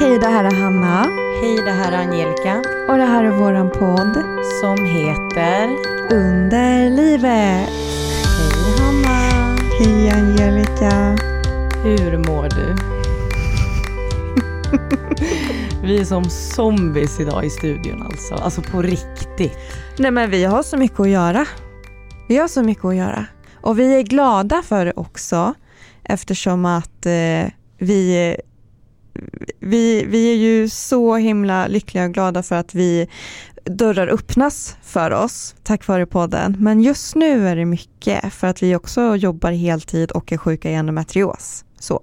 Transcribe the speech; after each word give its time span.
Hej, 0.00 0.18
det 0.18 0.26
här 0.26 0.44
är 0.44 0.54
Hanna. 0.54 1.02
Hej, 1.40 1.56
det 1.64 1.70
här 1.70 1.92
är 1.92 1.96
Angelica. 1.96 2.62
Och 2.88 2.96
det 2.96 3.04
här 3.04 3.24
är 3.24 3.30
våran 3.30 3.70
podd. 3.70 4.24
Som 4.60 4.84
heter 4.84 5.68
Under 6.10 6.90
livet. 6.90 7.68
Hej 8.38 8.78
Hanna. 8.78 9.56
Hej 9.78 10.10
Angelica. 10.10 11.16
Hur 11.84 12.18
mår 12.18 12.48
du? 12.48 12.76
Vi 15.86 16.00
är 16.00 16.04
som 16.04 16.24
zombies 16.24 17.20
idag 17.20 17.44
i 17.44 17.50
studion 17.50 18.02
alltså. 18.02 18.34
Alltså 18.34 18.62
på 18.62 18.82
riktigt. 18.82 19.58
Nej 19.98 20.10
men 20.10 20.30
vi 20.30 20.44
har 20.44 20.62
så 20.62 20.76
mycket 20.76 21.00
att 21.00 21.08
göra. 21.08 21.46
Vi 22.28 22.36
har 22.36 22.48
så 22.48 22.62
mycket 22.62 22.84
att 22.84 22.96
göra. 22.96 23.26
Och 23.60 23.78
vi 23.78 23.98
är 23.98 24.02
glada 24.02 24.62
för 24.62 24.84
det 24.84 24.92
också 24.96 25.54
eftersom 26.04 26.64
att 26.64 27.06
eh, 27.06 27.52
vi, 27.78 28.36
vi, 29.58 30.04
vi 30.04 30.32
är 30.32 30.36
ju 30.36 30.68
så 30.68 31.16
himla 31.16 31.66
lyckliga 31.66 32.04
och 32.04 32.12
glada 32.12 32.42
för 32.42 32.56
att 32.56 32.74
vi 32.74 33.08
dörrar 33.64 34.08
öppnas 34.08 34.76
för 34.82 35.10
oss 35.10 35.54
tack 35.62 35.86
vare 35.86 36.06
podden. 36.06 36.56
Men 36.58 36.80
just 36.80 37.14
nu 37.14 37.48
är 37.48 37.56
det 37.56 37.64
mycket 37.64 38.32
för 38.32 38.46
att 38.46 38.62
vi 38.62 38.76
också 38.76 39.16
jobbar 39.16 39.52
heltid 39.52 40.10
och 40.10 40.32
är 40.32 40.36
sjuka 40.36 40.70
i 40.70 40.74
endometrios. 40.74 41.64
Så. 41.78 42.02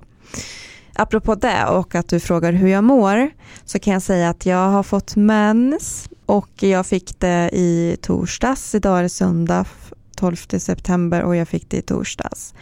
Apropå 0.94 1.36
det 1.36 1.66
och 1.66 1.96
att 1.96 2.10
du 2.10 2.20
frågar 2.20 2.54
hur 2.54 2.68
jag 2.68 2.84
mår 2.84 3.30
så 3.66 3.80
kan 3.80 3.94
jag 3.94 4.02
säga 4.02 4.30
att 4.30 4.46
jag 4.46 4.70
har 4.70 4.84
fått 4.84 5.16
mens 5.16 6.10
och 6.26 6.50
jag 6.60 6.86
fick 6.86 7.20
det 7.20 7.50
i 7.54 7.98
torsdags. 8.02 8.76
Idag 8.76 9.00
är 9.00 9.04
det 9.04 9.10
söndag 9.10 9.66
12 10.16 10.36
september 10.36 11.22
och 11.24 11.36
jag 11.36 11.48
fick 11.48 11.70
det 11.70 11.78
i 11.78 11.82
torsdags. 11.82 12.54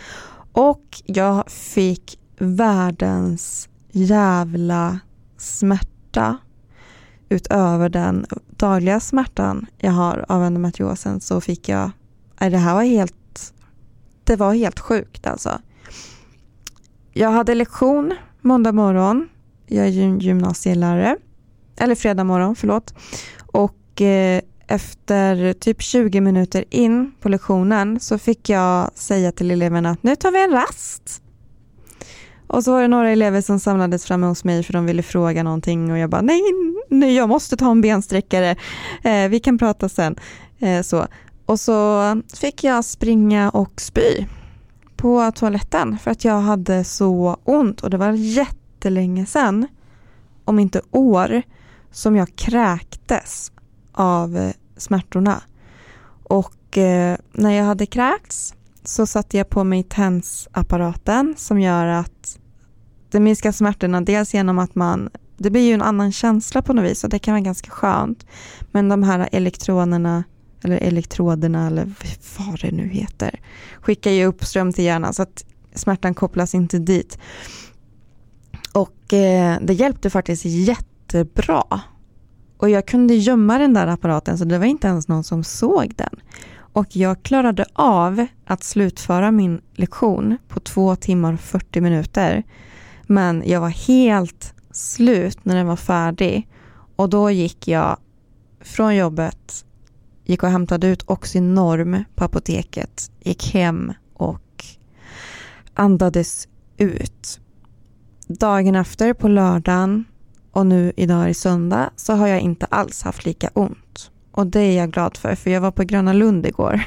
Och 0.51 1.01
jag 1.05 1.51
fick 1.51 2.19
världens 2.37 3.69
jävla 3.95 4.99
smärta 5.37 6.37
utöver 7.29 7.89
den 7.89 8.25
dagliga 8.49 8.99
smärtan 8.99 9.65
jag 9.77 9.91
har 9.91 10.25
av 10.27 10.43
endometriosen 10.43 11.21
så 11.21 11.41
fick 11.41 11.69
jag, 11.69 11.91
det 12.37 12.57
här 12.57 12.73
var 12.73 12.83
helt, 12.83 13.53
det 14.23 14.35
var 14.35 14.53
helt 14.53 14.79
sjukt 14.79 15.27
alltså. 15.27 15.61
Jag 17.13 17.31
hade 17.31 17.55
lektion 17.55 18.13
måndag 18.41 18.71
morgon, 18.71 19.29
jag 19.67 19.87
är 19.87 19.91
gymnasielärare, 20.21 21.17
eller 21.77 21.95
fredag 21.95 22.23
morgon, 22.23 22.55
förlåt. 22.55 22.93
Och 23.45 24.01
eh, 24.01 24.41
efter 24.67 25.53
typ 25.53 25.81
20 25.81 26.21
minuter 26.21 26.65
in 26.69 27.11
på 27.21 27.29
lektionen 27.29 27.99
så 27.99 28.17
fick 28.17 28.49
jag 28.49 28.91
säga 28.95 29.31
till 29.31 29.51
eleverna 29.51 29.89
att 29.89 30.03
nu 30.03 30.15
tar 30.15 30.31
vi 30.31 30.43
en 30.43 30.51
rast. 30.51 31.21
Och 32.47 32.63
så 32.63 32.71
var 32.71 32.81
det 32.81 32.87
några 32.87 33.09
elever 33.09 33.41
som 33.41 33.59
samlades 33.59 34.05
framme 34.05 34.27
hos 34.27 34.43
mig 34.43 34.63
för 34.63 34.73
de 34.73 34.85
ville 34.85 35.03
fråga 35.03 35.43
någonting 35.43 35.91
och 35.91 35.97
jag 35.97 36.09
bara 36.09 36.21
nej, 36.21 36.41
nej 36.89 37.15
jag 37.15 37.29
måste 37.29 37.57
ta 37.57 37.71
en 37.71 37.81
bensträckare, 37.81 38.55
eh, 39.03 39.29
vi 39.29 39.39
kan 39.39 39.57
prata 39.57 39.89
sen. 39.89 40.15
Eh, 40.59 40.81
så. 40.81 41.07
Och 41.45 41.59
så 41.59 42.21
fick 42.33 42.63
jag 42.63 42.85
springa 42.85 43.49
och 43.49 43.81
spy 43.81 44.25
på 44.95 45.31
toaletten 45.31 45.97
för 45.97 46.11
att 46.11 46.25
jag 46.25 46.39
hade 46.39 46.83
så 46.83 47.37
ont 47.43 47.81
och 47.81 47.89
det 47.89 47.97
var 47.97 48.11
jättelänge 48.11 49.25
sedan, 49.25 49.67
om 50.45 50.59
inte 50.59 50.81
år, 50.91 51.41
som 51.91 52.15
jag 52.15 52.35
kräktes 52.35 53.51
av 53.91 54.37
eh, 54.37 54.51
smärtorna. 54.77 55.41
Och 56.23 56.77
eh, 56.77 57.17
när 57.31 57.51
jag 57.51 57.65
hade 57.65 57.85
kräkts 57.85 58.53
så 58.87 59.05
satte 59.05 59.37
jag 59.37 59.49
på 59.49 59.63
mig 59.63 59.83
TENS-apparaten 59.83 61.33
som 61.37 61.59
gör 61.59 61.85
att 61.85 62.39
det 63.11 63.19
minskar 63.19 63.51
smärtorna 63.51 64.01
dels 64.01 64.33
genom 64.33 64.59
att 64.59 64.75
man 64.75 65.09
det 65.37 65.49
blir 65.49 65.67
ju 65.67 65.73
en 65.73 65.81
annan 65.81 66.11
känsla 66.11 66.61
på 66.61 66.73
något 66.73 66.85
vis 66.85 67.03
och 67.03 67.09
det 67.09 67.19
kan 67.19 67.33
vara 67.33 67.41
ganska 67.41 67.71
skönt. 67.71 68.25
Men 68.71 68.89
de 68.89 69.03
här 69.03 69.29
elektronerna 69.31 70.23
eller 70.63 70.77
elektroderna 70.77 71.67
eller 71.67 71.93
vad 72.37 72.59
det 72.61 72.71
nu 72.71 72.87
heter 72.87 73.39
skickar 73.81 74.11
ju 74.11 74.25
upp 74.25 74.45
ström 74.45 74.73
till 74.73 74.83
hjärnan 74.83 75.13
så 75.13 75.21
att 75.21 75.45
smärtan 75.73 76.13
kopplas 76.13 76.55
inte 76.55 76.79
dit. 76.79 77.17
Och 78.73 79.13
eh, 79.13 79.57
det 79.61 79.73
hjälpte 79.73 80.09
faktiskt 80.09 80.45
jättebra. 80.45 81.81
Och 82.57 82.69
jag 82.69 82.87
kunde 82.87 83.15
gömma 83.15 83.57
den 83.57 83.73
där 83.73 83.87
apparaten 83.87 84.37
så 84.37 84.45
det 84.45 84.57
var 84.57 84.65
inte 84.65 84.87
ens 84.87 85.07
någon 85.07 85.23
som 85.23 85.43
såg 85.43 85.93
den. 85.95 86.19
Och 86.75 86.95
jag 86.95 87.23
klarade 87.23 87.65
av 87.73 88.25
att 88.45 88.63
slutföra 88.63 89.31
min 89.31 89.61
lektion 89.73 90.37
på 90.47 90.59
två 90.59 90.95
timmar 90.95 91.33
och 91.33 91.39
40 91.39 91.81
minuter. 91.81 92.43
Men 93.07 93.43
jag 93.45 93.61
var 93.61 93.69
helt 93.69 94.53
slut 94.71 95.45
när 95.45 95.55
den 95.55 95.67
var 95.67 95.75
färdig. 95.75 96.47
Och 96.95 97.09
då 97.09 97.31
gick 97.31 97.67
jag 97.67 97.97
från 98.61 98.95
jobbet, 98.95 99.65
gick 100.23 100.43
och 100.43 100.49
hämtade 100.49 100.87
ut 100.87 101.03
Oxynorm 101.09 102.03
på 102.15 102.23
apoteket, 102.23 103.11
gick 103.19 103.53
hem 103.53 103.93
och 104.13 104.65
andades 105.73 106.47
ut. 106.77 107.39
Dagen 108.27 108.75
efter 108.75 109.13
på 109.13 109.27
lördagen 109.27 110.05
och 110.51 110.65
nu 110.65 110.93
idag 110.95 111.29
är 111.29 111.33
söndag 111.33 111.89
så 111.95 112.13
har 112.13 112.27
jag 112.27 112.39
inte 112.39 112.65
alls 112.65 113.03
haft 113.03 113.25
lika 113.25 113.49
ont. 113.53 113.77
Och 114.35 114.47
det 114.47 114.59
är 114.59 114.77
jag 114.77 114.91
glad 114.91 115.17
för, 115.17 115.35
för 115.35 115.51
jag 115.51 115.61
var 115.61 115.71
på 115.71 115.83
Gröna 115.83 116.13
Lund 116.13 116.45
igår. 116.45 116.81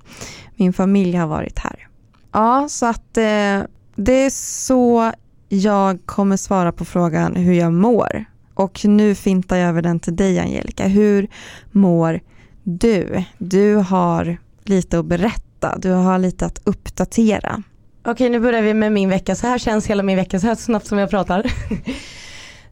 Min 0.56 0.72
familj 0.72 1.16
har 1.16 1.26
varit 1.26 1.58
här. 1.58 1.88
Ja, 2.32 2.66
så 2.68 2.86
att 2.86 3.16
eh, 3.16 3.62
det 3.96 4.12
är 4.12 4.30
så 4.30 5.12
jag 5.48 5.98
kommer 6.06 6.36
svara 6.36 6.72
på 6.72 6.84
frågan 6.84 7.36
hur 7.36 7.52
jag 7.52 7.72
mår. 7.72 8.24
Och 8.54 8.84
nu 8.84 9.14
fintar 9.14 9.56
jag 9.56 9.68
över 9.68 9.82
den 9.82 10.00
till 10.00 10.16
dig 10.16 10.38
Angelica. 10.38 10.86
Hur 10.86 11.28
mår 11.72 12.20
du? 12.62 13.24
Du 13.38 13.74
har 13.74 14.36
lite 14.64 14.98
att 14.98 15.06
berätta, 15.06 15.78
du 15.78 15.90
har 15.90 16.18
lite 16.18 16.46
att 16.46 16.60
uppdatera. 16.64 17.62
Okej, 18.04 18.30
nu 18.30 18.40
börjar 18.40 18.62
vi 18.62 18.74
med 18.74 18.92
min 18.92 19.08
vecka. 19.08 19.34
Så 19.34 19.46
här 19.46 19.58
känns 19.58 19.86
hela 19.86 20.02
min 20.02 20.16
vecka, 20.16 20.40
så 20.40 20.46
här 20.46 20.54
snabbt 20.54 20.86
som 20.86 20.98
jag 20.98 21.10
pratar. 21.10 21.46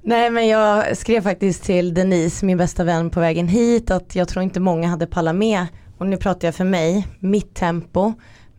Nej 0.05 0.31
men 0.31 0.49
jag 0.49 0.97
skrev 0.97 1.21
faktiskt 1.21 1.63
till 1.65 1.95
Denise, 1.95 2.47
min 2.47 2.59
bästa 2.59 2.85
vän 2.85 3.11
på 3.11 3.21
vägen 3.21 3.49
hit, 3.49 3.91
att 3.91 4.17
jag 4.17 4.29
tror 4.29 4.43
inte 4.43 4.61
många 4.61 4.89
hade 4.89 5.07
pallat 5.07 5.35
med. 5.35 5.67
Och 5.99 6.07
nu 6.07 6.17
pratar 6.17 6.49
jag 6.49 6.55
för 6.55 6.65
mig, 6.65 7.09
mitt 7.19 7.55
tempo. 7.55 8.13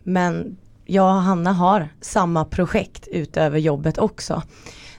Men 0.03 0.57
jag 0.85 1.15
och 1.15 1.21
Hanna 1.21 1.51
har 1.51 1.87
samma 2.01 2.45
projekt 2.45 3.07
utöver 3.07 3.59
jobbet 3.59 3.97
också. 3.97 4.43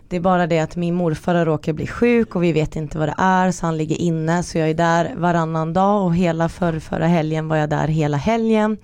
Det 0.09 0.17
är 0.17 0.21
bara 0.21 0.47
det 0.47 0.59
att 0.59 0.77
min 0.77 0.95
morfar 0.95 1.35
har 1.35 1.45
råkat 1.45 1.75
bli 1.75 1.87
sjuk 1.87 2.37
och 2.37 2.43
vi 2.45 2.53
vet 2.53 2.77
inte 2.77 2.99
vad 2.99 3.09
det 3.09 3.15
är 3.19 3.51
så 3.51 3.67
han 3.67 3.77
ligger 3.77 3.97
inne 3.97 4.43
så 4.43 4.59
jag 4.59 4.71
är 4.71 4.75
där 4.75 5.15
varannan 5.17 5.73
dag 5.73 6.05
och 6.05 6.17
hela 6.17 6.49
förr, 6.49 6.79
förra 6.79 7.07
helgen 7.07 7.49
var 7.49 7.57
jag 7.57 7.71
där 7.71 7.89
hela 7.89 8.17
helgen. 8.17 8.79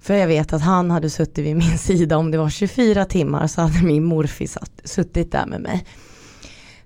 För 0.00 0.14
jag 0.14 0.26
vet 0.26 0.52
att 0.52 0.62
han 0.62 0.90
hade 0.90 1.10
suttit 1.10 1.44
vid 1.44 1.56
min 1.56 1.78
sida 1.78 2.16
om 2.16 2.30
det 2.30 2.38
var 2.38 2.50
24 2.50 3.04
timmar 3.04 3.46
så 3.46 3.60
hade 3.60 3.82
min 3.82 4.04
morfar 4.04 4.46
suttit 4.84 5.32
där 5.32 5.46
med 5.46 5.60
mig. 5.60 5.84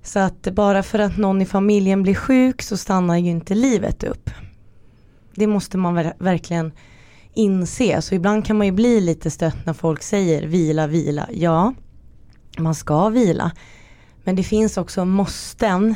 Så 0.03 0.19
att 0.19 0.43
bara 0.43 0.83
för 0.83 0.99
att 0.99 1.17
någon 1.17 1.43
i 1.43 1.47
familjen 1.47 2.03
blir 2.03 2.15
sjuk 2.15 2.63
så 2.63 2.77
stannar 2.77 3.17
ju 3.17 3.31
inte 3.31 3.55
livet 3.55 4.05
upp. 4.05 4.31
Det 5.35 5.47
måste 5.47 5.79
man 5.79 5.95
ver 5.95 6.15
verkligen 6.19 6.73
inse. 7.35 8.03
Så 8.03 8.15
ibland 8.15 8.47
kan 8.47 8.59
man 8.59 8.67
ju 8.67 8.73
bli 8.73 9.01
lite 9.01 9.31
stött 9.31 9.67
när 9.67 9.73
folk 9.73 10.03
säger 10.03 10.47
vila, 10.47 10.87
vila. 10.87 11.29
Ja, 11.33 11.75
man 12.59 12.75
ska 12.75 13.09
vila. 13.09 13.53
Men 14.25 14.37
det 14.37 14.43
finns 14.43 14.77
också 14.77 15.05
måsten. 15.05 15.95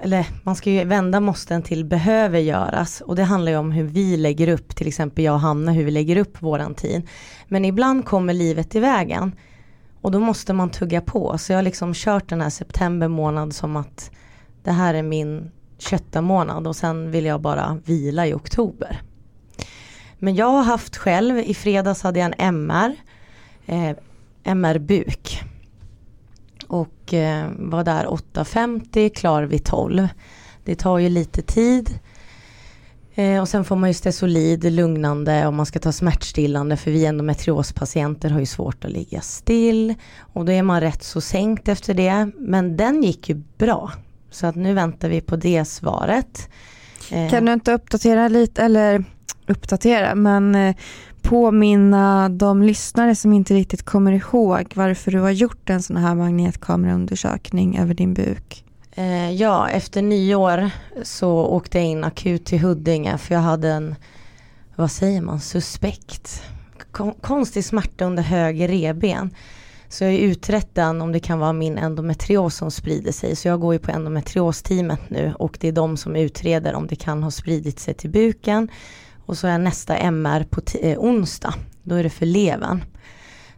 Eller 0.00 0.26
man 0.42 0.56
ska 0.56 0.70
ju 0.70 0.84
vända 0.84 1.20
måsten 1.20 1.62
till 1.62 1.84
behöver 1.84 2.38
göras. 2.38 3.00
Och 3.00 3.16
det 3.16 3.24
handlar 3.24 3.52
ju 3.52 3.58
om 3.58 3.72
hur 3.72 3.84
vi 3.84 4.16
lägger 4.16 4.48
upp, 4.48 4.76
till 4.76 4.88
exempel 4.88 5.24
jag 5.24 5.34
och 5.34 5.40
Hanna, 5.40 5.72
hur 5.72 5.84
vi 5.84 5.90
lägger 5.90 6.16
upp 6.16 6.42
våran 6.42 6.74
tid. 6.74 7.08
Men 7.48 7.64
ibland 7.64 8.04
kommer 8.04 8.34
livet 8.34 8.74
i 8.74 8.80
vägen. 8.80 9.32
Och 10.02 10.10
då 10.10 10.20
måste 10.20 10.52
man 10.52 10.70
tugga 10.70 11.00
på. 11.00 11.38
Så 11.38 11.52
jag 11.52 11.58
har 11.58 11.62
liksom 11.62 11.92
kört 11.94 12.28
den 12.28 12.40
här 12.40 12.50
september 12.50 13.08
månad 13.08 13.54
som 13.54 13.76
att 13.76 14.10
det 14.62 14.72
här 14.72 14.94
är 14.94 15.02
min 15.02 15.50
kötta 15.78 16.20
månad 16.20 16.66
och 16.66 16.76
sen 16.76 17.10
vill 17.10 17.24
jag 17.24 17.40
bara 17.40 17.78
vila 17.84 18.26
i 18.26 18.34
oktober. 18.34 19.02
Men 20.18 20.34
jag 20.34 20.46
har 20.46 20.62
haft 20.62 20.96
själv, 20.96 21.38
i 21.38 21.54
fredags 21.54 22.02
hade 22.02 22.20
jag 22.20 22.26
en 22.26 22.34
MR, 22.38 22.96
eh, 23.66 23.96
MR-buk. 24.44 25.42
Och 26.66 27.14
eh, 27.14 27.50
var 27.58 27.84
där 27.84 28.06
8.50, 28.06 29.08
klar 29.08 29.42
vid 29.42 29.64
12. 29.64 30.08
Det 30.64 30.74
tar 30.74 30.98
ju 30.98 31.08
lite 31.08 31.42
tid. 31.42 31.98
Eh, 33.14 33.40
och 33.40 33.48
sen 33.48 33.64
får 33.64 33.76
man 33.76 33.90
ju 33.90 33.94
Stesolid, 33.94 34.72
lugnande 34.72 35.46
och 35.46 35.54
man 35.54 35.66
ska 35.66 35.78
ta 35.78 35.92
smärtstillande 35.92 36.76
för 36.76 36.90
vi 36.90 37.06
endometriospatienter 37.06 38.30
har 38.30 38.40
ju 38.40 38.46
svårt 38.46 38.84
att 38.84 38.90
ligga 38.90 39.20
still. 39.20 39.94
Och 40.18 40.44
då 40.44 40.52
är 40.52 40.62
man 40.62 40.80
rätt 40.80 41.02
så 41.02 41.20
sänkt 41.20 41.68
efter 41.68 41.94
det. 41.94 42.30
Men 42.38 42.76
den 42.76 43.02
gick 43.02 43.28
ju 43.28 43.34
bra. 43.58 43.92
Så 44.30 44.46
att 44.46 44.56
nu 44.56 44.74
väntar 44.74 45.08
vi 45.08 45.20
på 45.20 45.36
det 45.36 45.64
svaret. 45.64 46.48
Eh. 47.10 47.30
Kan 47.30 47.44
du 47.44 47.52
inte 47.52 47.72
uppdatera 47.72 48.28
lite, 48.28 48.62
eller 48.62 49.04
uppdatera, 49.46 50.14
men 50.14 50.54
eh, 50.54 50.76
påminna 51.22 52.28
de 52.28 52.62
lyssnare 52.62 53.16
som 53.16 53.32
inte 53.32 53.54
riktigt 53.54 53.82
kommer 53.82 54.12
ihåg 54.12 54.72
varför 54.74 55.10
du 55.10 55.20
har 55.20 55.30
gjort 55.30 55.70
en 55.70 55.82
sån 55.82 55.96
här 55.96 56.14
magnetkameraundersökning 56.14 57.78
över 57.78 57.94
din 57.94 58.14
buk? 58.14 58.64
Eh, 58.94 59.30
ja, 59.30 59.68
efter 59.68 60.02
nyår 60.02 60.70
så 61.02 61.30
åkte 61.30 61.78
jag 61.78 61.86
in 61.86 62.04
akut 62.04 62.44
till 62.44 62.58
Huddinge 62.60 63.18
för 63.18 63.34
jag 63.34 63.42
hade 63.42 63.68
en, 63.68 63.94
vad 64.76 64.90
säger 64.90 65.20
man, 65.20 65.40
suspekt. 65.40 66.42
Kon 66.90 67.14
konstig 67.20 67.64
smärta 67.64 68.04
under 68.04 68.22
höger 68.22 68.68
reben. 68.68 69.34
Så 69.88 70.04
jag 70.04 70.10
har 70.10 70.18
utrett 70.18 70.74
den 70.74 71.02
om 71.02 71.12
det 71.12 71.20
kan 71.20 71.38
vara 71.38 71.52
min 71.52 71.78
endometrios 71.78 72.56
som 72.56 72.70
sprider 72.70 73.12
sig. 73.12 73.36
Så 73.36 73.48
jag 73.48 73.60
går 73.60 73.72
ju 73.74 73.78
på 73.78 73.90
endometriosteamet 73.90 75.10
nu 75.10 75.34
och 75.38 75.58
det 75.60 75.68
är 75.68 75.72
de 75.72 75.96
som 75.96 76.16
utreder 76.16 76.74
om 76.74 76.86
det 76.86 76.96
kan 76.96 77.22
ha 77.22 77.30
spridit 77.30 77.80
sig 77.80 77.94
till 77.94 78.10
buken. 78.10 78.68
Och 79.26 79.38
så 79.38 79.46
är 79.46 79.58
nästa 79.58 79.96
MR 79.96 80.44
på 80.50 80.60
eh, 80.80 80.98
onsdag. 80.98 81.54
Då 81.82 81.94
är 81.94 82.02
det 82.02 82.10
för 82.10 82.26
levern. 82.26 82.84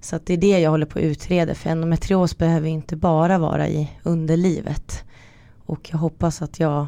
Så 0.01 0.17
att 0.17 0.27
det 0.27 0.33
är 0.33 0.39
det 0.39 0.59
jag 0.59 0.71
håller 0.71 0.87
på 0.87 0.99
att 0.99 1.05
utreda. 1.05 1.55
För 1.55 1.71
endometrios 1.71 2.39
behöver 2.39 2.69
inte 2.69 2.97
bara 2.97 3.39
vara 3.39 3.69
i 3.69 3.91
underlivet. 4.03 5.05
Och 5.67 5.89
jag 5.91 5.99
hoppas 5.99 6.43
att 6.43 6.61
jag 6.61 6.87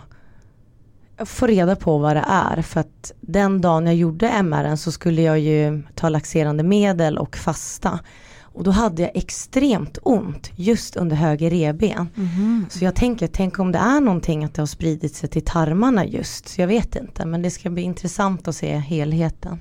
får 1.25 1.49
reda 1.49 1.77
på 1.77 1.99
vad 1.99 2.17
det 2.17 2.25
är. 2.29 2.63
För 2.63 2.81
att 2.81 3.13
den 3.21 3.61
dagen 3.61 3.87
jag 3.87 3.95
gjorde 3.95 4.29
MR 4.29 4.77
så 4.77 4.93
skulle 4.93 5.23
jag 5.23 5.39
ju 5.39 5.83
ta 5.95 6.09
laxerande 6.09 6.63
medel 6.63 7.19
och 7.19 7.37
fasta. 7.37 8.01
Och 8.41 8.65
då 8.65 8.71
hade 8.71 9.03
jag 9.03 9.11
extremt 9.15 9.99
ont 10.03 10.51
just 10.57 10.97
under 10.97 11.17
höger 11.17 11.51
reben. 11.51 12.09
Mm. 12.17 12.67
Så 12.71 12.85
jag 12.85 12.95
tänker, 12.95 13.27
tänk 13.27 13.59
om 13.59 13.73
det 13.73 13.79
är 13.79 14.01
någonting 14.01 14.45
att 14.45 14.55
det 14.55 14.63
har 14.63 14.67
spridit 14.67 15.15
sig 15.15 15.29
till 15.29 15.45
tarmarna 15.45 16.07
just. 16.07 16.49
Så 16.49 16.61
jag 16.61 16.69
vet 16.69 16.97
inte, 16.97 17.27
men 17.27 17.43
det 17.43 17.51
ska 17.51 17.71
bli 17.71 17.83
intressant 17.83 18.49
att 18.49 18.57
se 18.57 18.77
helheten. 18.77 19.59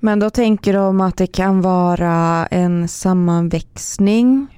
Men 0.00 0.18
då 0.18 0.30
tänker 0.30 0.72
de 0.72 1.00
att 1.00 1.16
det 1.16 1.26
kan 1.26 1.60
vara 1.60 2.46
en 2.46 2.88
sammanväxning? 2.88 4.55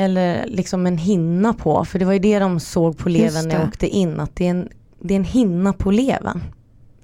Eller 0.00 0.46
liksom 0.46 0.86
en 0.86 0.98
hinna 0.98 1.54
på, 1.54 1.84
för 1.84 1.98
det 1.98 2.04
var 2.04 2.12
ju 2.12 2.18
det 2.18 2.38
de 2.38 2.60
såg 2.60 2.98
på 2.98 3.08
levern 3.08 3.48
när 3.48 3.54
jag 3.54 3.68
åkte 3.68 3.88
in. 3.88 4.20
Att 4.20 4.36
det 4.36 4.46
är, 4.46 4.50
en, 4.50 4.68
det 5.00 5.14
är 5.14 5.16
en 5.16 5.24
hinna 5.24 5.72
på 5.72 5.90
levern 5.90 6.40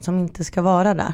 som 0.00 0.19
inte 0.19 0.44
ska 0.44 0.62
vara 0.62 0.94
där. 0.94 1.12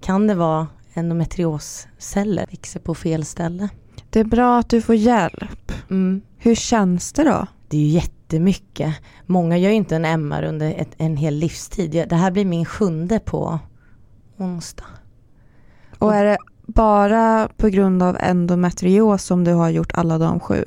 Kan 0.00 0.26
det 0.26 0.34
vara 0.34 0.66
endometriosceller 0.94 2.46
växer 2.50 2.80
på 2.80 2.94
fel 2.94 3.24
ställe. 3.24 3.68
Det 4.10 4.20
är 4.20 4.24
bra 4.24 4.58
att 4.58 4.68
du 4.68 4.82
får 4.82 4.94
hjälp. 4.94 5.72
Mm. 5.90 6.22
Hur 6.38 6.54
känns 6.54 7.12
det 7.12 7.24
då? 7.24 7.46
Det 7.68 7.76
är 7.76 7.80
ju 7.80 7.86
jättemycket. 7.86 8.94
Många 9.26 9.58
gör 9.58 9.70
ju 9.70 9.76
inte 9.76 9.96
en 9.96 10.04
MR 10.04 10.42
under 10.42 10.74
ett, 10.74 10.90
en 10.96 11.16
hel 11.16 11.34
livstid. 11.34 12.06
Det 12.08 12.16
här 12.16 12.30
blir 12.30 12.44
min 12.44 12.64
sjunde 12.64 13.18
på 13.18 13.58
onsdag. 14.36 14.84
Och 15.98 16.14
är 16.14 16.24
det 16.24 16.38
bara 16.66 17.48
på 17.56 17.68
grund 17.68 18.02
av 18.02 18.16
endometrios 18.20 19.24
som 19.24 19.44
du 19.44 19.52
har 19.52 19.68
gjort 19.68 19.92
alla 19.94 20.18
de 20.18 20.40
sju? 20.40 20.64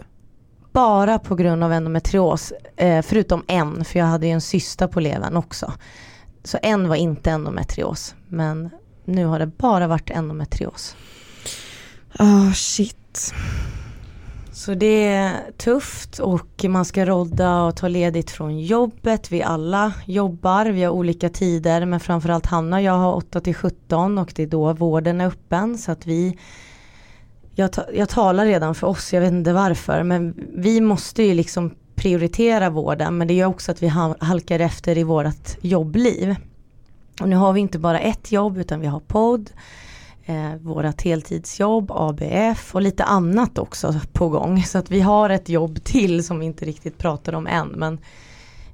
Bara 0.73 1.19
på 1.19 1.35
grund 1.35 1.63
av 1.63 1.73
endometrios, 1.73 2.53
eh, 2.75 3.01
förutom 3.01 3.43
en, 3.47 3.85
för 3.85 3.99
jag 3.99 4.05
hade 4.05 4.27
ju 4.27 4.31
en 4.31 4.41
cysta 4.41 4.87
på 4.87 4.99
levern 4.99 5.37
också. 5.37 5.73
Så 6.43 6.57
en 6.61 6.87
var 6.87 6.95
inte 6.95 7.31
endometrios, 7.31 8.15
men 8.27 8.69
nu 9.05 9.25
har 9.25 9.39
det 9.39 9.47
bara 9.47 9.87
varit 9.87 10.09
endometrios. 10.09 10.95
Oh 12.19 12.53
shit. 12.53 13.33
Så 14.51 14.73
det 14.73 15.05
är 15.05 15.51
tufft 15.57 16.19
och 16.19 16.65
man 16.67 16.85
ska 16.85 17.05
rodda 17.05 17.61
och 17.61 17.75
ta 17.75 17.87
ledigt 17.87 18.31
från 18.31 18.59
jobbet. 18.59 19.31
Vi 19.31 19.43
alla 19.43 19.93
jobbar, 20.05 20.65
vi 20.65 20.83
har 20.83 20.91
olika 20.91 21.29
tider 21.29 21.85
men 21.85 21.99
framförallt 21.99 22.45
Hanna 22.45 22.75
och 22.75 22.81
jag 22.81 22.97
har 22.97 23.13
8 23.13 23.41
till 23.41 23.55
17 23.55 24.17
och 24.17 24.31
det 24.35 24.43
är 24.43 24.47
då 24.47 24.73
vården 24.73 25.21
är 25.21 25.27
öppen 25.27 25.77
så 25.77 25.91
att 25.91 26.07
vi 26.07 26.37
jag, 27.55 27.71
ta, 27.71 27.85
jag 27.93 28.09
talar 28.09 28.45
redan 28.45 28.75
för 28.75 28.87
oss, 28.87 29.13
jag 29.13 29.21
vet 29.21 29.31
inte 29.31 29.53
varför 29.53 30.03
men 30.03 30.33
vi 30.53 30.81
måste 30.81 31.23
ju 31.23 31.33
liksom 31.33 31.75
prioritera 31.95 32.69
vården 32.69 33.17
men 33.17 33.27
det 33.27 33.33
gör 33.33 33.47
också 33.47 33.71
att 33.71 33.83
vi 33.83 33.87
halkar 34.19 34.59
efter 34.59 34.97
i 34.97 35.03
vårt 35.03 35.57
jobbliv. 35.61 36.35
Och 37.21 37.29
nu 37.29 37.35
har 37.35 37.53
vi 37.53 37.59
inte 37.59 37.79
bara 37.79 37.99
ett 37.99 38.31
jobb 38.31 38.57
utan 38.57 38.79
vi 38.79 38.87
har 38.87 38.99
podd, 38.99 39.49
eh, 40.25 40.55
vårat 40.55 41.01
heltidsjobb, 41.01 41.91
ABF 41.91 42.75
och 42.75 42.81
lite 42.81 43.03
annat 43.03 43.57
också 43.57 43.95
på 44.13 44.29
gång. 44.29 44.63
Så 44.63 44.77
att 44.77 44.91
vi 44.91 45.01
har 45.01 45.29
ett 45.29 45.49
jobb 45.49 45.83
till 45.83 46.23
som 46.23 46.39
vi 46.39 46.45
inte 46.45 46.65
riktigt 46.65 46.97
pratar 46.97 47.33
om 47.35 47.47
än. 47.47 47.67
Men 47.67 47.99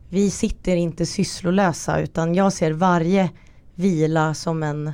vi 0.09 0.31
sitter 0.31 0.75
inte 0.75 1.05
sysslolösa 1.05 1.99
utan 1.99 2.35
jag 2.35 2.53
ser 2.53 2.71
varje 2.71 3.29
vila 3.75 4.33
som 4.33 4.63
en 4.63 4.91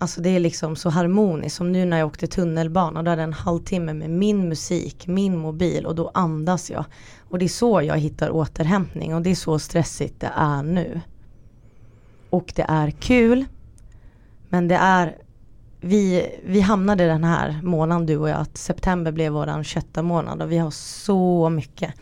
Alltså 0.00 0.20
det 0.20 0.28
är 0.28 0.40
liksom 0.40 0.76
så 0.76 0.90
harmoniskt 0.90 1.56
som 1.56 1.72
nu 1.72 1.84
när 1.84 1.98
jag 1.98 2.06
åkte 2.06 2.26
tunnelbana. 2.26 3.02
Då 3.02 3.10
hade 3.10 3.22
jag 3.22 3.28
en 3.28 3.32
halvtimme 3.32 3.92
med 3.92 4.10
min 4.10 4.48
musik, 4.48 5.06
min 5.06 5.38
mobil 5.38 5.86
och 5.86 5.94
då 5.94 6.10
andas 6.14 6.70
jag. 6.70 6.84
Och 7.28 7.38
det 7.38 7.44
är 7.44 7.48
så 7.48 7.82
jag 7.82 7.98
hittar 7.98 8.30
återhämtning 8.30 9.14
och 9.14 9.22
det 9.22 9.30
är 9.30 9.34
så 9.34 9.58
stressigt 9.58 10.20
det 10.20 10.32
är 10.36 10.62
nu 10.62 11.00
och 12.30 12.52
det 12.56 12.66
är 12.68 12.90
kul. 12.90 13.44
Men 14.48 14.68
det 14.68 14.74
är, 14.74 15.16
vi, 15.80 16.26
vi 16.46 16.60
hamnade 16.60 17.06
den 17.06 17.24
här 17.24 17.60
månaden 17.62 18.06
du 18.06 18.16
och 18.16 18.28
jag, 18.28 18.40
att 18.40 18.56
september 18.56 19.12
blev 19.12 19.32
våran 19.32 19.64
kötta 19.64 20.02
månad 20.02 20.42
och 20.42 20.52
vi 20.52 20.58
har 20.58 20.70
så 20.70 21.48
mycket. 21.48 21.94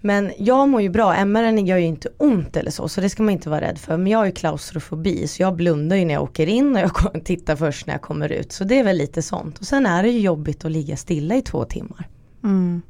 Men 0.00 0.32
jag 0.38 0.68
mår 0.68 0.82
ju 0.82 0.88
bra, 0.88 1.14
MR 1.14 1.52
gör 1.52 1.76
ju 1.76 1.86
inte 1.86 2.08
ont 2.18 2.56
eller 2.56 2.70
så, 2.70 2.88
så 2.88 3.00
det 3.00 3.10
ska 3.10 3.22
man 3.22 3.32
inte 3.32 3.50
vara 3.50 3.60
rädd 3.60 3.78
för. 3.78 3.96
Men 3.96 4.06
jag 4.06 4.18
har 4.18 4.26
ju 4.26 4.32
klaustrofobi, 4.32 5.28
så 5.28 5.42
jag 5.42 5.56
blundar 5.56 5.96
ju 5.96 6.04
när 6.04 6.14
jag 6.14 6.22
åker 6.22 6.46
in 6.46 6.76
och 6.76 6.80
jag 6.80 7.24
tittar 7.24 7.56
först 7.56 7.86
när 7.86 7.94
jag 7.94 8.02
kommer 8.02 8.32
ut. 8.32 8.52
Så 8.52 8.64
det 8.64 8.78
är 8.78 8.84
väl 8.84 8.96
lite 8.96 9.22
sånt. 9.22 9.58
Och 9.58 9.66
sen 9.66 9.86
är 9.86 10.02
det 10.02 10.08
ju 10.08 10.20
jobbigt 10.20 10.64
att 10.64 10.70
ligga 10.70 10.96
stilla 10.96 11.34
i 11.34 11.42
två 11.42 11.64
timmar. 11.64 12.08
Mm. 12.44 12.82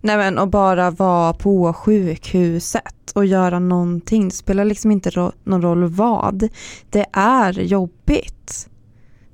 Nej 0.00 0.16
men 0.16 0.38
och 0.38 0.48
bara 0.48 0.90
vara 0.90 1.32
på 1.32 1.72
sjukhuset 1.72 3.12
och 3.14 3.26
göra 3.26 3.58
någonting. 3.58 4.28
Det 4.28 4.34
spelar 4.34 4.64
liksom 4.64 4.90
inte 4.90 5.10
ro 5.10 5.32
någon 5.44 5.62
roll 5.62 5.84
vad. 5.84 6.48
Det 6.90 7.06
är 7.12 7.52
jobbigt. 7.52 8.68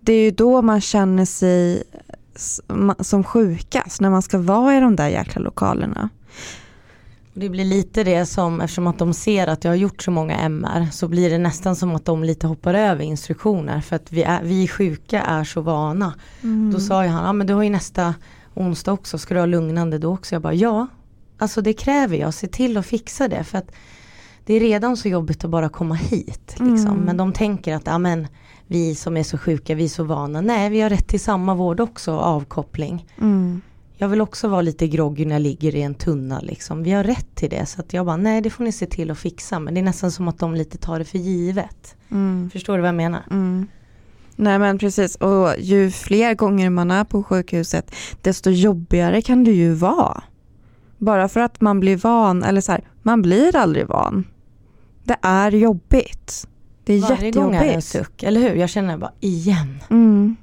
Det 0.00 0.12
är 0.12 0.22
ju 0.22 0.30
då 0.30 0.62
man 0.62 0.80
känner 0.80 1.24
sig 1.24 1.82
som 3.00 3.24
sjukast, 3.24 4.00
när 4.00 4.10
man 4.10 4.22
ska 4.22 4.38
vara 4.38 4.76
i 4.76 4.80
de 4.80 4.96
där 4.96 5.08
jäkla 5.08 5.42
lokalerna. 5.42 6.08
Det 7.38 7.48
blir 7.48 7.64
lite 7.64 8.04
det 8.04 8.26
som, 8.26 8.60
eftersom 8.60 8.86
att 8.86 8.98
de 8.98 9.14
ser 9.14 9.46
att 9.46 9.64
jag 9.64 9.70
har 9.70 9.76
gjort 9.76 10.02
så 10.02 10.10
många 10.10 10.36
MR, 10.36 10.88
så 10.92 11.08
blir 11.08 11.30
det 11.30 11.38
nästan 11.38 11.76
som 11.76 11.94
att 11.94 12.04
de 12.04 12.24
lite 12.24 12.46
hoppar 12.46 12.74
över 12.74 13.04
instruktioner. 13.04 13.80
För 13.80 13.96
att 13.96 14.12
vi, 14.12 14.22
är, 14.22 14.42
vi 14.42 14.68
sjuka 14.68 15.22
är 15.22 15.44
så 15.44 15.60
vana. 15.60 16.14
Mm. 16.42 16.72
Då 16.72 16.80
sa 16.80 17.04
ju 17.04 17.10
han, 17.10 17.24
ja 17.24 17.32
men 17.32 17.46
du 17.46 17.54
har 17.54 17.62
ju 17.62 17.70
nästa 17.70 18.14
onsdag 18.54 18.92
också, 18.92 19.18
ska 19.18 19.34
du 19.34 19.40
ha 19.40 19.46
lugnande 19.46 19.98
då 19.98 20.14
också? 20.14 20.34
Jag 20.34 20.42
bara 20.42 20.54
ja, 20.54 20.86
alltså 21.38 21.60
det 21.60 21.72
kräver 21.72 22.16
jag, 22.16 22.34
se 22.34 22.46
till 22.46 22.76
att 22.76 22.86
fixa 22.86 23.28
det 23.28 23.44
för 23.44 23.58
att 23.58 23.72
det 24.44 24.54
är 24.54 24.60
redan 24.60 24.96
så 24.96 25.08
jobbigt 25.08 25.44
att 25.44 25.50
bara 25.50 25.68
komma 25.68 25.94
hit. 25.94 26.56
Liksom. 26.58 26.90
Mm. 26.90 27.04
Men 27.04 27.16
de 27.16 27.32
tänker 27.32 27.74
att 27.74 27.86
ja, 27.86 27.98
men, 27.98 28.26
vi 28.66 28.94
som 28.94 29.16
är 29.16 29.22
så 29.22 29.38
sjuka, 29.38 29.74
vi 29.74 29.84
är 29.84 29.88
så 29.88 30.04
vana. 30.04 30.40
Nej, 30.40 30.70
vi 30.70 30.80
har 30.80 30.90
rätt 30.90 31.08
till 31.08 31.20
samma 31.20 31.54
vård 31.54 31.80
också, 31.80 32.12
avkoppling. 32.12 33.06
Mm. 33.20 33.60
Jag 34.00 34.08
vill 34.08 34.20
också 34.20 34.48
vara 34.48 34.62
lite 34.62 34.88
groggy 34.88 35.24
när 35.24 35.34
jag 35.34 35.42
ligger 35.42 35.74
i 35.74 35.82
en 35.82 35.94
tunna 35.94 36.40
liksom. 36.40 36.82
Vi 36.82 36.90
har 36.90 37.04
rätt 37.04 37.34
till 37.34 37.50
det. 37.50 37.66
Så 37.66 37.80
att 37.80 37.92
jag 37.92 38.06
bara, 38.06 38.16
nej 38.16 38.40
det 38.40 38.50
får 38.50 38.64
ni 38.64 38.72
se 38.72 38.86
till 38.86 39.10
att 39.10 39.18
fixa. 39.18 39.58
Men 39.58 39.74
det 39.74 39.80
är 39.80 39.84
nästan 39.84 40.10
som 40.12 40.28
att 40.28 40.38
de 40.38 40.54
lite 40.54 40.78
tar 40.78 40.98
det 40.98 41.04
för 41.04 41.18
givet. 41.18 41.96
Mm. 42.10 42.50
Förstår 42.50 42.74
du 42.76 42.80
vad 42.80 42.88
jag 42.88 42.94
menar? 42.94 43.22
Mm. 43.30 43.66
Nej 44.36 44.58
men 44.58 44.78
precis 44.78 45.16
och 45.16 45.54
ju 45.58 45.90
fler 45.90 46.34
gånger 46.34 46.70
man 46.70 46.90
är 46.90 47.04
på 47.04 47.22
sjukhuset 47.22 47.94
desto 48.22 48.50
jobbigare 48.50 49.22
kan 49.22 49.44
det 49.44 49.52
ju 49.52 49.74
vara. 49.74 50.22
Bara 50.98 51.28
för 51.28 51.40
att 51.40 51.60
man 51.60 51.80
blir 51.80 51.96
van, 51.96 52.42
eller 52.42 52.60
så 52.60 52.72
här, 52.72 52.84
man 53.02 53.22
blir 53.22 53.56
aldrig 53.56 53.86
van. 53.86 54.24
Det 55.04 55.16
är 55.22 55.52
jobbigt. 55.52 56.48
Det 56.84 56.92
är 56.92 57.00
Varje 57.00 57.14
jättejobbigt. 57.14 57.36
Varje 57.36 57.46
gång 57.46 57.54
är 57.54 57.64
det 57.64 57.74
en 57.74 57.82
suck, 57.82 58.22
eller 58.22 58.40
hur? 58.40 58.54
Jag 58.54 58.68
känner 58.68 58.98
bara 58.98 59.12
igen. 59.20 59.78
Mm. 59.90 60.36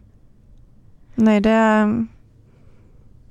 Nej 1.16 1.42
det 1.42 1.50
är... 1.50 2.06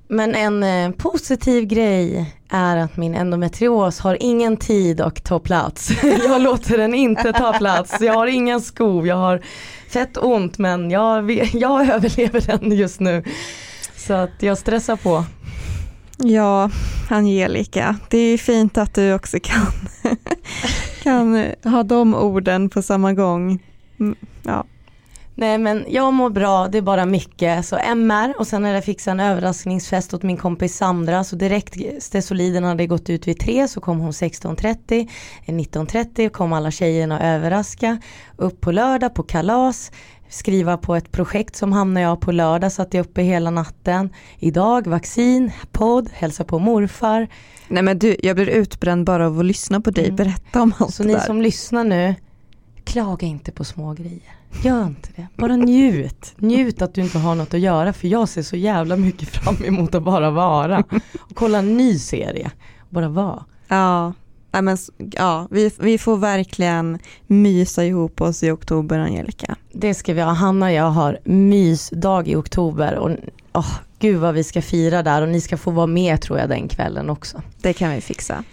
Men 0.08 0.34
en 0.34 0.62
eh, 0.62 0.90
positiv 0.90 1.64
grej 1.64 2.34
är 2.48 2.76
att 2.76 2.96
min 2.96 3.14
endometrios 3.14 4.00
har 4.00 4.16
ingen 4.20 4.56
tid 4.56 5.00
att 5.00 5.24
ta 5.24 5.38
plats. 5.38 5.90
jag 6.02 6.42
låter 6.42 6.78
den 6.78 6.94
inte 6.94 7.32
ta 7.32 7.52
plats. 7.52 8.00
Jag 8.00 8.14
har 8.14 8.26
ingen 8.26 8.60
skov, 8.60 9.06
jag 9.06 9.16
har 9.16 9.40
fett 9.88 10.16
ont 10.16 10.58
men 10.58 10.90
jag, 10.90 11.30
jag 11.54 11.88
överlever 11.88 12.40
den 12.40 12.72
just 12.72 13.00
nu. 13.00 13.22
Så 13.96 14.14
att 14.14 14.42
jag 14.42 14.58
stressar 14.58 14.96
på. 14.96 15.24
Ja, 16.18 16.70
Angelica, 17.10 17.96
det 18.10 18.18
är 18.18 18.38
fint 18.38 18.78
att 18.78 18.94
du 18.94 19.14
också 19.14 19.38
kan, 19.42 19.66
kan 21.02 21.46
ha 21.64 21.82
de 21.82 22.14
orden 22.14 22.68
på 22.68 22.82
samma 22.82 23.12
gång. 23.12 23.58
Mm, 24.00 24.16
ja. 24.42 24.64
Nej 25.36 25.58
men 25.58 25.84
jag 25.88 26.12
mår 26.12 26.30
bra, 26.30 26.68
det 26.68 26.78
är 26.78 26.82
bara 26.82 27.06
mycket. 27.06 27.66
Så 27.66 27.76
MR 27.76 28.34
och 28.38 28.46
sen 28.46 28.64
har 28.64 28.70
jag 28.70 28.84
fixat 28.84 29.12
en 29.12 29.20
överraskningsfest 29.20 30.14
åt 30.14 30.22
min 30.22 30.36
kompis 30.36 30.76
Sandra. 30.76 31.24
Så 31.24 31.36
direkt 31.36 32.02
Stesoliden 32.02 32.64
hade 32.64 32.86
gått 32.86 33.10
ut 33.10 33.28
vid 33.28 33.40
tre 33.40 33.68
så 33.68 33.80
kom 33.80 34.00
hon 34.00 34.10
16.30. 34.10 35.08
19.30 35.46 36.28
kom 36.28 36.52
alla 36.52 36.70
tjejerna 36.70 37.18
och 37.18 37.24
överraska. 37.24 37.98
Upp 38.36 38.60
på 38.60 38.72
lördag 38.72 39.14
på 39.14 39.22
kalas. 39.22 39.92
Skriva 40.28 40.76
på 40.76 40.94
ett 40.94 41.12
projekt 41.12 41.56
som 41.56 41.72
hamnar 41.72 42.00
jag 42.00 42.20
på 42.20 42.32
lördag, 42.32 42.72
satt 42.72 42.94
jag 42.94 43.06
uppe 43.06 43.22
hela 43.22 43.50
natten. 43.50 44.10
Idag 44.38 44.86
vaccin, 44.86 45.52
podd, 45.72 46.10
hälsa 46.12 46.44
på 46.44 46.58
morfar. 46.58 47.28
Nej 47.68 47.82
men 47.82 47.98
du, 47.98 48.16
jag 48.22 48.36
blir 48.36 48.48
utbränd 48.48 49.06
bara 49.06 49.26
av 49.26 49.38
att 49.38 49.44
lyssna 49.44 49.80
på 49.80 49.90
dig. 49.90 50.04
Mm. 50.04 50.16
Berätta 50.16 50.62
om 50.62 50.74
allt 50.78 50.94
Så 50.94 51.04
ni 51.04 51.20
som 51.20 51.42
lyssnar 51.42 51.84
nu, 51.84 52.14
klaga 52.84 53.26
inte 53.26 53.52
på 53.52 53.64
små 53.64 53.92
grejer. 53.92 54.43
Gör 54.62 54.86
inte 54.86 55.08
det. 55.16 55.26
Bara 55.36 55.56
njut. 55.56 56.34
Njut 56.36 56.82
att 56.82 56.94
du 56.94 57.00
inte 57.00 57.18
har 57.18 57.34
något 57.34 57.54
att 57.54 57.60
göra 57.60 57.92
för 57.92 58.08
jag 58.08 58.28
ser 58.28 58.42
så 58.42 58.56
jävla 58.56 58.96
mycket 58.96 59.28
fram 59.28 59.64
emot 59.64 59.94
att 59.94 60.02
bara 60.02 60.30
vara. 60.30 60.84
Och 61.18 61.34
kolla 61.34 61.58
en 61.58 61.76
ny 61.76 61.98
serie. 61.98 62.50
Bara 62.90 63.08
vara. 63.08 63.44
Ja, 63.68 64.12
Nej, 64.54 64.62
men, 64.62 64.78
ja 64.98 65.48
vi, 65.50 65.70
vi 65.78 65.98
får 65.98 66.16
verkligen 66.16 66.98
mysa 67.26 67.84
ihop 67.84 68.20
oss 68.20 68.42
i 68.42 68.50
oktober 68.50 68.98
Angelica. 68.98 69.56
Det 69.72 69.94
ska 69.94 70.14
vi 70.14 70.20
ha. 70.20 70.32
Hanna 70.32 70.66
och 70.66 70.72
jag 70.72 70.90
har 70.90 71.18
mysdag 71.24 72.28
i 72.28 72.36
oktober 72.36 72.94
och 72.94 73.10
oh, 73.52 73.78
gud 73.98 74.20
vad 74.20 74.34
vi 74.34 74.44
ska 74.44 74.62
fira 74.62 75.02
där 75.02 75.22
och 75.22 75.28
ni 75.28 75.40
ska 75.40 75.56
få 75.56 75.70
vara 75.70 75.86
med 75.86 76.20
tror 76.20 76.38
jag 76.38 76.48
den 76.48 76.68
kvällen 76.68 77.10
också. 77.10 77.42
Det 77.62 77.72
kan 77.72 77.90
vi 77.90 78.00
fixa. 78.00 78.44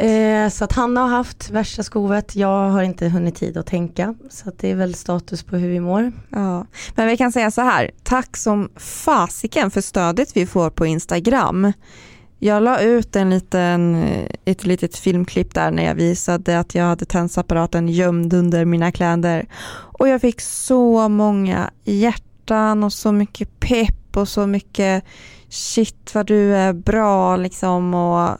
Eh, 0.00 0.48
så 0.48 0.64
att 0.64 0.72
Hanna 0.72 1.00
har 1.00 1.08
haft 1.08 1.50
värsta 1.50 1.82
skovet, 1.82 2.36
jag 2.36 2.70
har 2.70 2.82
inte 2.82 3.08
hunnit 3.08 3.34
tid 3.34 3.56
att 3.56 3.66
tänka. 3.66 4.14
Så 4.30 4.48
att 4.48 4.58
det 4.58 4.70
är 4.70 4.74
väl 4.74 4.94
status 4.94 5.42
på 5.42 5.56
hur 5.56 5.68
vi 5.68 5.80
mår. 5.80 6.12
Ja. 6.30 6.66
Men 6.94 7.06
vi 7.06 7.16
kan 7.16 7.32
säga 7.32 7.50
så 7.50 7.60
här, 7.60 7.90
tack 8.02 8.36
som 8.36 8.70
fasiken 8.76 9.70
för 9.70 9.80
stödet 9.80 10.36
vi 10.36 10.46
får 10.46 10.70
på 10.70 10.86
Instagram. 10.86 11.72
Jag 12.38 12.62
la 12.62 12.80
ut 12.80 13.16
en 13.16 13.30
liten, 13.30 13.94
eh, 13.94 14.30
ett 14.44 14.64
litet 14.64 14.96
filmklipp 14.96 15.54
där 15.54 15.70
när 15.70 15.84
jag 15.84 15.94
visade 15.94 16.58
att 16.58 16.74
jag 16.74 16.84
hade 16.84 17.04
tensapparaten 17.04 17.88
gömd 17.88 18.34
under 18.34 18.64
mina 18.64 18.92
kläder. 18.92 19.46
Och 19.98 20.08
jag 20.08 20.20
fick 20.20 20.40
så 20.40 21.08
många 21.08 21.70
hjärtan 21.84 22.84
och 22.84 22.92
så 22.92 23.12
mycket 23.12 23.60
pepp 23.60 24.16
och 24.16 24.28
så 24.28 24.46
mycket 24.46 25.04
shit 25.48 26.14
vad 26.14 26.26
du 26.26 26.54
är 26.56 26.72
bra 26.72 27.36
liksom 27.36 27.94
och 27.94 28.38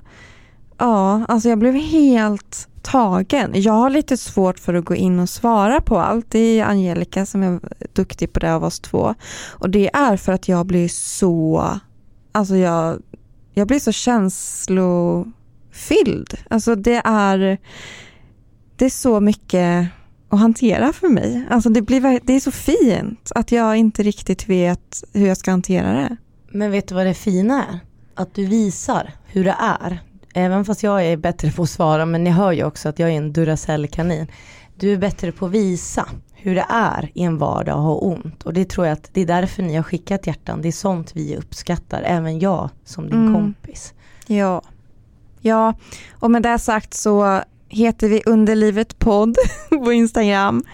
ja, 0.81 1.25
alltså 1.29 1.49
jag 1.49 1.59
blev 1.59 1.75
helt 1.75 2.69
tagen. 2.83 3.51
Jag 3.55 3.73
har 3.73 3.91
lite 3.91 4.17
svårt 4.17 4.59
för 4.59 4.75
att 4.75 4.85
gå 4.85 4.95
in 4.95 5.21
och 5.21 5.29
svara 5.29 5.81
på 5.81 5.99
allt. 5.99 6.31
Det 6.31 6.61
är 6.61 6.65
Angelica 6.65 7.27
som 7.27 7.43
är 7.43 7.61
duktig 7.93 8.33
på 8.33 8.41
det 8.41 8.55
av 8.55 8.65
oss 8.65 8.81
två. 8.81 9.15
Och 9.51 9.71
det 9.71 9.91
är 9.93 10.17
för 10.17 10.33
att 10.33 10.49
jag 10.49 10.67
blir 10.67 10.89
så, 10.89 11.71
alltså 12.33 12.57
jag, 12.57 13.03
jag 13.55 13.69
blir 13.69 13.79
så 13.79 13.93
känslofylld. 13.93 16.35
Alltså 16.51 16.75
det 16.75 17.03
är, 17.05 17.59
det 18.77 18.85
är 18.85 18.91
så 18.91 19.21
mycket 19.21 19.89
att 20.29 20.41
hantera 20.41 20.93
för 20.93 21.09
mig. 21.09 21.47
Alltså 21.51 21.69
det, 21.69 21.83
blir, 21.83 22.21
det 22.25 22.33
är 22.33 22.41
så 22.41 22.53
fint 22.53 23.33
att 23.35 23.53
jag 23.53 23.77
inte 23.77 24.03
riktigt 24.03 24.49
vet 24.49 25.05
hur 25.13 25.27
jag 25.27 25.37
ska 25.37 25.51
hantera 25.51 25.93
det. 25.93 26.17
Men 26.53 26.71
vet 26.71 26.89
du 26.89 26.95
vad 26.95 27.07
det 27.07 27.15
fina 27.15 27.65
är? 27.65 27.81
Att 28.15 28.35
du 28.35 28.47
visar 28.47 29.13
hur 29.27 29.45
det 29.45 29.57
är. 29.81 30.01
Även 30.35 30.65
fast 30.65 30.83
jag 30.83 31.07
är 31.07 31.17
bättre 31.17 31.53
på 31.53 31.63
att 31.63 31.71
svara, 31.71 32.07
men 32.07 32.25
ni 32.25 32.31
hör 32.31 32.53
ju 32.53 32.65
också 32.65 32.89
att 32.89 32.99
jag 32.99 33.11
är 33.11 33.15
en 33.15 33.33
Duracell-kanin. 33.33 34.27
Du 34.77 34.93
är 34.93 34.97
bättre 34.97 35.33
på 35.33 35.47
att 35.47 35.53
visa 35.53 36.09
hur 36.35 36.55
det 36.55 36.67
är 36.69 37.11
i 37.15 37.23
en 37.23 37.39
vardag 37.39 37.79
att 37.79 37.85
ha 37.85 37.95
ont. 37.95 38.43
Och 38.43 38.55
det 38.55 38.69
tror 38.69 38.87
jag 38.87 38.93
att 38.93 39.11
det 39.13 39.21
är 39.21 39.27
därför 39.27 39.63
ni 39.63 39.77
har 39.77 39.83
skickat 39.83 40.27
hjärtan. 40.27 40.63
Det 40.63 40.69
är 40.69 40.73
sånt 40.73 41.17
vi 41.17 41.37
uppskattar, 41.37 42.03
även 42.03 42.39
jag 42.39 42.71
som 42.85 43.07
din 43.07 43.27
mm. 43.27 43.35
kompis. 43.35 43.95
Ja. 44.27 44.63
ja, 45.41 45.75
och 46.11 46.31
med 46.31 46.43
det 46.43 46.59
sagt 46.59 46.95
så 46.95 47.43
heter 47.69 48.09
vi 48.09 48.23
Underlivet 48.27 48.99
podd 48.99 49.37
på 49.69 49.93
Instagram. 49.93 50.65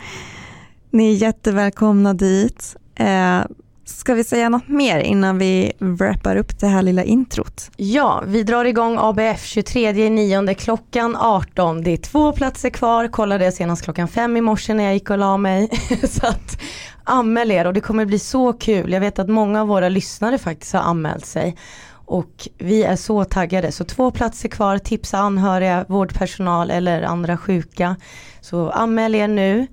Ni 0.90 1.12
är 1.12 1.16
jättevälkomna 1.16 2.14
dit. 2.14 2.76
Eh, 2.94 3.40
Ska 3.88 4.14
vi 4.14 4.24
säga 4.24 4.48
något 4.48 4.68
mer 4.68 4.98
innan 4.98 5.38
vi 5.38 5.72
wrappar 5.78 6.36
upp 6.36 6.58
det 6.60 6.66
här 6.66 6.82
lilla 6.82 7.04
introt? 7.04 7.70
Ja, 7.76 8.22
vi 8.26 8.42
drar 8.42 8.64
igång 8.64 8.96
ABF 9.00 9.44
23 9.44 10.10
9 10.10 10.54
klockan 10.54 11.16
18. 11.16 11.82
Det 11.82 11.90
är 11.90 11.96
två 11.96 12.32
platser 12.32 12.70
kvar, 12.70 13.08
kollade 13.08 13.44
jag 13.44 13.54
senast 13.54 13.82
klockan 13.82 14.08
fem 14.08 14.36
i 14.36 14.40
morse 14.40 14.74
när 14.74 14.84
jag 14.84 14.94
gick 14.94 15.10
och 15.10 15.18
la 15.18 15.36
mig. 15.36 15.68
så 16.08 16.26
att 16.26 16.60
anmäl 17.04 17.50
er 17.50 17.66
och 17.66 17.72
det 17.72 17.80
kommer 17.80 18.04
bli 18.04 18.18
så 18.18 18.52
kul. 18.52 18.92
Jag 18.92 19.00
vet 19.00 19.18
att 19.18 19.28
många 19.28 19.60
av 19.60 19.68
våra 19.68 19.88
lyssnare 19.88 20.38
faktiskt 20.38 20.72
har 20.72 20.80
anmält 20.80 21.26
sig. 21.26 21.56
Och 21.90 22.48
vi 22.58 22.82
är 22.82 22.96
så 22.96 23.24
taggade, 23.24 23.72
så 23.72 23.84
två 23.84 24.10
platser 24.10 24.48
kvar, 24.48 24.78
tipsa 24.78 25.18
anhöriga, 25.18 25.84
vårdpersonal 25.88 26.70
eller 26.70 27.02
andra 27.02 27.36
sjuka. 27.36 27.96
Så 28.40 28.70
anmäl 28.70 29.14
er 29.14 29.28
nu. 29.28 29.66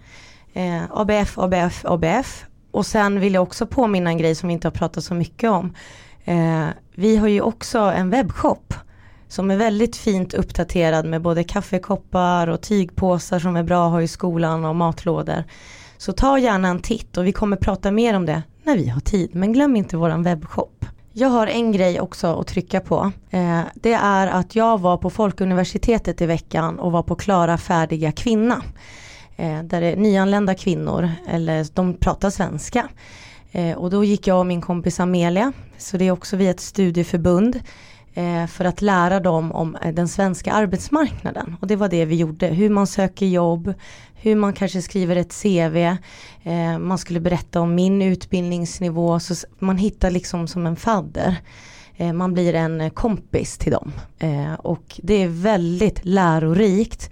Eh, 0.53 0.83
ABF, 0.91 1.37
ABF, 1.37 1.85
ABF 1.85 2.45
och 2.73 2.85
sen 2.85 3.19
vill 3.19 3.33
jag 3.33 3.43
också 3.43 3.65
påminna 3.65 4.09
en 4.09 4.17
grej 4.17 4.35
som 4.35 4.47
vi 4.47 4.53
inte 4.53 4.67
har 4.67 4.71
pratat 4.71 5.03
så 5.03 5.13
mycket 5.13 5.49
om. 5.49 5.73
Eh, 6.25 6.67
vi 6.95 7.17
har 7.17 7.27
ju 7.27 7.41
också 7.41 7.79
en 7.79 8.09
webbshop 8.09 8.73
som 9.27 9.51
är 9.51 9.57
väldigt 9.57 9.95
fint 9.95 10.33
uppdaterad 10.33 11.05
med 11.05 11.21
både 11.21 11.43
kaffekoppar 11.43 12.47
och 12.47 12.61
tygpåsar 12.61 13.39
som 13.39 13.55
är 13.55 13.63
bra 13.63 13.85
att 13.85 13.91
ha 13.91 14.01
i 14.01 14.07
skolan 14.07 14.65
och 14.65 14.75
matlådor. 14.75 15.43
Så 15.97 16.11
ta 16.11 16.39
gärna 16.39 16.67
en 16.67 16.79
titt 16.79 17.17
och 17.17 17.27
vi 17.27 17.31
kommer 17.31 17.57
prata 17.57 17.91
mer 17.91 18.13
om 18.13 18.25
det 18.25 18.43
när 18.63 18.77
vi 18.77 18.89
har 18.89 19.01
tid. 19.01 19.35
Men 19.35 19.53
glöm 19.53 19.75
inte 19.75 19.97
våran 19.97 20.23
webbshop. 20.23 20.85
Jag 21.11 21.29
har 21.29 21.47
en 21.47 21.71
grej 21.71 21.99
också 21.99 22.39
att 22.39 22.47
trycka 22.47 22.79
på. 22.79 23.11
Eh, 23.29 23.61
det 23.73 23.93
är 23.93 24.27
att 24.27 24.55
jag 24.55 24.81
var 24.81 24.97
på 24.97 25.09
Folkuniversitetet 25.09 26.21
i 26.21 26.25
veckan 26.25 26.79
och 26.79 26.91
var 26.91 27.03
på 27.03 27.15
Klara 27.15 27.57
färdiga 27.57 28.11
kvinna 28.11 28.61
Eh, 29.35 29.63
där 29.63 29.81
det 29.81 29.87
är 29.87 29.95
nyanlända 29.95 30.55
kvinnor, 30.55 31.09
eller 31.27 31.67
de 31.73 31.93
pratar 31.93 32.29
svenska. 32.29 32.89
Eh, 33.51 33.77
och 33.77 33.89
då 33.89 34.03
gick 34.03 34.27
jag 34.27 34.39
och 34.39 34.45
min 34.45 34.61
kompis 34.61 34.99
Amelia, 34.99 35.53
så 35.77 35.97
det 35.97 36.05
är 36.05 36.11
också 36.11 36.35
via 36.35 36.51
ett 36.51 36.59
studieförbund, 36.59 37.59
eh, 38.13 38.47
för 38.47 38.65
att 38.65 38.81
lära 38.81 39.19
dem 39.19 39.51
om 39.51 39.75
eh, 39.75 39.93
den 39.93 40.07
svenska 40.07 40.51
arbetsmarknaden. 40.51 41.55
Och 41.61 41.67
det 41.67 41.75
var 41.75 41.89
det 41.89 42.05
vi 42.05 42.15
gjorde, 42.15 42.47
hur 42.47 42.69
man 42.69 42.87
söker 42.87 43.25
jobb, 43.25 43.73
hur 44.15 44.35
man 44.35 44.53
kanske 44.53 44.81
skriver 44.81 45.15
ett 45.15 45.41
CV, 45.41 45.77
eh, 46.43 46.77
man 46.79 46.97
skulle 46.97 47.19
berätta 47.19 47.61
om 47.61 47.75
min 47.75 48.01
utbildningsnivå, 48.01 49.19
så 49.19 49.47
man 49.59 49.77
hittar 49.77 50.11
liksom 50.11 50.47
som 50.47 50.67
en 50.67 50.75
fadder 50.75 51.35
eh, 51.95 52.13
man 52.13 52.33
blir 52.33 52.53
en 52.53 52.91
kompis 52.91 53.57
till 53.57 53.71
dem. 53.71 53.91
och 54.57 54.99
det 55.03 55.13
är 55.23 55.27
väldigt 55.27 56.05
lärorikt 56.05 57.11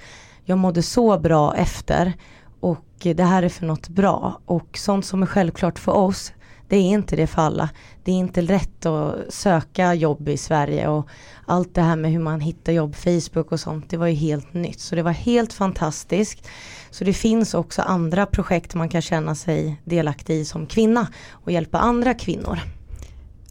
jag 0.52 0.58
mådde 0.58 0.82
så 0.82 1.20
bra 1.20 1.56
efter 1.56 2.14
och 2.60 2.86
det 3.02 3.24
här 3.24 3.44
är 3.44 3.50
för 3.50 3.66
något 3.66 3.90
bra 3.90 4.42
och 4.46 4.78
sånt 4.78 5.06
som 5.06 5.22
är 5.22 5.28
självklart 5.28 5.80
för 5.80 5.92
oss 5.92 6.34
det 6.72 6.78
är 6.78 6.82
inte 6.82 7.16
det 7.16 7.28
för 7.28 7.42
alla. 7.42 7.70
Det 8.04 8.12
är 8.12 8.16
inte 8.16 8.42
lätt 8.42 8.86
att 8.86 9.34
söka 9.34 9.94
jobb 9.94 10.30
i 10.30 10.38
Sverige 10.38 10.88
och 10.88 11.08
allt 11.46 11.76
det 11.76 11.82
här 11.82 11.96
med 11.96 12.12
hur 12.12 12.20
man 12.20 12.40
hittar 12.40 12.74
jobb, 12.74 12.96
Facebook 12.96 13.52
och 13.52 13.60
sånt, 13.60 13.90
det 13.90 13.98
var 13.98 14.08
ju 14.08 14.14
helt 14.14 14.54
nytt. 14.54 14.80
Så 14.80 14.96
det 14.96 15.04
var 15.04 15.12
helt 15.12 15.54
fantastiskt. 15.54 16.48
Så 16.90 17.04
det 17.04 17.14
finns 17.14 17.54
också 17.54 17.82
andra 17.82 18.26
projekt 18.26 18.76
man 18.76 18.90
kan 18.90 19.02
känna 19.02 19.36
sig 19.36 19.82
delaktig 19.86 20.36
i 20.36 20.46
som 20.46 20.66
kvinna 20.66 21.08
och 21.32 21.52
hjälpa 21.52 21.80
andra 21.80 22.14
kvinnor. 22.14 22.60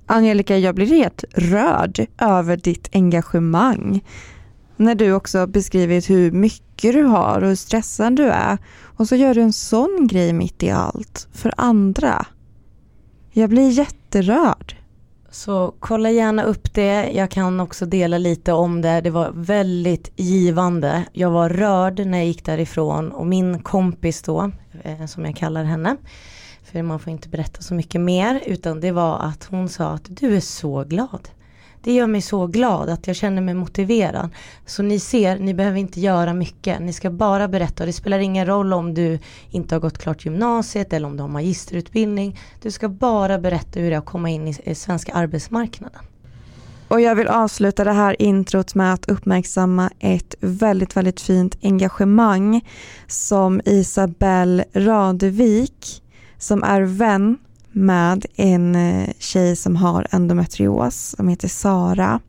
Angelica, 0.06 0.56
jag 0.56 0.74
blir 0.74 0.86
helt 0.86 1.24
rörd 1.34 2.06
över 2.18 2.56
ditt 2.56 2.88
engagemang 2.92 4.00
när 4.76 4.94
du 4.94 5.12
också 5.12 5.46
beskrivit 5.46 6.10
hur 6.10 6.30
mycket 6.30 6.69
du 6.82 7.02
har 7.02 7.42
och 7.42 7.48
hur 7.48 7.54
stressad 7.54 8.16
du 8.16 8.24
är 8.24 8.58
och 8.82 9.08
så 9.08 9.16
gör 9.16 9.34
du 9.34 9.42
en 9.42 9.52
sån 9.52 10.06
grej 10.10 10.32
mitt 10.32 10.62
i 10.62 10.70
allt 10.70 11.28
för 11.32 11.54
andra. 11.56 12.26
Jag 13.32 13.50
blir 13.50 13.70
jätterörd. 13.70 14.76
Så 15.30 15.74
kolla 15.78 16.10
gärna 16.10 16.42
upp 16.42 16.74
det. 16.74 17.10
Jag 17.10 17.30
kan 17.30 17.60
också 17.60 17.86
dela 17.86 18.18
lite 18.18 18.52
om 18.52 18.82
det. 18.82 19.00
Det 19.00 19.10
var 19.10 19.30
väldigt 19.34 20.12
givande. 20.16 21.04
Jag 21.12 21.30
var 21.30 21.48
rörd 21.48 22.06
när 22.06 22.18
jag 22.18 22.26
gick 22.26 22.44
därifrån 22.44 23.12
och 23.12 23.26
min 23.26 23.62
kompis 23.62 24.22
då, 24.22 24.50
eh, 24.82 25.06
som 25.06 25.24
jag 25.24 25.36
kallar 25.36 25.64
henne, 25.64 25.96
för 26.62 26.82
man 26.82 27.00
får 27.00 27.12
inte 27.12 27.28
berätta 27.28 27.62
så 27.62 27.74
mycket 27.74 28.00
mer, 28.00 28.42
utan 28.46 28.80
det 28.80 28.92
var 28.92 29.18
att 29.18 29.44
hon 29.44 29.68
sa 29.68 29.88
att 29.88 30.06
du 30.08 30.36
är 30.36 30.40
så 30.40 30.84
glad. 30.84 31.28
Det 31.82 31.92
gör 31.92 32.06
mig 32.06 32.22
så 32.22 32.46
glad 32.46 32.88
att 32.88 33.06
jag 33.06 33.16
känner 33.16 33.42
mig 33.42 33.54
motiverad. 33.54 34.30
Så 34.66 34.82
ni 34.82 34.98
ser, 35.00 35.38
ni 35.38 35.54
behöver 35.54 35.78
inte 35.78 36.00
göra 36.00 36.34
mycket. 36.34 36.80
Ni 36.80 36.92
ska 36.92 37.10
bara 37.10 37.48
berätta. 37.48 37.86
Det 37.86 37.92
spelar 37.92 38.18
ingen 38.18 38.46
roll 38.46 38.72
om 38.72 38.94
du 38.94 39.18
inte 39.50 39.74
har 39.74 39.80
gått 39.80 39.98
klart 39.98 40.24
gymnasiet 40.24 40.92
eller 40.92 41.08
om 41.08 41.16
du 41.16 41.22
har 41.22 41.28
magisterutbildning. 41.28 42.38
Du 42.62 42.70
ska 42.70 42.88
bara 42.88 43.38
berätta 43.38 43.80
hur 43.80 43.90
det 43.90 43.96
är 43.96 43.98
att 43.98 44.06
komma 44.06 44.30
in 44.30 44.48
i 44.48 44.56
eh, 44.64 44.74
svenska 44.74 45.12
arbetsmarknaden. 45.12 46.00
Och 46.88 47.00
jag 47.00 47.14
vill 47.14 47.28
avsluta 47.28 47.84
det 47.84 47.92
här 47.92 48.22
introt 48.22 48.74
med 48.74 48.92
att 48.92 49.08
uppmärksamma 49.08 49.90
ett 49.98 50.34
väldigt, 50.40 50.96
väldigt 50.96 51.20
fint 51.20 51.56
engagemang 51.62 52.60
som 53.06 53.60
Isabelle 53.64 54.64
Radevik 54.74 56.02
som 56.38 56.62
är 56.62 56.82
vän 56.82 57.38
med 57.72 58.26
en 58.36 58.74
eh, 58.74 59.08
tjej 59.18 59.56
som 59.56 59.76
har 59.76 60.06
endometrios 60.10 61.14
som 61.16 61.28
heter 61.28 61.48
Sara. 61.48 62.20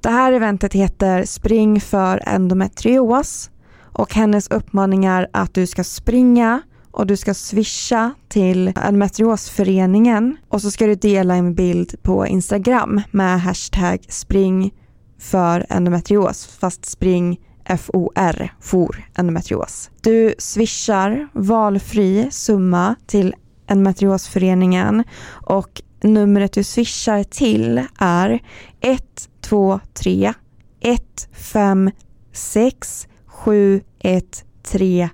Det 0.00 0.10
här 0.10 0.32
eventet 0.32 0.72
heter 0.72 1.24
Spring 1.24 1.80
för 1.80 2.22
endometrios 2.26 3.50
och 3.78 4.14
hennes 4.14 4.48
uppmaning 4.48 5.04
är 5.04 5.28
att 5.32 5.54
du 5.54 5.66
ska 5.66 5.84
springa 5.84 6.62
och 6.90 7.06
du 7.06 7.16
ska 7.16 7.34
swisha 7.34 8.14
till 8.28 8.72
endometriosföreningen 8.76 10.36
och 10.48 10.62
så 10.62 10.70
ska 10.70 10.86
du 10.86 10.94
dela 10.94 11.34
en 11.34 11.54
bild 11.54 12.02
på 12.02 12.26
Instagram 12.26 13.00
med 13.10 13.40
hashtag 13.40 14.04
spring 14.08 14.74
för 15.18 15.66
endometrios 15.68 16.46
fast 16.46 16.84
spring 16.84 17.40
FOR, 17.76 18.48
FOR, 18.60 19.04
endometrios. 19.14 19.90
Du 20.00 20.34
swishar 20.38 21.28
valfri 21.32 22.28
summa 22.30 22.94
till 23.06 23.34
endometriosföreningen 23.66 25.04
och 25.46 25.82
numret 26.00 26.52
du 26.52 26.64
swishar 26.64 27.22
till 27.22 27.86
är 27.98 28.42
123 28.80 30.32
156 30.80 33.08
7130. 33.26 35.10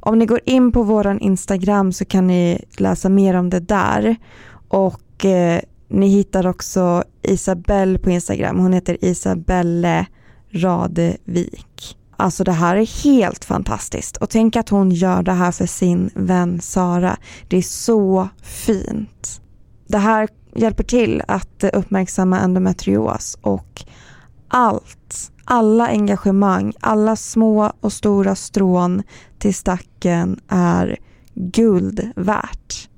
Om 0.00 0.18
ni 0.18 0.26
går 0.26 0.40
in 0.44 0.72
på 0.72 0.82
våran 0.82 1.20
Instagram 1.20 1.92
så 1.92 2.04
kan 2.04 2.26
ni 2.26 2.64
läsa 2.78 3.08
mer 3.08 3.34
om 3.34 3.50
det 3.50 3.60
där 3.60 4.16
och 4.68 5.24
eh, 5.24 5.60
ni 5.88 6.08
hittar 6.08 6.46
också 6.46 7.04
Isabelle 7.22 7.98
på 7.98 8.10
Instagram. 8.10 8.58
Hon 8.58 8.72
heter 8.72 9.04
Isabelle 9.04 10.06
Radevik. 10.52 11.96
Alltså 12.16 12.44
det 12.44 12.52
här 12.52 12.76
är 12.76 13.04
helt 13.04 13.44
fantastiskt 13.44 14.16
och 14.16 14.30
tänk 14.30 14.56
att 14.56 14.68
hon 14.68 14.90
gör 14.90 15.22
det 15.22 15.32
här 15.32 15.52
för 15.52 15.66
sin 15.66 16.10
vän 16.14 16.60
Sara. 16.60 17.16
Det 17.48 17.56
är 17.56 17.62
så 17.62 18.28
fint. 18.42 19.40
Det 19.86 19.98
här 19.98 20.28
hjälper 20.54 20.84
till 20.84 21.22
att 21.28 21.64
uppmärksamma 21.72 22.40
endometrios 22.40 23.38
och 23.40 23.84
allt, 24.48 25.32
alla 25.44 25.88
engagemang, 25.88 26.72
alla 26.80 27.16
små 27.16 27.72
och 27.80 27.92
stora 27.92 28.34
strån 28.34 29.02
till 29.38 29.54
stacken 29.54 30.40
är 30.48 30.98
guld 31.34 32.12
värt. 32.16 32.88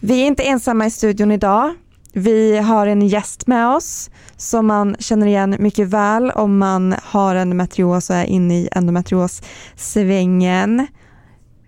Vi 0.00 0.22
är 0.22 0.26
inte 0.26 0.42
ensamma 0.42 0.86
i 0.86 0.90
studion 0.90 1.32
idag. 1.32 1.74
Vi 2.12 2.58
har 2.58 2.86
en 2.86 3.06
gäst 3.06 3.46
med 3.46 3.68
oss 3.68 4.10
som 4.36 4.66
man 4.66 4.96
känner 4.98 5.26
igen 5.26 5.56
mycket 5.58 5.88
väl 5.88 6.30
om 6.30 6.58
man 6.58 6.94
har 7.02 7.34
endometrios 7.34 8.10
och 8.10 8.16
är 8.16 8.24
inne 8.24 8.58
i 8.58 8.68
endometriossvängen. 8.72 10.86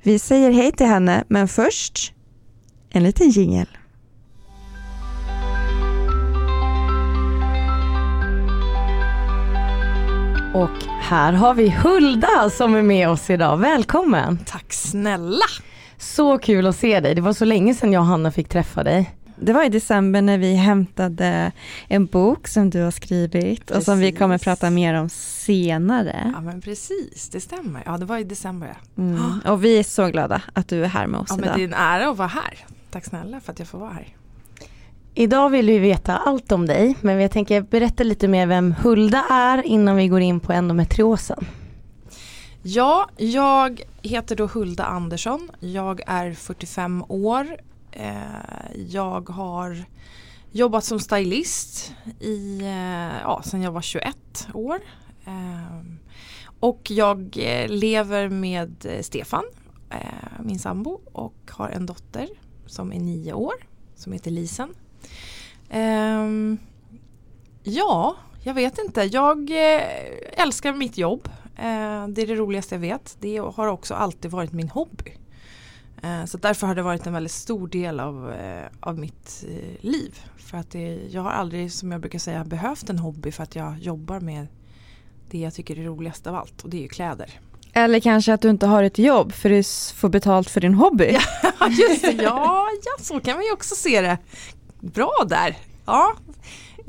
Vi 0.02 0.18
säger 0.18 0.50
hej 0.50 0.72
till 0.72 0.86
henne, 0.86 1.24
men 1.28 1.48
först 1.48 2.12
en 2.90 3.02
liten 3.02 3.30
jingel. 3.30 3.66
Och 10.54 10.84
här 11.00 11.32
har 11.32 11.54
vi 11.54 11.70
Hulda 11.70 12.50
som 12.50 12.74
är 12.74 12.82
med 12.82 13.08
oss 13.08 13.30
idag. 13.30 13.56
Välkommen! 13.56 14.38
Tack 14.46 14.72
snälla! 14.72 15.46
Så 15.98 16.38
kul 16.38 16.66
att 16.66 16.76
se 16.76 17.00
dig. 17.00 17.14
Det 17.14 17.20
var 17.20 17.32
så 17.32 17.44
länge 17.44 17.74
sedan 17.74 17.92
jag 17.92 18.00
och 18.00 18.06
Hanna 18.06 18.30
fick 18.30 18.48
träffa 18.48 18.84
dig. 18.84 19.10
Det 19.44 19.52
var 19.52 19.64
i 19.64 19.68
december 19.68 20.22
när 20.22 20.38
vi 20.38 20.54
hämtade 20.54 21.52
en 21.88 22.06
bok 22.06 22.48
som 22.48 22.70
du 22.70 22.82
har 22.82 22.90
skrivit 22.90 23.66
precis. 23.66 23.76
och 23.76 23.82
som 23.82 23.98
vi 23.98 24.12
kommer 24.12 24.38
prata 24.38 24.70
mer 24.70 24.94
om 24.94 25.08
senare. 25.08 26.32
Ja 26.34 26.40
men 26.40 26.60
precis, 26.60 27.28
det 27.28 27.40
stämmer. 27.40 27.82
Ja 27.86 27.98
det 27.98 28.04
var 28.04 28.18
i 28.18 28.24
december. 28.24 28.76
Mm. 28.98 29.40
Och 29.46 29.64
vi 29.64 29.78
är 29.78 29.82
så 29.82 30.06
glada 30.06 30.42
att 30.52 30.68
du 30.68 30.84
är 30.84 30.88
här 30.88 31.06
med 31.06 31.20
oss 31.20 31.26
ja, 31.30 31.36
idag. 31.38 31.46
Men 31.46 31.58
det 31.58 31.64
är 31.64 31.68
en 31.68 31.74
ära 31.74 32.10
att 32.10 32.16
vara 32.16 32.28
här. 32.28 32.58
Tack 32.90 33.04
snälla 33.04 33.40
för 33.40 33.52
att 33.52 33.58
jag 33.58 33.68
får 33.68 33.78
vara 33.78 33.90
här. 33.90 34.08
Idag 35.14 35.50
vill 35.50 35.66
vi 35.66 35.78
veta 35.78 36.16
allt 36.16 36.52
om 36.52 36.66
dig 36.66 36.96
men 37.00 37.20
jag 37.20 37.30
tänker 37.30 37.60
berätta 37.60 38.04
lite 38.04 38.28
mer 38.28 38.46
vem 38.46 38.74
Hulda 38.82 39.24
är 39.30 39.62
innan 39.62 39.96
vi 39.96 40.08
går 40.08 40.20
in 40.20 40.40
på 40.40 40.52
endometriosen. 40.52 41.46
Ja, 42.62 43.08
jag 43.16 43.82
heter 44.02 44.36
då 44.36 44.46
Hulda 44.46 44.84
Andersson. 44.84 45.50
Jag 45.60 46.00
är 46.06 46.32
45 46.32 47.04
år. 47.08 47.46
Eh, 47.92 48.86
jag 48.88 49.28
har 49.28 49.84
jobbat 50.50 50.84
som 50.84 51.00
stylist 51.00 51.94
i, 52.20 52.60
eh, 52.60 53.20
ja, 53.22 53.42
sedan 53.44 53.62
jag 53.62 53.72
var 53.72 53.80
21 53.80 54.48
år. 54.54 54.80
Eh, 55.24 55.84
och 56.60 56.90
jag 56.90 57.36
lever 57.68 58.28
med 58.28 58.86
Stefan, 59.00 59.44
min 60.42 60.58
sambo 60.58 61.00
och 61.12 61.34
har 61.50 61.68
en 61.68 61.86
dotter 61.86 62.28
som 62.66 62.92
är 62.92 63.00
nio 63.00 63.32
år 63.32 63.54
som 63.94 64.12
heter 64.12 64.30
Lisen. 64.30 64.74
Ehm, 65.70 66.58
ja, 67.62 68.16
jag 68.42 68.54
vet 68.54 68.78
inte. 68.78 69.02
Jag 69.02 69.50
älskar 70.32 70.72
mitt 70.72 70.98
jobb. 70.98 71.28
Det 72.08 72.22
är 72.22 72.26
det 72.26 72.34
roligaste 72.34 72.74
jag 72.74 72.80
vet. 72.80 73.16
Det 73.20 73.36
har 73.36 73.66
också 73.66 73.94
alltid 73.94 74.30
varit 74.30 74.52
min 74.52 74.68
hobby. 74.68 75.16
Eh, 76.02 76.24
så 76.24 76.38
därför 76.38 76.66
har 76.66 76.74
det 76.74 76.82
varit 76.82 77.06
en 77.06 77.12
väldigt 77.12 77.32
stor 77.32 77.68
del 77.68 78.00
av, 78.00 78.32
eh, 78.32 78.66
av 78.80 78.98
mitt 78.98 79.44
eh, 79.48 79.84
liv. 79.84 80.20
För 80.36 80.58
att 80.58 80.70
det, 80.70 80.98
jag 81.10 81.22
har 81.22 81.30
aldrig, 81.30 81.72
som 81.72 81.92
jag 81.92 82.00
brukar 82.00 82.18
säga, 82.18 82.44
behövt 82.44 82.90
en 82.90 82.98
hobby 82.98 83.32
för 83.32 83.42
att 83.42 83.56
jag 83.56 83.78
jobbar 83.78 84.20
med 84.20 84.46
det 85.30 85.38
jag 85.38 85.54
tycker 85.54 85.78
är 85.78 85.84
roligast 85.84 86.26
av 86.26 86.34
allt 86.34 86.62
och 86.62 86.70
det 86.70 86.76
är 86.76 86.82
ju 86.82 86.88
kläder. 86.88 87.40
Eller 87.72 88.00
kanske 88.00 88.34
att 88.34 88.42
du 88.42 88.50
inte 88.50 88.66
har 88.66 88.82
ett 88.82 88.98
jobb 88.98 89.32
för 89.32 89.48
du 89.48 89.62
får 89.94 90.08
betalt 90.08 90.50
för 90.50 90.60
din 90.60 90.74
hobby. 90.74 91.18
Ja, 91.60 91.68
just 91.68 92.02
det. 92.02 92.22
Ja, 92.22 92.68
ja, 92.84 93.04
så 93.04 93.20
kan 93.20 93.34
man 93.34 93.44
ju 93.44 93.52
också 93.52 93.74
se 93.74 94.00
det. 94.00 94.18
Bra 94.80 95.12
där. 95.26 95.56
Ja, 95.86 96.12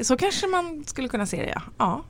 så 0.02 0.18
kanske 0.18 0.48
man 0.48 0.84
skulle 0.86 1.08
kunna 1.08 1.26
se 1.26 1.38
det 1.38 1.52
ja. 1.56 1.62
ja. 1.78 2.04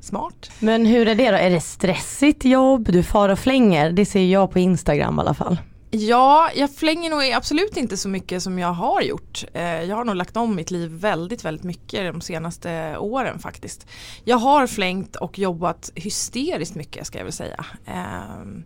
Smart. 0.00 0.50
Men 0.58 0.86
hur 0.86 1.08
är 1.08 1.14
det 1.14 1.30
då? 1.30 1.36
Är 1.36 1.50
det 1.50 1.60
stressigt 1.60 2.44
jobb? 2.44 2.92
Du 2.92 3.02
far 3.02 3.28
och 3.28 3.38
flänger? 3.38 3.92
Det 3.92 4.06
ser 4.06 4.24
jag 4.24 4.50
på 4.50 4.58
Instagram 4.58 5.18
i 5.18 5.20
alla 5.20 5.34
fall. 5.34 5.58
Ja, 5.92 6.50
jag 6.54 6.74
flänger 6.74 7.10
nog 7.10 7.22
absolut 7.22 7.76
inte 7.76 7.96
så 7.96 8.08
mycket 8.08 8.42
som 8.42 8.58
jag 8.58 8.72
har 8.72 9.02
gjort. 9.02 9.44
Eh, 9.52 9.82
jag 9.82 9.96
har 9.96 10.04
nog 10.04 10.16
lagt 10.16 10.36
om 10.36 10.56
mitt 10.56 10.70
liv 10.70 10.90
väldigt, 10.90 11.44
väldigt 11.44 11.64
mycket 11.64 12.12
de 12.12 12.20
senaste 12.20 12.96
åren 12.98 13.38
faktiskt. 13.38 13.86
Jag 14.24 14.36
har 14.36 14.66
flängt 14.66 15.16
och 15.16 15.38
jobbat 15.38 15.92
hysteriskt 15.94 16.74
mycket 16.74 17.06
ska 17.06 17.18
jag 17.18 17.24
väl 17.24 17.32
säga. 17.32 17.64
Ehm, 17.86 18.64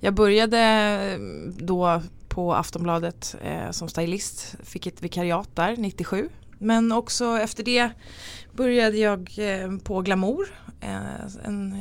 jag 0.00 0.14
började 0.14 1.18
då 1.58 2.02
på 2.28 2.54
Aftonbladet 2.54 3.36
eh, 3.42 3.70
som 3.70 3.88
stylist, 3.88 4.54
fick 4.62 4.86
ett 4.86 5.02
vikariat 5.02 5.56
där 5.56 5.76
97. 5.76 6.28
Men 6.58 6.92
också 6.92 7.38
efter 7.38 7.64
det 7.64 7.90
började 8.52 8.96
jag 8.96 9.30
eh, 9.36 9.78
på 9.78 10.00
Glamour, 10.00 10.54
en 11.44 11.74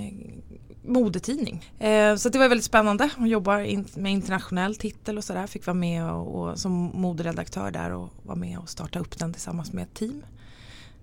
modetidning. 0.82 1.72
Eh, 1.80 2.16
så 2.16 2.30
det 2.30 2.40
var 2.40 2.50
väldigt 2.50 2.66
spännande 2.66 3.10
att 3.18 3.30
jobba 3.30 3.62
in, 3.62 3.88
med 3.96 4.12
internationell 4.12 4.76
titel 4.76 5.18
och 5.18 5.24
sådär. 5.24 5.48
Fick 5.48 5.66
vara 5.66 5.74
med 5.74 6.12
och, 6.12 6.42
och, 6.42 6.60
som 6.60 6.92
moderedaktör 6.94 7.72
där 7.72 7.92
och 7.94 8.10
vara 8.24 8.36
med 8.36 8.58
och 8.58 8.70
starta 8.70 9.00
upp 9.00 9.20
den 9.20 9.34
tillsammans 9.34 9.74
med 9.74 9.84
ett 9.84 9.94
team. 9.94 10.24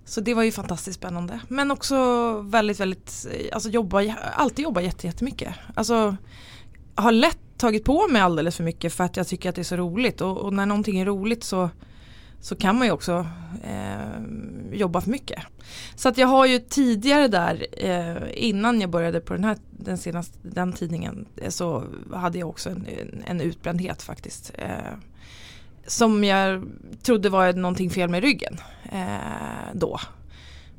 Så 0.04 0.20
det 0.20 0.34
var 0.34 0.42
ju 0.42 0.52
fantastiskt 0.52 0.98
spännande. 0.98 1.40
Men 1.48 1.70
också 1.70 2.40
väldigt, 2.40 2.80
väldigt, 2.80 3.26
eh, 3.32 3.46
alltså 3.52 3.68
jobba, 3.68 4.14
alltid 4.34 4.62
jobba 4.62 4.80
jättemycket. 4.80 5.54
Alltså 5.74 6.16
har 6.94 7.12
lätt 7.12 7.38
tagit 7.56 7.84
på 7.84 8.08
mig 8.08 8.22
alldeles 8.22 8.56
för 8.56 8.64
mycket 8.64 8.92
för 8.92 9.04
att 9.04 9.16
jag 9.16 9.28
tycker 9.28 9.48
att 9.48 9.54
det 9.54 9.62
är 9.62 9.64
så 9.64 9.76
roligt 9.76 10.20
och, 10.20 10.38
och 10.38 10.52
när 10.52 10.66
någonting 10.66 11.00
är 11.00 11.06
roligt 11.06 11.44
så 11.44 11.70
så 12.40 12.56
kan 12.56 12.78
man 12.78 12.86
ju 12.86 12.92
också 12.92 13.26
eh, 13.62 14.22
jobba 14.72 15.00
för 15.00 15.10
mycket. 15.10 15.42
Så 15.94 16.08
att 16.08 16.18
jag 16.18 16.28
har 16.28 16.46
ju 16.46 16.58
tidigare 16.58 17.28
där 17.28 17.66
eh, 17.72 18.16
innan 18.34 18.80
jag 18.80 18.90
började 18.90 19.20
på 19.20 19.34
den 19.34 19.44
här 19.44 19.56
den 19.70 19.98
senaste 19.98 20.38
den 20.42 20.72
tidningen 20.72 21.26
eh, 21.36 21.50
så 21.50 21.84
hade 22.12 22.38
jag 22.38 22.48
också 22.48 22.70
en, 22.70 22.86
en 23.26 23.40
utbrändhet 23.40 24.02
faktiskt. 24.02 24.52
Eh, 24.54 24.94
som 25.86 26.24
jag 26.24 26.64
trodde 27.02 27.28
var 27.28 27.52
någonting 27.52 27.90
fel 27.90 28.10
med 28.10 28.22
ryggen 28.22 28.56
eh, 28.92 29.72
då. 29.72 30.00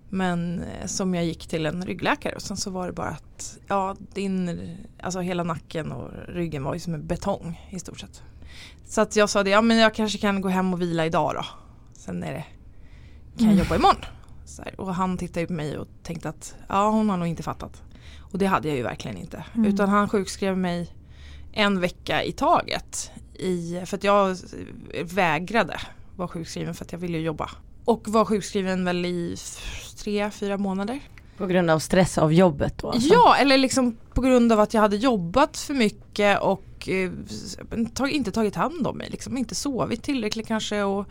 Men 0.10 0.62
eh, 0.62 0.86
som 0.86 1.16
jag 1.16 1.26
gick 1.26 1.48
till 1.48 1.66
en 1.66 1.86
ryggläkare 1.86 2.36
och 2.36 2.42
sen 2.42 2.58
så 2.58 2.70
var 2.70 2.88
det 2.88 2.94
bara 2.94 3.10
att 3.10 3.58
ja, 3.68 3.96
din, 4.14 4.78
alltså 5.02 5.20
hela 5.20 5.44
nacken 5.44 5.92
och 5.92 6.12
ryggen 6.28 6.64
var 6.64 6.74
ju 6.74 6.80
som 6.80 6.94
en 6.94 7.08
betong 7.08 7.68
i 7.70 7.80
stort 7.80 8.00
sett. 8.00 8.24
Så 8.90 9.02
att 9.02 9.16
jag 9.16 9.30
sa 9.30 9.44
det, 9.44 9.50
ja 9.50 9.62
men 9.62 9.78
jag 9.78 9.94
kanske 9.94 10.18
kan 10.18 10.42
gå 10.42 10.50
hem 10.50 10.74
och 10.74 10.82
vila 10.82 11.06
idag 11.06 11.36
då. 11.36 11.46
Sen 11.94 12.24
är 12.24 12.34
det, 12.34 12.46
kan 13.38 13.48
jag 13.48 13.54
mm. 13.54 13.58
jobba 13.58 13.76
imorgon. 13.76 14.06
Här, 14.58 14.82
och 14.82 14.96
han 14.96 15.18
tittade 15.18 15.48
på 15.48 15.54
mig 15.54 15.78
och 15.78 15.88
tänkte 16.04 16.30
att 16.30 16.56
ja 16.68 16.90
hon 16.90 17.10
har 17.10 17.18
nog 17.18 17.28
inte 17.28 17.44
fattat. 17.44 17.84
Och 18.20 18.38
det 18.38 18.46
hade 18.46 18.68
jag 18.68 18.78
ju 18.78 18.84
verkligen 18.84 19.18
inte. 19.18 19.46
Mm. 19.56 19.66
Utan 19.66 19.90
han 19.90 20.10
sjukskrev 20.10 20.58
mig 20.58 20.94
en 21.52 21.80
vecka 21.80 22.24
i 22.24 22.32
taget. 22.32 23.12
I, 23.34 23.82
för 23.86 23.98
att 23.98 24.04
jag 24.04 24.38
vägrade 25.04 25.80
vara 26.16 26.28
sjukskriven 26.28 26.76
för 26.76 26.86
att 26.86 26.92
jag 26.92 27.00
ville 27.00 27.18
jobba. 27.18 27.50
Och 27.86 28.08
var 28.08 28.26
sjukskriven 28.26 28.86
väl 28.86 29.06
i 29.06 29.38
tre, 29.98 30.32
fyra 30.32 30.58
månader. 30.58 31.00
På 31.40 31.48
grund 31.48 31.70
av 31.70 31.80
stress 31.80 32.18
av 32.18 32.34
jobbet 32.34 32.78
då? 32.78 32.92
Alltså. 32.92 33.14
Ja, 33.14 33.36
eller 33.36 33.58
liksom 33.58 33.98
på 34.14 34.22
grund 34.22 34.52
av 34.52 34.60
att 34.60 34.74
jag 34.74 34.82
hade 34.82 34.96
jobbat 34.96 35.58
för 35.58 35.74
mycket 35.74 36.40
och 36.42 36.90
eh, 36.90 37.12
tag, 37.94 38.12
inte 38.12 38.32
tagit 38.32 38.56
hand 38.56 38.88
om 38.88 38.98
mig. 38.98 39.10
Liksom 39.10 39.38
inte 39.38 39.56
sovit 39.56 40.04
tillräckligt 40.04 40.48
kanske 40.48 40.84
och 40.84 41.08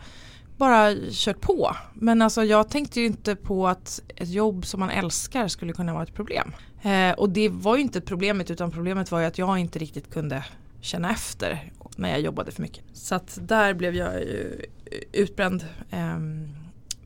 bara 0.57 0.95
kört 1.11 1.41
på. 1.41 1.75
Men 1.93 2.21
alltså 2.21 2.43
jag 2.43 2.69
tänkte 2.69 2.99
ju 2.99 3.05
inte 3.05 3.35
på 3.35 3.67
att 3.67 4.01
ett 4.15 4.29
jobb 4.29 4.65
som 4.65 4.79
man 4.79 4.89
älskar 4.89 5.47
skulle 5.47 5.73
kunna 5.73 5.93
vara 5.93 6.03
ett 6.03 6.13
problem. 6.13 6.51
Eh, 6.81 7.11
och 7.11 7.29
det 7.29 7.49
var 7.49 7.75
ju 7.75 7.81
inte 7.81 8.01
problemet 8.01 8.51
utan 8.51 8.71
problemet 8.71 9.11
var 9.11 9.19
ju 9.19 9.25
att 9.25 9.37
jag 9.37 9.59
inte 9.59 9.79
riktigt 9.79 10.13
kunde 10.13 10.45
känna 10.81 11.11
efter 11.11 11.71
när 11.95 12.09
jag 12.09 12.21
jobbade 12.21 12.51
för 12.51 12.61
mycket. 12.61 12.83
Så 12.93 13.15
att 13.15 13.39
där 13.41 13.73
blev 13.73 13.95
jag 13.95 14.13
ju 14.13 14.65
utbränd. 15.11 15.65
Eh, 15.89 16.17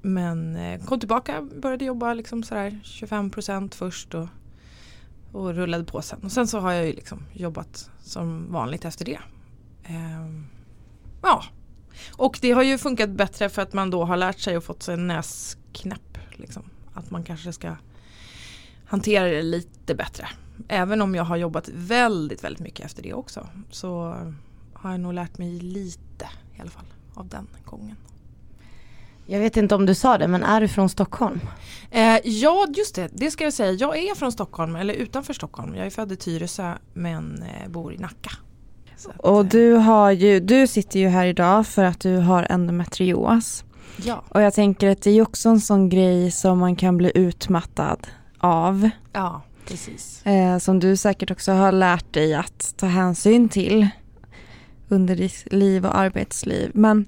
men 0.06 0.56
eh, 0.56 0.86
kom 0.86 1.00
tillbaka, 1.00 1.42
började 1.42 1.86
jobba 1.86 2.14
liksom 2.14 2.44
sådär 2.44 2.80
25% 2.84 3.76
först 3.76 4.14
och, 4.14 4.28
och 5.32 5.54
rullade 5.54 5.84
på 5.84 6.02
sen. 6.02 6.20
Och 6.24 6.32
sen 6.32 6.48
så 6.48 6.60
har 6.60 6.72
jag 6.72 6.86
ju 6.86 6.94
liksom 6.94 7.26
jobbat 7.34 7.90
som 8.02 8.52
vanligt 8.52 8.86
efter 8.86 9.06
det. 9.06 9.20
Ehm, 9.84 10.46
ja, 11.22 11.44
och 12.12 12.40
det 12.42 12.52
har 12.52 12.64
ju 12.64 12.78
funkat 12.78 13.10
bättre 13.10 13.50
för 13.50 13.62
att 13.62 13.74
man 13.74 13.90
då 13.90 14.04
har 14.06 14.18
lärt 14.18 14.40
sig 14.40 14.58
och 14.58 14.64
fått 14.64 14.84
sig 14.84 14.94
en 14.94 15.08
näsknäpp. 15.08 16.18
Liksom. 16.32 16.64
Att 16.94 17.12
man 17.12 17.24
kanske 17.24 17.54
ska 17.54 17.76
hantera 18.86 19.26
det 19.26 19.42
lite 19.42 19.96
bättre. 19.96 20.28
Även 20.68 21.02
om 21.02 21.16
jag 21.16 21.24
har 21.24 21.38
jobbat 21.38 21.70
väldigt, 21.74 22.44
väldigt 22.44 22.64
mycket 22.64 22.86
efter 22.86 23.04
det 23.04 23.14
också. 23.14 23.48
Så 23.70 24.16
har 24.74 24.92
jag 24.92 25.00
nog 25.00 25.14
lärt 25.14 25.38
mig 25.38 25.60
lite 25.60 26.30
i 26.58 26.62
alla 26.62 26.70
fall 26.70 26.86
av 27.14 27.28
den 27.28 27.48
gången. 27.66 27.96
Jag 29.26 29.40
vet 29.40 29.58
inte 29.58 29.76
om 29.76 29.86
du 29.86 29.96
sa 29.96 30.18
det, 30.18 30.28
men 30.28 30.44
är 30.44 30.62
du 30.62 30.68
från 30.68 30.90
Stockholm? 30.90 31.40
Eh, 31.92 32.18
ja, 32.24 32.68
just 32.76 32.96
det. 32.96 33.10
Det 33.12 33.32
ska 33.32 33.44
jag 33.44 33.54
säga. 33.54 33.72
Jag 33.72 33.98
är 33.98 34.16
från 34.16 34.32
Stockholm, 34.32 34.76
eller 34.76 34.94
utanför 34.94 35.34
Stockholm. 35.34 35.76
Jag 35.76 35.86
är 35.86 35.90
född 35.90 36.12
i 36.12 36.16
Tyresö 36.16 36.74
men 36.94 37.44
eh, 37.44 37.70
bor 37.70 37.94
i 37.94 37.98
Nacka. 37.98 38.32
Att, 38.94 39.20
och 39.20 39.40
eh, 39.40 39.46
du, 39.46 39.74
har 39.74 40.12
ju, 40.12 40.40
du 40.40 40.68
sitter 40.68 41.00
ju 41.00 41.08
här 41.08 41.26
idag 41.26 41.68
för 41.68 41.84
att 41.84 42.00
du 42.00 42.18
har 42.18 42.48
endometrios. 42.50 43.64
Ja. 44.04 44.24
Och 44.30 44.42
jag 44.42 44.54
tänker 44.54 44.90
att 44.90 45.02
det 45.02 45.12
är 45.12 45.22
också 45.22 45.50
en 45.50 45.62
sån 45.62 45.90
grej 45.90 46.32
som 46.32 46.60
man 46.60 46.76
kan 46.76 46.98
bli 46.98 47.12
utmattad 47.16 48.08
av. 48.40 48.90
Ja, 49.14 49.42
precis. 49.68 50.26
Eh, 50.26 50.58
som 50.58 50.80
du 50.80 50.98
säkert 50.98 51.32
också 51.32 51.52
har 51.52 51.72
lärt 51.72 52.14
dig 52.14 52.34
att 52.34 52.74
ta 52.78 52.86
hänsyn 52.86 53.50
till 53.50 53.88
under 54.90 55.16
ditt 55.16 55.54
liv 55.54 55.86
och 55.86 55.98
arbetsliv. 55.98 56.72
Men 56.74 57.06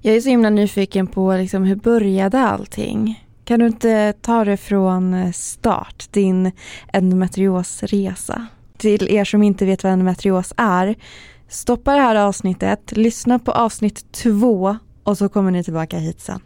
jag 0.00 0.16
är 0.16 0.20
så 0.20 0.28
himla 0.28 0.50
nyfiken 0.50 1.06
på 1.06 1.32
liksom, 1.32 1.64
hur 1.64 1.76
började 1.76 2.38
allting? 2.38 3.24
Kan 3.44 3.60
du 3.60 3.66
inte 3.66 4.14
ta 4.20 4.44
det 4.44 4.56
från 4.56 5.14
eh, 5.14 5.32
start, 5.32 6.12
din 6.12 6.52
endometriosresa? 6.92 8.46
Till 8.76 9.08
er 9.08 9.24
som 9.24 9.42
inte 9.42 9.64
vet 9.64 9.84
vad 9.84 9.92
endometrios 9.92 10.54
är, 10.56 10.94
stoppa 11.48 11.94
det 11.94 12.00
här 12.00 12.16
avsnittet, 12.16 12.96
lyssna 12.96 13.38
på 13.38 13.52
avsnitt 13.52 14.12
två 14.12 14.78
och 15.02 15.18
så 15.18 15.28
kommer 15.28 15.50
ni 15.50 15.64
tillbaka 15.64 15.98
hit 15.98 16.20
sen. 16.20 16.40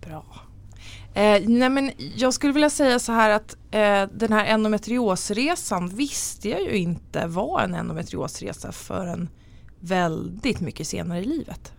Bra. 0.00 0.24
Eh, 1.14 1.42
nej 1.46 1.68
men 1.68 1.90
jag 2.16 2.34
skulle 2.34 2.52
vilja 2.52 2.70
säga 2.70 2.98
så 2.98 3.12
här 3.12 3.30
att 3.30 3.56
eh, 3.70 4.18
den 4.18 4.32
här 4.32 4.44
endometriosresan 4.44 5.88
visste 5.88 6.48
jag 6.48 6.62
ju 6.62 6.76
inte 6.76 7.26
var 7.26 7.60
en 7.60 7.74
endometriosresa 7.74 8.72
förrän 8.72 9.28
väldigt 9.80 10.60
mycket 10.60 10.86
senare 10.86 11.20
i 11.20 11.24
livet. 11.24 11.72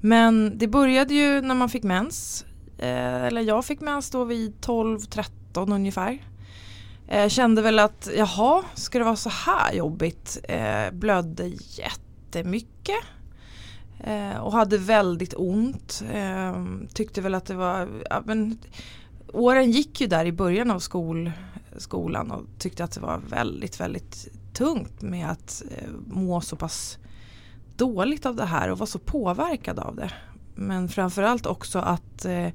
Men 0.00 0.58
det 0.58 0.68
började 0.68 1.14
ju 1.14 1.40
när 1.40 1.54
man 1.54 1.68
fick 1.68 1.82
mens. 1.82 2.44
Eh, 2.78 3.24
eller 3.24 3.42
jag 3.42 3.64
fick 3.64 3.80
mens 3.80 4.10
då 4.10 4.24
vid 4.24 4.54
12-13 4.60 5.74
ungefär. 5.74 6.18
Eh, 7.08 7.28
kände 7.28 7.62
väl 7.62 7.78
att 7.78 8.08
jaha, 8.16 8.62
ska 8.74 8.98
det 8.98 9.04
vara 9.04 9.16
så 9.16 9.30
här 9.30 9.72
jobbigt? 9.72 10.38
Eh, 10.48 10.90
blödde 10.92 11.52
jättemycket. 11.76 13.04
Eh, 14.04 14.36
och 14.36 14.52
hade 14.52 14.78
väldigt 14.78 15.34
ont. 15.36 16.02
Eh, 16.12 16.64
tyckte 16.94 17.20
väl 17.20 17.34
att 17.34 17.46
det 17.46 17.54
var, 17.54 17.88
ja, 18.10 18.22
men, 18.24 18.58
åren 19.32 19.70
gick 19.70 20.00
ju 20.00 20.06
där 20.06 20.24
i 20.24 20.32
början 20.32 20.70
av 20.70 20.78
skol, 20.78 21.32
skolan 21.76 22.30
och 22.30 22.42
tyckte 22.58 22.84
att 22.84 22.92
det 22.92 23.00
var 23.00 23.18
väldigt, 23.18 23.80
väldigt 23.80 24.28
tungt 24.52 25.02
med 25.02 25.30
att 25.30 25.62
eh, 25.70 25.88
må 26.06 26.40
så 26.40 26.56
pass 26.56 26.98
dåligt 27.80 28.26
av 28.26 28.36
det 28.36 28.44
här 28.44 28.70
och 28.70 28.78
var 28.78 28.86
så 28.86 28.98
påverkad 28.98 29.78
av 29.78 29.96
det. 29.96 30.10
Men 30.54 30.88
framförallt 30.88 31.46
också 31.46 31.78
att 31.78 32.24
eh, 32.24 32.46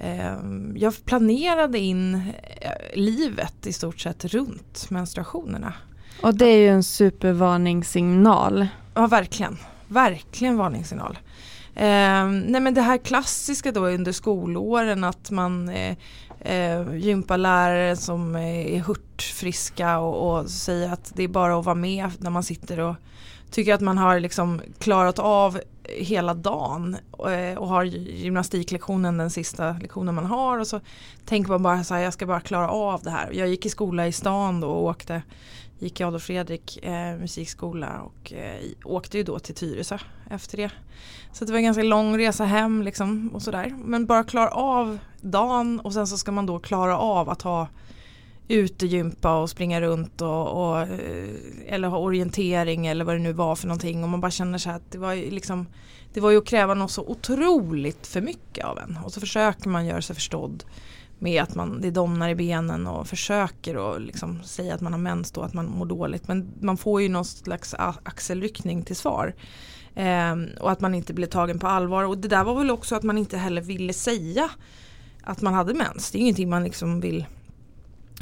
eh, 0.00 0.36
jag 0.74 1.04
planerade 1.04 1.78
in 1.78 2.14
eh, 2.14 2.70
livet 2.94 3.66
i 3.66 3.72
stort 3.72 4.00
sett 4.00 4.24
runt 4.24 4.90
menstruationerna. 4.90 5.74
Och 6.22 6.34
det 6.34 6.46
är 6.46 6.58
ju 6.58 6.68
en 6.68 6.82
supervarningssignal. 6.82 8.66
Ja 8.94 9.06
verkligen, 9.06 9.58
verkligen 9.88 10.56
varningssignal. 10.56 11.18
Eh, 11.74 12.26
nej 12.26 12.60
men 12.60 12.74
det 12.74 12.82
här 12.82 12.98
klassiska 12.98 13.72
då 13.72 13.86
under 13.86 14.12
skolåren 14.12 15.04
att 15.04 15.30
man 15.30 15.68
eh, 15.68 15.96
eh, 16.40 16.96
gympalärare 16.96 17.96
som 17.96 18.36
är 18.36 18.80
hurtfriska 18.80 19.98
och, 19.98 20.38
och 20.38 20.50
säger 20.50 20.92
att 20.92 21.12
det 21.14 21.22
är 21.22 21.28
bara 21.28 21.58
att 21.58 21.64
vara 21.64 21.74
med 21.74 22.10
när 22.18 22.30
man 22.30 22.42
sitter 22.42 22.80
och 22.80 22.94
tycker 23.52 23.74
att 23.74 23.80
man 23.80 23.98
har 23.98 24.20
liksom 24.20 24.62
klarat 24.78 25.18
av 25.18 25.60
hela 25.84 26.34
dagen 26.34 26.96
eh, 27.28 27.58
och 27.58 27.68
har 27.68 27.84
gymnastiklektionen 27.84 29.18
den 29.18 29.30
sista 29.30 29.76
lektionen 29.80 30.14
man 30.14 30.26
har 30.26 30.58
och 30.58 30.66
så 30.66 30.80
tänker 31.24 31.50
man 31.50 31.62
bara 31.62 31.84
så 31.84 31.94
här 31.94 32.02
jag 32.02 32.12
ska 32.12 32.26
bara 32.26 32.40
klara 32.40 32.70
av 32.70 33.02
det 33.02 33.10
här. 33.10 33.32
Jag 33.32 33.48
gick 33.48 33.66
i 33.66 33.68
skola 33.68 34.06
i 34.06 34.12
stan 34.12 34.60
då 34.60 34.68
och 34.68 34.84
åkte 34.84 35.22
gick 35.78 36.00
i 36.00 36.04
Adolf 36.04 36.22
Fredrik 36.22 36.84
eh, 36.84 37.16
musikskola 37.16 38.00
och 38.00 38.32
eh, 38.32 38.60
åkte 38.84 39.18
ju 39.18 39.24
då 39.24 39.38
till 39.38 39.54
Tyresö 39.54 39.98
efter 40.30 40.56
det. 40.56 40.70
Så 41.32 41.44
det 41.44 41.52
var 41.52 41.58
en 41.58 41.64
ganska 41.64 41.82
lång 41.82 42.18
resa 42.18 42.44
hem 42.44 42.82
liksom 42.82 43.30
och 43.34 43.42
sådär. 43.42 43.74
Men 43.84 44.06
bara 44.06 44.24
klara 44.24 44.50
av 44.50 44.98
dagen 45.20 45.80
och 45.80 45.92
sen 45.92 46.06
så 46.06 46.18
ska 46.18 46.32
man 46.32 46.46
då 46.46 46.58
klara 46.58 46.98
av 46.98 47.30
att 47.30 47.42
ha 47.42 47.68
utegympa 48.48 49.40
och 49.40 49.50
springa 49.50 49.80
runt 49.80 50.20
och, 50.20 50.70
och, 50.70 50.80
eh, 50.80 51.28
eller 51.66 51.88
ha 51.88 51.98
orientering 51.98 52.86
eller 52.86 53.04
vad 53.04 53.14
det 53.14 53.18
nu 53.18 53.32
var 53.32 53.56
för 53.56 53.66
någonting 53.66 54.02
och 54.02 54.08
man 54.08 54.20
bara 54.20 54.30
känner 54.30 54.58
så 54.58 54.70
att 54.70 54.90
det 54.90 54.98
var 54.98 55.12
ju 55.12 55.30
liksom 55.30 55.66
det 56.12 56.20
var 56.20 56.30
ju 56.30 56.38
att 56.38 56.46
kräva 56.46 56.74
något 56.74 56.90
så 56.90 57.02
otroligt 57.02 58.06
för 58.06 58.20
mycket 58.20 58.64
av 58.64 58.78
en 58.78 58.98
och 59.04 59.12
så 59.12 59.20
försöker 59.20 59.68
man 59.68 59.86
göra 59.86 60.02
sig 60.02 60.16
förstådd 60.16 60.64
med 61.18 61.42
att 61.42 61.54
man, 61.54 61.80
det 61.80 61.90
domnar 61.90 62.28
i 62.28 62.34
benen 62.34 62.86
och 62.86 63.06
försöker 63.06 63.76
och 63.76 64.00
liksom 64.00 64.42
säga 64.42 64.74
att 64.74 64.80
man 64.80 64.92
har 64.92 65.00
mens 65.00 65.30
då, 65.30 65.40
att 65.40 65.54
man 65.54 65.66
mår 65.66 65.86
dåligt 65.86 66.28
men 66.28 66.52
man 66.60 66.76
får 66.76 67.02
ju 67.02 67.08
någon 67.08 67.24
slags 67.24 67.74
axelryckning 68.02 68.82
till 68.82 68.96
svar. 68.96 69.34
Eh, 69.94 70.36
och 70.60 70.70
att 70.70 70.80
man 70.80 70.94
inte 70.94 71.14
blir 71.14 71.26
tagen 71.26 71.58
på 71.58 71.66
allvar 71.66 72.04
och 72.04 72.18
det 72.18 72.28
där 72.28 72.44
var 72.44 72.54
väl 72.54 72.70
också 72.70 72.94
att 72.94 73.02
man 73.02 73.18
inte 73.18 73.36
heller 73.36 73.62
ville 73.62 73.92
säga 73.92 74.50
att 75.22 75.40
man 75.40 75.54
hade 75.54 75.74
mens. 75.74 76.10
Det 76.10 76.18
är 76.18 76.20
ingenting 76.20 76.50
man 76.50 76.64
liksom 76.64 77.00
vill 77.00 77.26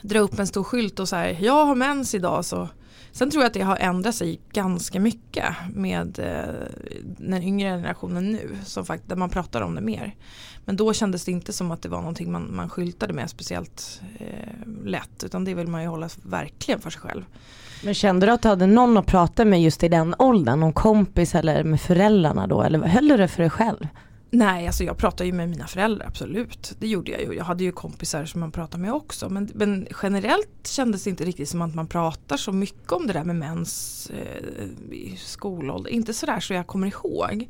dra 0.02 0.18
upp 0.18 0.38
en 0.38 0.46
stor 0.46 0.64
skylt 0.64 1.00
och 1.00 1.08
så 1.08 1.16
här, 1.16 1.36
jag 1.40 1.66
har 1.66 1.74
mens 1.74 2.14
idag 2.14 2.44
så 2.44 2.68
Sen 3.12 3.30
tror 3.30 3.42
jag 3.42 3.46
att 3.46 3.54
det 3.54 3.60
har 3.60 3.76
ändrat 3.76 4.14
sig 4.14 4.40
ganska 4.52 5.00
mycket 5.00 5.44
med 5.74 6.18
eh, 6.18 6.54
den 7.02 7.42
yngre 7.42 7.68
generationen 7.68 8.32
nu, 8.32 8.56
som 8.64 8.84
fakt 8.86 9.08
där 9.08 9.16
man 9.16 9.30
pratar 9.30 9.60
om 9.60 9.74
det 9.74 9.80
mer. 9.80 10.14
Men 10.64 10.76
då 10.76 10.92
kändes 10.92 11.24
det 11.24 11.32
inte 11.32 11.52
som 11.52 11.70
att 11.70 11.82
det 11.82 11.88
var 11.88 11.98
någonting 11.98 12.32
man, 12.32 12.56
man 12.56 12.68
skyltade 12.68 13.12
med 13.12 13.30
speciellt 13.30 14.02
eh, 14.18 14.68
lätt, 14.84 15.24
utan 15.24 15.44
det 15.44 15.54
vill 15.54 15.66
man 15.66 15.82
ju 15.82 15.88
hålla 15.88 16.08
verkligen 16.22 16.80
för 16.80 16.90
sig 16.90 17.00
själv. 17.00 17.24
Men 17.84 17.94
kände 17.94 18.26
du 18.26 18.32
att 18.32 18.42
du 18.42 18.48
hade 18.48 18.66
någon 18.66 18.96
att 18.96 19.06
prata 19.06 19.44
med 19.44 19.62
just 19.62 19.82
i 19.82 19.88
den 19.88 20.14
åldern, 20.18 20.60
någon 20.60 20.72
kompis 20.72 21.34
eller 21.34 21.64
med 21.64 21.80
föräldrarna 21.80 22.46
då, 22.46 22.62
eller 22.62 22.78
höll 22.78 23.08
du 23.08 23.16
det 23.16 23.28
för 23.28 23.42
dig 23.42 23.50
själv? 23.50 23.86
Nej, 24.32 24.66
alltså 24.66 24.84
jag 24.84 24.98
pratade 24.98 25.26
ju 25.26 25.32
med 25.32 25.48
mina 25.48 25.66
föräldrar, 25.66 26.06
absolut. 26.06 26.76
Det 26.78 26.88
gjorde 26.88 27.10
jag 27.10 27.20
ju. 27.20 27.32
Jag 27.32 27.44
hade 27.44 27.64
ju 27.64 27.72
kompisar 27.72 28.24
som 28.24 28.40
man 28.40 28.52
pratade 28.52 28.82
med 28.82 28.92
också. 28.92 29.28
Men, 29.28 29.50
men 29.54 29.86
generellt 30.02 30.66
kändes 30.66 31.04
det 31.04 31.10
inte 31.10 31.24
riktigt 31.24 31.48
som 31.48 31.62
att 31.62 31.74
man 31.74 31.86
pratar 31.86 32.36
så 32.36 32.52
mycket 32.52 32.92
om 32.92 33.06
det 33.06 33.12
där 33.12 33.24
med 33.24 33.36
mens 33.36 34.10
eh, 34.10 34.94
i 34.94 35.16
skolålder. 35.16 35.90
Inte 35.90 36.14
sådär 36.14 36.40
så 36.40 36.54
jag 36.54 36.66
kommer 36.66 36.86
ihåg. 36.86 37.48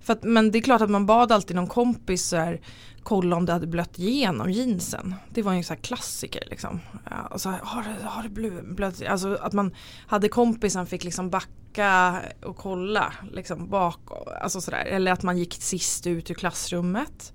För 0.00 0.12
att, 0.12 0.22
men 0.22 0.50
det 0.50 0.58
är 0.58 0.62
klart 0.62 0.80
att 0.80 0.90
man 0.90 1.06
bad 1.06 1.32
alltid 1.32 1.56
någon 1.56 1.66
kompis 1.66 2.26
så 2.26 2.36
här, 2.36 2.60
kolla 3.08 3.36
om 3.36 3.46
det 3.46 3.52
hade 3.52 3.66
blött 3.66 3.98
igenom 3.98 4.50
jeansen. 4.50 5.14
Det 5.30 5.42
var 5.42 5.52
ju 5.52 5.58
en 5.58 5.64
sån 5.64 5.76
här 5.76 5.82
klassiker 5.82 6.42
liksom. 6.50 6.80
Alltså, 7.04 7.48
har 7.62 7.82
det, 7.82 8.04
har 8.04 8.22
det 8.22 8.62
blött? 8.62 9.02
Alltså 9.02 9.38
att 9.40 9.52
man 9.52 9.74
hade 10.06 10.28
kompisen 10.28 10.86
fick 10.86 11.04
liksom 11.04 11.30
backa 11.30 12.20
och 12.42 12.56
kolla 12.56 13.12
liksom 13.32 13.68
bak. 13.68 13.98
Alltså 14.40 14.60
sådär. 14.60 14.84
Eller 14.84 15.12
att 15.12 15.22
man 15.22 15.38
gick 15.38 15.54
sist 15.54 16.06
ut 16.06 16.30
ur 16.30 16.34
klassrummet. 16.34 17.32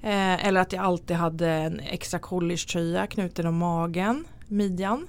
Eh, 0.00 0.46
eller 0.46 0.60
att 0.60 0.72
jag 0.72 0.84
alltid 0.84 1.16
hade 1.16 1.48
en 1.48 1.80
extra 1.80 2.18
collegetröja 2.18 3.06
knuten 3.06 3.46
om 3.46 3.56
magen, 3.56 4.24
midjan. 4.48 5.08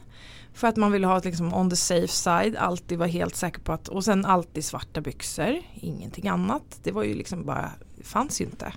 För 0.54 0.67
att 0.67 0.76
man 0.76 0.91
ville 0.91 1.08
ha 1.08 1.19
liksom 1.19 1.54
on 1.54 1.69
the 1.69 1.76
safe 1.76 2.08
side, 2.08 2.56
alltid 2.56 2.97
vara 2.97 3.10
helt 3.10 3.36
säker 3.36 3.62
på 3.62 3.73
att, 3.73 3.88
och 3.88 4.06
sen 4.06 4.26
alltid 4.26 4.65
svarta 4.65 5.02
byxor, 5.02 5.62
ingenting 5.73 6.28
annat. 6.28 6.80
Det 6.84 6.91
var 6.91 7.04
ju 7.04 7.13
liksom 7.13 7.45
bara, 7.45 7.71
det 7.97 8.04
fanns 8.04 8.41
ju 8.41 8.45
inte. 8.45 8.73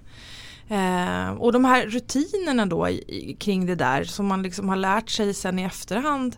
Eh, 0.68 1.31
och 1.31 1.52
de 1.52 1.64
här 1.64 1.87
rutinerna 1.87 2.66
då 2.66 2.88
i, 2.88 3.37
kring 3.40 3.66
det 3.66 3.74
där 3.74 4.05
som 4.05 4.26
man 4.26 4.42
liksom 4.42 4.68
har 4.68 4.76
lärt 4.76 5.11
sig 5.11 5.35
sen 5.35 5.59
i 5.59 5.62
efterhand 5.62 6.37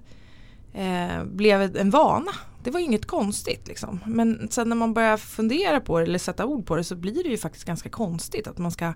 eh, 0.72 1.24
blev 1.24 1.76
en 1.76 1.90
vana. 1.90 2.32
Det 2.64 2.70
var 2.70 2.80
inget 2.80 3.06
konstigt 3.06 3.68
liksom. 3.68 4.00
Men 4.06 4.48
sen 4.50 4.68
när 4.68 4.76
man 4.76 4.94
börjar 4.94 5.16
fundera 5.16 5.80
på 5.80 5.98
det 5.98 6.04
eller 6.04 6.18
sätta 6.18 6.46
ord 6.46 6.66
på 6.66 6.76
det 6.76 6.84
så 6.84 6.96
blir 6.96 7.24
det 7.24 7.30
ju 7.30 7.38
faktiskt 7.38 7.64
ganska 7.64 7.88
konstigt 7.88 8.46
att 8.46 8.58
man 8.58 8.70
ska 8.70 8.92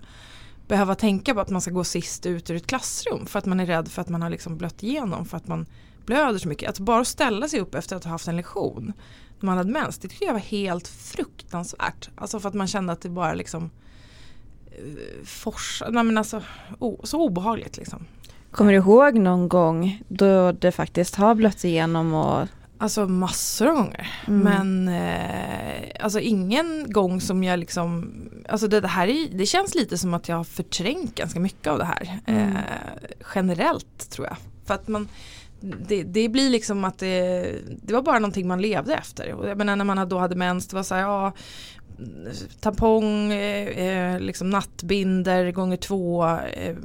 behöva 0.67 0.95
tänka 0.95 1.33
på 1.33 1.39
att 1.39 1.49
man 1.49 1.61
ska 1.61 1.71
gå 1.71 1.83
sist 1.83 2.25
ut 2.25 2.49
ur 2.49 2.55
ett 2.55 2.67
klassrum 2.67 3.25
för 3.25 3.39
att 3.39 3.45
man 3.45 3.59
är 3.59 3.65
rädd 3.65 3.87
för 3.87 4.01
att 4.01 4.09
man 4.09 4.21
har 4.21 4.29
liksom 4.29 4.57
blött 4.57 4.83
igenom 4.83 5.25
för 5.25 5.37
att 5.37 5.47
man 5.47 5.65
blöder 6.05 6.39
så 6.39 6.47
mycket. 6.47 6.69
Att 6.69 6.79
bara 6.79 7.05
ställa 7.05 7.47
sig 7.47 7.59
upp 7.59 7.75
efter 7.75 7.95
att 7.95 8.03
ha 8.03 8.11
haft 8.11 8.27
en 8.27 8.35
lektion 8.35 8.93
när 9.39 9.45
man 9.45 9.57
hade 9.57 9.71
mens, 9.71 9.97
det 9.97 10.07
tyckte 10.07 10.25
jag 10.25 10.33
var 10.33 10.39
helt 10.39 10.87
fruktansvärt. 10.87 12.09
Alltså 12.15 12.39
för 12.39 12.49
att 12.49 12.55
man 12.55 12.67
kände 12.67 12.93
att 12.93 13.01
det 13.01 13.09
bara 13.09 13.33
liksom 13.33 13.63
eh, 13.63 13.69
forsa, 15.25 15.89
nej 15.89 16.03
men 16.03 16.17
alltså 16.17 16.41
oh, 16.79 16.95
så 17.03 17.21
obehagligt 17.21 17.77
liksom. 17.77 18.05
Kommer 18.51 18.71
du 18.71 18.77
ihåg 18.77 19.15
någon 19.15 19.49
gång 19.49 20.01
då 20.07 20.51
det 20.51 20.71
faktiskt 20.71 21.15
har 21.15 21.35
blött 21.35 21.63
igenom 21.63 22.13
och 22.13 22.47
Alltså 22.77 23.07
massor 23.07 23.67
av 23.67 23.75
gånger. 23.75 24.07
Mm. 24.27 24.39
Men 24.39 24.87
eh, 24.87 25.89
alltså 25.99 26.19
ingen 26.19 26.91
gång 26.91 27.21
som 27.21 27.43
jag 27.43 27.59
liksom, 27.59 28.11
alltså 28.49 28.67
det, 28.67 28.79
det, 28.79 28.87
här 28.87 29.07
är, 29.07 29.37
det 29.37 29.45
känns 29.45 29.75
lite 29.75 29.97
som 29.97 30.13
att 30.13 30.29
jag 30.29 30.35
har 30.35 30.43
förträngt 30.43 31.15
ganska 31.15 31.39
mycket 31.39 31.67
av 31.67 31.77
det 31.77 31.85
här. 31.85 32.19
Mm. 32.25 32.55
Eh, 32.55 32.61
generellt 33.35 34.09
tror 34.09 34.27
jag. 34.27 34.37
För 34.65 34.73
att 34.73 34.87
man, 34.87 35.07
det, 35.59 36.03
det, 36.03 36.29
blir 36.29 36.49
liksom 36.49 36.83
att 36.83 36.97
det, 36.97 37.51
det 37.81 37.93
var 37.93 38.01
bara 38.01 38.19
någonting 38.19 38.47
man 38.47 38.61
levde 38.61 38.95
efter. 38.95 39.33
Och 39.33 39.49
jag 39.49 39.57
menar 39.57 39.75
när 39.75 39.85
man 39.85 40.09
då 40.09 40.17
hade 40.17 40.35
mens, 40.35 40.67
det 40.67 40.75
var 40.75 40.83
så 40.83 40.95
här, 40.95 41.01
ja 41.01 41.31
tampong, 42.59 43.31
eh, 43.31 43.67
eh, 43.67 44.19
liksom 44.19 44.49
nattbinder 44.49 45.51
gånger 45.51 45.77
två, 45.77 46.25
eh, 46.37 46.75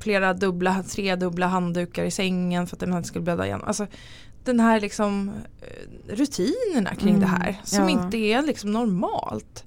flera 0.00 0.34
dubbla, 0.34 0.82
tre 0.82 1.16
dubbla 1.16 1.46
handdukar 1.46 2.04
i 2.04 2.10
sängen 2.10 2.66
för 2.66 2.76
att 2.76 2.80
den 2.80 2.92
inte 2.92 3.08
skulle 3.08 3.22
blöda 3.22 3.46
igen. 3.46 3.62
Alltså, 3.64 3.86
den 4.44 4.60
här 4.60 4.80
liksom 4.80 5.30
eh, 5.60 6.14
rutinerna 6.14 6.94
kring 6.94 7.14
mm, 7.14 7.20
det 7.20 7.26
här 7.26 7.60
som 7.64 7.84
ja. 7.84 7.90
inte 7.90 8.16
är 8.16 8.42
liksom 8.42 8.72
normalt. 8.72 9.64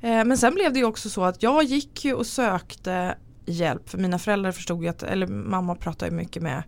Eh, 0.00 0.24
men 0.24 0.38
sen 0.38 0.54
blev 0.54 0.72
det 0.72 0.78
ju 0.78 0.84
också 0.84 1.10
så 1.10 1.24
att 1.24 1.42
jag 1.42 1.64
gick 1.64 2.04
ju 2.04 2.14
och 2.14 2.26
sökte 2.26 3.14
hjälp 3.46 3.88
för 3.88 3.98
mina 3.98 4.18
föräldrar 4.18 4.52
förstod 4.52 4.82
ju 4.82 4.88
att, 4.88 5.02
eller 5.02 5.26
mamma 5.26 5.74
pratade 5.74 6.10
ju 6.10 6.16
mycket 6.16 6.42
med 6.42 6.62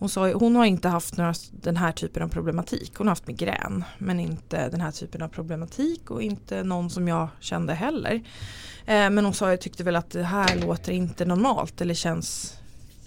hon, 0.00 0.08
sa, 0.08 0.32
hon 0.32 0.56
har 0.56 0.64
inte 0.64 0.88
haft 0.88 1.16
några, 1.16 1.34
den 1.50 1.76
här 1.76 1.92
typen 1.92 2.22
av 2.22 2.28
problematik. 2.28 2.92
Hon 2.96 3.06
har 3.06 3.10
haft 3.10 3.26
migrän 3.26 3.84
men 3.98 4.20
inte 4.20 4.68
den 4.68 4.80
här 4.80 4.90
typen 4.90 5.22
av 5.22 5.28
problematik 5.28 6.10
och 6.10 6.22
inte 6.22 6.62
någon 6.64 6.90
som 6.90 7.08
jag 7.08 7.28
kände 7.40 7.74
heller. 7.74 8.14
Eh, 8.86 9.10
men 9.10 9.24
hon 9.24 9.34
sa 9.34 9.50
jag 9.50 9.60
tyckte 9.60 9.84
väl 9.84 9.96
att 9.96 10.10
det 10.10 10.22
här 10.22 10.56
låter 10.56 10.92
inte 10.92 11.24
normalt 11.24 11.80
eller 11.80 11.94
känns, 11.94 12.56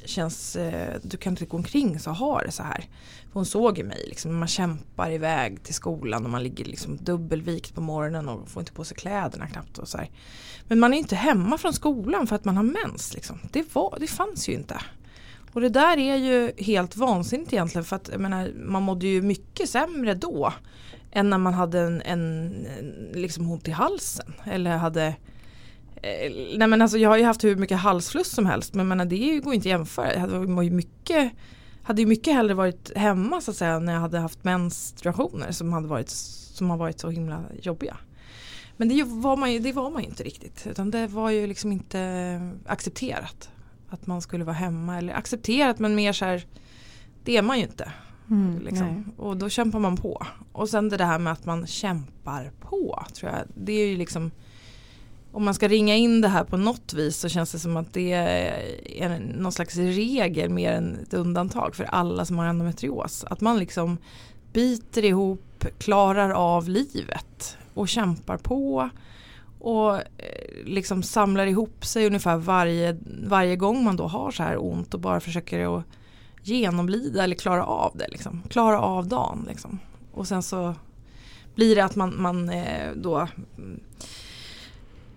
känns 0.06 0.56
eh, 0.56 0.96
du 1.04 1.18
kan 1.18 1.34
inte 1.34 1.46
gå 1.46 1.58
omkring 1.58 2.00
så 2.00 2.12
ha 2.12 2.42
det 2.42 2.52
så 2.52 2.64
här. 2.64 2.86
Hon 3.34 3.46
såg 3.46 3.78
ju 3.78 3.84
mig, 3.84 4.06
liksom, 4.08 4.40
man 4.40 4.48
kämpar 4.48 5.12
iväg 5.12 5.64
till 5.64 5.74
skolan 5.74 6.26
och 6.26 6.32
man 6.32 6.44
ligger 6.44 6.66
liksom 6.66 6.98
dubbelvikt 6.98 7.76
på 7.76 7.82
morgonen 7.82 8.30
och 8.30 8.50
får 8.50 8.62
inte 8.62 8.74
på 8.74 8.84
sig 8.84 8.98
kläderna 8.98 9.48
knappt. 9.48 9.78
Och 9.78 9.88
så 9.88 9.98
här. 9.98 10.10
Men 10.68 10.80
man 10.80 10.94
är 10.94 10.98
inte 10.98 11.16
hemma 11.16 11.58
från 11.58 11.74
skolan 11.74 12.28
för 12.28 12.36
att 12.36 12.46
man 12.46 12.58
har 12.58 12.64
mens. 12.64 13.14
Liksom. 13.14 13.40
Det, 13.52 13.76
var, 13.76 13.98
det 14.00 14.08
fanns 14.08 14.50
ju 14.50 14.54
inte. 14.54 14.78
Och 15.54 15.62
det 15.62 15.70
där 15.70 15.98
är 15.98 16.16
ju 16.16 16.52
helt 16.58 16.96
vansinnigt 16.96 17.54
egentligen 17.54 17.86
för 17.86 17.96
att 17.96 18.10
jag 18.12 18.22
menar, 18.22 18.52
man 18.56 18.84
mådde 18.84 19.08
ju 19.08 19.22
mycket 19.22 19.70
sämre 19.70 20.14
då 20.14 20.54
än 21.12 21.30
när 21.30 21.38
man 21.38 21.54
hade 21.54 21.80
en, 21.80 22.02
en, 22.02 22.52
liksom 23.14 23.52
ont 23.52 23.68
i 23.68 23.72
halsen 23.72 24.34
eller 24.46 24.78
hade 24.78 25.06
eh, 25.96 26.32
Nej 26.58 26.68
men 26.68 26.82
alltså 26.82 26.98
jag 26.98 27.10
har 27.10 27.18
ju 27.18 27.24
haft 27.24 27.44
hur 27.44 27.56
mycket 27.56 27.80
halsfluss 27.80 28.32
som 28.32 28.46
helst 28.46 28.74
men 28.74 28.88
menar, 28.88 29.06
det 29.06 29.40
går 29.40 29.54
inte 29.54 29.64
att 29.64 29.70
jämföra. 29.70 30.14
Jag 30.14 30.20
hade 30.20 30.66
ju 30.66 30.72
mycket, 30.72 31.32
hade 31.84 32.02
ju 32.02 32.08
mycket 32.08 32.34
hellre 32.34 32.54
varit 32.54 32.92
hemma 32.96 33.42
så 33.42 33.52
att 33.52 33.58
säga 33.58 33.80
när 33.80 33.94
jag 33.94 34.00
hade 34.00 34.20
haft 34.20 34.44
menstruationer 34.44 35.52
som, 35.52 35.74
hade 35.74 35.88
varit, 35.88 36.10
som 36.10 36.70
har 36.70 36.78
varit 36.78 37.00
så 37.00 37.10
himla 37.10 37.44
jobbiga. 37.62 37.98
Men 38.78 38.90
det 38.90 39.04
var 39.04 39.38
man 39.38 39.54
ju, 39.54 39.60
det 39.60 39.72
var 39.72 39.92
man 39.92 40.02
ju 40.02 40.10
inte 40.10 40.24
riktigt 40.24 40.68
utan 40.68 40.92
det 40.92 41.08
var 41.08 41.30
ju 41.30 41.48
liksom 41.48 41.72
inte 41.72 42.52
accepterat 42.66 43.50
att 43.94 44.08
man 44.08 44.22
skulle 44.22 44.44
vara 44.44 44.56
hemma 44.56 44.98
eller 44.98 45.14
accepterat 45.14 45.80
men 45.80 45.96
mer 45.96 46.14
så 46.14 46.26
här 46.26 46.46
det 47.24 47.38
är 47.38 47.42
man 47.42 47.58
ju 47.58 47.64
inte. 47.64 47.92
Mm, 48.30 48.60
liksom. 48.60 49.12
Och 49.18 49.38
då 49.38 49.50
kämpar 49.50 49.80
man 49.80 49.98
på. 49.98 50.26
Och 50.52 50.70
sen 50.70 50.90
det 50.90 51.06
här 51.06 51.20
med 51.20 51.34
att 51.34 51.46
man 51.46 51.68
kämpar 51.68 52.52
på 52.60 53.06
tror 53.14 53.32
jag. 53.32 53.42
Det 53.56 53.74
är 53.74 53.88
ju 53.88 53.98
liksom 53.98 54.32
om 55.32 55.46
man 55.46 55.54
ska 55.54 55.68
ringa 55.68 55.96
in 55.96 56.22
det 56.22 56.28
här 56.28 56.44
på 56.44 56.58
något 56.58 56.94
vis 56.94 57.18
så 57.18 57.30
känns 57.30 57.52
det 57.52 57.60
som 57.60 57.78
att 57.78 57.94
det 57.94 58.14
är 59.00 59.20
någon 59.20 59.52
slags 59.52 59.76
regel 59.76 60.50
mer 60.50 60.72
än 60.72 61.00
ett 61.00 61.14
undantag 61.14 61.76
för 61.76 61.84
alla 61.84 62.26
som 62.26 62.38
har 62.38 62.46
endometrios. 62.46 63.24
Att 63.24 63.42
man 63.42 63.60
liksom 63.60 63.98
biter 64.54 65.06
ihop, 65.06 65.66
klarar 65.78 66.30
av 66.30 66.70
livet 66.70 67.58
och 67.74 67.90
kämpar 67.90 68.38
på 68.38 68.90
och 69.64 69.96
eh, 69.96 70.66
liksom 70.66 71.04
samlar 71.04 71.46
ihop 71.46 71.86
sig 71.86 72.08
ungefär 72.08 72.38
varje, 72.38 72.98
varje 73.28 73.56
gång 73.56 73.84
man 73.84 73.96
då 73.96 74.08
har 74.08 74.32
så 74.32 74.44
här 74.44 74.64
ont 74.64 74.94
och 74.94 75.00
bara 75.00 75.20
försöker 75.20 75.78
att 75.78 75.86
genomlida 76.42 77.24
eller 77.24 77.36
klara 77.36 77.66
av 77.66 77.92
det. 77.98 78.08
Liksom. 78.08 78.44
Klara 78.50 78.80
av 78.80 79.08
dagen. 79.08 79.46
Liksom. 79.48 79.80
Och 80.14 80.28
sen 80.28 80.44
så 80.44 80.76
blir 81.56 81.76
det 81.76 81.84
att 81.84 81.96
man, 81.96 82.22
man 82.22 82.50
eh, 82.50 82.92
då 82.96 83.28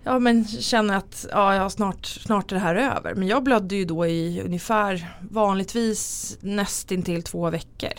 ja, 0.03 0.19
men 0.19 0.45
känner 0.45 0.97
att 0.97 1.25
ja, 1.31 1.55
ja, 1.55 1.69
snart, 1.69 2.05
snart 2.05 2.51
är 2.51 2.55
det 2.55 2.61
här 2.61 2.75
över. 2.75 3.15
Men 3.15 3.27
jag 3.27 3.43
blödde 3.43 3.75
ju 3.75 3.85
då 3.85 4.05
i 4.05 4.41
ungefär 4.45 5.17
vanligtvis 5.29 6.37
nästintill 6.41 7.23
två 7.23 7.49
veckor 7.49 7.93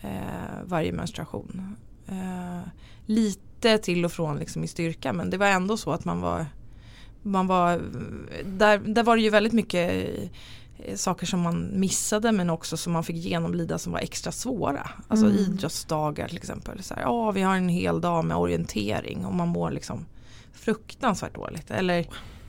eh, 0.00 0.64
varje 0.64 0.92
menstruation. 0.92 1.76
Eh, 2.08 2.68
lite 3.06 3.43
lite 3.64 3.84
till 3.84 4.04
och 4.04 4.12
från 4.12 4.38
liksom 4.38 4.64
i 4.64 4.68
styrka 4.68 5.12
men 5.12 5.30
det 5.30 5.36
var 5.36 5.46
ändå 5.46 5.76
så 5.76 5.92
att 5.92 6.04
man 6.04 6.20
var, 6.20 6.46
man 7.22 7.46
var 7.46 7.80
där, 8.44 8.78
där 8.78 9.02
var 9.02 9.16
det 9.16 9.22
ju 9.22 9.30
väldigt 9.30 9.52
mycket 9.52 10.08
eh, 10.78 10.96
saker 10.96 11.26
som 11.26 11.40
man 11.40 11.70
missade 11.72 12.32
men 12.32 12.50
också 12.50 12.76
som 12.76 12.92
man 12.92 13.04
fick 13.04 13.16
genomlida 13.16 13.78
som 13.78 13.92
var 13.92 14.00
extra 14.00 14.32
svåra. 14.32 14.90
Alltså 15.08 15.26
mm. 15.26 15.38
idrottsdagar 15.38 16.28
till 16.28 16.36
exempel. 16.36 16.82
Så 16.82 16.94
här, 16.94 17.02
ja, 17.02 17.30
vi 17.30 17.42
har 17.42 17.56
en 17.56 17.68
hel 17.68 18.00
dag 18.00 18.24
med 18.24 18.36
orientering 18.36 19.26
och 19.26 19.34
man 19.34 19.48
mår 19.48 19.70
liksom 19.70 20.06
fruktansvärt 20.52 21.34
dåligt. 21.34 21.70
Eller 21.70 22.06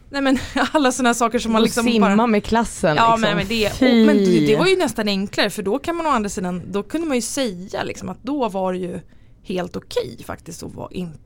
Nej 0.09 0.21
men 0.21 0.37
alla 0.71 0.91
sådana 0.91 1.13
saker 1.13 1.39
som 1.39 1.51
man 1.51 1.61
liksom 1.63 1.85
simma 1.85 2.15
bara, 2.15 2.27
med 2.27 2.43
klassen. 2.43 2.95
Ja 2.95 3.15
liksom. 3.15 3.37
men, 3.37 3.47
det, 3.47 3.67
och, 3.67 4.05
men 4.05 4.17
det 4.17 4.55
var 4.57 4.67
ju 4.67 4.77
nästan 4.77 5.07
enklare 5.07 5.49
för 5.49 5.63
då 5.63 5.79
kan 5.79 5.95
man 5.95 6.05
å 6.05 6.09
andra 6.09 6.29
sidan, 6.29 6.61
då 6.71 6.83
kunde 6.83 7.07
man 7.07 7.17
ju 7.17 7.21
säga 7.21 7.83
liksom 7.83 8.09
att 8.09 8.23
då 8.23 8.49
var 8.49 8.73
det 8.73 8.79
ju 8.79 8.99
helt 9.45 9.75
okej 9.75 10.13
okay, 10.13 10.25
faktiskt 10.25 10.63
att 10.63 10.73
vara 10.73 10.91
in, 10.91 11.17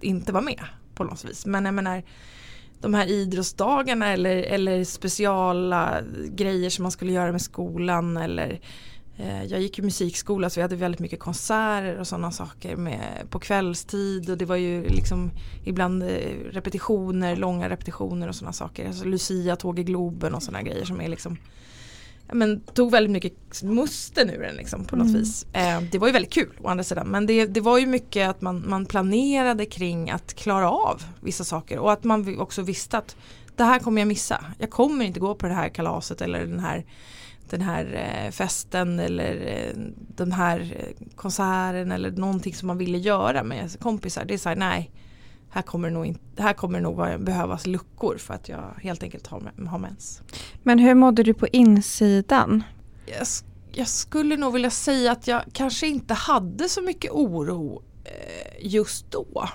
inte 0.00 0.32
vara 0.32 0.44
med 0.44 0.64
på 0.94 1.04
något 1.04 1.24
vis. 1.24 1.46
Men 1.46 1.64
jag 1.64 1.74
menar 1.74 2.02
de 2.80 2.94
här 2.94 3.06
idrottsdagarna 3.06 4.12
eller, 4.12 4.36
eller 4.36 4.84
speciala 4.84 6.00
grejer 6.28 6.70
som 6.70 6.82
man 6.82 6.92
skulle 6.92 7.12
göra 7.12 7.32
med 7.32 7.42
skolan 7.42 8.16
eller 8.16 8.60
eh, 9.16 9.44
jag 9.44 9.60
gick 9.60 9.78
i 9.78 9.82
musikskola 9.82 10.50
så 10.50 10.60
vi 10.60 10.62
hade 10.62 10.76
väldigt 10.76 11.00
mycket 11.00 11.20
konserter 11.20 11.98
och 11.98 12.06
sådana 12.06 12.30
saker 12.30 12.76
med, 12.76 13.26
på 13.30 13.38
kvällstid 13.38 14.30
och 14.30 14.38
det 14.38 14.44
var 14.44 14.56
ju 14.56 14.88
liksom 14.88 15.30
ibland 15.64 16.02
eh, 16.02 16.08
repetitioner, 16.50 17.36
långa 17.36 17.68
repetitioner 17.68 18.28
och 18.28 18.34
sådana 18.34 18.52
saker. 18.52 18.86
Alltså 18.86 19.04
Lucia, 19.04 19.56
Tåg 19.56 19.78
i 19.78 19.84
Globen 19.84 20.34
och 20.34 20.42
sådana 20.42 20.62
grejer 20.62 20.84
som 20.84 21.00
är 21.00 21.08
liksom 21.08 21.36
men, 22.32 22.60
tog 22.60 22.90
väldigt 22.90 23.10
mycket 23.10 23.62
musten 23.62 24.30
ur 24.30 24.42
den 24.42 24.56
liksom, 24.56 24.84
på 24.84 24.96
något 24.96 25.08
mm. 25.08 25.20
vis. 25.20 25.46
Eh, 25.52 25.80
det 25.92 25.98
var 25.98 26.06
ju 26.06 26.12
väldigt 26.12 26.32
kul 26.32 26.52
å 26.62 26.68
andra 26.68 26.84
sidan 26.84 27.08
men 27.08 27.26
det, 27.26 27.46
det 27.46 27.60
var 27.60 27.78
ju 27.78 27.86
mycket 27.86 28.28
att 28.28 28.40
man, 28.40 28.64
man 28.68 28.86
planerade 28.86 29.66
kring 29.66 30.10
att 30.10 30.34
klara 30.34 30.70
av 30.70 31.02
vissa 31.20 31.44
saker 31.44 31.78
och 31.78 31.92
att 31.92 32.04
man 32.04 32.38
också 32.38 32.62
visste 32.62 32.98
att 32.98 33.16
det 33.56 33.64
här 33.64 33.78
kommer 33.78 34.00
jag 34.00 34.08
missa. 34.08 34.44
Jag 34.58 34.70
kommer 34.70 35.04
inte 35.04 35.20
gå 35.20 35.34
på 35.34 35.46
det 35.46 35.54
här 35.54 35.68
kalaset 35.68 36.20
eller 36.20 36.46
den 36.46 36.60
här, 36.60 36.84
den 37.50 37.60
här 37.60 37.84
eh, 38.24 38.30
festen 38.30 38.98
eller 38.98 39.46
eh, 39.46 39.82
den 40.16 40.32
här 40.32 40.60
eh, 40.60 41.06
konserten 41.16 41.92
eller 41.92 42.10
någonting 42.10 42.54
som 42.54 42.66
man 42.66 42.78
ville 42.78 42.98
göra 42.98 43.42
med 43.42 43.80
kompisar. 43.80 44.24
Det 44.24 44.34
är 44.34 44.38
så 44.38 44.48
här, 44.48 44.56
nej 44.56 44.90
här 45.50 45.62
kommer 45.62 45.88
det 45.88 45.94
nog, 45.94 46.06
in, 46.06 46.18
här 46.38 46.52
kommer 46.52 46.80
nog 46.80 46.96
behövas 46.96 47.66
luckor 47.66 48.16
för 48.18 48.34
att 48.34 48.48
jag 48.48 48.74
helt 48.82 49.02
enkelt 49.02 49.26
har, 49.26 49.52
har 49.68 49.78
mens. 49.78 50.22
Men 50.62 50.78
hur 50.78 50.94
mådde 50.94 51.22
du 51.22 51.34
på 51.34 51.46
insidan? 51.46 52.62
Jag, 53.06 53.26
jag, 53.72 53.88
skulle 53.88 54.36
nog 54.36 54.52
vilja 54.52 54.70
säga 54.70 55.12
att 55.12 55.26
jag 55.26 55.42
kanske 55.52 55.86
inte 55.86 56.14
hade 56.14 56.68
så 56.68 56.82
mycket 56.82 57.10
oro 57.10 57.82
eh, 58.04 58.66
just 58.66 59.10
då. 59.10 59.48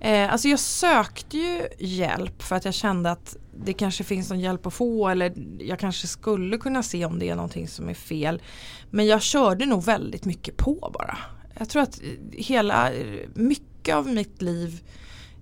Eh, 0.00 0.32
alltså 0.32 0.48
jag 0.48 0.58
sökte 0.58 1.38
ju 1.38 1.68
hjälp 1.78 2.42
för 2.42 2.56
att 2.56 2.64
jag 2.64 2.74
kände 2.74 3.10
att 3.10 3.36
det 3.56 3.72
kanske 3.72 4.04
finns 4.04 4.30
någon 4.30 4.40
hjälp 4.40 4.66
att 4.66 4.74
få 4.74 5.08
eller 5.08 5.32
jag 5.58 5.78
kanske 5.78 6.06
skulle 6.06 6.58
kunna 6.58 6.82
se 6.82 7.04
om 7.04 7.18
det 7.18 7.28
är 7.28 7.36
någonting 7.36 7.68
som 7.68 7.88
är 7.88 7.94
fel. 7.94 8.42
Men 8.90 9.06
jag 9.06 9.22
körde 9.22 9.66
nog 9.66 9.84
väldigt 9.84 10.24
mycket 10.24 10.56
på 10.56 10.90
bara. 10.92 11.18
Jag 11.58 11.68
tror 11.68 11.82
att 11.82 12.00
hela, 12.32 12.90
mycket 13.34 13.94
av 13.94 14.06
mitt 14.06 14.42
liv 14.42 14.82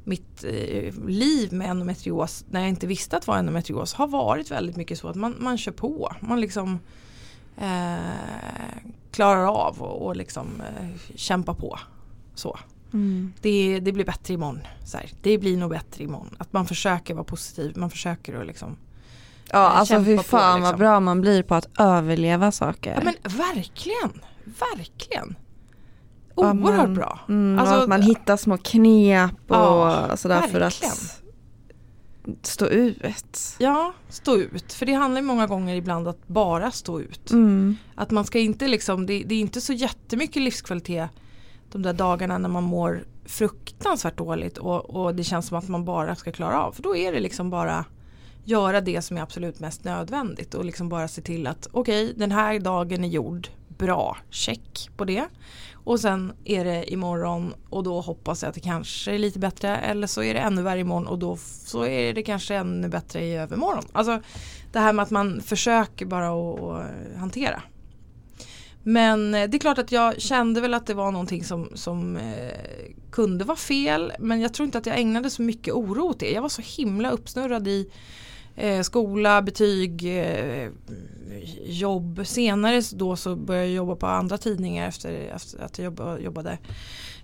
mitt 0.05 0.45
eh, 0.45 0.95
liv 1.07 1.53
med 1.53 1.71
endometrios 1.71 2.45
när 2.51 2.61
jag 2.61 2.69
inte 2.69 2.87
visste 2.87 3.17
att 3.17 3.23
det 3.23 3.29
var 3.29 3.38
endometrios 3.38 3.95
har 3.95 4.07
varit 4.07 4.51
väldigt 4.51 4.77
mycket 4.77 4.99
så 4.99 5.09
att 5.09 5.17
man, 5.17 5.37
man 5.38 5.59
kör 5.59 5.73
på. 5.73 6.12
Man 6.21 6.41
liksom 6.41 6.79
eh, 7.57 7.97
klarar 9.11 9.47
av 9.47 9.83
och, 9.83 10.07
och 10.07 10.17
liksom 10.17 10.47
eh, 10.61 10.88
kämpar 11.15 11.55
på. 11.55 11.79
Så. 12.35 12.59
Mm. 12.93 13.33
Det, 13.41 13.81
det 13.81 13.93
blir 13.93 14.05
bättre 14.05 14.35
imorgon. 14.35 14.61
Så 14.85 14.97
här. 14.97 15.11
Det 15.23 15.38
blir 15.38 15.57
nog 15.57 15.71
bättre 15.71 16.05
imorgon. 16.05 16.37
Att 16.38 16.53
man 16.53 16.67
försöker 16.67 17.15
vara 17.15 17.25
positiv. 17.25 17.73
Man 17.77 17.91
försöker 17.91 18.41
att 18.41 18.47
liksom 18.47 18.77
Ja 19.51 19.59
alltså 19.59 19.95
kämpa 19.95 20.07
fy 20.07 20.17
på, 20.17 20.23
fan 20.23 20.61
liksom. 20.61 20.71
vad 20.71 20.79
bra 20.79 21.01
man 21.01 21.21
blir 21.21 21.43
på 21.43 21.55
att 21.55 21.69
överleva 21.79 22.53
saker. 22.53 22.95
Ja 22.95 23.01
men 23.05 23.38
verkligen, 23.38 24.21
verkligen. 24.45 25.37
Oerhört 26.35 26.77
man- 26.77 26.95
bra. 26.95 27.18
Mm, 27.29 27.59
Alltså, 27.59 27.75
att 27.75 27.88
man 27.88 28.03
hittar 28.03 28.37
små 28.37 28.57
knep 28.57 29.31
och 29.49 29.57
Ja, 29.57 30.16
sådär 30.16 30.40
för 30.40 30.61
att 30.61 30.83
stå 32.42 32.66
ut. 32.66 33.57
Ja, 33.59 33.92
stå 34.09 34.37
ut. 34.37 34.73
För 34.73 34.87
det 34.87 34.92
handlar 34.92 35.23
många 35.23 35.47
gånger 35.47 35.77
ibland 35.77 36.09
att 36.09 36.29
bara 36.29 36.71
stå 36.71 37.01
ut. 37.01 37.31
Mm. 37.31 37.77
Att 37.95 38.11
man 38.11 38.25
ska 38.25 38.38
inte 38.38 38.68
liksom, 38.68 39.07
det, 39.07 39.23
det 39.27 39.35
är 39.35 39.40
inte 39.40 39.61
så 39.61 39.73
jättemycket 39.73 40.42
livskvalitet 40.42 41.09
de 41.73 41.83
där 41.83 41.92
dagarna 41.92 42.38
när 42.38 42.49
man 42.49 42.62
mår 42.62 43.05
fruktansvärt 43.25 44.18
dåligt 44.18 44.59
och, 44.59 44.90
och 44.90 45.14
det 45.14 45.25
känns 45.25 45.47
som 45.47 45.59
att 45.59 45.68
man 45.68 45.85
bara 45.85 46.14
ska 46.14 46.33
klara 46.33 46.62
av. 46.62 46.73
För 46.73 46.83
då 46.83 46.97
är 46.97 47.12
det 47.12 47.21
liksom 47.21 47.51
bara 47.51 47.85
göra 48.45 48.81
det 48.81 49.03
som 49.03 49.16
är 49.16 49.21
absolut 49.23 49.61
mest 49.61 49.85
nödvändigt 49.85 50.55
och 50.55 50.64
liksom 50.64 50.88
bara 50.88 51.09
se 51.09 51.23
till 51.23 51.47
att 51.47 51.68
okej 51.73 52.14
den 52.16 52.33
här 52.33 52.59
dagen 52.61 53.05
är 53.05 53.09
gjord, 53.09 53.49
bra, 53.68 54.16
check 54.31 54.90
på 54.97 55.05
det. 55.05 55.25
Och 55.85 56.01
sen 56.01 56.33
är 56.45 56.64
det 56.64 56.92
imorgon 56.92 57.55
och 57.71 57.83
då 57.83 58.01
hoppas 58.01 58.42
jag 58.42 58.49
att 58.49 58.55
det 58.55 58.61
kanske 58.61 59.12
är 59.14 59.18
lite 59.18 59.38
bättre 59.38 59.77
eller 59.77 60.07
så 60.07 60.23
är 60.23 60.35
det 60.35 60.40
ännu 60.40 60.62
värre 60.62 60.81
imorgon 60.81 61.07
och 61.07 61.18
då 61.18 61.37
så 61.66 61.87
är 61.87 62.12
det 62.12 62.23
kanske 62.23 62.55
ännu 62.55 62.88
bättre 62.88 63.25
i 63.25 63.37
övermorgon. 63.37 63.85
Alltså 63.92 64.21
det 64.73 64.79
här 64.79 64.92
med 64.92 65.03
att 65.03 65.11
man 65.11 65.40
försöker 65.40 66.07
bara 66.07 66.29
att 66.29 66.87
hantera. 67.16 67.62
Men 68.83 69.35
eh, 69.35 69.51
det 69.51 69.57
är 69.57 69.59
klart 69.59 69.79
att 69.79 69.92
jag 69.92 70.21
kände 70.21 70.61
väl 70.61 70.75
att 70.75 70.87
det 70.87 70.95
var 70.95 71.12
någonting 71.12 71.45
som, 71.45 71.71
som 71.75 72.16
eh, 72.16 72.92
kunde 73.11 73.45
vara 73.45 73.57
fel 73.57 74.12
men 74.18 74.40
jag 74.40 74.55
tror 74.55 74.64
inte 74.64 74.79
att 74.79 74.87
jag 74.87 74.99
ägnade 74.99 75.31
så 75.31 75.42
mycket 75.42 75.75
oro 75.75 76.03
åt 76.03 76.21
det. 76.21 76.33
Jag 76.33 76.42
var 76.42 76.49
så 76.49 76.62
himla 76.62 77.11
uppsnurrad 77.11 77.68
i 77.68 77.90
eh, 78.57 78.81
skola, 78.83 79.43
betyg, 79.43 80.05
eh, 80.05 80.71
jobb. 81.65 82.27
Senare 82.27 82.83
då 82.93 83.17
så 83.17 83.37
började 83.37 83.67
jag 83.67 83.75
jobba 83.75 83.97
på 83.97 84.07
andra 84.07 84.38
tidningar 84.38 84.88
efter, 84.88 85.12
efter 85.12 85.59
att 85.65 85.79
jag 85.79 86.23
jobbade 86.23 86.59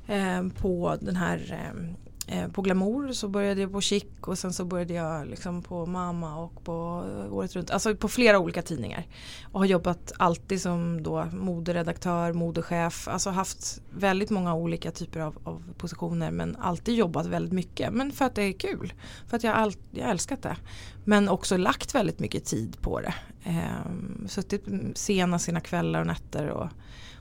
eh, 0.07 0.49
på 0.57 0.97
den 1.01 1.17
här 1.17 1.39
eh, 1.53 2.08
eh, 2.29 2.49
på 2.49 2.63
Glamour 2.63 3.13
så 3.13 3.29
började 3.29 3.61
jag 3.61 3.73
på 3.73 3.81
Chic 3.81 4.05
och 4.21 4.39
sen 4.39 4.53
så 4.53 4.65
började 4.65 4.95
jag 4.95 5.27
liksom 5.27 5.63
på 5.63 5.87
Mamma 5.87 6.37
och 6.37 6.65
på 6.65 7.05
eh, 7.11 7.35
Året 7.35 7.57
Runt. 7.57 7.71
Alltså 7.71 7.97
på 7.97 8.09
flera 8.09 8.39
olika 8.39 8.63
tidningar. 8.63 9.07
Och 9.53 9.61
har 9.61 9.67
jobbat 9.67 10.13
alltid 10.17 10.63
som 10.63 11.03
då 11.03 11.25
moderedaktör, 11.25 12.33
modechef. 12.33 13.09
Alltså 13.09 13.31
haft 13.31 13.83
väldigt 13.91 14.31
många 14.31 14.55
olika 14.55 14.91
typer 14.91 15.21
av, 15.21 15.39
av 15.45 15.63
positioner 15.79 16.31
men 16.31 16.57
alltid 16.57 16.95
jobbat 16.95 17.27
väldigt 17.27 17.53
mycket. 17.53 17.93
Men 17.93 18.13
för 18.13 18.25
att 18.25 18.35
det 18.35 18.43
är 18.43 18.53
kul. 18.53 18.93
För 19.27 19.37
att 19.37 19.45
jag 19.45 19.55
har 19.55 19.73
jag 19.91 20.11
älskat 20.11 20.43
det. 20.43 20.57
Men 21.05 21.29
också 21.29 21.57
lagt 21.57 21.95
väldigt 21.95 22.19
mycket 22.19 22.45
tid 22.45 22.77
på 22.81 23.01
det. 23.01 23.15
Ehm, 23.45 24.29
suttit 24.29 24.65
sena 24.95 25.39
sina 25.39 25.61
kvällar 25.61 26.01
och 26.01 26.07
nätter 26.07 26.49
och, 26.49 26.69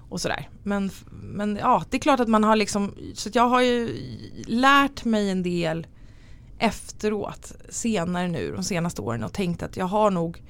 och 0.09 0.21
sådär. 0.21 0.49
Men, 0.63 0.91
men 1.11 1.55
ja, 1.55 1.83
det 1.89 1.97
är 1.97 2.01
klart 2.01 2.19
att 2.19 2.27
man 2.27 2.43
har 2.43 2.55
liksom, 2.55 2.93
så 3.13 3.29
att 3.29 3.35
jag 3.35 3.49
har 3.49 3.61
ju 3.61 3.95
lärt 4.47 5.05
mig 5.05 5.29
en 5.29 5.43
del 5.43 5.87
efteråt, 6.59 7.51
senare 7.69 8.27
nu, 8.27 8.51
de 8.51 8.63
senaste 8.63 9.01
åren 9.01 9.23
och 9.23 9.33
tänkt 9.33 9.63
att 9.63 9.77
jag 9.77 9.85
har 9.85 10.11
nog 10.11 10.41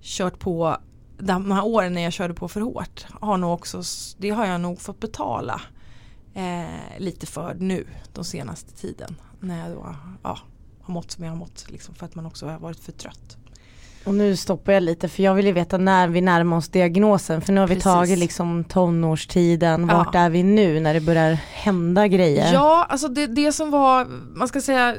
kört 0.00 0.38
på 0.38 0.76
de 1.18 1.50
här 1.50 1.64
åren 1.64 1.92
när 1.92 2.02
jag 2.02 2.12
körde 2.12 2.34
på 2.34 2.48
för 2.48 2.60
hårt. 2.60 3.06
Har 3.10 3.36
nog 3.36 3.52
också, 3.52 3.82
det 4.18 4.30
har 4.30 4.46
jag 4.46 4.60
nog 4.60 4.80
fått 4.80 5.00
betala 5.00 5.60
eh, 6.34 6.98
lite 6.98 7.26
för 7.26 7.54
nu, 7.54 7.86
de 8.12 8.24
senaste 8.24 8.72
tiden. 8.72 9.16
När 9.40 9.68
jag 9.68 9.76
då 9.76 9.96
ja, 10.22 10.38
har 10.82 10.94
mått 10.94 11.10
som 11.10 11.24
jag 11.24 11.30
har 11.30 11.38
mått, 11.38 11.66
liksom, 11.68 11.94
för 11.94 12.06
att 12.06 12.14
man 12.14 12.26
också 12.26 12.46
har 12.46 12.58
varit 12.58 12.80
för 12.80 12.92
trött. 12.92 13.36
Och 14.04 14.14
nu 14.14 14.36
stoppar 14.36 14.72
jag 14.72 14.82
lite 14.82 15.08
för 15.08 15.22
jag 15.22 15.34
vill 15.34 15.46
ju 15.46 15.52
veta 15.52 15.78
när 15.78 16.08
vi 16.08 16.20
närmar 16.20 16.56
oss 16.56 16.68
diagnosen 16.68 17.40
för 17.40 17.52
nu 17.52 17.60
har 17.60 17.68
vi 17.68 17.74
Precis. 17.74 17.84
tagit 17.84 18.18
liksom 18.18 18.64
tonårstiden, 18.64 19.86
Ja. 19.90 19.96
vart 19.96 20.14
är 20.14 20.30
vi 20.30 20.42
nu 20.42 20.80
när 20.80 20.94
det 20.94 21.00
börjar 21.00 21.32
hända 21.52 22.08
grejer? 22.08 22.52
Ja, 22.52 22.86
alltså 22.88 23.08
det, 23.08 23.26
det 23.26 23.52
som 23.52 23.70
var, 23.70 24.06
man 24.34 24.48
ska 24.48 24.60
säga 24.60 24.96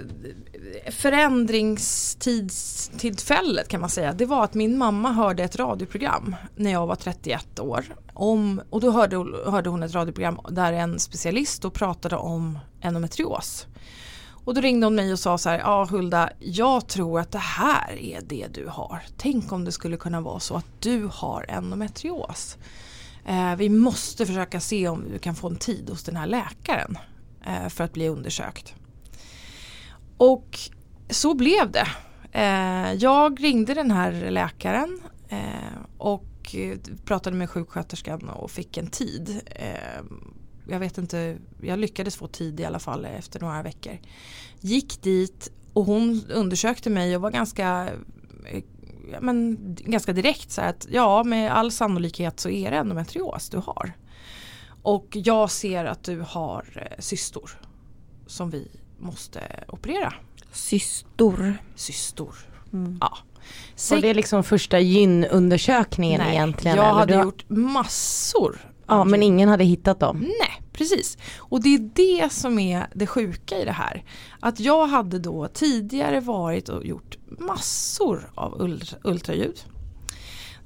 förändringstillfället 0.92 3.68
kan 3.68 3.82
man 3.82 3.90
säga. 3.90 4.14
Det 4.14 4.26
var 4.26 4.44
att 4.44 4.54
min 4.54 4.78
mamma 4.78 5.12
hörde 5.12 5.44
ett 5.44 5.56
radioprogram 5.56 6.36
när 6.56 6.72
jag 6.72 6.88
var 6.88 6.96
31 6.96 7.60
år. 7.60 7.86
Om, 8.14 8.62
och 8.70 8.82
då 8.82 8.92
hörde, 8.92 9.16
hörde 9.46 9.70
hon 9.70 9.84
ett 9.84 9.94
radioprogram 9.94 10.40
där 10.50 10.74
en 10.74 11.00
specialist 11.00 11.62
då 11.62 11.70
pratade 11.70 12.16
om 12.16 12.60
endometrios. 12.82 13.68
Och 14.46 14.54
då 14.54 14.62
ringde 14.62 14.86
hon 14.86 14.96
mig 14.96 15.12
och 15.12 15.20
sa 15.20 15.38
så 15.38 15.50
här, 15.50 15.60
ja 15.60 15.88
Hulda, 15.90 16.30
jag 16.40 16.88
tror 16.88 17.20
att 17.20 17.32
det 17.32 17.38
här 17.38 17.92
är 18.00 18.22
det 18.22 18.48
du 18.54 18.68
har. 18.68 19.00
Tänk 19.18 19.52
om 19.52 19.66
det 19.66 19.72
skulle 19.72 19.98
kunna 19.98 20.22
vara 20.22 20.40
så 20.40 20.56
att 20.56 20.66
du 20.80 21.10
har 21.14 21.46
endometrios. 21.50 22.58
Eh, 23.26 23.56
vi 23.56 23.70
måste 23.70 24.26
försöka 24.26 24.60
se 24.60 24.88
om 24.88 25.10
du 25.12 25.20
kan 25.20 25.36
få 25.36 25.48
en 25.48 25.56
tid 25.56 25.90
hos 25.90 26.04
den 26.04 26.16
här 26.16 26.28
läkaren 26.28 26.98
eh, 27.46 27.68
för 27.70 27.84
att 27.84 27.94
bli 27.94 28.08
undersökt. 28.08 28.74
Och 30.18 30.60
så 31.10 31.34
blev 31.34 31.72
det. 31.72 31.88
Eh, 32.32 32.94
jag 32.94 33.44
ringde 33.44 33.74
den 33.74 33.92
här 33.92 34.32
läkaren 34.32 35.02
eh, 35.30 35.82
och 35.98 36.56
pratade 37.06 37.36
med 37.36 37.50
sjuksköterskan 37.50 38.30
och 38.30 38.52
fick 38.52 38.78
en 38.78 38.88
tid. 38.88 39.42
Eh, 39.46 40.04
jag 40.68 40.80
vet 40.80 40.98
inte, 40.98 41.38
jag 41.62 41.80
lyckades 41.80 42.16
få 42.16 42.28
tid 42.28 42.60
i 42.60 42.66
alla 42.66 42.80
fall 42.80 43.06
efter 43.06 43.40
några 43.40 43.64
veckor. 43.64 43.98
Gick 44.60 45.02
dit 45.02 45.52
och 45.74 45.86
hon 45.86 46.22
undersökte 46.34 46.90
mig 46.90 47.16
och 47.16 47.22
var 47.22 47.32
ganska 47.32 47.90
eh, 48.52 48.64
ja, 49.12 49.22
men, 49.22 49.58
ganska 49.80 50.14
direkt 50.14 50.52
så 50.52 50.62
här 50.62 50.70
att 50.70 50.88
ja 50.92 51.24
med 51.24 51.52
all 51.52 51.72
sannolikhet 51.72 52.40
så 52.40 52.50
är 52.50 52.72
det 52.72 52.78
endometrios 52.78 53.50
du 53.50 53.58
har. 53.58 53.94
Och 54.84 55.08
jag 55.12 55.52
ser 55.52 55.86
att 55.86 56.04
du 56.04 56.24
har 56.28 56.66
eh, 56.76 57.00
cystor 57.02 57.52
som 58.28 58.50
vi 58.50 58.68
måste 59.00 59.42
operera. 59.68 60.14
Systor. 60.52 61.58
Cystor. 61.76 62.36
Mm. 62.74 62.98
Ja. 63.02 63.18
Var 63.92 64.02
det 64.02 64.14
liksom 64.14 64.44
första 64.44 64.80
gynundersökningen 64.80 66.22
egentligen? 66.22 66.78
jag 66.78 66.86
eller? 66.86 67.00
hade 67.00 67.14
Du 67.14 67.18
har- 67.18 67.26
gjort 67.26 67.50
massor. 67.50 68.71
Ja 68.92 69.04
men 69.04 69.24
ingen 69.24 69.50
hade 69.50 69.64
hittat 69.64 70.00
dem. 70.00 70.18
Nej, 70.20 70.62
precis. 70.74 71.18
Och 71.38 71.64
det 71.64 71.76
är 71.76 71.90
det 71.94 72.32
som 72.32 72.60
är 72.60 72.88
det 72.94 73.08
sjuka 73.08 73.58
i 73.58 73.66
det 73.66 73.72
här. 73.72 74.04
Att 74.40 74.60
jag 74.60 74.88
hade 74.88 75.20
då 75.20 75.48
tidigare 75.48 76.20
varit 76.20 76.70
och 76.70 76.86
gjort 76.86 77.18
massor 77.40 78.32
av 78.36 78.62
ultra, 78.62 79.00
ultraljud. 79.04 79.60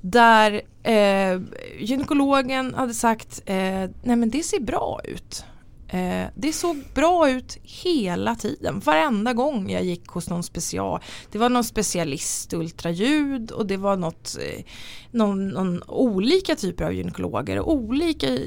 Där 0.02 0.62
eh, 0.84 1.42
gynekologen 1.80 2.74
hade 2.74 2.94
sagt, 2.94 3.42
eh, 3.46 3.90
nej 4.04 4.16
men 4.16 4.30
det 4.30 4.44
ser 4.44 4.60
bra 4.60 5.02
ut. 5.04 5.46
Eh, 5.88 6.28
det 6.36 6.54
såg 6.54 6.84
bra 6.94 7.30
ut 7.30 7.58
hela 7.64 8.36
tiden, 8.36 8.80
varenda 8.80 9.34
gång 9.34 9.70
jag 9.70 9.84
gick 9.84 10.08
hos 10.08 10.30
någon 10.30 10.44
special. 10.44 11.00
Det 11.32 11.38
var 11.38 11.50
någon 11.50 11.64
specialist 11.64 12.54
ultraljud 12.54 13.52
och 13.52 13.66
det 13.66 13.78
var 13.78 13.98
något, 13.98 14.38
eh, 14.42 14.64
någon, 15.12 15.48
någon 15.48 15.84
olika 15.88 16.56
typer 16.56 16.86
av 16.86 16.94
gynekologer. 16.94 17.60
Olika, 17.60 18.28
eh, 18.28 18.40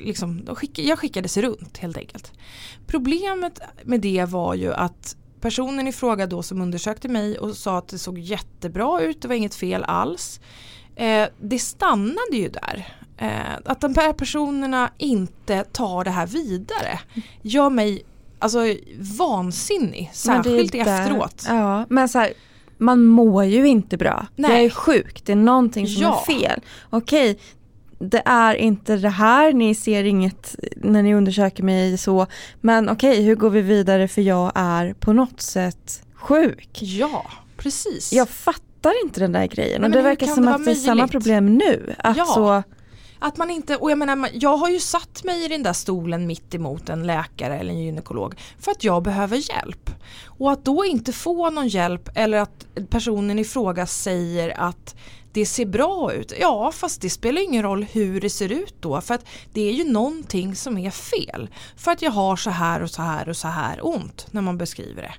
liksom, 0.00 0.46
skick, 0.54 0.78
jag 0.78 0.98
skickades 0.98 1.36
runt 1.36 1.78
helt 1.78 1.96
enkelt. 1.96 2.32
Problemet 2.86 3.60
med 3.84 4.00
det 4.00 4.24
var 4.24 4.54
ju 4.54 4.74
att 4.74 5.16
personen 5.40 5.88
i 5.88 5.92
fråga 5.92 6.26
då 6.26 6.42
som 6.42 6.62
undersökte 6.62 7.08
mig 7.08 7.38
och 7.38 7.56
sa 7.56 7.78
att 7.78 7.88
det 7.88 7.98
såg 7.98 8.18
jättebra 8.18 9.00
ut, 9.00 9.22
det 9.22 9.28
var 9.28 9.34
inget 9.34 9.54
fel 9.54 9.84
alls. 9.84 10.40
Eh, 10.96 11.28
det 11.40 11.58
stannade 11.58 12.36
ju 12.36 12.48
där. 12.48 12.97
Eh, 13.18 13.30
att 13.64 13.80
de 13.80 13.94
här 13.94 14.12
personerna 14.12 14.90
inte 14.98 15.64
tar 15.64 16.04
det 16.04 16.10
här 16.10 16.26
vidare 16.26 16.98
gör 17.42 17.70
mig 17.70 18.02
alltså, 18.38 18.58
vansinnig, 19.18 20.04
Men 20.04 20.14
särskilt 20.14 20.72
där- 20.72 20.80
efteråt. 21.00 21.44
Ja, 21.48 21.86
men 21.88 22.08
så 22.08 22.18
här, 22.18 22.32
man 22.78 23.04
mår 23.04 23.44
ju 23.44 23.68
inte 23.68 23.96
bra. 23.96 24.26
Nej. 24.36 24.50
Det 24.60 24.66
är 24.66 24.70
sjukt, 24.70 25.26
det 25.26 25.32
är 25.32 25.36
någonting 25.36 25.86
som 25.86 26.02
Ja. 26.02 26.24
är 26.28 26.32
fel. 26.40 26.60
Okej, 26.90 27.38
det 27.98 28.22
är 28.24 28.54
inte 28.54 28.96
det 28.96 29.08
här, 29.08 29.52
ni 29.52 29.74
ser 29.74 30.04
inget 30.04 30.56
när 30.76 31.02
ni 31.02 31.14
undersöker 31.14 31.62
mig 31.62 31.98
så. 31.98 32.26
Men 32.60 32.88
okej, 32.88 33.22
hur 33.22 33.34
går 33.34 33.50
vi 33.50 33.60
vidare 33.60 34.08
för 34.08 34.22
jag 34.22 34.52
är 34.54 34.92
på 34.94 35.12
något 35.12 35.40
sätt 35.40 36.02
sjuk. 36.14 36.68
Ja, 36.82 37.26
precis. 37.56 38.12
Jag 38.12 38.28
fattar 38.28 39.04
inte 39.04 39.20
den 39.20 39.32
där 39.32 39.46
grejen 39.46 39.68
Nej, 39.70 39.74
och 39.76 39.80
men 39.80 39.90
det 39.90 40.02
verkar 40.02 40.26
som 40.26 40.44
det 40.44 40.54
att 40.54 40.64
det 40.64 40.70
är 40.70 40.74
samma 40.74 40.94
möjligt? 40.94 41.12
problem 41.12 41.56
nu. 41.56 41.94
Att 41.98 42.16
Ja. 42.16 42.24
så, 42.24 42.62
att 43.18 43.36
man 43.36 43.50
inte, 43.50 43.76
och 43.76 43.90
jag 43.90 43.98
menar 43.98 44.28
jag 44.32 44.56
har 44.56 44.68
ju 44.68 44.80
satt 44.80 45.24
mig 45.24 45.44
i 45.44 45.48
den 45.48 45.62
där 45.62 45.72
stolen 45.72 46.26
mitt 46.26 46.54
emot 46.54 46.88
en 46.88 47.06
läkare 47.06 47.58
eller 47.58 47.72
en 47.72 47.80
gynekolog 47.80 48.34
för 48.58 48.70
att 48.70 48.84
jag 48.84 49.02
behöver 49.02 49.50
hjälp. 49.50 49.90
Och 50.24 50.52
att 50.52 50.64
då 50.64 50.84
inte 50.84 51.12
få 51.12 51.50
någon 51.50 51.68
hjälp 51.68 52.08
eller 52.14 52.38
att 52.38 52.66
personen 52.90 53.38
i 53.38 53.44
fråga 53.44 53.86
säger 53.86 54.60
att 54.60 54.96
det 55.38 55.46
ser 55.46 55.66
bra 55.66 56.12
ut. 56.12 56.32
Ja 56.40 56.72
fast 56.72 57.00
det 57.00 57.10
spelar 57.10 57.42
ingen 57.42 57.62
roll 57.62 57.84
hur 57.84 58.20
det 58.20 58.30
ser 58.30 58.52
ut 58.52 58.74
då 58.80 59.00
för 59.00 59.14
att 59.14 59.24
det 59.52 59.68
är 59.68 59.72
ju 59.72 59.92
någonting 59.92 60.54
som 60.54 60.78
är 60.78 60.90
fel. 60.90 61.48
För 61.76 61.90
att 61.90 62.02
jag 62.02 62.10
har 62.10 62.36
så 62.36 62.50
här 62.50 62.82
och 62.82 62.90
så 62.90 63.02
här 63.02 63.28
och 63.28 63.36
så 63.36 63.48
här 63.48 63.86
ont 63.86 64.26
när 64.30 64.42
man 64.42 64.58
beskriver 64.58 65.02
det. 65.02 65.14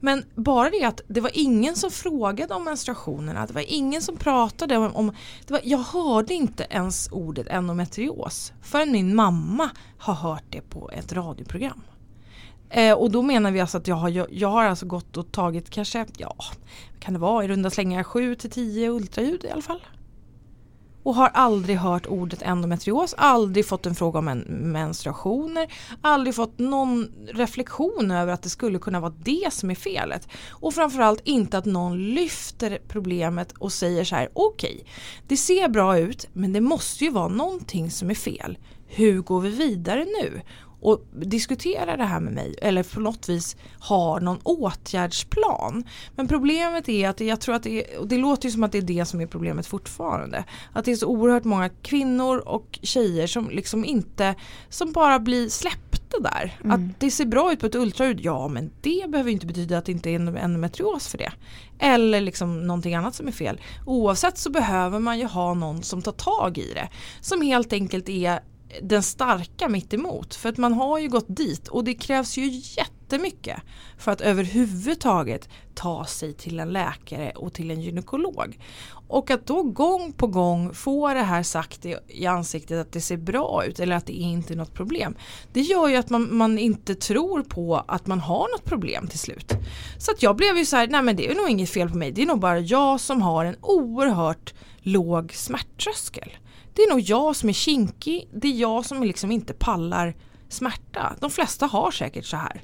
Men 0.00 0.24
bara 0.34 0.70
det 0.70 0.84
att 0.84 1.00
det 1.08 1.20
var 1.20 1.30
ingen 1.34 1.76
som 1.76 1.90
frågade 1.90 2.54
om 2.54 2.64
menstruationerna, 2.64 3.46
det 3.46 3.52
var 3.52 3.64
ingen 3.68 4.02
som 4.02 4.16
pratade 4.16 4.76
om, 4.76 4.96
om 4.96 5.14
det 5.46 5.52
var, 5.52 5.60
jag 5.64 5.78
hörde 5.78 6.34
inte 6.34 6.66
ens 6.70 7.08
ordet 7.12 7.46
endometrios 7.46 8.52
förrän 8.62 8.92
min 8.92 9.14
mamma 9.14 9.70
har 9.98 10.14
hört 10.14 10.44
det 10.50 10.60
på 10.60 10.90
ett 10.90 11.12
radioprogram. 11.12 11.82
Eh, 12.70 12.94
och 12.94 13.10
då 13.10 13.22
menar 13.22 13.50
vi 13.50 13.60
alltså 13.60 13.78
att 13.78 13.88
jag 13.88 13.96
har, 13.96 14.08
jag, 14.08 14.26
jag 14.30 14.48
har 14.48 14.64
alltså 14.64 14.86
gått 14.86 15.16
och 15.16 15.32
tagit 15.32 15.70
kanske, 15.70 16.06
ja, 16.16 16.34
kan 17.00 17.14
det 17.14 17.20
vara 17.20 17.44
i 17.44 17.48
runda 17.48 17.70
slängar 17.70 18.02
7 18.02 18.34
till 18.34 18.50
10 18.50 18.90
ultraljud 18.90 19.44
i 19.44 19.50
alla 19.50 19.62
fall. 19.62 19.80
Och 21.02 21.14
har 21.14 21.28
aldrig 21.28 21.76
hört 21.76 22.06
ordet 22.06 22.42
endometrios, 22.42 23.14
aldrig 23.18 23.66
fått 23.66 23.86
en 23.86 23.94
fråga 23.94 24.18
om 24.18 24.28
en 24.28 24.38
menstruationer, 24.48 25.72
aldrig 26.00 26.34
fått 26.34 26.58
någon 26.58 27.12
reflektion 27.32 28.10
över 28.10 28.32
att 28.32 28.42
det 28.42 28.48
skulle 28.48 28.78
kunna 28.78 29.00
vara 29.00 29.14
det 29.24 29.52
som 29.52 29.70
är 29.70 29.74
felet. 29.74 30.28
Och 30.50 30.74
framförallt 30.74 31.20
inte 31.24 31.58
att 31.58 31.64
någon 31.64 32.14
lyfter 32.14 32.78
problemet 32.88 33.52
och 33.52 33.72
säger 33.72 34.04
så 34.04 34.16
här, 34.16 34.28
okej, 34.32 34.74
okay, 34.74 34.86
det 35.28 35.36
ser 35.36 35.68
bra 35.68 35.98
ut 35.98 36.26
men 36.32 36.52
det 36.52 36.60
måste 36.60 37.04
ju 37.04 37.10
vara 37.10 37.28
någonting 37.28 37.90
som 37.90 38.10
är 38.10 38.14
fel. 38.14 38.58
Hur 38.86 39.20
går 39.20 39.40
vi 39.40 39.50
vidare 39.50 40.04
nu? 40.04 40.40
Och 40.80 41.04
diskutera 41.12 41.96
det 41.96 42.04
här 42.04 42.20
med 42.20 42.32
mig 42.32 42.54
eller 42.62 42.82
på 42.82 43.00
något 43.00 43.28
vis 43.28 43.56
har 43.78 44.20
någon 44.20 44.38
åtgärdsplan. 44.42 45.84
Men 46.16 46.28
problemet 46.28 46.88
är 46.88 47.08
att 47.08 47.20
jag 47.20 47.40
tror 47.40 47.54
att 47.54 47.62
det, 47.62 47.94
är, 47.94 47.98
och 47.98 48.08
det 48.08 48.16
låter 48.16 48.48
ju 48.48 48.52
som 48.52 48.64
att 48.64 48.72
det 48.72 48.78
är 48.78 48.82
det 48.82 49.04
som 49.04 49.20
är 49.20 49.26
problemet 49.26 49.66
fortfarande. 49.66 50.44
Att 50.72 50.84
det 50.84 50.92
är 50.92 50.96
så 50.96 51.06
oerhört 51.06 51.44
många 51.44 51.68
kvinnor 51.68 52.38
och 52.38 52.78
tjejer 52.82 53.26
som 53.26 53.50
liksom 53.50 53.84
inte, 53.84 54.34
som 54.68 54.92
bara 54.92 55.18
blir 55.18 55.48
släppta 55.48 56.18
där. 56.20 56.58
Mm. 56.64 56.70
Att 56.70 57.00
det 57.00 57.10
ser 57.10 57.26
bra 57.26 57.52
ut 57.52 57.60
på 57.60 57.66
ett 57.66 57.74
ultraljud, 57.74 58.20
ja 58.20 58.48
men 58.48 58.70
det 58.80 59.10
behöver 59.10 59.30
inte 59.30 59.46
betyda 59.46 59.78
att 59.78 59.84
det 59.84 59.92
inte 59.92 60.10
är 60.10 60.36
endometrios 60.36 61.08
för 61.08 61.18
det. 61.18 61.32
Eller 61.78 62.20
liksom 62.20 62.66
någonting 62.66 62.94
annat 62.94 63.14
som 63.14 63.28
är 63.28 63.32
fel. 63.32 63.60
Oavsett 63.86 64.38
så 64.38 64.50
behöver 64.50 64.98
man 64.98 65.18
ju 65.18 65.26
ha 65.26 65.54
någon 65.54 65.82
som 65.82 66.02
tar 66.02 66.12
tag 66.12 66.58
i 66.58 66.72
det. 66.74 66.88
Som 67.20 67.42
helt 67.42 67.72
enkelt 67.72 68.08
är 68.08 68.40
den 68.82 69.02
starka 69.02 69.68
mitt 69.68 69.94
emot. 69.94 70.34
För 70.34 70.48
att 70.48 70.56
man 70.56 70.72
har 70.72 70.98
ju 70.98 71.08
gått 71.08 71.36
dit 71.36 71.68
och 71.68 71.84
det 71.84 71.94
krävs 71.94 72.36
ju 72.38 72.46
jättemycket 72.46 73.62
för 73.98 74.12
att 74.12 74.20
överhuvudtaget 74.20 75.48
ta 75.74 76.04
sig 76.04 76.32
till 76.32 76.60
en 76.60 76.72
läkare 76.72 77.32
och 77.36 77.52
till 77.52 77.70
en 77.70 77.80
gynekolog. 77.80 78.58
Och 79.08 79.30
att 79.30 79.46
då 79.46 79.62
gång 79.62 80.12
på 80.12 80.26
gång 80.26 80.74
få 80.74 81.14
det 81.14 81.22
här 81.22 81.42
sagt 81.42 81.86
i, 81.86 81.96
i 82.08 82.26
ansiktet 82.26 82.80
att 82.80 82.92
det 82.92 83.00
ser 83.00 83.16
bra 83.16 83.64
ut 83.64 83.80
eller 83.80 83.96
att 83.96 84.06
det 84.06 84.20
är 84.20 84.24
inte 84.24 84.54
är 84.54 84.56
något 84.56 84.74
problem. 84.74 85.16
Det 85.52 85.60
gör 85.60 85.88
ju 85.88 85.96
att 85.96 86.10
man, 86.10 86.36
man 86.36 86.58
inte 86.58 86.94
tror 86.94 87.42
på 87.42 87.84
att 87.88 88.06
man 88.06 88.20
har 88.20 88.48
något 88.52 88.64
problem 88.64 89.06
till 89.06 89.18
slut. 89.18 89.52
Så 89.98 90.10
att 90.10 90.22
jag 90.22 90.36
blev 90.36 90.58
ju 90.58 90.64
så 90.64 90.76
här, 90.76 90.88
nej 90.88 91.02
men 91.02 91.16
det 91.16 91.30
är 91.30 91.34
nog 91.34 91.48
inget 91.48 91.70
fel 91.70 91.90
på 91.90 91.96
mig. 91.96 92.12
Det 92.12 92.22
är 92.22 92.26
nog 92.26 92.40
bara 92.40 92.58
jag 92.58 93.00
som 93.00 93.22
har 93.22 93.44
en 93.44 93.56
oerhört 93.60 94.54
låg 94.82 95.32
smärttröskel. 95.32 96.30
Det 96.80 96.84
är 96.84 96.90
nog 96.90 97.00
jag 97.00 97.36
som 97.36 97.48
är 97.48 97.52
kinkig, 97.52 98.28
det 98.32 98.48
är 98.48 98.52
jag 98.52 98.86
som 98.86 99.02
liksom 99.02 99.30
inte 99.32 99.52
pallar 99.52 100.14
smärta. 100.48 101.16
De 101.20 101.30
flesta 101.30 101.66
har 101.66 101.90
säkert 101.90 102.24
så 102.24 102.36
här. 102.36 102.62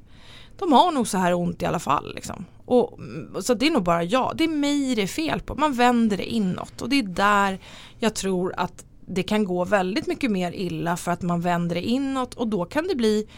De 0.58 0.72
har 0.72 0.92
nog 0.92 1.08
så 1.08 1.18
här 1.18 1.34
ont 1.34 1.62
i 1.62 1.66
alla 1.66 1.78
fall. 1.78 2.14
Liksom. 2.14 2.44
Och, 2.64 2.98
mm, 2.98 3.42
så 3.42 3.54
det 3.54 3.66
är 3.66 3.70
nog 3.70 3.82
bara 3.82 4.02
jag, 4.02 4.32
det 4.36 4.44
är 4.44 4.48
mig 4.48 4.94
det 4.94 5.02
är 5.02 5.06
fel 5.06 5.40
på. 5.40 5.54
Man 5.54 5.72
vänder 5.72 6.16
det 6.16 6.24
inåt 6.24 6.82
och 6.82 6.88
det 6.88 6.98
är 6.98 7.02
där 7.02 7.58
jag 7.98 8.14
tror 8.14 8.54
att 8.56 8.84
det 9.06 9.22
kan 9.22 9.44
gå 9.44 9.64
väldigt 9.64 10.06
mycket 10.06 10.30
mer 10.30 10.52
illa 10.52 10.96
för 10.96 11.12
att 11.12 11.22
man 11.22 11.40
vänder 11.40 11.76
det 11.76 11.82
inåt 11.82 12.34
och 12.34 12.48
då 12.48 12.64
kan 12.64 12.86
det 12.88 12.94
bli 12.94 13.28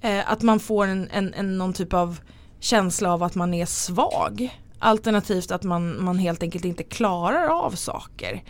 eh, 0.00 0.32
att 0.32 0.42
man 0.42 0.60
får 0.60 0.86
en, 0.86 1.08
en, 1.10 1.34
en, 1.34 1.58
någon 1.58 1.72
typ 1.72 1.92
av 1.92 2.20
känsla 2.60 3.12
av 3.12 3.22
att 3.22 3.34
man 3.34 3.54
är 3.54 3.66
svag. 3.66 4.58
Alternativt 4.78 5.50
att 5.50 5.62
man, 5.62 6.04
man 6.04 6.18
helt 6.18 6.42
enkelt 6.42 6.64
inte 6.64 6.82
klarar 6.82 7.46
av 7.48 7.70
saker. 7.70 8.42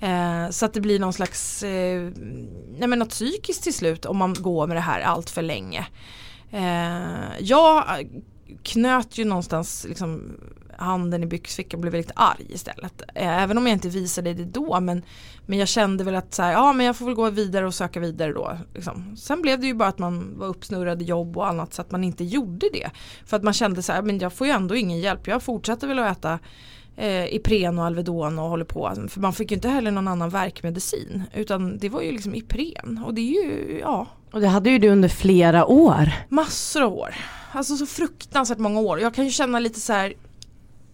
Eh, 0.00 0.50
så 0.50 0.66
att 0.66 0.74
det 0.74 0.80
blir 0.80 0.98
någon 0.98 1.12
slags, 1.12 1.62
eh, 1.62 2.10
nej 2.78 2.88
men 2.88 2.98
något 2.98 3.10
psykiskt 3.10 3.62
till 3.62 3.74
slut 3.74 4.04
om 4.04 4.16
man 4.16 4.34
går 4.34 4.66
med 4.66 4.76
det 4.76 4.80
här 4.80 5.00
allt 5.00 5.30
för 5.30 5.42
länge. 5.42 5.86
Eh, 6.50 7.40
jag 7.40 7.76
eh, 7.78 8.06
knöt 8.62 9.18
ju 9.18 9.24
någonstans 9.24 9.86
liksom 9.88 10.36
handen 10.80 11.22
i 11.22 11.26
byxfickan 11.26 11.78
och 11.78 11.80
blev 11.80 11.92
väldigt 11.92 12.12
arg 12.16 12.46
istället. 12.48 13.02
Eh, 13.14 13.42
även 13.42 13.58
om 13.58 13.66
jag 13.66 13.72
inte 13.72 13.88
visade 13.88 14.34
det 14.34 14.44
då 14.44 14.80
men, 14.80 15.02
men 15.46 15.58
jag 15.58 15.68
kände 15.68 16.04
väl 16.04 16.14
att 16.14 16.34
så 16.34 16.42
här, 16.42 16.52
ja 16.52 16.72
men 16.72 16.86
jag 16.86 16.96
får 16.96 17.06
väl 17.06 17.14
gå 17.14 17.30
vidare 17.30 17.66
och 17.66 17.74
söka 17.74 18.00
vidare 18.00 18.32
då. 18.32 18.58
Liksom. 18.74 19.16
Sen 19.16 19.42
blev 19.42 19.60
det 19.60 19.66
ju 19.66 19.74
bara 19.74 19.88
att 19.88 19.98
man 19.98 20.38
var 20.38 20.46
uppsnurrad 20.46 21.02
i 21.02 21.04
jobb 21.04 21.36
och 21.36 21.48
annat 21.48 21.74
så 21.74 21.82
att 21.82 21.90
man 21.90 22.04
inte 22.04 22.24
gjorde 22.24 22.66
det. 22.72 22.90
För 23.26 23.36
att 23.36 23.42
man 23.42 23.52
kände 23.52 23.82
så 23.82 23.92
här, 23.92 24.02
men 24.02 24.18
jag 24.18 24.32
får 24.32 24.46
ju 24.46 24.52
ändå 24.52 24.76
ingen 24.76 25.00
hjälp. 25.00 25.26
Jag 25.26 25.42
fortsätter 25.42 25.88
väl 25.88 25.98
att 25.98 26.18
äta 26.18 26.38
eh, 27.00 27.34
Ipren 27.34 27.78
och 27.78 27.84
Alvedon 27.84 28.38
och 28.38 28.48
håller 28.48 28.64
på. 28.64 28.94
För 29.08 29.20
man 29.20 29.32
fick 29.32 29.50
ju 29.50 29.54
inte 29.54 29.68
heller 29.68 29.90
någon 29.90 30.08
annan 30.08 30.30
verkmedicin. 30.30 31.22
Utan 31.34 31.78
det 31.78 31.88
var 31.88 32.02
ju 32.02 32.12
liksom 32.12 32.34
Ipren. 32.34 33.02
Och 33.06 33.14
det 33.14 33.20
är 33.20 33.44
ju, 33.44 33.78
ja. 33.80 34.06
Och 34.32 34.40
det 34.40 34.48
hade 34.48 34.70
ju 34.70 34.78
du 34.78 34.88
under 34.88 35.08
flera 35.08 35.66
år. 35.66 36.12
Massor 36.28 36.82
av 36.82 36.92
år. 36.92 37.14
Alltså 37.52 37.76
så 37.76 37.86
fruktansvärt 37.86 38.58
många 38.58 38.80
år. 38.80 39.00
Jag 39.00 39.14
kan 39.14 39.24
ju 39.24 39.30
känna 39.30 39.58
lite 39.58 39.80
så 39.80 39.92
här. 39.92 40.14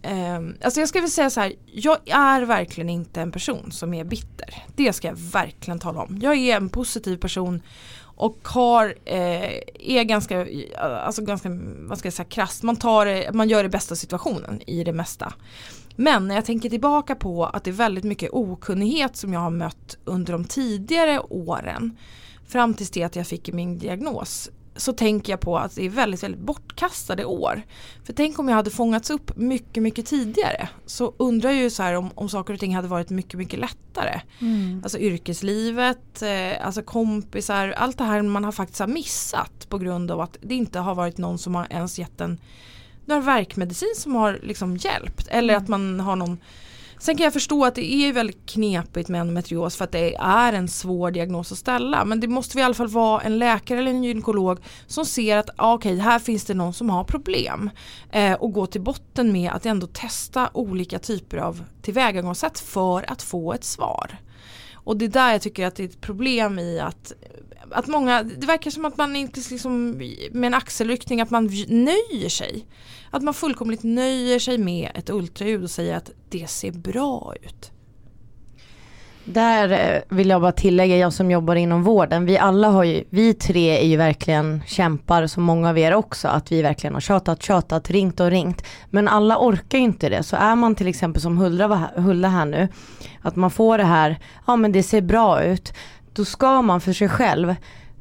Eh, 0.01 0.39
alltså 0.63 0.79
jag 0.79 0.89
ska 0.89 1.01
väl 1.01 1.09
säga 1.09 1.29
så 1.29 1.41
här. 1.41 1.53
Jag 1.65 1.97
är 2.09 2.41
verkligen 2.41 2.89
inte 2.89 3.21
en 3.21 3.31
person 3.31 3.71
som 3.71 3.93
är 3.93 4.03
bitter. 4.03 4.63
Det 4.75 4.93
ska 4.93 5.07
jag 5.07 5.15
verkligen 5.15 5.79
tala 5.79 6.01
om. 6.01 6.19
Jag 6.21 6.35
är 6.35 6.57
en 6.57 6.69
positiv 6.69 7.17
person 7.17 7.61
och 8.17 8.37
har, 8.43 8.95
eh, 9.05 9.59
är 9.79 10.03
ganska, 10.03 10.47
alltså 10.77 11.21
ganska, 11.21 11.49
vad 11.77 11.97
ska 11.99 12.05
jag 12.05 12.13
säga, 12.13 12.25
krasst. 12.25 12.63
Man, 12.63 12.75
tar, 12.75 13.31
man 13.33 13.49
gör 13.49 13.63
det 13.63 13.69
bästa 13.69 13.95
situationen 13.95 14.61
i 14.67 14.83
det 14.83 14.93
mesta. 14.93 15.33
Men 15.99 16.27
när 16.27 16.35
jag 16.35 16.45
tänker 16.45 16.69
tillbaka 16.69 17.15
på 17.15 17.45
att 17.45 17.63
det 17.63 17.69
är 17.69 17.73
väldigt 17.73 18.03
mycket 18.03 18.29
okunnighet 18.33 19.15
som 19.15 19.33
jag 19.33 19.39
har 19.39 19.49
mött 19.49 19.97
under 20.05 20.33
de 20.33 20.45
tidigare 20.45 21.19
åren 21.19 21.97
fram 22.47 22.73
tills 22.73 22.89
det 22.89 23.03
att 23.03 23.15
jag 23.15 23.27
fick 23.27 23.53
min 23.53 23.77
diagnos 23.77 24.49
så 24.77 24.93
tänker 24.93 25.33
jag 25.33 25.39
på 25.39 25.57
att 25.57 25.75
det 25.75 25.85
är 25.85 25.89
väldigt, 25.89 26.23
väldigt 26.23 26.41
bortkastade 26.41 27.25
år. 27.25 27.61
För 28.03 28.13
tänk 28.13 28.39
om 28.39 28.49
jag 28.49 28.55
hade 28.55 28.69
fångats 28.69 29.09
upp 29.09 29.37
mycket, 29.37 29.83
mycket 29.83 30.05
tidigare. 30.05 30.69
Så 30.85 31.13
undrar 31.17 31.49
jag 31.49 31.59
ju 31.59 31.69
så 31.69 31.83
här 31.83 31.93
om, 31.93 32.09
om 32.15 32.29
saker 32.29 32.53
och 32.53 32.59
ting 32.59 32.75
hade 32.75 32.87
varit 32.87 33.09
mycket, 33.09 33.33
mycket 33.33 33.59
lättare. 33.59 34.21
Mm. 34.41 34.81
Alltså 34.83 34.99
yrkeslivet, 34.99 36.21
eh, 36.21 36.65
alltså 36.65 36.81
kompisar, 36.81 37.69
allt 37.69 37.97
det 37.97 38.03
här 38.03 38.21
man 38.21 38.43
har 38.43 38.51
faktiskt 38.51 38.79
har 38.79 38.87
missat 38.87 39.69
på 39.69 39.77
grund 39.77 40.11
av 40.11 40.21
att 40.21 40.37
det 40.41 40.55
inte 40.55 40.79
har 40.79 40.95
varit 40.95 41.17
någon 41.17 41.37
som 41.37 41.55
har 41.55 41.67
ens 41.69 41.99
gett 41.99 42.21
en 42.21 42.39
några 43.07 43.21
verkmedicin 43.21 43.93
som 43.95 44.15
har 44.15 44.39
liksom 44.43 44.77
hjälpt. 44.77 45.27
Eller 45.27 45.53
mm. 45.53 45.63
att 45.63 45.69
man 45.69 45.99
har 45.99 46.15
någon 46.15 46.37
Sen 46.99 47.17
kan 47.17 47.23
jag 47.23 47.33
förstå 47.33 47.65
att 47.65 47.75
det 47.75 47.93
är 47.93 48.13
väldigt 48.13 48.45
knepigt 48.45 49.09
med 49.09 49.21
endometrios 49.21 49.75
för 49.75 49.83
att 49.83 49.91
det 49.91 50.15
är 50.15 50.53
en 50.53 50.67
svår 50.67 51.11
diagnos 51.11 51.51
att 51.51 51.57
ställa. 51.57 52.05
Men 52.05 52.19
det 52.19 52.27
måste 52.27 52.59
i 52.59 52.61
alla 52.61 52.73
fall 52.73 52.87
vara 52.87 53.21
en 53.21 53.39
läkare 53.39 53.79
eller 53.79 53.91
en 53.91 54.03
gynekolog 54.03 54.59
som 54.87 55.05
ser 55.05 55.37
att 55.37 55.49
ah, 55.55 55.73
okej, 55.73 55.93
okay, 55.93 56.03
här 56.03 56.19
finns 56.19 56.45
det 56.45 56.53
någon 56.53 56.73
som 56.73 56.89
har 56.89 57.03
problem. 57.03 57.69
Eh, 58.11 58.33
och 58.33 58.53
gå 58.53 58.65
till 58.65 58.81
botten 58.81 59.31
med 59.31 59.51
att 59.51 59.65
ändå 59.65 59.87
testa 59.87 60.49
olika 60.53 60.99
typer 60.99 61.37
av 61.37 61.63
tillvägagångssätt 61.81 62.59
för 62.59 63.11
att 63.11 63.21
få 63.21 63.53
ett 63.53 63.63
svar. 63.63 64.17
Och 64.73 64.97
det 64.97 65.05
är 65.05 65.09
där 65.09 65.31
jag 65.31 65.41
tycker 65.41 65.67
att 65.67 65.75
det 65.75 65.83
är 65.83 65.87
ett 65.87 66.01
problem 66.01 66.59
i 66.59 66.79
att 66.79 67.13
att 67.71 67.87
många, 67.87 68.23
det 68.23 68.47
verkar 68.47 68.71
som 68.71 68.85
att 68.85 68.97
man 68.97 69.15
inte 69.15 69.41
liksom 69.49 69.89
med 70.31 70.47
en 70.47 70.53
axelryckning 70.53 71.21
att 71.21 71.29
man 71.29 71.45
nöjer 71.67 72.29
sig. 72.29 72.65
Att 73.11 73.23
man 73.23 73.33
fullkomligt 73.33 73.83
nöjer 73.83 74.39
sig 74.39 74.57
med 74.57 74.91
ett 74.95 75.09
ultraljud 75.09 75.63
och 75.63 75.69
säger 75.69 75.95
att 75.95 76.11
det 76.29 76.49
ser 76.49 76.71
bra 76.71 77.33
ut. 77.41 77.71
Där 79.33 79.71
eh, 79.71 80.15
vill 80.17 80.29
jag 80.29 80.41
bara 80.41 80.51
tillägga, 80.51 80.97
jag 80.97 81.13
som 81.13 81.31
jobbar 81.31 81.55
inom 81.55 81.83
vården, 81.83 82.25
vi 82.25 82.37
alla 82.37 82.67
har 82.67 82.83
ju, 82.83 83.03
vi 83.09 83.33
tre 83.33 83.79
är 83.79 83.85
ju 83.85 83.97
verkligen 83.97 84.61
kämpar 84.67 85.27
som 85.27 85.43
många 85.43 85.69
av 85.69 85.77
er 85.77 85.93
också, 85.93 86.27
att 86.27 86.51
vi 86.51 86.61
verkligen 86.61 86.93
har 86.93 87.01
tjatat, 87.01 87.43
tjatat, 87.43 87.89
ringt 87.89 88.19
och 88.19 88.29
ringt. 88.29 88.63
Men 88.89 89.07
alla 89.07 89.37
orkar 89.37 89.77
ju 89.77 89.83
inte 89.83 90.09
det, 90.09 90.23
så 90.23 90.35
är 90.35 90.55
man 90.55 90.75
till 90.75 90.87
exempel 90.87 91.21
som 91.21 91.37
Hulda, 91.37 91.89
Hulda 91.95 92.27
här 92.27 92.45
nu, 92.45 92.67
att 93.21 93.35
man 93.35 93.51
får 93.51 93.77
det 93.77 93.83
här, 93.83 94.19
ja 94.47 94.55
men 94.55 94.71
det 94.71 94.83
ser 94.83 95.01
bra 95.01 95.43
ut, 95.43 95.73
då 96.13 96.25
ska 96.25 96.61
man 96.61 96.81
för 96.81 96.93
sig 96.93 97.09
själv 97.09 97.55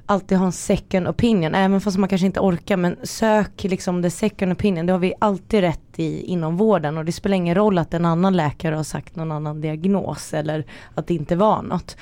alltid 0.07 0.39
ha 0.39 0.47
en 0.47 0.53
second 0.53 1.09
opinion, 1.09 1.55
även 1.55 1.81
fast 1.81 1.99
man 1.99 2.09
kanske 2.09 2.27
inte 2.27 2.41
orkar 2.41 2.77
men 2.77 2.97
sök 3.03 3.65
liksom 3.65 4.03
the 4.03 4.11
second 4.11 4.53
opinion, 4.53 4.87
det 4.87 4.93
har 4.93 5.01
vi 5.01 5.15
alltid 5.19 5.61
rätt 5.61 5.81
i 5.97 6.23
inom 6.23 6.57
vården 6.57 6.99
och 6.99 7.05
det 7.05 7.13
spelar 7.13 7.37
ingen 7.37 7.55
roll 7.55 7.79
att 7.79 7.95
en 7.95 8.05
annan 8.05 8.37
läkare 8.37 8.75
har 8.75 8.83
sagt 8.83 9.17
någon 9.17 9.33
annan 9.33 9.61
diagnos 9.61 10.35
eller 10.35 10.65
att 10.95 11.07
det 11.07 11.15
inte 11.15 11.37
var 11.37 11.63
något. 11.63 11.97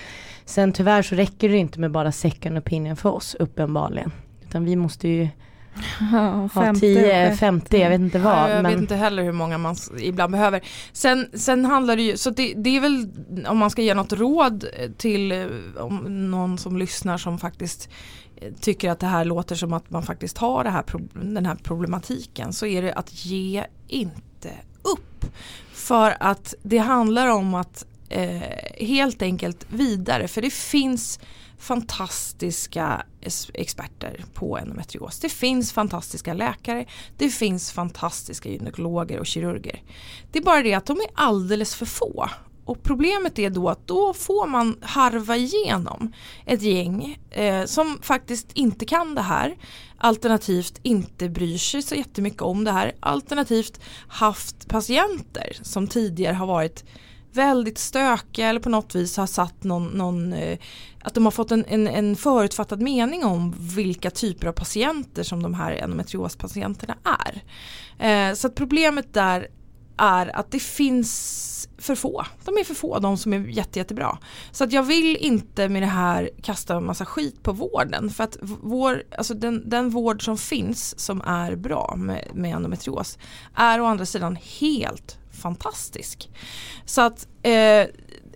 Sen 0.45 0.73
tyvärr 0.73 1.03
så 1.03 1.15
räcker 1.15 1.49
det 1.49 1.57
inte 1.57 1.81
med 1.81 1.91
bara 1.91 2.13
second 2.13 2.59
opinion 2.59 2.97
för 2.97 3.11
oss 3.11 3.37
uppenbarligen. 3.39 4.13
Utan 4.49 4.65
vi 4.65 4.77
måste 4.77 5.09
ju 5.09 5.29
Ja, 6.13 6.49
ha 6.55 6.75
10, 6.75 7.37
50, 7.37 7.79
jag 7.79 7.91
vet 7.91 8.01
inte 8.01 8.19
vad. 8.19 8.33
Ja, 8.33 8.49
jag 8.49 8.63
men... 8.63 8.73
vet 8.73 8.81
inte 8.81 8.95
heller 8.95 9.23
hur 9.23 9.33
många 9.33 9.59
man 9.59 9.77
ibland 9.99 10.33
behöver. 10.33 10.61
Sen, 10.93 11.29
sen 11.35 11.65
handlar 11.65 11.97
det 11.97 12.03
ju, 12.03 12.17
så 12.17 12.31
det, 12.31 12.55
det 12.57 12.77
är 12.77 12.81
väl 12.81 13.09
om 13.49 13.59
man 13.59 13.71
ska 13.71 13.83
ge 13.83 13.95
något 13.95 14.13
råd 14.13 14.65
till 14.97 15.33
eh, 15.33 15.47
om 15.77 16.31
någon 16.31 16.59
som 16.59 16.77
lyssnar 16.77 17.19
som 17.19 17.39
faktiskt 17.39 17.89
eh, 18.37 18.53
tycker 18.61 18.91
att 18.91 19.01
det 19.01 19.07
här 19.07 19.25
låter 19.25 19.55
som 19.55 19.73
att 19.73 19.91
man 19.91 20.03
faktiskt 20.03 20.39
har 20.39 20.65
här, 20.65 20.85
den 21.13 21.47
här 21.47 21.57
problematiken 21.63 22.53
så 22.53 22.67
är 22.67 22.83
det 22.83 22.93
att 22.93 23.25
ge 23.25 23.65
inte 23.89 24.51
upp. 24.83 25.27
För 25.73 26.17
att 26.21 26.55
det 26.63 26.79
handlar 26.79 27.29
om 27.29 27.55
att 27.55 27.87
eh, 28.09 28.43
helt 28.81 29.23
enkelt 29.23 29.67
vidare 29.69 30.29
för 30.29 30.43
det 30.43 30.53
finns 30.53 31.21
fantastiska 31.65 33.03
experter 33.55 34.25
på 34.35 34.59
endometrios. 34.59 35.21
Det 35.21 35.29
finns 35.29 35.73
fantastiska 35.73 36.35
läkare, 36.35 36.87
det 37.19 37.29
finns 37.29 37.73
fantastiska 37.73 38.49
gynekologer 38.49 39.19
och 39.19 39.27
kirurger. 39.27 39.83
Det 40.33 40.39
är 40.39 40.43
bara 40.43 40.63
det 40.63 40.75
att 40.75 40.87
de 40.87 41.01
är 41.01 41.07
alldeles 41.15 41.75
för 41.75 41.87
få. 41.87 42.31
Och 42.65 42.83
problemet 42.83 43.39
är 43.39 43.51
då 43.51 43.69
att 43.69 43.87
då 43.87 44.15
får 44.15 44.47
man 44.47 44.77
harva 44.83 45.37
igenom 45.37 46.13
ett 46.47 46.63
gäng 46.63 47.19
eh, 47.31 47.65
som 47.65 47.99
faktiskt 48.03 48.53
inte 48.53 48.85
kan 48.85 49.15
det 49.15 49.23
här. 49.23 49.57
Alternativt 49.99 50.81
inte 50.83 51.29
bryr 51.29 51.59
sig 51.59 51.83
så 51.83 51.95
jättemycket 51.95 52.43
om 52.43 52.65
det 52.65 52.73
här. 52.73 52.93
Alternativt 53.01 53.81
haft 54.09 54.69
patienter 54.69 55.59
som 55.63 55.89
tidigare 55.89 56.35
har 56.35 56.47
varit 56.47 56.85
väldigt 57.35 57.79
stökiga 57.79 58.49
eller 58.49 58.61
på 58.61 58.69
något 58.69 58.95
vis 58.95 59.17
har 59.17 59.27
satt 59.27 59.65
någon, 59.65 59.87
någon 59.87 60.33
eh, 60.33 60.59
att 61.03 61.15
de 61.15 61.25
har 61.25 61.31
fått 61.31 61.51
en, 61.51 61.65
en, 61.65 61.87
en 61.89 62.17
förutfattad 62.17 62.83
mening 62.83 63.25
om 63.25 63.55
vilka 63.59 64.11
typer 64.11 64.47
av 64.47 64.53
patienter 64.53 65.23
som 65.23 65.43
de 65.43 65.55
här 65.55 65.73
endometriospatienterna 65.73 66.97
är. 67.05 67.43
Eh, 67.99 68.35
så 68.35 68.47
att 68.47 68.55
problemet 68.55 69.15
där 69.15 69.49
är 69.97 70.37
att 70.37 70.51
det 70.51 70.59
finns 70.59 71.69
för 71.79 71.95
få. 71.95 72.27
De 72.45 72.57
är 72.57 72.65
för 72.65 72.75
få, 72.75 72.99
de 72.99 73.17
som 73.19 73.33
är 73.33 73.39
jätte, 73.39 73.79
jättebra. 73.79 74.19
Så 74.53 74.65
att 74.65 74.73
jag 74.73 74.83
vill 74.83 75.17
inte 75.17 75.69
med 75.69 75.83
det 75.83 75.87
här 75.87 76.31
kasta 76.43 76.77
en 76.77 76.87
massa 76.87 77.05
skit 77.05 77.43
på 77.43 77.53
vården. 77.53 78.11
För 78.11 78.25
att 78.25 78.37
vår, 78.43 79.03
alltså 79.19 79.35
den, 79.35 79.69
den 79.71 79.91
vård 79.91 80.25
som 80.25 80.39
finns 80.39 80.99
som 80.99 81.21
är 81.21 81.57
bra 81.57 81.95
med, 81.97 82.29
med 82.35 82.55
endometrios 82.55 83.19
är 83.55 83.81
å 83.81 83.85
andra 83.85 84.07
sidan 84.07 84.39
helt 84.61 85.19
fantastisk. 85.45 86.31
Så 86.85 87.01
att 87.01 87.29
eh, 87.43 87.87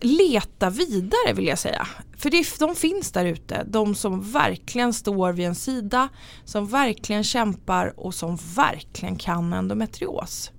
leta 0.01 0.71
vidare 0.71 1.33
vill 1.35 1.47
jag 1.47 1.59
säga. 1.59 1.89
För 2.17 2.31
det, 2.31 2.59
de 2.59 2.75
finns 2.75 3.13
där 3.13 3.25
ute, 3.25 3.65
de 3.67 3.95
som 3.95 4.33
verkligen 4.33 4.93
står 4.93 5.33
vid 5.33 5.47
en 5.47 5.55
sida, 5.55 6.09
som 6.45 6.67
verkligen 6.67 7.25
kämpar 7.25 8.01
och 8.01 8.15
som 8.15 8.39
verkligen 8.57 9.17
kan 9.17 9.53
endometrios. 9.53 10.51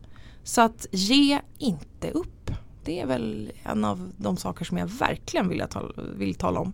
Så 0.43 0.61
att 0.61 0.85
ge 0.91 1.41
inte 1.57 2.11
upp. 2.11 2.51
Det 2.85 2.99
är 2.99 3.05
väl 3.05 3.51
en 3.63 3.85
av 3.85 4.11
de 4.17 4.37
saker 4.37 4.65
som 4.65 4.77
jag 4.77 4.87
verkligen 4.87 5.49
vill, 5.49 5.63
tala, 5.69 5.93
vill 6.15 6.35
tala 6.35 6.59
om. 6.59 6.73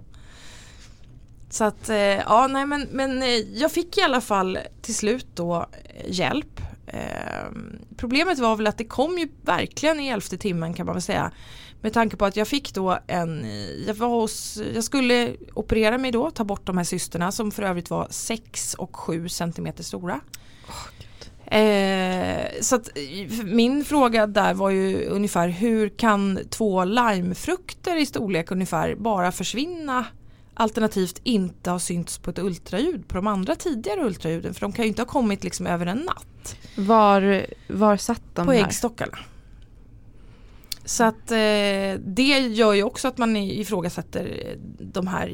Så 1.56 1.64
att 1.64 1.90
eh, 1.90 1.98
ja, 1.98 2.48
nej 2.48 2.66
men, 2.66 2.88
men 2.92 3.22
eh, 3.22 3.30
jag 3.30 3.72
fick 3.72 3.98
i 3.98 4.02
alla 4.02 4.22
fall 4.22 4.58
till 4.82 4.96
slut 4.96 5.28
då 5.34 5.56
eh, 5.56 6.06
hjälp. 6.06 6.62
Eh, 6.88 7.52
problemet 7.98 8.40
var 8.40 8.56
väl 8.56 8.68
att 8.68 8.78
det 8.78 8.86
kom 8.86 9.18
ju 9.18 9.28
verkligen 9.42 10.00
i 10.00 10.08
elfte 10.08 10.38
timmen 10.38 10.74
kan 10.74 10.86
man 10.86 10.96
väl 10.96 11.02
säga. 11.02 11.32
Med 11.82 11.94
tanke 11.94 12.18
på 12.18 12.26
att 12.26 12.36
jag 12.36 12.48
fick 12.48 12.74
då 12.74 13.00
en, 13.08 13.46
jag 13.88 13.94
var 13.94 14.08
hos, 14.08 14.62
jag 14.74 14.84
skulle 14.84 15.36
operera 15.54 15.98
mig 15.98 16.12
då, 16.12 16.32
ta 16.32 16.44
bort 16.44 16.66
de 16.66 16.78
här 16.78 16.86
cysterna 16.86 17.32
som 17.32 17.52
för 17.52 17.64
övrigt 17.64 17.90
var 17.90 18.08
6 18.10 18.74
och 18.74 18.96
7 18.96 19.30
centimeter 19.30 19.84
stora. 19.84 20.20
Eh, 21.46 22.46
så 22.62 22.76
att 22.76 22.90
min 23.44 23.86
fråga 23.86 24.28
där 24.28 24.54
var 24.54 24.70
ju 24.70 25.06
ungefär 25.06 25.48
hur 25.48 25.90
kan 25.90 26.40
två 26.50 26.84
limefrukter 26.84 27.96
i 27.98 28.06
storlek 28.06 28.52
ungefär 28.52 28.96
bara 28.96 29.32
försvinna 29.32 30.06
alternativt 30.56 31.22
inte 31.24 31.70
ha 31.70 31.80
synts 31.80 32.18
på 32.18 32.30
ett 32.30 32.40
ultraljud 32.40 33.08
på 33.08 33.16
de 33.16 33.28
andra 33.28 33.56
tidigare 33.56 34.06
ultraljuden 34.06 34.54
för 34.54 34.62
de 34.62 34.72
kan 34.72 34.86
ju 34.86 34.90
inte 34.90 35.02
ha 35.02 35.08
kommit 35.08 35.44
liksom 35.44 35.68
över 35.68 35.86
en 35.86 35.98
natt 35.98 36.56
Var, 36.78 37.46
var 37.70 37.98
satt 37.98 38.22
de 38.34 38.46
på 38.46 38.52
här? 38.52 38.66
äggstockarna. 38.66 39.18
Så 40.86 41.04
att 41.04 41.32
eh, 41.32 42.00
det 42.06 42.40
gör 42.54 42.74
ju 42.74 42.84
också 42.84 43.08
att 43.08 43.18
man 43.18 43.36
ifrågasätter 43.38 44.56
de 44.80 45.08
här 45.08 45.28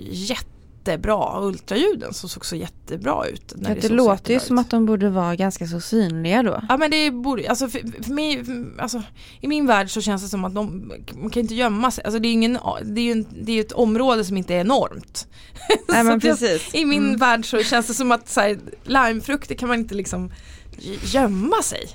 jättebra 0.86 1.40
ultraljuden 1.42 2.14
som 2.14 2.30
såg 2.30 2.46
så 2.46 2.56
jättebra 2.56 3.26
ut. 3.28 3.54
När 3.56 3.70
Ja, 3.70 3.76
det 3.76 3.88
så 3.88 3.94
låter 3.94 4.34
ju 4.34 4.40
som 4.40 4.60
ut. 4.60 4.66
att 4.66 4.72
de 4.72 4.86
borde 4.86 5.10
vara 5.10 5.36
ganska 5.36 5.68
så 5.68 5.80
synliga 5.82 6.44
då. 6.44 6.62
Ja 6.70 6.78
men 6.78 6.92
det 6.92 7.12
borde, 7.12 7.50
alltså, 7.50 7.68
för, 7.70 8.04
för 8.04 8.12
mig, 8.14 8.44
alltså 8.80 9.04
i 9.42 9.48
min 9.48 9.68
värld 9.68 9.90
så 9.92 10.02
känns 10.02 10.22
det 10.24 10.28
som 10.28 10.46
att 10.46 10.56
de, 10.56 10.92
man 11.16 11.30
kan 11.30 11.42
inte 11.42 11.56
gömma 11.56 11.92
sig, 11.92 12.04
alltså 12.04 12.20
det 12.20 12.28
är 12.28 12.32
ingen, 12.34 12.58
det 12.84 13.02
är 13.02 13.06
ju 13.06 13.12
en, 13.12 13.26
det 13.42 13.52
är 13.52 13.62
ett 13.62 13.72
område 13.72 14.26
som 14.26 14.38
inte 14.38 14.54
är 14.56 14.60
enormt. 14.60 15.28
Nej 15.90 16.04
men 16.04 16.20
precis. 16.20 16.76
I 16.76 16.86
min 16.86 17.04
Mm. 17.06 17.18
värld 17.20 17.46
så 17.50 17.64
känns 17.64 17.88
det 17.88 17.94
som 17.94 18.12
att 18.12 18.30
så 18.30 18.42
här, 18.42 18.60
limefrukter 18.84 19.56
kan 19.56 19.70
man 19.70 19.80
inte 19.80 19.96
liksom 19.96 20.32
gömma 21.03 21.61
sig 21.61 21.89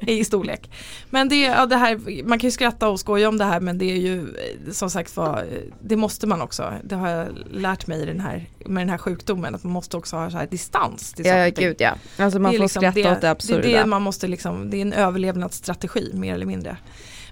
i 0.00 0.24
storlek. 0.24 0.70
Men 1.10 1.28
det, 1.28 1.40
ja, 1.40 1.66
det 1.66 1.76
här, 1.76 2.22
man 2.24 2.38
kan 2.38 2.48
ju 2.48 2.52
skratta 2.52 2.88
och 2.88 3.00
skoja 3.00 3.28
om 3.28 3.38
det 3.38 3.44
här 3.44 3.60
men 3.60 3.78
det 3.78 3.84
är 3.84 3.96
ju 3.96 4.20
eh, 4.20 4.72
som 4.72 4.90
sagt 4.90 5.16
var, 5.16 5.38
eh, 5.38 5.58
det 5.80 5.96
måste 5.96 6.26
man 6.26 6.42
också. 6.42 6.72
Det 6.84 6.94
har 6.94 7.08
jag 7.08 7.28
lärt 7.50 7.86
mig 7.86 8.02
i 8.02 8.04
den 8.04 8.20
här, 8.20 8.48
med 8.66 8.80
den 8.80 8.90
här 8.90 8.98
sjukdomen 8.98 9.54
att 9.54 9.64
man 9.64 9.72
måste 9.72 9.96
också 9.96 10.16
ha 10.16 10.30
så 10.30 10.36
här 10.36 10.46
distans 10.46 11.12
till 11.12 11.24
saker 11.24 11.38
Ja 11.38 11.50
gud 11.50 11.76
ja. 11.78 11.94
Alltså 12.18 12.38
man 12.38 12.52
får 12.52 12.58
liksom 12.58 12.80
skratta 12.80 13.00
det, 13.00 13.12
åt 13.12 13.20
det 13.20 13.30
absurda. 13.30 13.62
Det, 13.62 13.74
är 13.74 13.80
det 13.80 13.86
man 13.86 14.02
måste 14.02 14.26
liksom, 14.26 14.70
det 14.70 14.76
är 14.76 14.82
en 14.82 14.92
överlevnadsstrategi 14.92 16.10
mer 16.14 16.34
eller 16.34 16.46
mindre. 16.46 16.76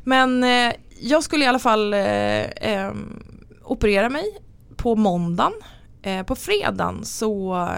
Men 0.04 0.44
eh, 0.44 0.72
jag 1.00 1.24
skulle 1.24 1.44
i 1.44 1.48
alla 1.48 1.58
fall 1.58 1.94
eh, 1.94 2.44
eh, 2.44 2.92
operera 3.64 4.08
mig 4.08 4.24
på 4.76 4.96
måndagen. 4.96 5.52
Eh, 6.02 6.22
på 6.22 6.36
fredagen 6.36 7.04
så 7.04 7.68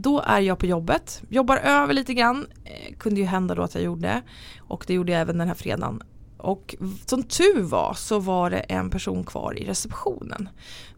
då 0.00 0.20
är 0.20 0.40
jag 0.40 0.58
på 0.58 0.66
jobbet, 0.66 1.22
jobbar 1.28 1.56
över 1.56 1.94
lite 1.94 2.14
grann, 2.14 2.46
eh, 2.64 2.96
kunde 2.98 3.20
ju 3.20 3.26
hända 3.26 3.54
då 3.54 3.62
att 3.62 3.74
jag 3.74 3.84
gjorde 3.84 4.22
och 4.60 4.84
det 4.86 4.94
gjorde 4.94 5.12
jag 5.12 5.20
även 5.20 5.38
den 5.38 5.48
här 5.48 5.54
fredagen. 5.54 6.02
Och 6.36 6.76
som 7.06 7.22
tur 7.22 7.62
var 7.62 7.94
så 7.94 8.18
var 8.18 8.50
det 8.50 8.58
en 8.58 8.90
person 8.90 9.24
kvar 9.24 9.58
i 9.58 9.64
receptionen. 9.64 10.48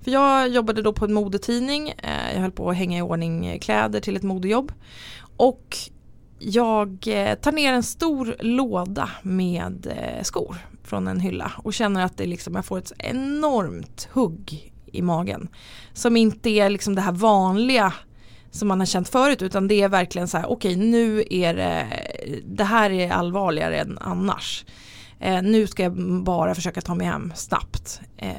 För 0.00 0.10
jag 0.10 0.48
jobbade 0.48 0.82
då 0.82 0.92
på 0.92 1.04
en 1.04 1.12
modetidning, 1.12 1.88
eh, 1.88 2.34
jag 2.34 2.40
höll 2.40 2.50
på 2.50 2.70
att 2.70 2.76
hänga 2.76 2.98
i 2.98 3.02
ordning 3.02 3.46
eh, 3.46 3.58
kläder 3.58 4.00
till 4.00 4.16
ett 4.16 4.22
modejobb. 4.22 4.72
Och 5.36 5.76
jag 6.38 7.04
eh, 7.06 7.34
tar 7.34 7.52
ner 7.52 7.72
en 7.72 7.82
stor 7.82 8.36
låda 8.40 9.10
med 9.22 9.86
eh, 9.86 10.22
skor 10.22 10.56
från 10.84 11.08
en 11.08 11.20
hylla 11.20 11.52
och 11.56 11.74
känner 11.74 12.04
att 12.04 12.16
det 12.16 12.26
liksom, 12.26 12.54
jag 12.54 12.64
får 12.64 12.78
ett 12.78 12.92
enormt 12.98 14.08
hugg 14.12 14.72
i 14.92 15.02
magen. 15.02 15.48
Som 15.92 16.16
inte 16.16 16.50
är 16.50 16.70
liksom 16.70 16.94
det 16.94 17.00
här 17.00 17.12
vanliga 17.12 17.92
som 18.50 18.68
man 18.68 18.78
har 18.78 18.86
känt 18.86 19.08
förut 19.08 19.42
utan 19.42 19.68
det 19.68 19.82
är 19.82 19.88
verkligen 19.88 20.28
så 20.28 20.38
här 20.38 20.50
okej 20.50 20.76
nu 20.76 21.24
är 21.30 21.54
det, 21.54 21.86
det 22.44 22.64
här 22.64 22.90
är 22.90 23.10
allvarligare 23.10 23.78
än 23.78 23.98
annars. 23.98 24.64
Eh, 25.20 25.42
nu 25.42 25.66
ska 25.66 25.82
jag 25.82 26.22
bara 26.24 26.54
försöka 26.54 26.80
ta 26.80 26.94
mig 26.94 27.06
hem 27.06 27.32
snabbt. 27.36 28.00
Eh, 28.16 28.34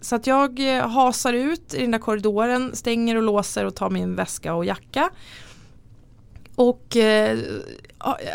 så 0.00 0.16
att 0.16 0.26
jag 0.26 0.76
eh, 0.76 0.88
hasar 0.88 1.32
ut 1.32 1.74
i 1.74 1.80
den 1.80 1.90
där 1.90 1.98
korridoren, 1.98 2.76
stänger 2.76 3.16
och 3.16 3.22
låser 3.22 3.64
och 3.64 3.74
tar 3.74 3.90
min 3.90 4.14
väska 4.14 4.54
och 4.54 4.64
jacka. 4.64 5.10
Och 6.54 6.96
eh, 6.96 7.38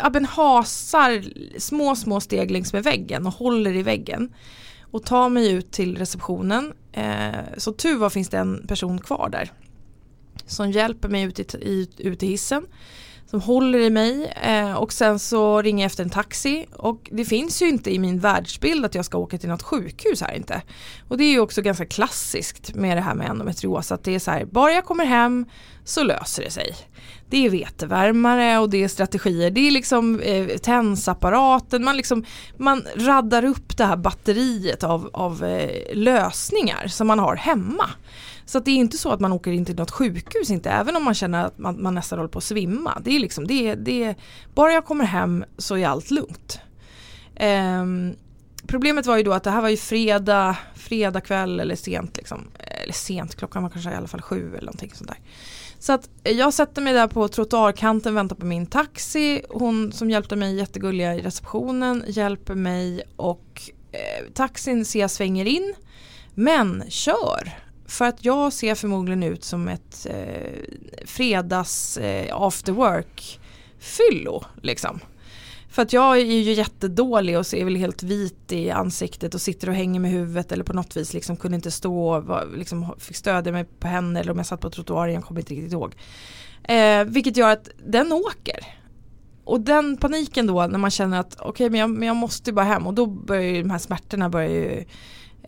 Abben 0.02 0.24
hasar 0.24 1.24
små 1.58 1.96
små 1.96 2.20
steg 2.20 2.50
längs 2.50 2.72
med 2.72 2.84
väggen 2.84 3.26
och 3.26 3.32
håller 3.32 3.76
i 3.76 3.82
väggen. 3.82 4.32
Och 4.90 5.04
tar 5.04 5.28
mig 5.28 5.52
ut 5.52 5.70
till 5.70 5.98
receptionen. 5.98 6.72
Eh, 6.92 7.40
så 7.56 7.72
tur 7.72 7.96
var 7.96 8.10
finns 8.10 8.28
det 8.28 8.38
en 8.38 8.66
person 8.66 8.98
kvar 8.98 9.28
där. 9.32 9.52
Som 10.46 10.70
hjälper 10.70 11.08
mig 11.08 11.22
ut 11.22 11.38
i, 11.38 11.42
i, 11.42 11.88
ut 11.98 12.22
i 12.22 12.26
hissen. 12.26 12.66
Som 13.30 13.40
håller 13.40 13.78
i 13.78 13.90
mig 13.90 14.32
eh, 14.42 14.72
och 14.72 14.92
sen 14.92 15.18
så 15.18 15.62
ringer 15.62 15.84
jag 15.84 15.86
efter 15.86 16.04
en 16.04 16.10
taxi. 16.10 16.66
Och 16.72 17.08
det 17.12 17.24
finns 17.24 17.62
ju 17.62 17.68
inte 17.68 17.94
i 17.94 17.98
min 17.98 18.18
världsbild 18.18 18.84
att 18.84 18.94
jag 18.94 19.04
ska 19.04 19.18
åka 19.18 19.38
till 19.38 19.48
något 19.48 19.62
sjukhus 19.62 20.20
här 20.20 20.34
inte. 20.34 20.62
Och 21.08 21.18
det 21.18 21.24
är 21.24 21.30
ju 21.30 21.40
också 21.40 21.62
ganska 21.62 21.86
klassiskt 21.86 22.74
med 22.74 22.96
det 22.96 23.00
här 23.00 23.14
med 23.14 23.30
endometrios. 23.30 23.92
Att 23.92 24.04
det 24.04 24.14
är 24.14 24.18
så 24.18 24.30
här, 24.30 24.44
bara 24.44 24.72
jag 24.72 24.84
kommer 24.84 25.04
hem 25.04 25.46
så 25.84 26.02
löser 26.02 26.42
det 26.42 26.50
sig. 26.50 26.74
Det 27.30 27.46
är 27.46 27.50
vetevärmare 27.50 28.58
och 28.58 28.70
det 28.70 28.84
är 28.84 28.88
strategier. 28.88 29.50
Det 29.50 29.60
är 29.60 29.70
liksom 29.70 30.20
eh, 30.20 30.46
tensapparaten. 30.46 31.84
Man, 31.84 31.96
liksom, 31.96 32.24
man 32.56 32.84
raddar 32.96 33.44
upp 33.44 33.76
det 33.76 33.84
här 33.84 33.96
batteriet 33.96 34.84
av, 34.84 35.10
av 35.12 35.44
eh, 35.44 35.96
lösningar 35.96 36.86
som 36.86 37.06
man 37.06 37.18
har 37.18 37.36
hemma. 37.36 37.90
Så 38.48 38.58
att 38.58 38.64
det 38.64 38.70
är 38.70 38.76
inte 38.76 38.98
så 38.98 39.10
att 39.10 39.20
man 39.20 39.32
åker 39.32 39.50
in 39.52 39.64
till 39.64 39.76
något 39.76 39.90
sjukhus 39.90 40.50
inte, 40.50 40.70
även 40.70 40.96
om 40.96 41.04
man 41.04 41.14
känner 41.14 41.44
att 41.44 41.58
man, 41.58 41.82
man 41.82 41.94
nästan 41.94 42.18
håller 42.18 42.28
på 42.28 42.38
att 42.38 42.44
svimma. 42.44 43.00
Det 43.04 43.16
är 43.16 43.20
liksom, 43.20 43.46
det, 43.46 43.74
det, 43.74 44.14
bara 44.54 44.72
jag 44.72 44.84
kommer 44.84 45.04
hem 45.04 45.44
så 45.58 45.76
är 45.76 45.86
allt 45.86 46.10
lugnt. 46.10 46.60
Um, 47.40 48.16
problemet 48.66 49.06
var 49.06 49.16
ju 49.16 49.22
då 49.22 49.32
att 49.32 49.42
det 49.42 49.50
här 49.50 49.62
var 49.62 49.68
ju 49.68 49.76
fredag, 49.76 50.56
fredag 50.74 51.20
kväll 51.20 51.60
eller 51.60 51.76
sent 51.76 52.16
liksom. 52.16 52.50
Eller 52.58 52.92
sent, 52.92 53.36
klockan 53.36 53.62
var 53.62 53.70
kanske 53.70 53.90
i 53.90 53.94
alla 53.94 54.08
fall 54.08 54.22
sju 54.22 54.48
eller 54.48 54.66
någonting 54.66 54.92
sånt 54.94 55.10
där. 55.10 55.18
Så 55.78 55.92
att 55.92 56.08
jag 56.22 56.54
sätter 56.54 56.82
mig 56.82 56.92
där 56.92 57.06
på 57.06 57.28
trottoarkanten, 57.28 58.14
väntar 58.14 58.36
på 58.36 58.46
min 58.46 58.66
taxi. 58.66 59.42
Hon 59.50 59.92
som 59.92 60.10
hjälpte 60.10 60.36
mig 60.36 60.56
jättegulliga 60.56 61.14
i 61.14 61.20
receptionen 61.20 62.04
hjälper 62.06 62.54
mig 62.54 63.02
och 63.16 63.62
eh, 63.92 64.32
taxin 64.34 64.84
ser 64.84 65.00
jag 65.00 65.10
svänger 65.10 65.44
in. 65.44 65.74
Men 66.34 66.84
kör! 66.88 67.67
För 67.88 68.04
att 68.04 68.24
jag 68.24 68.52
ser 68.52 68.74
förmodligen 68.74 69.22
ut 69.22 69.44
som 69.44 69.68
ett 69.68 70.06
eh, 70.10 71.06
fredags 71.06 71.96
eh, 71.96 72.36
after 72.42 72.72
work 72.72 73.40
fyllo 73.78 74.44
liksom. 74.62 75.00
För 75.70 75.82
att 75.82 75.92
jag 75.92 76.18
är 76.18 76.24
ju 76.24 76.52
jättedålig 76.52 77.38
och 77.38 77.46
ser 77.46 77.64
väl 77.64 77.76
helt 77.76 78.02
vit 78.02 78.52
i 78.52 78.70
ansiktet 78.70 79.34
och 79.34 79.40
sitter 79.40 79.68
och 79.68 79.74
hänger 79.74 80.00
med 80.00 80.10
huvudet 80.10 80.52
eller 80.52 80.64
på 80.64 80.72
något 80.72 80.96
vis 80.96 81.14
liksom 81.14 81.36
kunde 81.36 81.54
inte 81.54 81.70
stå 81.70 82.08
och 82.08 82.58
liksom 82.58 82.94
fick 82.98 83.16
stödja 83.16 83.52
mig 83.52 83.64
på 83.64 83.88
henne 83.88 84.20
eller 84.20 84.32
om 84.32 84.38
jag 84.38 84.46
satt 84.46 84.60
på 84.60 84.70
trottoaren, 84.70 85.14
jag 85.14 85.24
kommer 85.24 85.40
inte 85.40 85.54
riktigt 85.54 85.72
ihåg. 85.72 85.94
Eh, 86.62 87.04
vilket 87.04 87.36
gör 87.36 87.50
att 87.50 87.68
den 87.86 88.12
åker. 88.12 88.66
Och 89.44 89.60
den 89.60 89.96
paniken 89.96 90.46
då 90.46 90.66
när 90.66 90.78
man 90.78 90.90
känner 90.90 91.20
att 91.20 91.34
okej 91.34 91.48
okay, 91.48 91.70
men, 91.70 91.80
jag, 91.80 91.90
men 91.90 92.08
jag 92.08 92.16
måste 92.16 92.52
bara 92.52 92.64
hem 92.64 92.86
och 92.86 92.94
då 92.94 93.06
börjar 93.06 93.42
ju 93.42 93.62
de 93.62 93.70
här 93.70 93.78
smärtorna 93.78 94.28
börjar 94.28 94.48
ju 94.48 94.84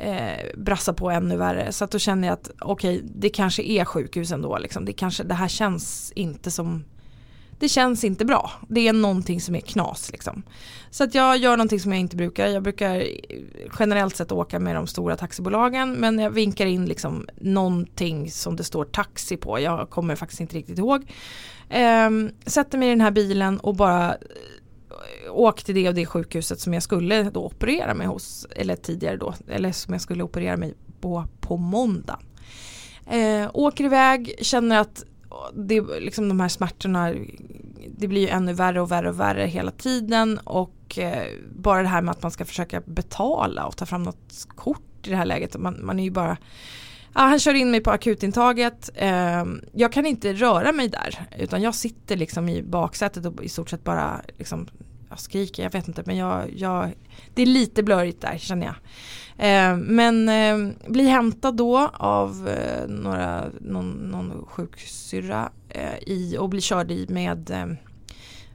eh, 0.00 0.58
brassa 0.58 0.92
på 0.92 1.10
ännu 1.10 1.36
värre. 1.36 1.72
Så 1.72 1.84
att 1.84 1.90
då 1.90 1.98
känner 1.98 2.28
jag 2.28 2.32
att 2.32 2.50
okej 2.60 2.96
okay, 2.96 3.08
det 3.14 3.28
kanske 3.28 3.62
är 3.62 3.84
sjukhus 3.84 4.32
ändå 4.32 4.58
liksom. 4.58 4.84
Det, 4.84 4.92
kanske, 4.92 5.22
det 5.22 5.34
här 5.34 5.48
känns 5.48 6.12
inte 6.14 6.50
som 6.50 6.84
det 7.60 7.68
känns 7.68 8.04
inte 8.04 8.24
bra. 8.24 8.50
Det 8.68 8.88
är 8.88 8.92
någonting 8.92 9.40
som 9.40 9.54
är 9.54 9.60
knas 9.60 10.12
liksom. 10.12 10.42
Så 10.90 11.04
att 11.04 11.14
jag 11.14 11.36
gör 11.36 11.56
någonting 11.56 11.80
som 11.80 11.92
jag 11.92 12.00
inte 12.00 12.16
brukar. 12.16 12.46
Jag 12.46 12.62
brukar 12.62 13.04
generellt 13.78 14.16
sett 14.16 14.32
åka 14.32 14.58
med 14.58 14.74
de 14.74 14.86
stora 14.86 15.16
taxibolagen 15.16 15.92
men 15.92 16.18
jag 16.18 16.30
vinkar 16.30 16.66
in 16.66 16.86
liksom 16.86 17.26
någonting 17.40 18.30
som 18.30 18.56
det 18.56 18.64
står 18.64 18.84
taxi 18.84 19.36
på. 19.36 19.60
Jag 19.60 19.90
kommer 19.90 20.16
faktiskt 20.16 20.40
inte 20.40 20.56
riktigt 20.56 20.78
ihåg. 20.78 21.12
Um, 22.06 22.30
sätter 22.46 22.78
mig 22.78 22.88
i 22.88 22.90
den 22.90 23.00
här 23.00 23.10
bilen 23.10 23.60
och 23.60 23.76
bara 23.76 24.16
åk 25.30 25.62
till 25.62 25.74
det 25.74 25.88
och 25.88 25.94
det 25.94 26.06
sjukhuset 26.06 26.60
som 26.60 26.74
jag 26.74 26.82
skulle 26.82 27.22
då 27.22 27.44
operera 27.44 27.94
mig 27.94 28.06
hos. 28.06 28.46
Eller 28.50 28.76
tidigare 28.76 29.16
då. 29.16 29.34
Eller 29.48 29.72
som 29.72 29.94
jag 29.94 30.00
skulle 30.00 30.22
operera 30.22 30.56
mig 30.56 30.74
på 31.00 31.24
på 31.40 31.56
måndag. 31.56 32.18
Eh, 33.06 33.50
åker 33.52 33.84
iväg, 33.84 34.34
känner 34.40 34.78
att 34.80 35.04
det, 35.54 35.80
liksom 35.80 36.28
de 36.28 36.40
här 36.40 36.48
smärtorna 36.48 37.14
det 37.98 38.08
blir 38.08 38.20
ju 38.20 38.28
ännu 38.28 38.52
värre 38.52 38.80
och 38.80 38.90
värre 38.90 39.08
och 39.08 39.20
värre 39.20 39.46
hela 39.46 39.70
tiden 39.70 40.38
och 40.38 40.98
eh, 40.98 41.26
bara 41.56 41.82
det 41.82 41.88
här 41.88 42.02
med 42.02 42.12
att 42.12 42.22
man 42.22 42.30
ska 42.30 42.44
försöka 42.44 42.80
betala 42.80 43.66
och 43.66 43.76
ta 43.76 43.86
fram 43.86 44.02
något 44.02 44.46
kort 44.48 45.06
i 45.06 45.10
det 45.10 45.16
här 45.16 45.24
läget. 45.24 45.56
Man, 45.56 45.86
man 45.86 46.00
är 46.00 46.04
ju 46.04 46.10
bara 46.10 46.36
Ja, 47.14 47.20
han 47.20 47.38
kör 47.38 47.54
in 47.54 47.70
mig 47.70 47.80
på 47.80 47.90
akutintaget. 47.90 48.90
Eh, 48.94 49.44
jag 49.72 49.92
kan 49.92 50.06
inte 50.06 50.32
röra 50.32 50.72
mig 50.72 50.88
där 50.88 51.26
utan 51.38 51.62
jag 51.62 51.74
sitter 51.74 52.16
liksom 52.16 52.48
i 52.48 52.62
baksätet 52.62 53.26
och 53.26 53.44
i 53.44 53.48
stort 53.48 53.70
sett 53.70 53.84
bara 53.84 54.20
liksom, 54.38 54.68
jag 55.08 55.20
skriker, 55.20 55.62
jag 55.62 55.72
vet 55.72 55.88
inte 55.88 56.02
men 56.06 56.16
jag, 56.16 56.50
jag 56.56 56.92
det 57.34 57.42
är 57.42 57.46
lite 57.46 57.82
blörigt 57.82 58.20
där 58.20 58.38
känner 58.38 58.66
jag. 58.66 58.74
Eh, 59.38 59.76
men 59.76 60.28
eh, 60.28 60.74
blir 60.90 61.08
hämtad 61.08 61.56
då 61.56 61.90
av 61.94 62.48
eh, 62.48 62.88
några, 62.88 63.44
någon, 63.60 63.90
någon 63.90 64.46
sjuksyrra 64.46 65.50
eh, 65.68 65.98
i, 66.06 66.36
och 66.38 66.48
blir 66.48 66.60
körd 66.60 66.90
i 66.90 67.06
med 67.08 67.50
eh, 67.50 67.66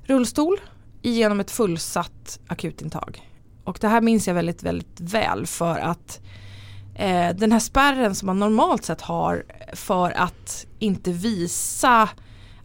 rullstol 0.04 0.60
genom 1.02 1.40
ett 1.40 1.52
fullsatt 1.52 2.40
akutintag. 2.48 3.30
Och 3.64 3.78
det 3.82 3.88
här 3.88 4.02
minns 4.02 4.28
jag 4.28 4.34
väldigt, 4.34 4.64
väldigt 4.64 5.00
väl 5.00 5.46
för 5.46 5.80
att 5.80 6.22
eh, 6.96 7.36
den 7.36 7.52
här 7.52 7.60
spärren 7.60 8.16
som 8.16 8.26
man 8.26 8.40
normalt 8.40 8.86
sett 8.86 9.02
har 9.02 9.44
för 9.74 10.12
att 10.12 10.66
inte 10.80 11.12
visa 11.12 12.10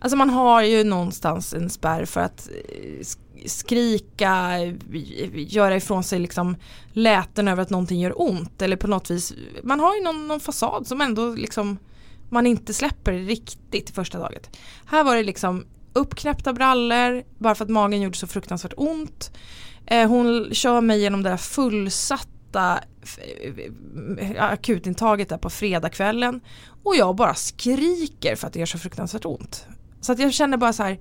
Alltså 0.02 0.16
man 0.16 0.30
har 0.30 0.62
ju 0.62 0.84
någonstans 0.84 1.54
en 1.54 1.70
spärr 1.70 2.04
för 2.04 2.20
att 2.20 2.48
eh, 2.48 3.06
skrika, 3.46 4.58
göra 5.34 5.76
ifrån 5.76 6.04
sig 6.04 6.18
liksom 6.18 6.56
läten 6.92 7.48
över 7.48 7.62
att 7.62 7.70
någonting 7.70 8.00
gör 8.00 8.22
ont 8.22 8.62
eller 8.62 8.76
på 8.76 8.86
något 8.86 9.10
vis. 9.10 9.32
Man 9.62 9.80
har 9.80 9.96
ju 9.96 10.02
någon, 10.02 10.28
någon 10.28 10.40
fasad 10.40 10.86
som 10.86 11.00
ändå 11.00 11.34
liksom 11.34 11.78
man 12.28 12.46
inte 12.46 12.74
släpper 12.74 13.12
riktigt 13.12 13.90
i 13.90 13.92
första 13.92 14.18
taget. 14.18 14.56
Här 14.86 15.04
var 15.04 15.16
det 15.16 15.22
liksom 15.22 15.64
uppknäppta 15.92 16.52
brallor 16.52 17.22
bara 17.38 17.54
för 17.54 17.64
att 17.64 17.70
magen 17.70 18.00
gjorde 18.00 18.16
så 18.16 18.26
fruktansvärt 18.26 18.74
ont. 18.76 19.32
Eh, 19.86 20.08
hon 20.08 20.48
kör 20.52 20.80
mig 20.80 21.00
genom 21.00 21.22
det 21.22 21.30
där 21.30 21.36
fullsatta 21.36 22.28
eh, 22.56 24.44
akutintaget 24.44 25.28
där 25.28 25.38
på 25.38 25.50
fredagskvällen 25.50 26.40
och 26.82 26.96
jag 26.96 27.16
bara 27.16 27.34
skriker 27.34 28.36
för 28.36 28.46
att 28.46 28.52
det 28.52 28.58
gör 28.58 28.66
så 28.66 28.78
fruktansvärt 28.78 29.24
ont. 29.24 29.66
Så 30.00 30.12
att 30.12 30.18
jag 30.18 30.32
känner 30.32 30.56
bara 30.56 30.72
så 30.72 30.82
här 30.82 31.00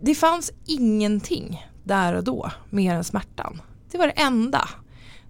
det 0.00 0.14
fanns 0.14 0.52
ingenting 0.66 1.66
där 1.84 2.14
och 2.14 2.24
då 2.24 2.50
mer 2.70 2.94
än 2.94 3.04
smärtan. 3.04 3.62
Det 3.90 3.98
var 3.98 4.06
det 4.06 4.12
enda 4.12 4.68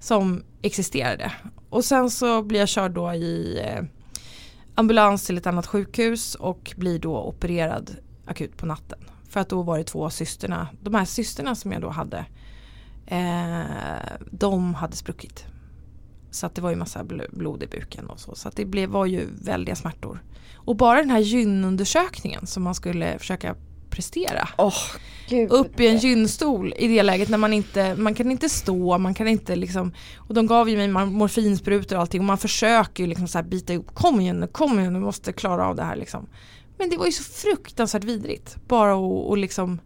som 0.01 0.45
existerade. 0.63 1.33
Och 1.71 1.85
sen 1.85 2.11
så 2.11 2.43
blir 2.43 2.61
jag 2.61 2.69
körd 2.69 2.93
då 2.93 3.13
i 3.13 3.61
eh, 3.65 3.85
ambulans 4.75 5.27
till 5.27 5.39
ett 5.39 5.47
annat 5.47 5.67
sjukhus 5.67 6.35
och 6.35 6.75
blir 6.77 6.99
då 6.99 7.19
opererad 7.19 7.97
akut 8.27 8.57
på 8.57 8.67
natten. 8.67 8.99
För 9.29 9.41
att 9.41 9.49
då 9.49 9.63
var 9.63 9.79
det 9.79 9.85
två 9.85 10.11
systerna, 10.11 10.69
de 10.83 10.95
här 10.95 11.05
systerna 11.05 11.55
som 11.55 11.73
jag 11.73 11.83
då 11.83 11.89
hade, 11.89 12.25
eh, 13.07 14.17
de 14.31 14.75
hade 14.75 14.97
spruckit. 14.97 15.45
Så 16.31 16.47
att 16.47 16.55
det 16.55 16.63
var 16.63 16.71
ju 16.71 16.77
massa 16.77 17.05
blod 17.31 17.63
i 17.63 17.67
buken 17.67 18.07
och 18.07 18.21
så. 18.21 18.35
Så 18.35 18.49
att 18.49 18.57
det 18.57 18.65
blev, 18.65 18.89
var 18.89 19.07
ju 19.07 19.27
väldiga 19.43 19.77
smärtor. 19.77 20.23
Och 20.55 20.77
bara 20.77 20.99
den 20.99 21.11
här 21.11 21.19
gynundersökningen 21.19 22.47
som 22.47 22.63
man 22.63 22.75
skulle 22.75 23.19
försöka 23.19 23.57
prestera. 23.95 24.49
Oh. 24.59 24.75
Upp 25.49 25.81
i 25.81 25.87
en 25.89 25.99
gynstol 25.99 26.75
i 26.77 26.89
det 26.89 27.03
läget 27.03 27.29
när 27.29 27.39
man 27.39 27.53
inte, 27.53 27.95
man 27.95 28.15
kan 28.15 28.31
inte 28.31 28.49
stå, 28.49 28.99
man 28.99 29.15
kan 29.15 29.29
inte 29.29 29.57
liksom 29.57 29.93
Och 30.17 30.35
de 30.35 30.47
gav 30.47 30.69
ju 30.69 30.77
mig 30.77 30.89
morfinsprutor 30.89 31.97
och 31.97 32.03
allting 32.03 32.21
och 32.21 32.25
man 32.25 32.39
försöker 32.39 33.03
ju 33.03 33.07
liksom 33.07 33.29
så 33.29 33.39
här 33.39 33.45
bita 33.45 33.73
ihop, 33.73 33.95
kom 33.95 34.21
igen 34.21 34.41
nu, 34.41 34.47
kom 34.47 34.81
igen 34.81 34.93
nu, 34.93 35.01
måste 35.01 35.33
klara 35.33 35.67
av 35.67 35.77
det 35.77 35.83
här 35.83 35.97
liksom. 35.97 36.27
Men 36.79 36.91
det 36.91 36.97
var 36.97 37.07
ju 37.07 37.13
så 37.13 37.23
fruktansvärt 37.23 38.05
vidrigt, 38.05 38.57
bara 38.69 38.93
att 38.93 39.29
och 39.29 39.39
liksom 39.39 39.81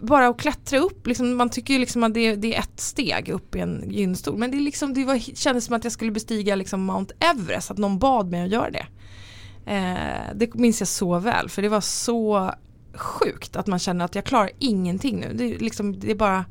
bara 0.00 0.28
att 0.28 0.38
klättra 0.40 0.78
upp, 0.78 1.06
liksom, 1.06 1.36
man 1.36 1.50
tycker 1.50 1.74
ju 1.74 1.80
liksom 1.80 2.04
att 2.04 2.14
det, 2.14 2.36
det, 2.36 2.54
är 2.54 2.60
ett 2.60 2.80
steg 2.80 3.28
upp 3.28 3.56
i 3.56 3.60
en 3.60 3.90
gynstol. 3.90 4.38
Men 4.38 4.50
det, 4.50 4.56
liksom, 4.56 4.94
det 4.94 5.04
var, 5.04 5.18
kändes 5.36 5.64
som 5.64 5.74
att 5.74 5.84
jag 5.84 5.92
skulle 5.92 6.10
bestiga 6.10 6.54
liksom 6.54 6.84
Mount 6.84 7.14
Everest, 7.18 7.70
att 7.70 7.78
någon 7.78 7.98
bad 7.98 8.30
mig 8.30 8.42
att 8.42 8.50
göra 8.50 8.70
det. 8.70 8.86
Eh, 9.66 10.34
det 10.34 10.54
minns 10.54 10.80
jag 10.80 10.88
så 10.88 11.18
väl, 11.18 11.48
för 11.48 11.62
det 11.62 11.68
var 11.68 11.80
så 11.80 12.54
sjukt 12.94 13.56
att 13.56 13.66
man 13.66 13.78
känner 13.78 14.04
att 14.04 14.14
jag 14.14 14.24
klarar 14.24 14.50
ingenting 14.58 15.20
nu. 15.20 15.32
Det, 15.34 15.58
liksom, 15.58 16.00
det 16.00 16.14
bara 16.14 16.44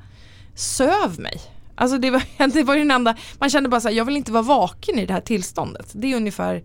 söv 0.56 1.20
mig. 1.20 1.42
Alltså 1.76 1.98
det 1.98 2.10
var, 2.10 2.24
det 2.54 2.64
var 2.64 2.74
ju 2.74 2.80
den 2.80 2.92
enda, 2.92 3.16
man 3.40 3.50
kände 3.50 3.70
bara 3.70 3.82
så 3.82 3.88
här, 3.88 3.96
jag 3.96 4.06
vill 4.06 4.18
inte 4.18 4.32
vara 4.32 4.44
vaken 4.44 5.00
i 5.00 5.06
det 5.06 5.14
här 5.14 5.22
tillståndet. 5.22 5.92
Det 5.94 6.12
är 6.12 6.16
ungefär 6.16 6.64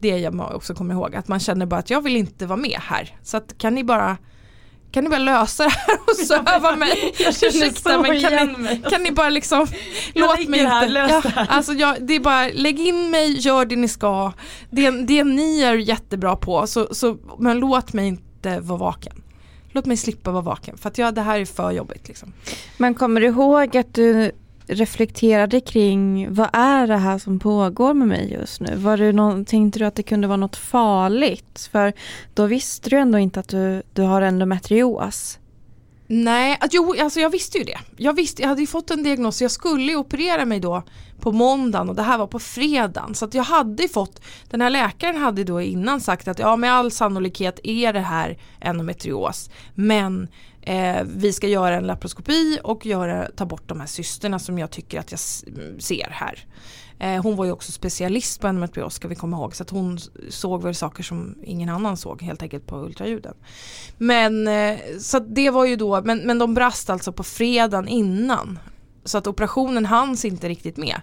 det 0.00 0.18
jag 0.18 0.54
också 0.54 0.74
kommer 0.74 0.94
ihåg, 0.94 1.16
att 1.16 1.28
man 1.28 1.40
känner 1.40 1.66
bara 1.66 1.80
att 1.80 1.90
jag 1.90 2.00
vill 2.00 2.16
inte 2.16 2.46
vara 2.46 2.56
med 2.56 2.78
här. 2.82 3.16
Så 3.22 3.36
att 3.36 3.58
kan 3.58 3.74
ni 3.74 3.84
bara 3.84 4.16
kan 4.90 5.04
ni 5.04 5.10
bara 5.10 5.18
lösa 5.18 5.64
det 5.64 5.70
här 5.70 5.98
och 6.06 6.16
söva 6.26 6.76
mig? 6.76 7.14
Jag 7.18 7.28
Ursäkta 7.28 8.02
men 8.02 8.20
kan 8.20 8.52
ni, 8.52 8.82
kan 8.90 9.02
ni 9.02 9.12
bara 9.12 9.30
liksom 9.30 9.66
Låt 10.14 10.48
mig 10.48 10.64
här, 10.66 10.86
inte 10.86 11.30
ja, 11.36 11.46
Alltså 11.48 11.72
jag, 11.72 11.96
det 12.00 12.14
är 12.14 12.20
bara 12.20 12.48
lägg 12.48 12.80
in 12.80 13.10
mig, 13.10 13.38
gör 13.38 13.64
det 13.64 13.76
ni 13.76 13.88
ska 13.88 14.32
Det, 14.70 14.90
det 14.90 15.24
ni 15.24 15.60
är 15.60 15.74
jättebra 15.74 16.36
på 16.36 16.66
så, 16.66 16.94
så, 16.94 17.16
men 17.38 17.58
låt 17.58 17.92
mig 17.92 18.06
inte 18.08 18.60
vara 18.60 18.78
vaken. 18.78 19.22
Låt 19.72 19.86
mig 19.86 19.96
slippa 19.96 20.30
vara 20.30 20.42
vaken 20.42 20.78
för 20.78 20.88
att 20.88 20.98
ja, 20.98 21.10
det 21.10 21.20
här 21.20 21.40
är 21.40 21.44
för 21.44 21.70
jobbigt. 21.70 22.08
Liksom. 22.08 22.32
Men 22.76 22.94
kommer 22.94 23.20
du 23.20 23.26
ihåg 23.26 23.76
att 23.76 23.94
du 23.94 24.32
reflekterade 24.68 25.60
kring 25.60 26.34
vad 26.34 26.48
är 26.52 26.86
det 26.86 26.96
här 26.96 27.18
som 27.18 27.38
pågår 27.38 27.94
med 27.94 28.08
mig 28.08 28.32
just 28.32 28.60
nu? 28.60 28.76
Var 28.76 28.96
det 28.96 29.12
någon, 29.12 29.44
tänkte 29.44 29.78
du 29.78 29.84
att 29.84 29.94
det 29.94 30.02
kunde 30.02 30.28
vara 30.28 30.36
något 30.36 30.56
farligt? 30.56 31.68
För 31.72 31.92
då 32.34 32.46
visste 32.46 32.90
du 32.90 32.96
ändå 32.96 33.18
inte 33.18 33.40
att 33.40 33.48
du, 33.48 33.82
du 33.92 34.02
har 34.02 34.22
endometrios. 34.22 35.38
Nej, 36.10 36.56
att, 36.60 36.74
jo, 36.74 36.94
alltså 37.00 37.20
jag 37.20 37.30
visste 37.30 37.58
ju 37.58 37.64
det. 37.64 37.78
Jag, 37.96 38.12
visste, 38.12 38.42
jag 38.42 38.48
hade 38.48 38.60
ju 38.60 38.66
fått 38.66 38.90
en 38.90 39.02
diagnos, 39.02 39.42
jag 39.42 39.50
skulle 39.50 39.96
operera 39.96 40.44
mig 40.44 40.60
då 40.60 40.82
på 41.20 41.32
måndagen 41.32 41.88
och 41.88 41.96
det 41.96 42.02
här 42.02 42.18
var 42.18 42.26
på 42.26 42.38
fredagen. 42.38 43.14
Så 43.14 43.24
att 43.24 43.34
jag 43.34 43.42
hade 43.42 43.88
fått, 43.88 44.20
den 44.50 44.60
här 44.60 44.70
läkaren 44.70 45.16
hade 45.16 45.44
då 45.44 45.60
innan 45.60 46.00
sagt 46.00 46.28
att 46.28 46.38
ja 46.38 46.56
med 46.56 46.72
all 46.72 46.90
sannolikhet 46.90 47.60
är 47.62 47.92
det 47.92 48.00
här 48.00 48.38
endometrios. 48.60 49.50
Men 49.74 50.28
eh, 50.68 51.02
vi 51.06 51.32
ska 51.32 51.48
göra 51.48 51.76
en 51.76 51.86
laparoskopi 51.86 52.58
och 52.62 52.86
göra, 52.86 53.28
ta 53.36 53.46
bort 53.46 53.68
de 53.68 53.80
här 53.80 53.86
cysterna 53.86 54.38
som 54.38 54.58
jag 54.58 54.70
tycker 54.70 55.00
att 55.00 55.10
jag 55.10 55.20
ser 55.80 56.10
här. 56.10 56.46
Eh, 56.98 57.22
hon 57.22 57.36
var 57.36 57.44
ju 57.44 57.52
också 57.52 57.72
specialist 57.72 58.40
på 58.40 58.46
endometrios 58.46 58.94
ska 58.94 59.08
vi 59.08 59.14
komma 59.14 59.36
ihåg 59.36 59.56
så 59.56 59.62
att 59.62 59.70
hon 59.70 59.98
såg 60.28 60.62
väl 60.62 60.74
saker 60.74 61.02
som 61.02 61.34
ingen 61.44 61.68
annan 61.68 61.96
såg 61.96 62.22
helt 62.22 62.42
enkelt 62.42 62.66
på 62.66 62.76
ultraljuden. 62.76 63.34
Men 63.98 64.48
eh, 64.48 64.78
så 65.00 65.18
det 65.18 65.50
var 65.50 65.64
ju 65.64 65.76
då, 65.76 66.02
men, 66.02 66.18
men 66.18 66.38
de 66.38 66.54
brast 66.54 66.90
alltså 66.90 67.12
på 67.12 67.22
fredagen 67.22 67.88
innan. 67.88 68.58
Så 69.04 69.18
att 69.18 69.26
operationen 69.26 69.86
hanns 69.86 70.24
inte 70.24 70.48
riktigt 70.48 70.76
med 70.76 71.00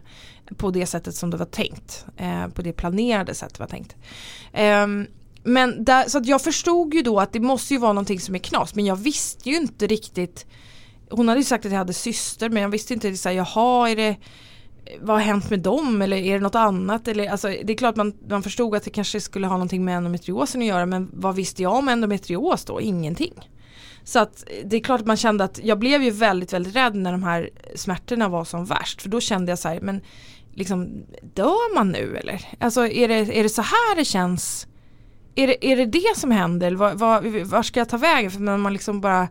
på 0.58 0.72
det 0.72 0.86
sättet 0.86 1.16
som 1.16 1.30
det 1.30 1.38
var 1.38 1.46
tänkt. 1.46 2.06
Eh, 2.18 2.48
på 2.48 2.62
det 2.62 2.74
planerade 2.74 3.36
sättet 3.36 3.60
var 3.60 3.68
tänkt. 3.68 3.96
Ehm, 4.54 5.08
men 5.46 5.84
där, 5.84 6.10
så 6.10 6.18
att 6.18 6.26
jag 6.26 6.42
förstod 6.42 6.94
ju 6.94 7.02
då 7.02 7.20
att 7.20 7.34
det 7.34 7.40
måste 7.40 7.74
ju 7.74 7.80
vara 7.80 7.94
någonting 7.94 8.20
som 8.20 8.36
är 8.36 8.40
knas 8.40 8.76
men 8.76 8.86
jag 8.86 8.96
visste 8.96 9.50
ju 9.50 9.56
inte 9.56 9.88
riktigt 9.88 10.46
Hon 11.10 11.28
hade 11.28 11.40
ju 11.40 11.44
sagt 11.44 11.66
att 11.66 11.72
jag 11.72 11.80
hade 11.80 11.94
syster 11.94 12.50
men 12.50 12.64
jag 12.64 12.70
visste 12.70 12.94
inte, 12.94 13.18
så 13.18 13.30
här, 13.30 13.36
jaha 13.36 13.90
är 13.90 13.96
det 13.96 14.18
vad 15.02 15.16
har 15.16 15.24
hänt 15.24 15.50
med 15.50 15.60
dem 15.60 16.02
eller 16.02 16.18
är 16.18 16.34
det 16.34 16.40
något 16.40 16.56
annat? 16.56 17.08
Eller, 17.08 17.30
alltså, 17.30 17.48
det 17.48 17.74
är 17.74 17.78
klart 17.78 17.96
man, 17.96 18.14
man 18.30 18.44
förstod 18.44 18.76
att 18.76 18.84
det 18.84 18.90
kanske 18.90 19.22
skulle 19.22 19.48
ha 19.48 19.54
någonting 19.54 19.86
med 19.86 19.98
endometriosen 19.98 20.62
att 20.62 20.68
göra 20.68 20.86
men 20.86 21.10
vad 21.14 21.36
visste 21.36 21.64
jag 21.64 21.74
om 21.74 21.90
endometrios 21.90 22.66
då? 22.66 22.82
Ingenting. 22.82 23.34
Så 24.04 24.20
att 24.20 24.44
eh, 24.48 24.68
det 24.68 24.76
är 24.76 24.80
klart 24.80 25.02
att 25.02 25.08
man 25.08 25.18
kände 25.18 25.44
att 25.44 25.60
jag 25.64 25.80
blev 25.80 26.04
ju 26.04 26.12
väldigt 26.12 26.54
väldigt 26.54 26.76
rädd 26.76 26.96
när 26.96 27.12
de 27.12 27.24
här 27.24 27.50
smärtorna 27.76 28.30
var 28.30 28.46
som 28.46 28.66
värst 28.66 29.02
för 29.02 29.10
då 29.10 29.20
kände 29.20 29.52
jag 29.52 29.60
så 29.60 29.68
här 29.68 29.80
men 29.82 30.02
liksom 30.54 31.06
dör 31.34 31.76
man 31.76 31.92
nu 31.92 32.18
eller? 32.18 32.46
Alltså 32.60 32.88
är 32.88 33.08
det, 33.08 33.40
är 33.40 33.44
det 33.44 33.50
så 33.50 33.62
här 33.62 33.96
det 33.96 34.06
känns? 34.06 34.68
Är 35.36 35.48
det 35.48 35.66
är 35.66 35.76
det, 35.76 35.86
det 35.86 36.18
som 36.18 36.32
händer? 36.32 36.72
Var, 36.72 36.94
var, 36.94 37.44
var 37.44 37.64
ska 37.64 37.80
jag 37.80 37.90
ta 37.90 37.98
vägen? 37.98 38.32
För 38.32 38.58
man 38.58 38.74
liksom 38.74 39.02
bara 39.02 39.28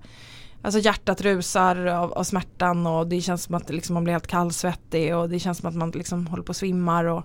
Alltså 0.65 0.81
hjärtat 0.81 1.21
rusar 1.21 1.87
av, 1.87 2.13
av 2.13 2.25
smärtan 2.25 2.87
och 2.87 3.07
det 3.07 3.21
känns 3.21 3.43
som 3.43 3.55
att 3.55 3.71
liksom 3.71 3.95
man 3.95 4.05
blir 4.05 4.13
helt 4.13 4.27
kallsvettig 4.27 5.17
och 5.17 5.29
det 5.29 5.39
känns 5.39 5.59
som 5.59 5.69
att 5.69 5.75
man 5.75 5.91
liksom 5.91 6.27
håller 6.27 6.43
på 6.43 6.51
att 6.51 6.57
svimmar. 6.57 7.05
Och, 7.05 7.25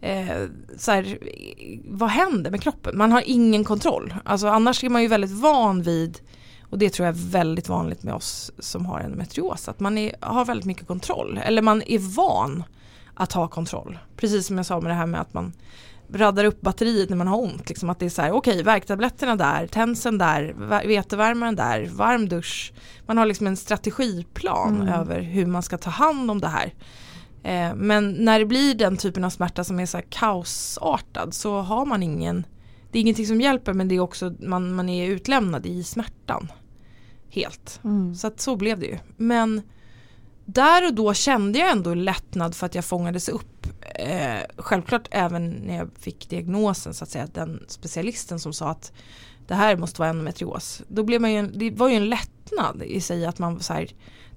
eh, 0.00 0.46
så 0.76 0.92
här, 0.92 1.18
vad 1.84 2.08
händer 2.10 2.50
med 2.50 2.62
kroppen? 2.62 2.98
Man 2.98 3.12
har 3.12 3.22
ingen 3.26 3.64
kontroll. 3.64 4.14
Alltså 4.24 4.48
annars 4.48 4.84
är 4.84 4.88
man 4.88 5.02
ju 5.02 5.08
väldigt 5.08 5.30
van 5.30 5.82
vid 5.82 6.20
och 6.62 6.78
det 6.78 6.90
tror 6.90 7.06
jag 7.06 7.14
är 7.16 7.30
väldigt 7.30 7.68
vanligt 7.68 8.02
med 8.02 8.14
oss 8.14 8.52
som 8.58 8.86
har 8.86 9.00
en 9.00 9.12
metrios 9.12 9.68
Att 9.68 9.80
man 9.80 9.98
är, 9.98 10.14
har 10.20 10.44
väldigt 10.44 10.66
mycket 10.66 10.86
kontroll. 10.86 11.40
Eller 11.44 11.62
man 11.62 11.82
är 11.86 12.16
van 12.16 12.64
att 13.14 13.32
ha 13.32 13.48
kontroll. 13.48 13.98
Precis 14.16 14.46
som 14.46 14.56
jag 14.56 14.66
sa 14.66 14.80
med 14.80 14.90
det 14.90 14.94
här 14.94 15.06
med 15.06 15.20
att 15.20 15.34
man 15.34 15.52
raddar 16.12 16.44
upp 16.44 16.60
batteriet 16.60 17.10
när 17.10 17.16
man 17.16 17.28
har 17.28 17.38
ont. 17.38 17.68
Liksom 17.68 17.90
att 17.90 17.98
det 17.98 18.06
är 18.06 18.10
så 18.10 18.22
här, 18.22 18.32
okej, 18.32 18.52
okay, 18.52 18.62
värktabletterna 18.62 19.36
där, 19.36 19.66
tensen 19.66 20.18
där, 20.18 20.54
vetevärmaren 20.86 21.56
där, 21.56 21.86
varm 21.86 22.28
dusch. 22.28 22.72
Man 23.06 23.18
har 23.18 23.26
liksom 23.26 23.46
en 23.46 23.56
strategiplan 23.56 24.76
mm. 24.76 24.88
över 24.88 25.20
hur 25.20 25.46
man 25.46 25.62
ska 25.62 25.78
ta 25.78 25.90
hand 25.90 26.30
om 26.30 26.40
det 26.40 26.48
här. 26.48 26.74
Eh, 27.42 27.74
men 27.74 28.12
när 28.12 28.38
det 28.38 28.46
blir 28.46 28.74
den 28.74 28.96
typen 28.96 29.24
av 29.24 29.30
smärta 29.30 29.64
som 29.64 29.80
är 29.80 29.86
så 29.86 29.96
här 29.96 30.04
kaosartad 30.08 31.34
så 31.34 31.60
har 31.60 31.86
man 31.86 32.02
ingen, 32.02 32.46
det 32.92 32.98
är 32.98 33.00
ingenting 33.00 33.26
som 33.26 33.40
hjälper 33.40 33.72
men 33.72 33.88
det 33.88 33.94
är 33.94 34.00
också, 34.00 34.34
man, 34.40 34.74
man 34.74 34.88
är 34.88 35.10
utlämnad 35.10 35.66
i 35.66 35.84
smärtan. 35.84 36.52
Helt. 37.30 37.80
Mm. 37.84 38.14
Så 38.14 38.26
att 38.26 38.40
så 38.40 38.56
blev 38.56 38.78
det 38.78 38.86
ju. 38.86 38.98
Men 39.16 39.62
där 40.52 40.86
och 40.86 40.94
då 40.94 41.14
kände 41.14 41.58
jag 41.58 41.70
ändå 41.70 41.94
lättnad 41.94 42.54
för 42.54 42.66
att 42.66 42.74
jag 42.74 42.84
fångades 42.84 43.28
upp. 43.28 43.66
Eh, 43.94 44.40
självklart 44.56 45.08
även 45.10 45.50
när 45.50 45.76
jag 45.76 45.90
fick 45.98 46.28
diagnosen 46.28 46.94
så 46.94 47.04
att 47.04 47.10
säga, 47.10 47.28
den 47.34 47.64
specialisten 47.68 48.40
som 48.40 48.52
sa 48.52 48.68
att 48.68 48.92
det 49.46 49.54
här 49.54 49.76
måste 49.76 50.00
vara 50.00 50.10
endometrios. 50.10 50.82
Då 50.88 51.02
blev 51.02 51.20
man 51.20 51.32
ju 51.32 51.38
en, 51.38 51.58
det 51.58 51.70
var 51.70 51.88
ju 51.88 51.94
en 51.94 52.08
lättnad 52.08 52.82
i 52.82 53.00
sig 53.00 53.26
att 53.26 53.38
man 53.38 53.60
så 53.60 53.72
här, 53.72 53.88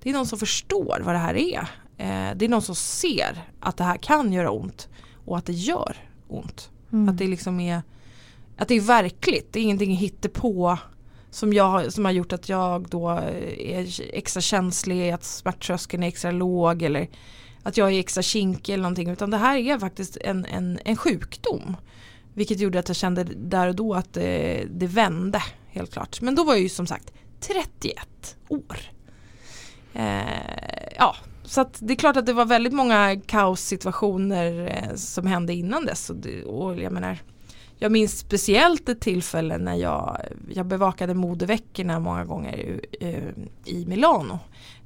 det 0.03 0.09
är 0.09 0.13
någon 0.13 0.27
som 0.27 0.39
förstår 0.39 1.01
vad 1.05 1.15
det 1.15 1.19
här 1.19 1.35
är. 1.35 1.59
Eh, 1.97 2.35
det 2.35 2.45
är 2.45 2.49
någon 2.49 2.61
som 2.61 2.75
ser 2.75 3.43
att 3.59 3.77
det 3.77 3.83
här 3.83 3.97
kan 3.97 4.33
göra 4.33 4.51
ont 4.51 4.89
och 5.25 5.37
att 5.37 5.45
det 5.45 5.53
gör 5.53 5.97
ont. 6.27 6.69
Mm. 6.91 7.09
Att 7.09 7.17
det 7.17 7.27
liksom 7.27 7.59
är 7.59 7.81
att 8.57 8.67
det 8.67 8.75
är 8.75 8.81
verkligt, 8.81 9.53
det 9.53 9.59
är 9.59 9.63
ingenting 9.63 9.95
hittepå 9.95 10.77
som, 11.31 11.53
jag, 11.53 11.93
som 11.93 12.05
har 12.05 12.11
gjort 12.11 12.33
att 12.33 12.49
jag 12.49 12.89
då 12.89 13.09
är 13.09 14.15
extra 14.15 14.41
känslig, 14.41 15.11
att 15.11 15.23
smärttröskeln 15.23 16.03
är 16.03 16.07
extra 16.07 16.31
låg 16.31 16.81
eller 16.81 17.09
att 17.63 17.77
jag 17.77 17.91
är 17.91 17.99
extra 17.99 18.23
kinkig 18.23 18.73
eller 18.73 18.83
någonting 18.83 19.09
utan 19.09 19.31
det 19.31 19.37
här 19.37 19.57
är 19.57 19.79
faktiskt 19.79 20.17
en, 20.17 20.45
en, 20.45 20.79
en 20.85 20.97
sjukdom. 20.97 21.77
Vilket 22.33 22.59
gjorde 22.59 22.79
att 22.79 22.87
jag 22.87 22.95
kände 22.95 23.23
där 23.23 23.67
och 23.67 23.75
då 23.75 23.93
att 23.93 24.13
det, 24.13 24.65
det 24.69 24.87
vände 24.87 25.43
helt 25.67 25.93
klart. 25.93 26.21
Men 26.21 26.35
då 26.35 26.43
var 26.43 26.53
jag 26.53 26.61
ju 26.61 26.69
som 26.69 26.87
sagt 26.87 27.13
31 27.39 28.37
år. 28.47 28.77
Eh, 29.93 30.93
ja, 30.97 31.15
så 31.43 31.61
att 31.61 31.77
det 31.79 31.93
är 31.93 31.95
klart 31.95 32.17
att 32.17 32.25
det 32.25 32.33
var 32.33 32.45
väldigt 32.45 32.73
många 32.73 33.21
kaossituationer 33.25 34.67
eh, 34.67 34.95
som 34.95 35.27
hände 35.27 35.53
innan 35.53 35.85
dess. 35.85 36.09
Och, 36.09 36.15
det, 36.15 36.43
och 36.43 36.79
jag 36.79 36.91
menar, 36.91 37.17
jag 37.81 37.91
minns 37.91 38.19
speciellt 38.19 38.89
ett 38.89 39.01
tillfälle 39.01 39.57
när 39.57 39.75
jag, 39.75 40.17
jag 40.49 40.65
bevakade 40.65 41.13
modeveckorna 41.13 41.99
många 41.99 42.25
gånger 42.25 42.57
i, 42.57 43.33
i 43.65 43.85
Milano. 43.85 44.39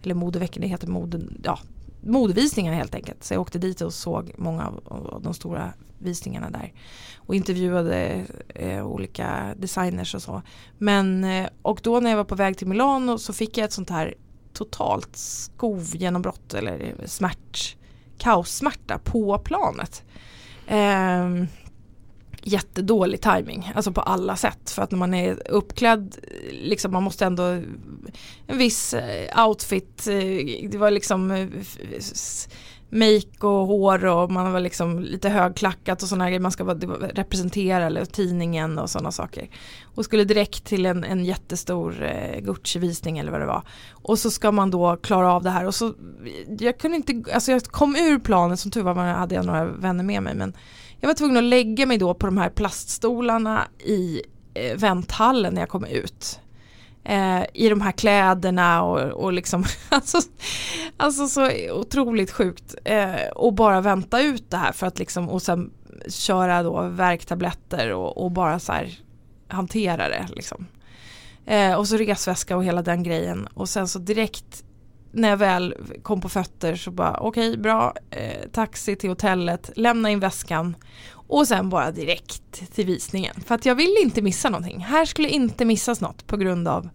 Eller 0.03 0.15
modeveckorna, 0.15 0.63
det 0.63 0.69
heter 0.69 0.87
mode, 0.87 1.21
ja, 1.43 1.59
modevisningar 2.01 2.73
helt 2.73 2.95
enkelt. 2.95 3.23
Så 3.23 3.33
jag 3.33 3.41
åkte 3.41 3.59
dit 3.59 3.81
och 3.81 3.93
såg 3.93 4.31
många 4.37 4.67
av, 4.85 5.07
av 5.07 5.21
de 5.21 5.33
stora 5.33 5.73
visningarna 5.97 6.49
där. 6.49 6.73
Och 7.17 7.35
intervjuade 7.35 8.25
eh, 8.47 8.85
olika 8.85 9.55
designers 9.57 10.15
och 10.15 10.21
så. 10.21 10.41
Men, 10.77 11.23
eh, 11.23 11.47
och 11.61 11.79
då 11.83 11.99
när 11.99 12.09
jag 12.09 12.17
var 12.17 12.23
på 12.23 12.35
väg 12.35 12.57
till 12.57 12.67
Milano 12.67 13.17
så 13.17 13.33
fick 13.33 13.57
jag 13.57 13.65
ett 13.65 13.73
sånt 13.73 13.89
här 13.89 14.15
totalt 14.53 15.15
skovgenombrott 15.15 16.53
eller 16.53 16.95
smärt, 17.05 17.77
kaossmärta 18.17 18.99
på 19.03 19.37
planet. 19.37 20.03
Eh, 20.67 21.45
jättedålig 22.47 23.21
timing, 23.21 23.71
alltså 23.75 23.91
på 23.91 24.01
alla 24.01 24.35
sätt. 24.35 24.69
För 24.69 24.81
att 24.81 24.91
när 24.91 24.97
man 24.97 25.13
är 25.13 25.51
uppklädd, 25.51 26.15
liksom 26.51 26.91
man 26.91 27.03
måste 27.03 27.25
ändå 27.25 27.43
en 28.47 28.57
viss 28.57 28.93
eh, 28.93 29.47
outfit, 29.47 30.07
eh, 30.07 30.69
det 30.69 30.77
var 30.77 30.91
liksom 30.91 31.31
eh, 31.31 31.47
make 32.89 33.47
och 33.47 33.67
hår 33.67 34.05
och 34.05 34.31
man 34.31 34.53
var 34.53 34.59
liksom 34.59 34.99
lite 34.99 35.29
högklackat 35.29 36.03
och 36.03 36.09
sådana 36.09 36.25
grejer 36.25 36.39
man 36.39 36.51
ska 36.51 36.63
representera 36.63 37.85
eller 37.85 38.05
tidningen 38.05 38.79
och 38.79 38.89
sådana 38.89 39.11
saker. 39.11 39.49
Och 39.83 40.05
skulle 40.05 40.23
direkt 40.23 40.65
till 40.65 40.85
en, 40.85 41.03
en 41.03 41.25
jättestor 41.25 42.03
eh, 42.03 42.39
Gucci-visning 42.39 43.17
eller 43.17 43.31
vad 43.31 43.41
det 43.41 43.45
var. 43.45 43.63
Och 43.91 44.19
så 44.19 44.31
ska 44.31 44.51
man 44.51 44.71
då 44.71 44.97
klara 44.97 45.33
av 45.33 45.43
det 45.43 45.49
här 45.49 45.65
och 45.65 45.75
så 45.75 45.93
jag 46.59 46.77
kunde 46.77 46.97
inte, 46.97 47.33
alltså 47.33 47.51
jag 47.51 47.63
kom 47.63 47.95
ur 47.95 48.19
planet 48.19 48.59
som 48.59 48.71
tur 48.71 48.83
var 48.83 48.95
hade 48.95 49.35
jag 49.35 49.45
några 49.45 49.65
vänner 49.65 50.03
med 50.03 50.23
mig 50.23 50.35
men 50.35 50.53
jag 50.99 51.07
var 51.07 51.13
tvungen 51.13 51.37
att 51.37 51.43
lägga 51.43 51.85
mig 51.85 51.97
då 51.97 52.13
på 52.13 52.25
de 52.25 52.37
här 52.37 52.49
plaststolarna 52.49 53.67
i 53.79 54.21
eh, 54.53 54.77
vänthallen 54.77 55.53
när 55.53 55.61
jag 55.61 55.69
kom 55.69 55.85
ut. 55.85 56.39
Eh, 57.03 57.43
I 57.53 57.69
de 57.69 57.81
här 57.81 57.91
kläderna 57.91 58.83
och, 58.83 58.99
och 58.99 59.33
liksom 59.33 59.65
alltså, 59.89 60.17
alltså 60.97 61.27
så 61.27 61.49
otroligt 61.71 62.31
sjukt. 62.31 62.75
Eh, 62.85 63.27
och 63.35 63.53
bara 63.53 63.81
vänta 63.81 64.21
ut 64.21 64.51
det 64.51 64.57
här 64.57 64.71
för 64.71 64.87
att 64.87 64.99
liksom 64.99 65.29
och 65.29 65.41
sen 65.41 65.71
köra 66.07 66.63
då 66.63 66.81
värktabletter 66.81 67.93
och, 67.93 68.23
och 68.23 68.31
bara 68.31 68.59
så 68.59 68.71
här 68.71 68.99
hantera 69.47 70.09
det 70.09 70.27
liksom. 70.35 70.67
Eh, 71.45 71.73
och 71.73 71.87
så 71.87 71.97
resväska 71.97 72.57
och 72.57 72.63
hela 72.63 72.81
den 72.81 73.03
grejen 73.03 73.47
och 73.53 73.69
sen 73.69 73.87
så 73.87 73.99
direkt 73.99 74.63
när 75.15 75.29
jag 75.29 75.37
väl 75.37 75.75
kom 76.03 76.21
på 76.21 76.29
fötter 76.29 76.75
så 76.75 76.91
bara 76.91 77.17
okej 77.17 77.49
okay, 77.49 77.61
bra, 77.61 77.93
eh, 78.09 78.49
taxi 78.51 78.95
till 78.95 79.09
hotellet, 79.09 79.71
lämna 79.75 80.09
in 80.09 80.19
väskan 80.19 80.75
och 81.11 81.47
sen 81.47 81.69
bara 81.69 81.91
direkt 81.91 82.73
till 82.75 82.85
visningen. 82.85 83.35
För 83.45 83.55
att 83.55 83.65
jag 83.65 83.75
vill 83.75 83.95
inte 84.03 84.21
missa 84.21 84.49
någonting. 84.49 84.79
Här 84.79 85.05
skulle 85.05 85.29
inte 85.29 85.65
missas 85.65 86.01
något 86.01 86.27
på 86.27 86.37
grund 86.37 86.67
av 86.67 86.89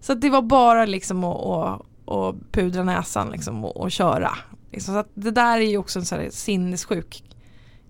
så 0.00 0.12
att 0.12 0.20
det 0.20 0.30
var 0.30 0.42
bara 0.42 0.84
liksom 0.84 1.24
att, 1.24 1.46
att, 1.46 1.82
att 2.06 2.52
pudra 2.52 2.84
näsan 2.84 3.30
liksom 3.30 3.64
och, 3.64 3.76
och 3.76 3.90
köra. 3.90 4.32
Liksom, 4.72 4.94
så 4.94 4.98
att 5.00 5.10
det 5.14 5.30
där 5.30 5.56
är 5.56 5.70
ju 5.70 5.78
också 5.78 5.98
en 5.98 6.04
sån 6.04 6.18
här 6.18 6.30
sinnessjuk 6.30 7.24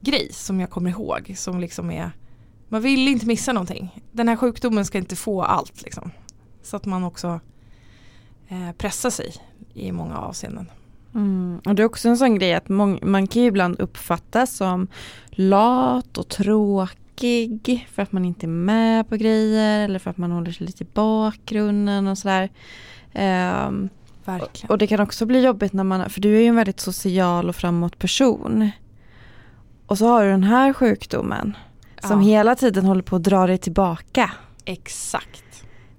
grej 0.00 0.32
som 0.32 0.60
jag 0.60 0.70
kommer 0.70 0.90
ihåg. 0.90 1.34
Som 1.36 1.60
liksom 1.60 1.90
är, 1.90 2.10
man 2.68 2.82
vill 2.82 3.08
inte 3.08 3.26
missa 3.26 3.52
någonting. 3.52 4.02
Den 4.12 4.28
här 4.28 4.36
sjukdomen 4.36 4.84
ska 4.84 4.98
inte 4.98 5.16
få 5.16 5.42
allt 5.42 5.82
liksom. 5.82 6.10
Så 6.62 6.76
att 6.76 6.84
man 6.84 7.04
också 7.04 7.40
eh, 8.48 8.72
pressar 8.78 9.10
sig 9.10 9.34
i 9.74 9.92
många 9.92 10.16
avseenden. 10.18 10.70
Mm. 11.14 11.60
Och 11.66 11.74
det 11.74 11.82
är 11.82 11.86
också 11.86 12.08
en 12.08 12.16
sån 12.18 12.34
grej 12.38 12.54
att 12.54 12.68
man 13.02 13.26
kan 13.26 13.42
ju 13.42 13.48
ibland 13.48 13.80
uppfattas 13.80 14.56
som 14.56 14.86
lat 15.30 16.18
och 16.18 16.28
tråkig 16.28 17.88
för 17.92 18.02
att 18.02 18.12
man 18.12 18.24
inte 18.24 18.46
är 18.46 18.48
med 18.48 19.08
på 19.08 19.16
grejer 19.16 19.84
eller 19.84 19.98
för 19.98 20.10
att 20.10 20.16
man 20.18 20.30
håller 20.30 20.52
sig 20.52 20.66
lite 20.66 20.84
i 20.84 20.86
bakgrunden 20.94 22.06
och 22.06 22.18
sådär. 22.18 22.48
Um, 23.14 23.88
Verkligen. 24.24 24.70
Och 24.70 24.78
det 24.78 24.86
kan 24.86 25.00
också 25.00 25.26
bli 25.26 25.44
jobbigt 25.44 25.72
när 25.72 25.84
man, 25.84 26.10
för 26.10 26.20
du 26.20 26.36
är 26.36 26.40
ju 26.40 26.46
en 26.46 26.56
väldigt 26.56 26.80
social 26.80 27.48
och 27.48 27.56
framåt 27.56 27.98
person. 27.98 28.70
Och 29.86 29.98
så 29.98 30.06
har 30.08 30.24
du 30.24 30.30
den 30.30 30.44
här 30.44 30.72
sjukdomen 30.72 31.56
som 32.02 32.22
Ja. 32.22 32.28
hela 32.28 32.54
tiden 32.54 32.84
håller 32.84 33.02
på 33.02 33.16
att 33.16 33.22
dra 33.22 33.46
dig 33.46 33.58
tillbaka. 33.58 34.30
Exakt. 34.64 35.44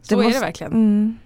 Det 0.02 0.08
Så 0.08 0.20
är 0.20 0.24
måste- 0.24 0.40
det 0.40 0.46
verkligen. 0.46 0.74
Mm. 0.74 1.18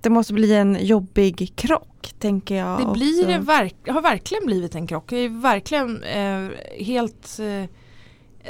Det 0.00 0.10
måste 0.10 0.32
bli 0.32 0.54
en 0.54 0.86
jobbig 0.86 1.52
krock, 1.56 2.14
tänker 2.18 2.54
jag. 2.54 2.80
Det 2.80 2.92
blir 2.92 3.18
också. 3.18 3.28
det 3.28 3.38
verk- 3.38 3.88
har 3.88 4.02
verkligen 4.02 4.46
blivit 4.46 4.74
en 4.74 4.86
krock. 4.86 5.04
Det 5.08 5.16
är 5.16 5.28
verkligen 5.28 6.02
eh, 6.02 6.48
helt 6.84 7.38
eh, 7.38 7.64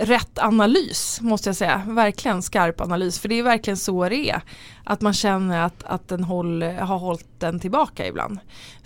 rätt 0.07 0.39
analys 0.39 1.21
måste 1.21 1.49
jag 1.49 1.57
säga. 1.57 1.83
Verkligen 1.89 2.43
skarp 2.43 2.81
analys. 2.81 3.19
För 3.19 3.29
det 3.29 3.39
är 3.39 3.43
verkligen 3.43 3.77
så 3.77 4.09
det 4.09 4.31
är. 4.31 4.43
Att 4.85 5.01
man 5.01 5.13
känner 5.13 5.61
att, 5.61 5.83
att 5.85 6.09
den 6.09 6.25
håll, 6.25 6.63
har 6.63 6.99
hållit 6.99 7.27
den 7.41 7.61
tillbaka 7.61 8.07
ibland. 8.07 8.39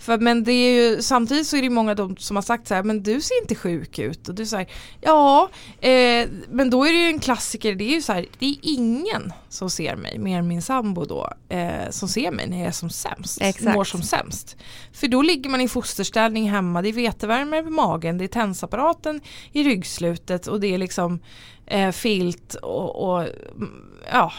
För, 0.03 0.17
men 0.17 0.43
det 0.43 0.51
är 0.51 0.71
ju, 0.71 1.01
samtidigt 1.01 1.47
så 1.47 1.57
är 1.57 1.61
det 1.61 1.69
många 1.69 1.95
de 1.95 2.17
som 2.17 2.35
har 2.35 2.43
sagt 2.43 2.67
så 2.67 2.73
här, 2.73 2.83
men 2.83 3.03
du 3.03 3.21
ser 3.21 3.41
inte 3.41 3.55
sjuk 3.55 3.99
ut. 3.99 4.29
Och 4.29 4.35
du 4.35 4.45
säger 4.45 4.67
ja, 5.01 5.49
eh, 5.81 6.29
men 6.49 6.69
då 6.69 6.85
är 6.85 6.93
det 6.93 6.99
ju 6.99 7.07
en 7.07 7.19
klassiker. 7.19 7.75
Det 7.75 7.83
är 7.83 7.95
ju 7.95 8.01
så 8.01 8.13
här, 8.13 8.25
det 8.39 8.45
är 8.45 8.55
ingen 8.61 9.33
som 9.49 9.69
ser 9.69 9.95
mig, 9.95 10.19
mer 10.19 10.39
än 10.39 10.47
min 10.47 10.61
sambo 10.61 11.05
då, 11.05 11.33
eh, 11.49 11.89
som 11.89 12.07
ser 12.07 12.31
mig 12.31 12.47
när 12.47 12.57
jag 12.57 12.67
är 12.67 12.71
som 12.71 12.89
sämst. 12.89 13.41
Exakt. 13.41 13.75
Mår 13.75 13.83
som 13.83 14.01
sämst. 14.01 14.57
För 14.93 15.07
då 15.07 15.21
ligger 15.21 15.49
man 15.49 15.61
i 15.61 15.67
fosterställning 15.67 16.51
hemma, 16.51 16.81
det 16.81 16.89
är 16.89 16.93
vetevärme 16.93 17.63
på 17.63 17.69
magen, 17.69 18.17
det 18.17 18.23
är 18.23 18.27
tensapparaten 18.27 19.21
i 19.51 19.63
ryggslutet 19.63 20.47
och 20.47 20.59
det 20.59 20.73
är 20.73 20.77
liksom 20.77 21.19
eh, 21.65 21.91
filt 21.91 22.55
och, 22.55 23.03
och 23.03 23.21
mm, 23.21 24.01
ja. 24.11 24.33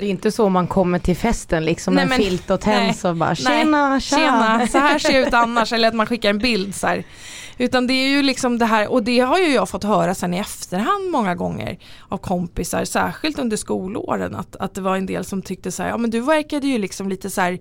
Det 0.00 0.06
är 0.06 0.10
inte 0.10 0.30
så 0.32 0.48
man 0.48 0.66
kommer 0.66 0.98
till 0.98 1.16
festen 1.16 1.64
liksom 1.64 1.94
Nej, 1.94 2.04
med 2.04 2.08
men- 2.18 2.18
filt 2.28 2.50
och 2.50 2.60
tens 2.60 3.04
och 3.04 3.16
bara 3.16 3.28
Nej, 3.28 3.36
tjena, 3.36 4.00
tja. 4.00 4.16
Tjena, 4.16 4.66
så 4.66 4.78
här 4.78 4.98
ser 4.98 5.12
jag 5.12 5.28
ut 5.28 5.34
annars 5.34 5.72
eller 5.72 5.88
att 5.88 5.94
man 5.94 6.06
skickar 6.06 6.30
en 6.30 6.38
bild 6.38 6.74
så 6.74 6.86
här. 6.86 7.04
Utan 7.58 7.86
det 7.86 7.92
är 7.92 8.08
ju 8.08 8.22
liksom 8.22 8.58
det 8.58 8.66
här 8.66 8.92
och 8.92 9.02
det 9.02 9.20
har 9.20 9.38
ju 9.38 9.54
jag 9.54 9.68
fått 9.68 9.84
höra 9.84 10.14
sen 10.14 10.34
i 10.34 10.38
efterhand 10.38 11.10
många 11.10 11.34
gånger 11.34 11.78
av 12.08 12.18
kompisar, 12.18 12.84
särskilt 12.84 13.38
under 13.38 13.56
skolåren 13.56 14.34
att, 14.34 14.56
att 14.56 14.74
det 14.74 14.80
var 14.80 14.96
en 14.96 15.06
del 15.06 15.24
som 15.24 15.42
tyckte 15.42 15.72
så 15.72 15.82
här, 15.82 15.90
ja 15.90 15.96
men 15.96 16.10
du 16.10 16.20
verkade 16.20 16.66
ju 16.66 16.78
liksom 16.78 17.08
lite 17.08 17.30
så 17.30 17.40
här 17.40 17.58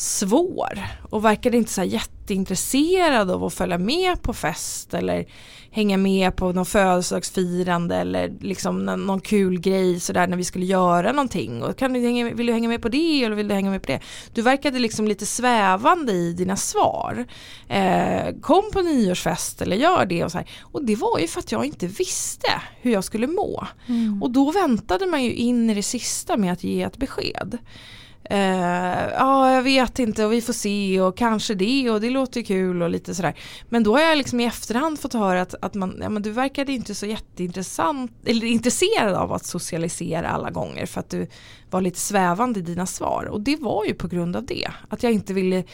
svår 0.00 0.86
och 1.10 1.24
verkade 1.24 1.56
inte 1.56 1.72
så 1.72 1.82
jätteintresserad 1.84 3.30
av 3.30 3.44
att 3.44 3.54
följa 3.54 3.78
med 3.78 4.22
på 4.22 4.32
fest 4.34 4.94
eller 4.94 5.26
hänga 5.70 5.96
med 5.96 6.36
på 6.36 6.52
någon 6.52 6.66
födelsedagsfirande 6.66 7.96
eller 7.96 8.32
liksom 8.40 8.84
nå- 8.86 8.96
någon 8.96 9.20
kul 9.20 9.60
grej 9.60 10.00
sådär 10.00 10.26
när 10.26 10.36
vi 10.36 10.44
skulle 10.44 10.64
göra 10.66 11.12
någonting 11.12 11.62
och 11.62 11.76
kan 11.76 11.92
du 11.92 12.00
hänga, 12.00 12.24
med- 12.24 12.36
vill 12.36 12.46
du 12.46 12.52
hänga 12.52 12.68
med 12.68 12.82
på 12.82 12.88
det 12.88 13.24
eller 13.24 13.36
vill 13.36 13.48
du 13.48 13.54
hänga 13.54 13.70
med 13.70 13.82
på 13.82 13.92
det? 13.92 14.00
Du 14.34 14.42
verkade 14.42 14.78
liksom 14.78 15.08
lite 15.08 15.26
svävande 15.26 16.12
i 16.12 16.32
dina 16.32 16.56
svar. 16.56 17.24
Eh, 17.68 18.34
kom 18.40 18.70
på 18.72 18.82
nyårsfest 18.82 19.62
eller 19.62 19.76
gör 19.76 20.06
det 20.06 20.24
och 20.24 20.32
så 20.32 20.38
här. 20.38 20.50
Och 20.62 20.84
det 20.84 20.96
var 20.96 21.18
ju 21.18 21.26
för 21.26 21.40
att 21.40 21.52
jag 21.52 21.64
inte 21.64 21.86
visste 21.86 22.48
hur 22.80 22.92
jag 22.92 23.04
skulle 23.04 23.26
må. 23.26 23.66
Mm. 23.88 24.22
Och 24.22 24.30
då 24.30 24.50
väntade 24.50 25.06
man 25.06 25.24
ju 25.24 25.32
in 25.34 25.70
i 25.70 25.74
det 25.74 25.82
sista 25.82 26.36
med 26.36 26.52
att 26.52 26.64
ge 26.64 26.82
ett 26.82 26.96
besked. 26.96 27.58
Eh, 28.30 29.08
ja, 29.18 29.54
jag 29.54 29.62
vet 29.62 29.98
inte 29.98 30.24
och 30.24 30.32
vi 30.32 30.42
får 30.42 30.52
se 30.52 31.00
och 31.00 31.16
kanske 31.16 31.54
det 31.54 31.90
och 31.90 32.00
det 32.00 32.10
låter 32.10 32.42
kul 32.42 32.82
och 32.82 32.90
lite 32.90 33.14
sådär. 33.14 33.34
Men 33.68 33.82
då 33.82 33.96
har 33.96 34.00
jag 34.00 34.18
liksom 34.18 34.40
i 34.40 34.44
efterhand 34.44 35.00
fått 35.00 35.12
höra 35.12 35.42
att, 35.42 35.54
att 35.62 35.74
man, 35.74 35.98
ja, 36.02 36.08
men 36.08 36.22
du 36.22 36.30
verkade 36.30 36.72
inte 36.72 36.94
så 36.94 37.06
jätteintressant 37.06 38.12
eller 38.24 38.46
intresserad 38.46 39.14
av 39.14 39.32
att 39.32 39.44
socialisera 39.44 40.28
alla 40.28 40.50
gånger 40.50 40.86
för 40.86 41.00
att 41.00 41.10
du 41.10 41.26
var 41.70 41.80
lite 41.80 41.98
svävande 41.98 42.60
i 42.60 42.62
dina 42.62 42.86
svar. 42.86 43.24
Och 43.24 43.40
det 43.40 43.56
var 43.56 43.84
ju 43.84 43.94
på 43.94 44.08
grund 44.08 44.36
av 44.36 44.46
det. 44.46 44.68
Att 44.88 45.02
jag 45.02 45.12
inte 45.12 45.34
ville 45.34 45.64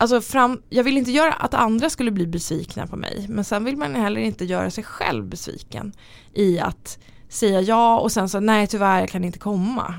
Alltså 0.00 0.20
fram, 0.20 0.62
jag 0.68 0.84
vill 0.84 0.98
inte 0.98 1.10
göra 1.10 1.32
att 1.32 1.54
andra 1.54 1.90
skulle 1.90 2.10
bli 2.10 2.26
besvikna 2.26 2.86
på 2.86 2.96
mig 2.96 3.26
men 3.28 3.44
sen 3.44 3.64
vill 3.64 3.76
man 3.76 3.94
heller 3.94 4.20
inte 4.20 4.44
göra 4.44 4.70
sig 4.70 4.84
själv 4.84 5.24
besviken 5.24 5.92
i 6.34 6.58
att 6.58 6.98
säga 7.28 7.60
ja 7.60 7.98
och 7.98 8.12
sen 8.12 8.28
så 8.28 8.40
nej 8.40 8.66
tyvärr 8.66 9.00
jag 9.00 9.08
kan 9.08 9.24
inte 9.24 9.38
komma. 9.38 9.94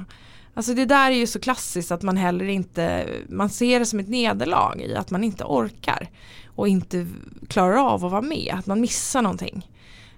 Alltså 0.59 0.73
det 0.73 0.85
där 0.85 1.11
är 1.11 1.15
ju 1.15 1.27
så 1.27 1.39
klassiskt 1.39 1.91
att 1.91 2.01
man 2.01 2.17
heller 2.17 2.45
inte, 2.45 3.07
man 3.29 3.49
ser 3.49 3.79
det 3.79 3.85
som 3.85 3.99
ett 3.99 4.07
nederlag 4.07 4.81
i 4.81 4.95
att 4.95 5.11
man 5.11 5.23
inte 5.23 5.43
orkar 5.43 6.09
och 6.55 6.67
inte 6.67 7.07
klarar 7.47 7.75
av 7.75 8.05
att 8.05 8.11
vara 8.11 8.21
med, 8.21 8.55
att 8.59 8.65
man 8.65 8.81
missar 8.81 9.21
någonting. 9.21 9.69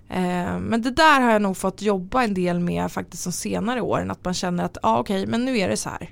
Eh, 0.10 0.60
men 0.60 0.82
det 0.82 0.92
där 0.92 1.22
har 1.22 1.32
jag 1.32 1.42
nog 1.42 1.58
fått 1.58 1.82
jobba 1.82 2.24
en 2.24 2.34
del 2.34 2.60
med 2.60 2.92
faktiskt 2.92 3.24
de 3.24 3.32
senare 3.32 3.82
åren, 3.82 4.12
att 4.12 4.26
man 4.26 4.34
känner 4.34 4.64
att 4.64 4.78
ja 4.84 4.90
ah, 4.90 5.00
okej 5.00 5.28
men 5.28 5.46
nu 5.46 5.58
är 5.58 5.70
det 5.70 5.78
så 5.78 5.90
här. 5.90 6.10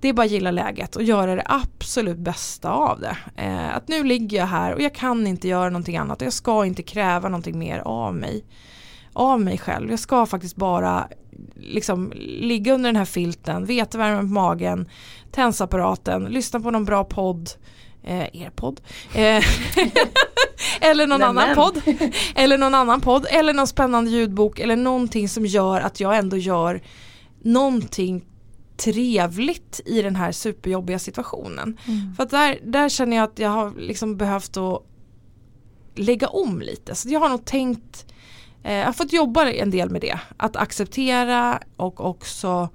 Det 0.00 0.08
är 0.08 0.12
bara 0.12 0.26
att 0.26 0.30
gilla 0.32 0.50
läget 0.50 0.96
och 0.96 1.02
göra 1.02 1.34
det 1.34 1.44
absolut 1.46 2.18
bästa 2.18 2.70
av 2.70 3.00
det. 3.00 3.16
Eh, 3.36 3.76
att 3.76 3.88
nu 3.88 4.04
ligger 4.04 4.38
jag 4.38 4.46
här 4.46 4.74
och 4.74 4.80
jag 4.80 4.94
kan 4.94 5.26
inte 5.26 5.48
göra 5.48 5.70
någonting 5.70 5.96
annat 5.96 6.20
och 6.20 6.26
jag 6.26 6.32
ska 6.32 6.66
inte 6.66 6.82
kräva 6.82 7.28
någonting 7.28 7.58
mer 7.58 7.78
av 7.78 8.14
mig. 8.14 8.44
Av 9.12 9.40
mig 9.40 9.58
själv. 9.58 9.90
Jag 9.90 9.98
ska 9.98 10.26
faktiskt 10.26 10.56
bara 10.56 11.08
liksom 11.56 12.12
ligga 12.16 12.74
under 12.74 12.88
den 12.88 12.96
här 12.96 13.04
filten, 13.04 13.66
vetevärmen 13.66 14.28
på 14.28 14.34
magen, 14.34 14.88
tensapparaten, 15.32 16.24
lyssna 16.24 16.60
på 16.60 16.70
någon 16.70 16.84
bra 16.84 17.04
podd, 17.04 17.50
eh, 18.02 18.42
er 18.42 18.50
podd, 18.50 18.80
eh, 19.14 19.44
eller 20.80 21.06
någon 21.06 21.20
Nämen. 21.20 21.38
annan 21.38 21.54
podd, 21.54 21.82
eller 22.34 22.58
någon 22.58 22.74
annan 22.74 23.00
podd, 23.00 23.26
eller 23.30 23.52
någon 23.52 23.66
spännande 23.66 24.10
ljudbok 24.10 24.58
eller 24.58 24.76
någonting 24.76 25.28
som 25.28 25.46
gör 25.46 25.80
att 25.80 26.00
jag 26.00 26.16
ändå 26.16 26.36
gör 26.36 26.80
någonting 27.42 28.24
trevligt 28.76 29.80
i 29.86 30.02
den 30.02 30.16
här 30.16 30.32
superjobbiga 30.32 30.98
situationen. 30.98 31.78
Mm. 31.86 32.14
För 32.14 32.22
att 32.22 32.30
där, 32.30 32.58
där 32.62 32.88
känner 32.88 33.16
jag 33.16 33.24
att 33.24 33.38
jag 33.38 33.50
har 33.50 33.72
liksom 33.78 34.16
behövt 34.16 34.56
att 34.56 34.82
lägga 35.94 36.28
om 36.28 36.60
lite. 36.60 36.94
Så 36.94 37.08
jag 37.08 37.20
har 37.20 37.28
nog 37.28 37.44
tänkt, 37.44 38.06
jag 38.72 38.86
har 38.86 38.92
fått 38.92 39.12
jobba 39.12 39.50
en 39.50 39.70
del 39.70 39.90
med 39.90 40.00
det. 40.00 40.18
Att 40.36 40.56
acceptera 40.56 41.60
och 41.76 42.00
också 42.00 42.68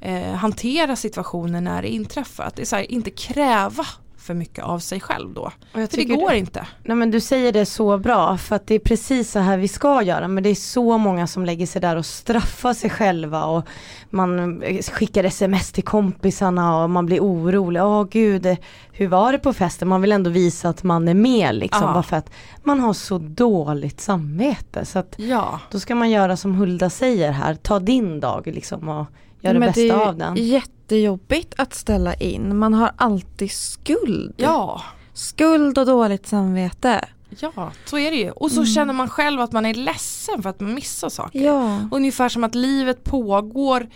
eh, 0.00 0.32
hantera 0.32 0.96
situationen 0.96 1.64
när 1.64 1.82
det 1.82 1.88
inträffar. 1.88 2.44
Att 2.44 2.56
det 2.56 2.62
är 2.62 2.66
så 2.66 2.76
här, 2.76 2.92
inte 2.92 3.10
kräva 3.10 3.86
för 4.28 4.34
mycket 4.34 4.64
av 4.64 4.78
sig 4.78 5.00
själv 5.00 5.34
då. 5.34 5.40
Och 5.74 5.80
jag 5.80 5.90
För 5.90 5.96
det 5.96 6.04
går 6.04 6.30
du, 6.30 6.36
inte. 6.36 6.66
nej 6.84 6.96
men 6.96 7.10
du 7.10 7.20
säger 7.20 7.52
det 7.52 7.66
så 7.66 7.98
bra 7.98 8.36
för 8.38 8.56
att 8.56 8.66
det 8.66 8.74
är 8.74 8.78
precis 8.78 9.30
så 9.30 9.38
här 9.38 9.56
vi 9.58 9.68
ska 9.68 10.02
göra 10.02 10.28
men 10.28 10.42
det 10.42 10.50
är 10.50 10.54
så 10.54 10.98
många 10.98 11.26
som 11.26 11.44
lägger 11.44 11.66
sig 11.66 11.80
där 11.80 11.96
och 11.96 12.06
straffar 12.06 12.74
sig 12.74 12.90
själva 12.90 13.44
och 13.44 13.66
man 14.10 14.62
eh, 14.62 14.82
skickar 14.82 15.24
sms 15.24 15.72
till 15.72 15.84
kompisarna 15.84 16.82
och 16.82 16.90
man 16.90 17.06
blir 17.06 17.20
orolig. 17.20 17.82
Åh 17.82 18.04
gud, 18.10 18.46
eh, 18.46 18.56
hur 18.92 19.08
var 19.08 19.32
det 19.32 19.38
på 19.38 19.52
festen? 19.52 19.88
Man 19.88 20.00
vill 20.02 20.12
ändå 20.12 20.30
visa 20.30 20.68
att 20.68 20.82
man 20.82 21.08
är 21.08 21.14
med 21.14 21.54
liksom 21.54 21.86
Ja. 21.86 21.92
bara 21.92 22.02
för 22.02 22.16
att 22.16 22.30
man 22.62 22.80
har 22.80 22.92
så 22.92 23.18
dåligt 23.18 24.00
samvete. 24.00 24.84
Så 24.84 24.98
att 24.98 25.14
Ja, 25.18 25.60
då 25.70 25.80
ska 25.80 25.94
man 25.94 26.10
göra 26.10 26.36
som 26.36 26.54
Hulda 26.54 26.90
säger 26.90 27.30
här, 27.32 27.54
ta 27.54 27.78
din 27.78 28.20
dag 28.20 28.46
liksom 28.46 28.88
och 28.88 29.06
göra 29.40 29.54
det 29.54 29.60
bästa 29.60 29.80
det 29.80 29.88
är 29.88 29.94
av 29.94 30.16
den. 30.16 30.36
jättejobbigt 30.36 31.54
att 31.56 31.74
ställa 31.74 32.14
in. 32.14 32.58
Man 32.58 32.74
har 32.74 32.92
alltid 32.96 33.50
skuld. 33.50 34.34
ja. 34.36 34.82
Skuld 35.12 35.78
och 35.78 35.86
dåligt 35.86 36.26
samvete. 36.26 37.04
Ja, 37.40 37.72
så 37.84 37.98
är 37.98 38.10
det 38.10 38.16
ju. 38.16 38.30
Och 38.30 38.50
så 38.50 38.64
känner 38.64 38.92
man 38.92 39.08
själv 39.08 39.40
att 39.40 39.52
man 39.52 39.66
är 39.66 39.74
ledsen 39.74 40.42
för 40.42 40.50
att 40.50 40.60
man 40.60 40.74
missar 40.74 41.08
saker. 41.08 41.44
Ja. 41.44 41.80
Ungefär 41.92 42.28
som 42.28 42.44
att 42.44 42.54
livet 42.54 43.04
pågår 43.04 43.86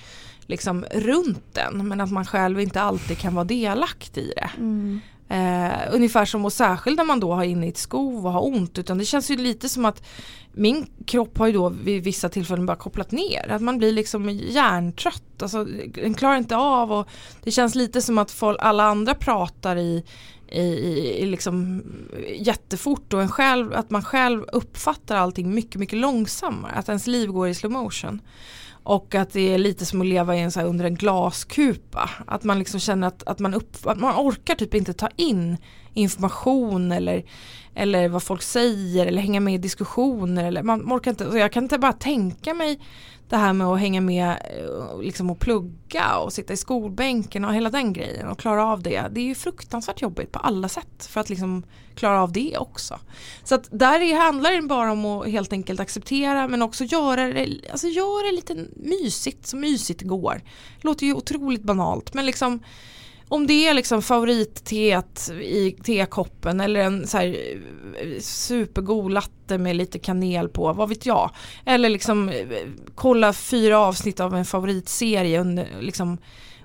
liksom 0.46 0.84
runt 0.94 1.58
en 1.58 1.88
men 1.88 2.00
att 2.00 2.10
man 2.10 2.26
själv 2.26 2.60
inte 2.60 2.82
alltid 2.82 3.18
kan 3.18 3.34
vara 3.34 3.44
delaktig 3.44 4.22
i 4.22 4.32
det. 4.36 4.50
Mm. 4.58 5.00
Eh, 5.28 5.72
ungefär 5.92 6.24
som 6.24 6.44
och 6.44 6.52
särskilt 6.52 6.96
när 6.96 7.04
man 7.04 7.20
då 7.20 7.34
har 7.34 7.44
inne 7.44 7.66
i 7.66 7.68
ett 7.68 7.78
skov 7.78 8.26
och 8.26 8.32
har 8.32 8.46
ont 8.46 8.78
utan 8.78 8.98
det 8.98 9.04
känns 9.04 9.30
ju 9.30 9.36
lite 9.36 9.68
som 9.68 9.84
att 9.84 10.02
min 10.52 10.86
kropp 11.06 11.38
har 11.38 11.46
ju 11.46 11.52
då 11.52 11.68
vid 11.68 12.04
vissa 12.04 12.28
tillfällen 12.28 12.66
bara 12.66 12.76
kopplat 12.76 13.10
ner. 13.10 13.50
Att 13.50 13.62
man 13.62 13.78
blir 13.78 13.92
liksom 13.92 14.30
hjärntrött. 14.30 15.42
Alltså, 15.42 15.64
den 15.94 16.14
klarar 16.14 16.36
inte 16.36 16.56
av 16.56 16.92
och 16.92 17.08
det 17.42 17.50
känns 17.50 17.74
lite 17.74 18.02
som 18.02 18.18
att 18.18 18.30
folk, 18.30 18.58
alla 18.60 18.84
andra 18.84 19.14
pratar 19.14 19.76
i 19.76 20.04
i, 20.52 20.60
i, 20.60 21.22
i 21.22 21.26
liksom 21.26 21.82
jättefort 22.34 23.12
och 23.12 23.22
en 23.22 23.28
själv, 23.28 23.74
att 23.74 23.90
man 23.90 24.04
själv 24.04 24.44
uppfattar 24.52 25.16
allting 25.16 25.54
mycket 25.54 25.80
mycket 25.80 25.98
långsammare. 25.98 26.72
Att 26.72 26.88
ens 26.88 27.06
liv 27.06 27.28
går 27.28 27.48
i 27.48 27.54
slow 27.54 27.72
motion. 27.72 28.20
Och 28.84 29.14
att 29.14 29.32
det 29.32 29.54
är 29.54 29.58
lite 29.58 29.86
som 29.86 30.00
att 30.00 30.06
leva 30.06 30.36
i 30.36 30.40
en 30.40 30.52
så 30.52 30.60
här 30.60 30.66
under 30.66 30.84
en 30.84 30.94
glaskupa. 30.94 32.10
Att 32.26 32.44
man 32.44 32.58
liksom 32.58 32.80
känner 32.80 33.06
att, 33.06 33.22
att, 33.22 33.38
man, 33.38 33.54
upp, 33.54 33.76
att 33.86 33.98
man 33.98 34.28
orkar 34.28 34.54
typ 34.54 34.74
inte 34.74 34.92
ta 34.92 35.08
in 35.16 35.56
information 35.94 36.92
eller, 36.92 37.24
eller 37.74 38.08
vad 38.08 38.22
folk 38.22 38.42
säger 38.42 39.06
eller 39.06 39.22
hänga 39.22 39.40
med 39.40 39.54
i 39.54 39.58
diskussioner. 39.58 40.44
Eller 40.44 40.62
man 40.62 40.92
orkar 40.92 41.10
inte, 41.10 41.30
så 41.30 41.38
jag 41.38 41.52
kan 41.52 41.62
inte 41.62 41.78
bara 41.78 41.92
tänka 41.92 42.54
mig 42.54 42.78
det 43.32 43.36
här 43.36 43.52
med 43.52 43.66
att 43.66 43.80
hänga 43.80 44.00
med 44.00 44.28
eh, 44.28 45.00
liksom 45.00 45.30
och 45.30 45.38
plugga 45.38 46.16
och 46.16 46.32
sitta 46.32 46.52
i 46.52 46.56
skolbänken 46.56 47.44
och 47.44 47.54
hela 47.54 47.70
den 47.70 47.92
grejen 47.92 48.28
och 48.28 48.38
klara 48.38 48.66
av 48.66 48.82
det. 48.82 49.04
Det 49.10 49.20
är 49.20 49.24
ju 49.24 49.34
fruktansvärt 49.34 50.02
jobbigt 50.02 50.32
på 50.32 50.38
alla 50.38 50.68
sätt 50.68 51.06
för 51.06 51.20
att 51.20 51.30
liksom 51.30 51.62
klara 51.94 52.22
av 52.22 52.32
det 52.32 52.56
också. 52.58 52.98
Så 53.44 53.54
att 53.54 53.68
där 53.70 54.16
handlar 54.16 54.52
det 54.52 54.62
bara 54.62 54.92
om 54.92 55.04
att 55.04 55.28
helt 55.28 55.52
enkelt 55.52 55.80
acceptera 55.80 56.48
men 56.48 56.62
också 56.62 56.84
göra 56.84 57.26
det, 57.26 57.60
alltså 57.70 57.86
göra 57.86 58.26
det 58.26 58.32
lite 58.32 58.66
mysigt 58.76 59.46
så 59.46 59.56
mysigt 59.56 60.00
det 60.00 60.06
går. 60.06 60.42
Låter 60.80 61.06
ju 61.06 61.14
otroligt 61.14 61.62
banalt 61.62 62.14
men 62.14 62.26
liksom 62.26 62.60
om 63.32 63.46
det 63.46 63.68
är 63.68 63.74
liksom 63.74 64.02
favoritteet 64.02 65.30
i 65.40 65.76
tekoppen 65.84 66.60
eller 66.60 66.80
en 66.80 67.06
så 67.06 67.16
här 67.18 67.36
supergod 68.20 69.12
latte 69.12 69.58
med 69.58 69.76
lite 69.76 69.98
kanel 69.98 70.48
på, 70.48 70.72
vad 70.72 70.88
vet 70.88 71.06
jag. 71.06 71.30
Eller 71.64 71.88
liksom 71.88 72.32
kolla 72.94 73.32
fyra 73.32 73.78
avsnitt 73.78 74.20
av 74.20 74.34
en 74.34 74.44
favoritserie 74.44 75.40
under, 75.40 75.68
liksom, 75.80 76.18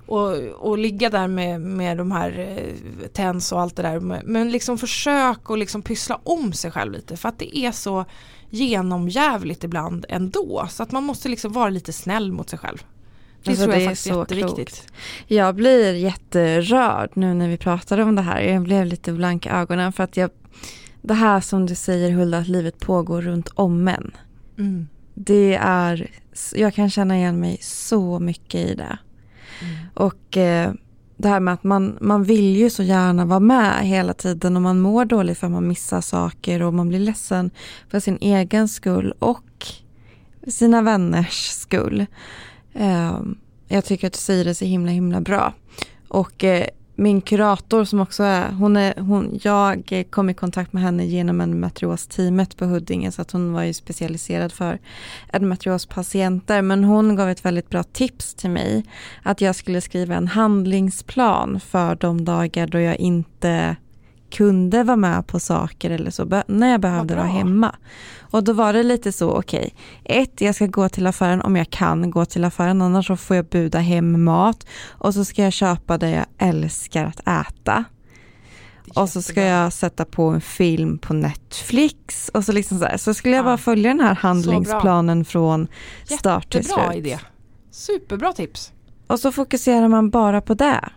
och, 0.08 0.34
och 0.38 0.78
ligga 0.78 1.10
där 1.10 1.28
med, 1.28 1.62
med 1.62 1.98
de 1.98 2.12
här 2.12 2.40
eh, 2.40 3.08
tens 3.08 3.52
och 3.52 3.62
allt 3.62 3.76
det 3.76 3.82
där. 3.82 4.00
Men 4.26 4.52
liksom 4.52 4.78
försök 4.78 5.50
att 5.50 5.60
liksom 5.60 5.82
pyssla 5.82 6.20
om 6.24 6.54
sig 6.54 6.72
själv 6.72 6.94
lite 6.94 7.18
för 7.18 7.30
att 7.30 7.40
det 7.40 7.58
är 7.58 7.72
så 7.72 8.06
genomjävligt 8.50 9.64
ibland 9.64 10.06
ändå. 10.10 10.68
Så 10.70 10.84
att 10.84 10.92
man 10.92 11.04
måste 11.04 11.30
liksom 11.30 11.54
vara 11.54 11.70
lite 11.70 11.94
snäll 11.94 12.32
mot 12.32 12.50
sig 12.50 12.60
själv. 12.60 12.86
Det 13.44 13.50
alltså, 13.50 13.64
tror 13.64 13.76
jag 13.76 13.82
det 13.82 13.86
faktiskt 13.86 14.08
är 14.08 14.20
jätteviktigt. 14.20 14.76
Klokt. 14.76 14.94
Jag 15.28 15.56
blir 15.56 15.94
jätterörd 15.94 17.10
nu 17.14 17.34
när 17.34 17.50
vi 17.50 17.58
pratar 17.58 17.98
om 17.98 18.16
det 18.16 18.22
här. 18.22 18.42
Jag 18.42 18.64
blev 18.64 18.86
lite 18.86 19.12
blank 19.14 19.46
i 19.46 19.50
ögonen 19.50 19.94
för 19.94 20.04
att 20.04 20.18
jag 20.18 20.30
Det 21.02 21.14
här 21.14 21.42
som 21.42 21.66
du 21.66 21.76
säger 21.76 22.12
Hulda, 22.12 22.38
att 22.38 22.48
livet 22.48 22.80
pågår 22.80 23.22
runt 23.22 23.50
om 23.56 23.88
en. 23.88 24.12
Mm. 24.58 24.88
Det 25.14 25.56
är, 25.62 26.10
jag 26.56 26.74
kan 26.74 26.90
känna 26.90 27.18
igen 27.18 27.40
mig 27.40 27.58
så 27.62 28.20
mycket 28.20 28.62
i 28.62 28.76
det. 28.76 28.98
Mm. 29.62 29.76
Och 29.94 30.38
eh, 30.38 30.72
det 31.18 31.28
här 31.28 31.40
med 31.40 31.54
att 31.54 31.64
man, 31.64 31.98
man 32.02 32.24
vill 32.24 32.58
ju 32.58 32.70
så 32.70 32.84
gärna 32.84 33.26
vara 33.26 33.40
med 33.40 33.88
hela 33.88 34.14
tiden 34.14 34.56
och 34.56 34.62
man 34.62 34.80
mår 34.80 35.06
dåligt 35.06 35.38
för 35.38 35.48
att 35.48 35.54
man 35.54 35.68
missar 35.68 36.02
saker 36.02 36.62
och 36.62 36.74
man 36.74 36.90
blir 36.90 37.00
ledsen 37.00 37.52
för 37.90 38.00
sin 38.00 38.18
egen 38.22 38.68
skull 38.68 39.14
och 39.20 39.68
sina 40.48 40.82
vänners 40.82 41.50
skull. 41.50 42.06
Ehm, 42.78 43.38
jag 43.68 43.86
tycker 43.86 44.08
att 44.08 44.14
du 44.14 44.20
säger 44.20 44.46
det 44.46 44.56
så 44.56 44.66
himla 44.66 44.92
himla 44.92 45.22
bra. 45.22 45.54
Och 46.08 46.44
eh, 46.44 46.68
min 47.00 47.22
kurator 47.22 47.84
som 47.84 48.00
också 48.00 48.24
är, 48.24 48.52
hon 48.52 48.78
är 48.78 49.00
hon, 49.00 49.40
jag 49.44 50.06
kom 50.10 50.30
i 50.30 50.34
kontakt 50.34 50.74
med 50.74 50.84
henne 50.84 51.06
genom 51.06 51.42
endometriosteamet 51.42 52.58
på 52.58 52.66
Huddinge 52.66 53.12
så 53.12 53.22
att 53.22 53.32
hon 53.32 53.54
var 53.54 53.64
ju 53.64 53.74
specialiserad 53.74 54.52
för 54.52 54.80
endometriospatienter 55.34 56.62
men 56.62 56.84
hon 56.84 57.16
gav 57.16 57.30
ett 57.30 57.46
väldigt 57.46 57.70
bra 57.70 57.84
tips 57.84 58.34
till 58.34 58.50
mig 58.50 58.86
att 59.24 59.42
jag 59.42 59.56
skulle 59.56 59.82
skriva 59.82 60.16
en 60.16 60.28
handlingsplan 60.28 61.60
för 61.60 61.96
de 61.96 62.26
dagar 62.26 62.68
då 62.68 62.80
jag 62.80 62.98
inte 62.98 63.76
kunde 64.32 64.84
vara 64.84 64.98
med 64.98 65.28
på 65.28 65.40
saker 65.40 65.90
eller 65.90 66.12
så 66.12 66.44
när 66.48 66.72
jag 66.72 66.82
behövde 66.82 67.16
vara 67.16 67.26
hemma. 67.26 67.76
Och 68.32 68.44
då 68.44 68.54
var 68.54 68.74
det 68.74 68.84
lite 68.84 69.12
så, 69.12 69.32
okej, 69.32 69.74
okay, 70.04 70.22
ett, 70.22 70.42
jag 70.42 70.56
ska 70.56 70.66
gå 70.66 70.90
till 70.90 71.08
affären 71.08 71.42
om 71.42 71.56
jag 71.56 71.70
kan 71.70 72.12
gå 72.12 72.26
till 72.26 72.44
affären, 72.44 72.82
annars 72.82 73.08
så 73.08 73.18
får 73.18 73.36
jag 73.36 73.46
buda 73.46 73.80
hem 73.80 74.24
mat 74.24 74.68
och 74.90 75.14
så 75.14 75.26
ska 75.26 75.44
jag 75.44 75.54
köpa 75.54 75.98
det 75.98 76.10
jag 76.10 76.26
älskar 76.38 77.06
att 77.06 77.20
äta. 77.20 77.84
Och 78.96 79.10
så 79.10 79.22
ska 79.22 79.42
jag 79.42 79.74
sätta 79.74 80.06
på 80.06 80.24
en 80.24 80.42
film 80.42 80.98
på 80.98 81.14
Netflix 81.14 82.30
och 82.34 82.46
så 82.46 82.52
liksom 82.52 82.80
så, 82.80 82.86
här. 82.86 82.98
så 82.98 83.14
skulle 83.14 83.36
jag 83.36 83.46
bara 83.46 83.58
följa 83.58 83.90
den 83.90 84.00
här 84.00 84.16
handlingsplanen 84.16 85.26
från 85.26 85.68
start 86.06 86.52
till 86.52 86.66
slut. 86.66 86.78
Jättebra 86.78 86.96
idé. 86.96 87.20
Superbra 87.72 88.34
tips. 88.34 88.72
Och 89.08 89.20
så 89.20 89.32
fokuserar 89.32 89.88
man 89.88 90.10
bara 90.10 90.42
på 90.42 90.54
det. 90.54 90.90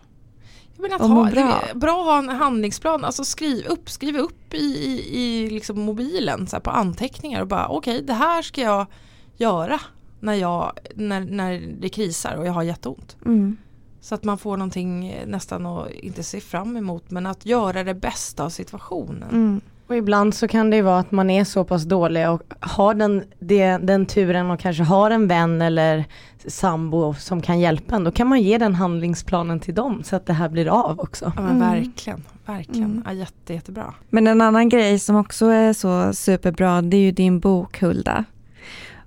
Men 0.81 0.93
att 0.93 1.01
ha, 1.01 1.31
bra. 1.31 1.63
bra 1.75 2.01
att 2.01 2.07
ha 2.07 2.19
en 2.19 2.29
handlingsplan, 2.29 3.05
alltså 3.05 3.25
skriv 3.25 3.67
upp, 3.67 3.91
skriv 3.91 4.17
upp 4.17 4.55
i, 4.55 4.59
i, 4.59 5.21
i 5.21 5.51
liksom 5.51 5.81
mobilen 5.81 6.47
så 6.47 6.61
på 6.61 6.71
anteckningar 6.71 7.41
och 7.41 7.49
bara 7.49 7.69
okej 7.69 7.95
okay, 7.95 8.07
det 8.07 8.13
här 8.13 8.43
ska 8.43 8.61
jag 8.61 8.87
göra 9.37 9.81
när, 10.21 10.35
jag, 10.35 10.73
när, 10.95 11.21
när 11.21 11.61
det 11.81 11.89
krisar 11.89 12.37
och 12.37 12.47
jag 12.47 12.53
har 12.53 12.63
jätteont. 12.63 13.17
Mm. 13.27 13.57
Så 14.01 14.15
att 14.15 14.25
man 14.25 14.39
får 14.39 14.57
någonting 14.57 15.23
nästan 15.27 15.67
att 15.67 15.91
inte 15.91 16.23
se 16.23 16.41
fram 16.41 16.77
emot 16.77 17.11
men 17.11 17.27
att 17.27 17.47
göra 17.47 17.85
det 17.85 17.95
bästa 17.95 18.45
av 18.45 18.51
situationen. 18.51 19.31
Mm. 19.31 19.61
Och 19.91 19.97
ibland 19.97 20.35
så 20.35 20.49
kan 20.49 20.71
det 20.71 20.77
ju 20.77 20.83
vara 20.83 20.99
att 20.99 21.11
man 21.11 21.31
är 21.31 21.45
så 21.45 21.65
pass 21.65 21.83
dålig 21.83 22.29
och 22.29 22.43
har 22.61 22.95
den, 22.95 23.25
det, 23.39 23.77
den 23.77 24.07
turen 24.07 24.51
och 24.51 24.61
kanske 24.61 24.83
har 24.83 25.11
en 25.11 25.29
vän 25.29 25.63
eller 25.63 26.05
sambo 26.47 27.15
som 27.15 27.43
kan 27.43 27.61
hjälpa 27.61 27.97
en. 27.97 28.05
Då 28.05 28.11
kan 28.11 28.27
man 28.27 28.41
ge 28.41 28.59
den 28.59 28.75
handlingsplanen 28.75 29.61
till 29.61 29.75
dem 29.75 30.03
så 30.05 30.17
att 30.17 30.27
det 30.27 30.33
här 30.33 30.49
blir 30.49 30.69
av 30.69 31.01
också. 31.01 31.33
Ja 31.37 31.43
men 31.43 31.57
mm. 31.57 31.71
verkligen, 31.71 32.23
verkligen. 32.47 32.91
Mm. 32.91 33.03
Ja, 33.07 33.13
jätte, 33.13 33.55
jättebra. 33.55 33.95
Men 34.09 34.27
en 34.27 34.41
annan 34.41 34.69
grej 34.69 34.99
som 34.99 35.17
också 35.17 35.47
är 35.47 35.73
så 35.73 36.13
superbra 36.13 36.83
det 36.83 36.97
är 36.97 37.01
ju 37.01 37.13
din 37.13 37.41
bok 37.41 37.81
Hulda. 37.81 38.25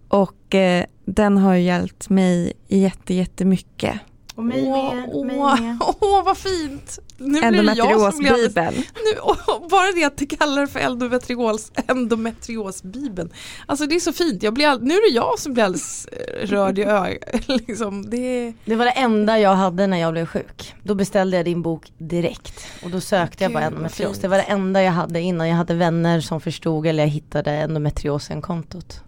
Och 0.07 0.55
eh, 0.55 0.85
den 1.05 1.37
har 1.37 1.55
hjälpt 1.55 2.09
mig 2.09 2.53
jätte, 2.67 3.13
jättemycket. 3.13 3.99
Och 4.35 4.43
mig 4.43 4.63
åh, 4.67 4.95
med. 4.95 5.09
Åh, 5.11 5.25
mig 5.25 5.37
med. 5.37 5.77
åh 6.01 6.23
vad 6.25 6.37
fint! 6.37 6.99
Nu 7.17 7.49
blir 7.49 7.63
det 7.63 7.73
jag 7.73 8.13
som 8.13 8.19
blir 8.19 8.33
alldeles, 8.33 8.75
nu, 8.75 9.19
åh, 9.21 9.67
Bara 9.69 9.91
det 9.91 10.03
att 10.03 10.17
du 10.17 10.25
kallar 10.25 10.61
det 10.61 10.67
för 10.67 10.79
endometrios, 10.79 11.71
endometriosbibeln. 11.87 13.29
Alltså 13.65 13.85
det 13.85 13.95
är 13.95 13.99
så 13.99 14.13
fint, 14.13 14.43
jag 14.43 14.53
blir 14.53 14.67
all, 14.67 14.81
nu 14.81 14.93
är 14.93 15.11
det 15.11 15.15
jag 15.15 15.39
som 15.39 15.53
blir 15.53 15.63
alldeles 15.63 16.05
eh, 16.05 16.47
rörd 16.47 16.79
i 16.79 16.83
ögonen. 16.83 17.19
liksom, 17.67 18.09
det... 18.09 18.53
det 18.65 18.75
var 18.75 18.85
det 18.85 18.91
enda 18.91 19.39
jag 19.39 19.55
hade 19.55 19.87
när 19.87 19.97
jag 19.97 20.13
blev 20.13 20.25
sjuk. 20.25 20.75
Då 20.83 20.95
beställde 20.95 21.37
jag 21.37 21.45
din 21.45 21.61
bok 21.61 21.91
direkt. 21.97 22.65
Och 22.83 22.89
då 22.89 23.01
sökte 23.01 23.43
jag 23.43 23.53
bara 23.53 23.63
endometrios. 23.63 24.19
Det 24.19 24.27
var 24.27 24.37
det 24.37 24.43
enda 24.43 24.83
jag 24.83 24.91
hade 24.91 25.21
innan 25.21 25.47
jag 25.47 25.55
hade 25.55 25.73
vänner 25.73 26.21
som 26.21 26.41
förstod 26.41 26.87
eller 26.87 27.03
jag 27.03 27.09
hittade 27.09 27.51
endometriosen-kontot. 27.51 29.01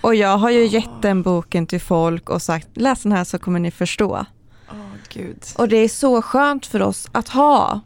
Och 0.00 0.14
jag 0.14 0.38
har 0.38 0.50
ju 0.50 0.66
gett 0.66 1.02
den 1.02 1.22
boken 1.22 1.66
till 1.66 1.80
folk 1.80 2.30
och 2.30 2.42
sagt 2.42 2.68
läs 2.74 3.02
den 3.02 3.12
här 3.12 3.24
så 3.24 3.38
kommer 3.38 3.60
ni 3.60 3.70
förstå. 3.70 4.26
Gud. 5.14 5.44
Och 5.56 5.68
det 5.68 5.76
är 5.76 5.88
så 5.88 6.22
skönt 6.22 6.66
för 6.66 6.82
oss 6.82 7.08
att 7.12 7.28
ha 7.28 7.80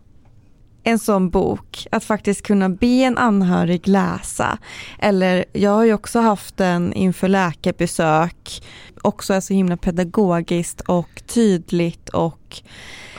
en 0.85 0.99
sån 0.99 1.31
bok, 1.31 1.87
att 1.91 2.05
faktiskt 2.05 2.43
kunna 2.43 2.69
be 2.69 2.87
en 2.87 3.19
anhörig 3.19 3.89
läsa. 3.89 4.59
Eller 4.99 5.45
jag 5.53 5.71
har 5.71 5.85
ju 5.85 5.95
också 5.95 6.21
haft 6.21 6.57
den 6.57 6.93
inför 6.93 7.29
läkarbesök, 7.29 8.63
också 9.03 9.35
är 9.35 9.41
så 9.41 9.55
himla 9.55 9.77
pedagogiskt 9.77 10.81
och 10.81 11.23
tydligt 11.27 12.09
och 12.09 12.63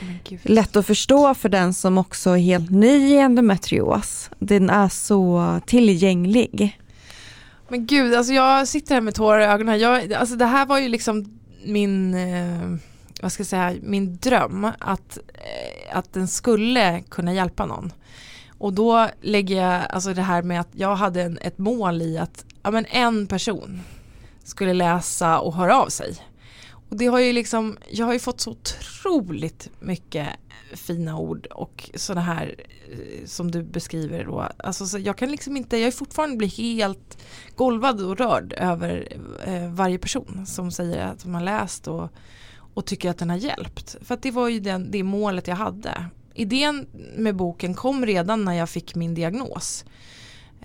oh 0.00 0.38
lätt 0.42 0.76
att 0.76 0.86
förstå 0.86 1.34
för 1.34 1.48
den 1.48 1.74
som 1.74 1.98
också 1.98 2.30
är 2.30 2.36
helt 2.36 2.70
ny 2.70 2.88
i 2.88 3.18
endometrios. 3.18 4.30
Den 4.38 4.70
är 4.70 4.88
så 4.88 5.60
tillgänglig. 5.66 6.80
Men 7.68 7.86
gud, 7.86 8.14
alltså 8.14 8.32
jag 8.32 8.68
sitter 8.68 8.94
här 8.94 9.00
med 9.00 9.14
tårar 9.14 9.40
i 9.40 9.44
ögonen. 9.44 9.78
Jag, 9.78 10.12
alltså 10.12 10.36
det 10.36 10.46
här 10.46 10.66
var 10.66 10.78
ju 10.78 10.88
liksom 10.88 11.38
min 11.64 12.14
eh 12.14 12.78
vad 13.22 13.32
ska 13.32 13.40
jag 13.40 13.46
säga, 13.46 13.74
min 13.82 14.16
dröm 14.16 14.64
att, 14.78 15.18
eh, 15.34 15.98
att 15.98 16.12
den 16.12 16.28
skulle 16.28 17.00
kunna 17.00 17.34
hjälpa 17.34 17.66
någon. 17.66 17.92
Och 18.58 18.72
då 18.72 19.08
lägger 19.20 19.62
jag 19.62 19.86
alltså 19.90 20.14
det 20.14 20.22
här 20.22 20.42
med 20.42 20.60
att 20.60 20.68
jag 20.72 20.96
hade 20.96 21.22
en, 21.22 21.38
ett 21.42 21.58
mål 21.58 22.02
i 22.02 22.18
att 22.18 22.44
ja, 22.62 22.70
men 22.70 22.86
en 22.86 23.26
person 23.26 23.80
skulle 24.44 24.74
läsa 24.74 25.38
och 25.38 25.54
höra 25.54 25.76
av 25.76 25.88
sig. 25.88 26.16
Och 26.90 26.96
det 26.96 27.06
har 27.06 27.18
ju 27.18 27.32
liksom, 27.32 27.76
jag 27.90 28.06
har 28.06 28.12
ju 28.12 28.18
fått 28.18 28.40
så 28.40 28.50
otroligt 28.50 29.70
mycket 29.80 30.28
fina 30.72 31.18
ord 31.18 31.46
och 31.46 31.90
sådana 31.94 32.20
här 32.20 32.54
eh, 32.90 33.26
som 33.26 33.50
du 33.50 33.62
beskriver 33.62 34.24
då. 34.24 34.48
Alltså, 34.56 34.86
så 34.86 34.98
jag 34.98 35.18
kan 35.18 35.30
liksom 35.30 35.56
inte, 35.56 35.76
jag 35.76 35.86
är 35.86 35.90
fortfarande 35.90 36.36
blir 36.36 36.48
helt 36.48 37.18
golvad 37.56 38.00
och 38.00 38.18
rörd 38.18 38.52
över 38.52 39.08
eh, 39.44 39.68
varje 39.68 39.98
person 39.98 40.46
som 40.46 40.70
säger 40.70 41.06
att 41.06 41.22
de 41.22 41.34
har 41.34 41.42
läst 41.42 41.88
och 41.88 42.12
och 42.76 42.86
tycker 42.86 43.10
att 43.10 43.18
den 43.18 43.30
har 43.30 43.36
hjälpt. 43.36 43.96
För 44.02 44.14
att 44.14 44.22
det 44.22 44.30
var 44.30 44.48
ju 44.48 44.60
den, 44.60 44.90
det 44.90 45.02
målet 45.02 45.48
jag 45.48 45.56
hade. 45.56 46.04
Idén 46.34 46.86
med 47.16 47.36
boken 47.36 47.74
kom 47.74 48.06
redan 48.06 48.44
när 48.44 48.52
jag 48.52 48.70
fick 48.70 48.94
min 48.94 49.14
diagnos. 49.14 49.84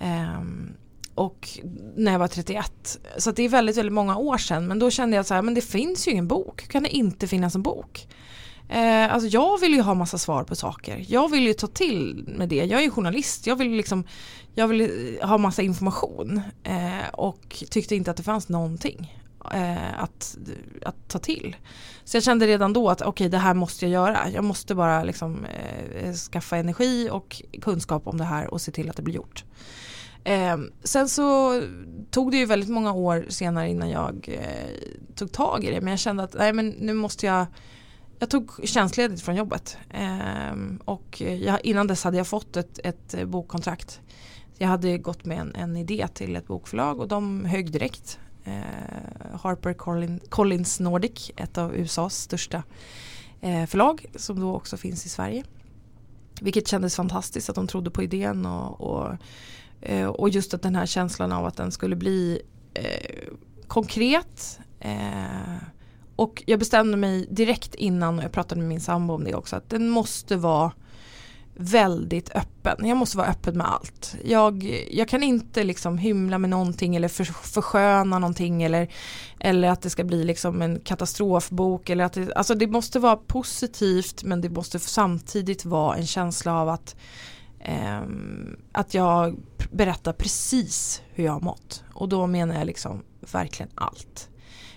Um, 0.02 0.72
och 1.14 1.48
när 1.96 2.12
jag 2.12 2.18
var 2.18 2.28
31. 2.28 2.98
Så 3.18 3.30
det 3.30 3.42
är 3.42 3.48
väldigt, 3.48 3.76
väldigt 3.76 3.92
många 3.92 4.16
år 4.16 4.38
sedan. 4.38 4.66
Men 4.66 4.78
då 4.78 4.90
kände 4.90 5.16
jag 5.16 5.26
så 5.26 5.34
här, 5.34 5.42
men 5.42 5.54
det 5.54 5.60
finns 5.60 6.08
ju 6.08 6.12
ingen 6.12 6.28
bok. 6.28 6.62
Hur 6.62 6.68
kan 6.68 6.82
det 6.82 6.88
inte 6.88 7.26
finnas 7.28 7.54
en 7.54 7.62
bok? 7.62 8.08
Eh, 8.68 9.12
alltså 9.12 9.28
jag 9.28 9.60
vill 9.60 9.74
ju 9.74 9.80
ha 9.80 9.94
massa 9.94 10.18
svar 10.18 10.44
på 10.44 10.56
saker. 10.56 11.04
Jag 11.08 11.30
vill 11.30 11.46
ju 11.46 11.54
ta 11.54 11.66
till 11.66 12.24
med 12.26 12.48
det. 12.48 12.64
Jag 12.64 12.84
är 12.84 12.90
journalist. 12.90 13.46
Jag 13.46 13.56
vill, 13.56 13.70
liksom, 13.70 14.04
jag 14.54 14.68
vill 14.68 15.18
ha 15.22 15.38
massa 15.38 15.62
information. 15.62 16.40
Eh, 16.62 17.08
och 17.12 17.64
tyckte 17.70 17.96
inte 17.96 18.10
att 18.10 18.16
det 18.16 18.22
fanns 18.22 18.48
någonting 18.48 19.21
eh, 19.54 20.02
att, 20.02 20.38
att 20.82 21.08
ta 21.08 21.18
till. 21.18 21.56
Så 22.04 22.16
jag 22.16 22.24
kände 22.24 22.46
redan 22.46 22.72
då 22.72 22.90
att 22.90 23.00
okej 23.00 23.10
okay, 23.10 23.28
det 23.28 23.38
här 23.38 23.54
måste 23.54 23.86
jag 23.86 23.92
göra. 23.92 24.30
Jag 24.30 24.44
måste 24.44 24.74
bara 24.74 25.04
liksom, 25.04 25.44
eh, 25.44 26.12
skaffa 26.12 26.56
energi 26.56 27.08
och 27.10 27.42
kunskap 27.62 28.06
om 28.06 28.18
det 28.18 28.24
här 28.24 28.54
och 28.54 28.60
se 28.60 28.72
till 28.72 28.90
att 28.90 28.96
det 28.96 29.02
blir 29.02 29.14
gjort. 29.14 29.44
Eh, 30.24 30.58
sen 30.84 31.08
så 31.08 31.60
tog 32.10 32.30
det 32.30 32.36
ju 32.36 32.46
väldigt 32.46 32.70
många 32.70 32.92
år 32.92 33.26
senare 33.28 33.70
innan 33.70 33.90
jag 33.90 34.28
eh, 34.28 35.14
tog 35.14 35.32
tag 35.32 35.64
i 35.64 35.70
det 35.70 35.80
men 35.80 35.90
jag 35.90 35.98
kände 35.98 36.22
att 36.22 36.34
nej 36.38 36.52
men 36.52 36.68
nu 36.68 36.94
måste 36.94 37.26
jag 37.26 37.46
jag 38.18 38.30
tog 38.30 38.50
tjänstledigt 38.64 39.22
från 39.22 39.36
jobbet 39.36 39.76
eh, 39.90 40.56
och 40.84 41.20
jag, 41.20 41.64
innan 41.64 41.86
dess 41.86 42.04
hade 42.04 42.16
jag 42.16 42.26
fått 42.26 42.56
ett, 42.56 42.78
ett 42.84 43.28
bokkontrakt. 43.28 44.00
Jag 44.58 44.68
hade 44.68 44.98
gått 44.98 45.24
med 45.24 45.38
en, 45.38 45.54
en 45.54 45.76
idé 45.76 46.06
till 46.14 46.36
ett 46.36 46.46
bokförlag 46.46 47.00
och 47.00 47.08
de 47.08 47.44
högg 47.44 47.72
direkt 47.72 48.18
eh, 48.44 49.38
Harper 49.42 49.74
Collins 50.28 50.80
Nordic, 50.80 51.30
ett 51.36 51.58
av 51.58 51.76
USAs 51.76 52.14
största 52.14 52.62
eh, 53.40 53.66
förlag 53.66 54.06
som 54.16 54.40
då 54.40 54.54
också 54.54 54.76
finns 54.76 55.06
i 55.06 55.08
Sverige. 55.08 55.44
Vilket 56.40 56.68
kändes 56.68 56.96
fantastiskt 56.96 57.48
att 57.48 57.54
de 57.54 57.66
trodde 57.66 57.90
på 57.90 58.02
idén 58.02 58.46
och, 58.46 58.80
och, 58.80 59.16
eh, 59.80 60.06
och 60.06 60.28
just 60.28 60.54
att 60.54 60.62
den 60.62 60.76
här 60.76 60.86
känslan 60.86 61.32
av 61.32 61.46
att 61.46 61.56
den 61.56 61.72
skulle 61.72 61.96
bli 61.96 62.42
eh, 62.74 63.32
konkret. 63.66 64.60
Eh, 64.80 65.56
och 66.16 66.42
jag 66.46 66.58
bestämde 66.58 66.96
mig 66.96 67.26
direkt 67.30 67.74
innan 67.74 68.18
och 68.18 68.24
jag 68.24 68.32
pratade 68.32 68.60
med 68.60 68.68
min 68.68 68.80
sambo 68.80 69.14
om 69.14 69.24
det 69.24 69.34
också 69.34 69.56
att 69.56 69.70
den 69.70 69.88
måste 69.88 70.36
vara 70.36 70.72
väldigt 71.54 72.30
öppen. 72.30 72.86
Jag 72.86 72.96
måste 72.96 73.16
vara 73.16 73.28
öppen 73.28 73.58
med 73.58 73.72
allt. 73.72 74.16
Jag, 74.24 74.80
jag 74.90 75.08
kan 75.08 75.22
inte 75.22 75.64
liksom 75.64 75.98
hymla 75.98 76.38
med 76.38 76.50
någonting 76.50 76.96
eller 76.96 77.08
för, 77.08 77.24
försköna 77.24 78.18
någonting 78.18 78.62
eller, 78.62 78.88
eller 79.40 79.68
att 79.68 79.82
det 79.82 79.90
ska 79.90 80.04
bli 80.04 80.24
liksom 80.24 80.62
en 80.62 80.80
katastrofbok. 80.80 81.90
Eller 81.90 82.04
att 82.04 82.12
det, 82.12 82.34
alltså 82.34 82.54
det 82.54 82.66
måste 82.66 82.98
vara 82.98 83.16
positivt 83.16 84.24
men 84.24 84.40
det 84.40 84.50
måste 84.50 84.78
samtidigt 84.78 85.64
vara 85.64 85.96
en 85.96 86.06
känsla 86.06 86.60
av 86.60 86.68
att, 86.68 86.96
eh, 87.60 88.00
att 88.72 88.94
jag 88.94 89.36
berättar 89.70 90.12
precis 90.12 91.02
hur 91.14 91.24
jag 91.24 91.32
har 91.32 91.40
mått. 91.40 91.84
Och 91.94 92.08
då 92.08 92.26
menar 92.26 92.54
jag 92.54 92.66
liksom 92.66 93.02
verkligen 93.32 93.72
allt. 93.74 94.28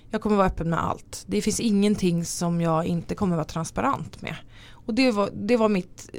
Jag 0.09 0.21
kommer 0.21 0.36
vara 0.36 0.47
öppen 0.47 0.69
med 0.69 0.84
allt. 0.84 1.23
Det 1.28 1.41
finns 1.41 1.59
ingenting 1.59 2.26
som 2.26 2.61
jag 2.61 2.86
inte 2.86 3.15
kommer 3.15 3.36
vara 3.36 3.45
transparent 3.45 4.21
med. 4.21 4.36
Och 4.86 4.93
det 4.93 5.11
var, 5.11 5.29
det 5.33 5.57
var 5.57 5.69
mitt, 5.69 6.09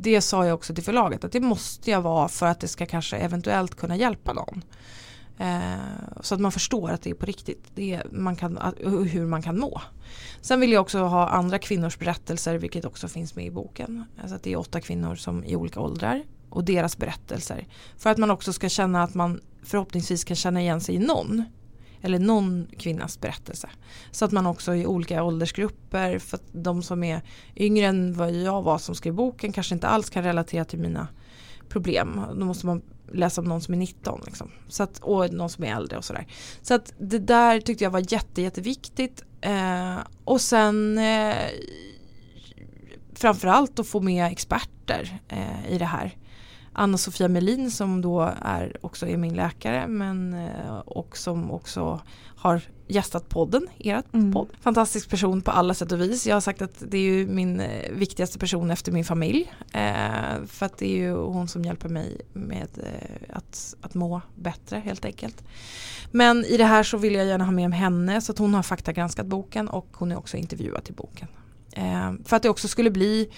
det 0.00 0.20
sa 0.20 0.46
jag 0.46 0.54
också 0.54 0.74
till 0.74 0.84
förlaget 0.84 1.24
att 1.24 1.32
det 1.32 1.40
måste 1.40 1.90
jag 1.90 2.02
vara 2.02 2.28
för 2.28 2.46
att 2.46 2.60
det 2.60 2.68
ska 2.68 2.86
kanske 2.86 3.16
eventuellt 3.16 3.74
kunna 3.74 3.96
hjälpa 3.96 4.32
någon. 4.32 4.62
Eh, 5.38 6.20
så 6.20 6.34
att 6.34 6.40
man 6.40 6.52
förstår 6.52 6.90
att 6.90 7.02
det 7.02 7.10
är 7.10 7.14
på 7.14 7.26
riktigt, 7.26 7.64
det 7.74 7.94
är, 7.94 8.06
man 8.10 8.36
kan, 8.36 8.58
hur 9.10 9.26
man 9.26 9.42
kan 9.42 9.58
må. 9.58 9.80
Sen 10.40 10.60
vill 10.60 10.72
jag 10.72 10.80
också 10.80 10.98
ha 10.98 11.28
andra 11.28 11.58
kvinnors 11.58 11.98
berättelser 11.98 12.54
vilket 12.54 12.84
också 12.84 13.08
finns 13.08 13.34
med 13.34 13.46
i 13.46 13.50
boken. 13.50 14.04
Alltså 14.20 14.36
att 14.36 14.42
det 14.42 14.52
är 14.52 14.56
åtta 14.56 14.80
kvinnor 14.80 15.14
som 15.14 15.44
i 15.44 15.56
olika 15.56 15.80
åldrar 15.80 16.22
och 16.50 16.64
deras 16.64 16.98
berättelser. 16.98 17.66
För 17.96 18.10
att 18.10 18.18
man 18.18 18.30
också 18.30 18.52
ska 18.52 18.68
känna 18.68 19.02
att 19.02 19.14
man 19.14 19.40
förhoppningsvis 19.62 20.24
kan 20.24 20.36
känna 20.36 20.60
igen 20.60 20.80
sig 20.80 20.94
i 20.94 20.98
någon 20.98 21.44
eller 22.02 22.18
någon 22.18 22.66
kvinnas 22.78 23.20
berättelse. 23.20 23.68
Så 24.10 24.24
att 24.24 24.32
man 24.32 24.46
också 24.46 24.74
i 24.74 24.86
olika 24.86 25.22
åldersgrupper, 25.22 26.18
för 26.18 26.36
att 26.36 26.44
de 26.52 26.82
som 26.82 27.04
är 27.04 27.22
yngre 27.56 27.86
än 27.86 28.14
vad 28.14 28.32
jag 28.32 28.62
var 28.62 28.78
som 28.78 28.94
skrev 28.94 29.14
boken 29.14 29.52
kanske 29.52 29.74
inte 29.74 29.88
alls 29.88 30.10
kan 30.10 30.24
relatera 30.24 30.64
till 30.64 30.78
mina 30.78 31.08
problem. 31.68 32.20
Då 32.34 32.46
måste 32.46 32.66
man 32.66 32.82
läsa 33.12 33.40
om 33.40 33.46
någon 33.48 33.60
som 33.60 33.74
är 33.74 33.78
19 33.78 34.20
liksom. 34.26 34.50
så 34.68 34.82
att, 34.82 34.98
och 34.98 35.32
någon 35.32 35.50
som 35.50 35.64
är 35.64 35.76
äldre 35.76 35.98
och 35.98 36.04
sådär. 36.04 36.26
Så 36.62 36.74
att 36.74 36.92
det 36.98 37.18
där 37.18 37.60
tyckte 37.60 37.84
jag 37.84 37.90
var 37.90 38.12
jätte, 38.12 38.42
jätteviktigt. 38.42 39.22
Eh, 39.40 39.98
och 40.24 40.40
sen 40.40 40.98
eh, 40.98 41.36
framförallt 43.14 43.78
att 43.78 43.86
få 43.86 44.00
med 44.00 44.32
experter 44.32 45.20
eh, 45.28 45.72
i 45.72 45.78
det 45.78 45.84
här. 45.84 46.16
Anna-Sofia 46.78 47.28
Melin 47.28 47.70
som 47.70 48.00
då 48.00 48.32
är 48.42 48.76
också 48.80 49.06
är 49.06 49.16
min 49.16 49.34
läkare 49.34 49.86
men 49.86 50.34
eh, 50.34 50.78
och 50.78 51.16
som 51.16 51.50
också 51.50 52.00
har 52.36 52.62
gästat 52.88 53.28
podden, 53.28 53.66
ert 53.78 54.14
mm. 54.14 54.32
podd. 54.32 54.48
Fantastisk 54.60 55.10
person 55.10 55.42
på 55.42 55.50
alla 55.50 55.74
sätt 55.74 55.92
och 55.92 56.00
vis. 56.00 56.26
Jag 56.26 56.36
har 56.36 56.40
sagt 56.40 56.62
att 56.62 56.82
det 56.88 56.98
är 56.98 57.02
ju 57.02 57.26
min 57.26 57.60
eh, 57.60 57.92
viktigaste 57.92 58.38
person 58.38 58.70
efter 58.70 58.92
min 58.92 59.04
familj. 59.04 59.52
Eh, 59.72 60.44
för 60.46 60.66
att 60.66 60.78
det 60.78 60.86
är 60.86 60.96
ju 60.96 61.16
hon 61.16 61.48
som 61.48 61.64
hjälper 61.64 61.88
mig 61.88 62.20
med 62.32 62.68
eh, 62.76 63.36
att, 63.36 63.74
att 63.80 63.94
må 63.94 64.20
bättre 64.34 64.76
helt 64.78 65.04
enkelt. 65.04 65.44
Men 66.12 66.44
i 66.44 66.56
det 66.56 66.64
här 66.64 66.82
så 66.82 66.96
vill 66.96 67.14
jag 67.14 67.26
gärna 67.26 67.44
ha 67.44 67.52
med 67.52 67.74
henne 67.74 68.20
så 68.20 68.32
att 68.32 68.38
hon 68.38 68.54
har 68.54 68.62
faktagranskat 68.62 69.26
boken 69.26 69.68
och 69.68 69.88
hon 69.92 70.12
är 70.12 70.18
också 70.18 70.36
intervjuad 70.36 70.84
till 70.84 70.94
boken. 70.94 71.28
Eh, 71.72 72.12
för 72.24 72.36
att 72.36 72.42
det 72.42 72.48
också 72.48 72.68
skulle 72.68 72.90
bli 72.90 73.28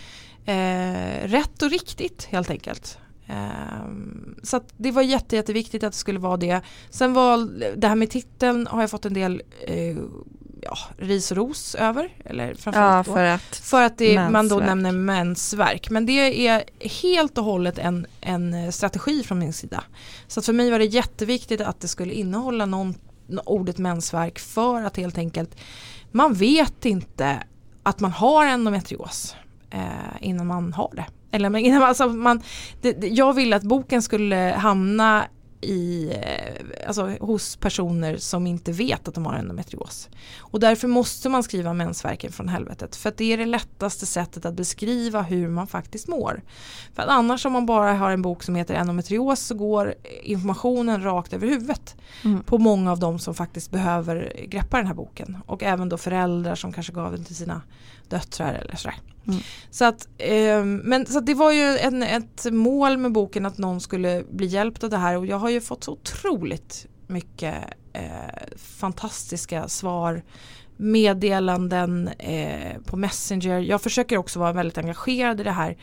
eh, 0.45 1.28
rätt 1.28 1.62
och 1.62 1.70
riktigt 1.70 2.24
helt 2.24 2.51
enkelt. 2.51 2.99
Um, 3.31 4.35
så 4.43 4.61
det 4.76 4.91
var 4.91 5.03
jätte, 5.03 5.37
jätteviktigt 5.37 5.85
att 5.85 5.93
det 5.93 5.99
skulle 5.99 6.18
vara 6.18 6.37
det. 6.37 6.61
Sen 6.91 7.12
var 7.12 7.49
det 7.76 7.89
här 7.89 7.95
med 7.95 8.11
titeln 8.11 8.66
har 8.66 8.81
jag 8.81 8.91
fått 8.91 9.07
en 9.07 9.14
del 9.14 9.43
uh, 9.70 9.99
ja, 10.62 10.76
ris 10.97 11.31
och 11.31 11.37
ros 11.37 11.74
över. 11.74 12.09
Eller 12.24 12.57
ja, 12.64 13.05
för 13.05 13.24
att, 13.24 13.57
för 13.57 13.83
att 13.83 13.99
det, 13.99 14.31
man 14.31 14.49
då 14.49 14.59
nämner 14.59 14.93
mensvärk. 14.93 15.91
Men 15.91 16.07
det 16.07 16.47
är 16.47 16.64
helt 17.03 17.39
och 17.39 17.45
hållet 17.45 17.78
en, 17.78 18.07
en 18.20 18.72
strategi 18.72 19.22
från 19.22 19.39
min 19.39 19.53
sida. 19.53 19.85
Så 20.26 20.43
för 20.43 20.53
mig 20.53 20.70
var 20.70 20.78
det 20.78 20.85
jätteviktigt 20.85 21.61
att 21.61 21.81
det 21.81 21.89
skulle 21.89 22.12
innehålla 22.12 22.66
någon, 22.66 22.95
ordet 23.45 23.78
mensvärk 23.78 24.39
för 24.39 24.83
att 24.83 24.97
helt 24.97 25.18
enkelt 25.18 25.57
man 26.12 26.35
vet 26.35 26.85
inte 26.85 27.43
att 27.83 28.01
man 28.01 28.12
har 28.12 28.47
endometrios 28.47 29.37
eh, 29.70 29.81
innan 30.20 30.47
man 30.47 30.72
har 30.72 30.93
det. 30.97 31.07
Eller 31.31 31.81
alltså 31.87 32.09
man, 32.09 32.43
det, 32.81 33.09
jag 33.09 33.33
ville 33.33 33.57
att 33.57 33.62
boken 33.62 34.03
skulle 34.03 34.55
hamna 34.59 35.26
i, 35.61 36.12
eh, 36.22 36.87
alltså, 36.87 37.16
hos 37.20 37.57
personer 37.57 38.16
som 38.16 38.47
inte 38.47 38.72
vet 38.72 39.09
att 39.09 39.14
de 39.14 39.26
har 39.26 39.35
endometrios. 39.35 40.09
Och 40.39 40.61
därför 40.61 40.89
måste 40.89 41.28
man 41.28 41.43
skriva 41.43 41.72
mensvärken 41.72 42.33
från 42.33 42.49
helvetet. 42.49 42.97
För 42.97 43.09
att 43.09 43.16
det 43.16 43.33
är 43.33 43.39
det 43.39 43.47
lättaste 43.47 44.07
sättet 44.07 44.45
att 44.45 44.55
beskriva 44.55 45.22
hur 45.22 45.49
man 45.49 45.66
faktiskt 45.66 46.09
mår. 46.09 46.43
För 46.95 47.03
att 47.03 47.09
annars 47.09 47.47
om 47.47 47.53
man 47.53 47.66
bara 47.66 47.93
har 47.93 48.11
en 48.11 48.22
bok 48.22 48.43
som 48.43 48.55
heter 48.55 48.74
endometrios 48.74 49.41
så 49.41 49.55
går 49.55 49.95
informationen 50.22 51.03
rakt 51.03 51.33
över 51.33 51.47
huvudet. 51.47 51.97
Mm. 52.24 52.43
På 52.43 52.59
många 52.59 52.93
av 52.93 52.99
dem 52.99 53.18
som 53.18 53.35
faktiskt 53.35 53.70
behöver 53.70 54.33
greppa 54.49 54.76
den 54.76 54.87
här 54.87 54.95
boken. 54.95 55.39
Och 55.47 55.62
även 55.62 55.89
då 55.89 55.97
föräldrar 55.97 56.55
som 56.55 56.72
kanske 56.72 56.93
gav 56.93 57.12
den 57.12 57.24
till 57.24 57.37
sina 57.37 57.62
döttrar 58.09 58.55
eller 58.55 58.76
sådär. 58.76 58.97
Mm. 59.27 59.41
Så, 59.71 59.85
att, 59.85 60.09
eh, 60.18 60.64
men, 60.64 61.07
så 61.07 61.18
att 61.18 61.27
det 61.27 61.35
var 61.35 61.53
ju 61.53 61.79
en, 61.79 62.03
ett 62.03 62.47
mål 62.53 62.99
med 62.99 63.12
boken 63.12 63.47
att 63.47 63.59
någon 63.59 63.81
skulle 63.81 64.25
bli 64.31 64.47
hjälpt 64.47 64.85
av 64.85 64.91
det 64.91 64.97
här 64.97 65.16
och 65.16 65.27
jag 65.27 65.37
har 65.37 65.51
ju 65.51 65.61
fått 65.61 65.85
så 65.85 65.93
otroligt 65.93 66.87
mycket 67.07 67.55
eh, 67.93 68.57
fantastiska 68.57 69.68
svar 69.68 70.23
meddelanden 70.77 72.09
eh, 72.18 72.81
på 72.87 72.97
Messenger. 72.97 73.59
Jag 73.59 73.83
försöker 73.83 74.16
också 74.16 74.39
vara 74.39 74.53
väldigt 74.53 74.79
engagerad 74.79 75.41
i 75.41 75.45
det 75.45 75.51
här 75.51 75.77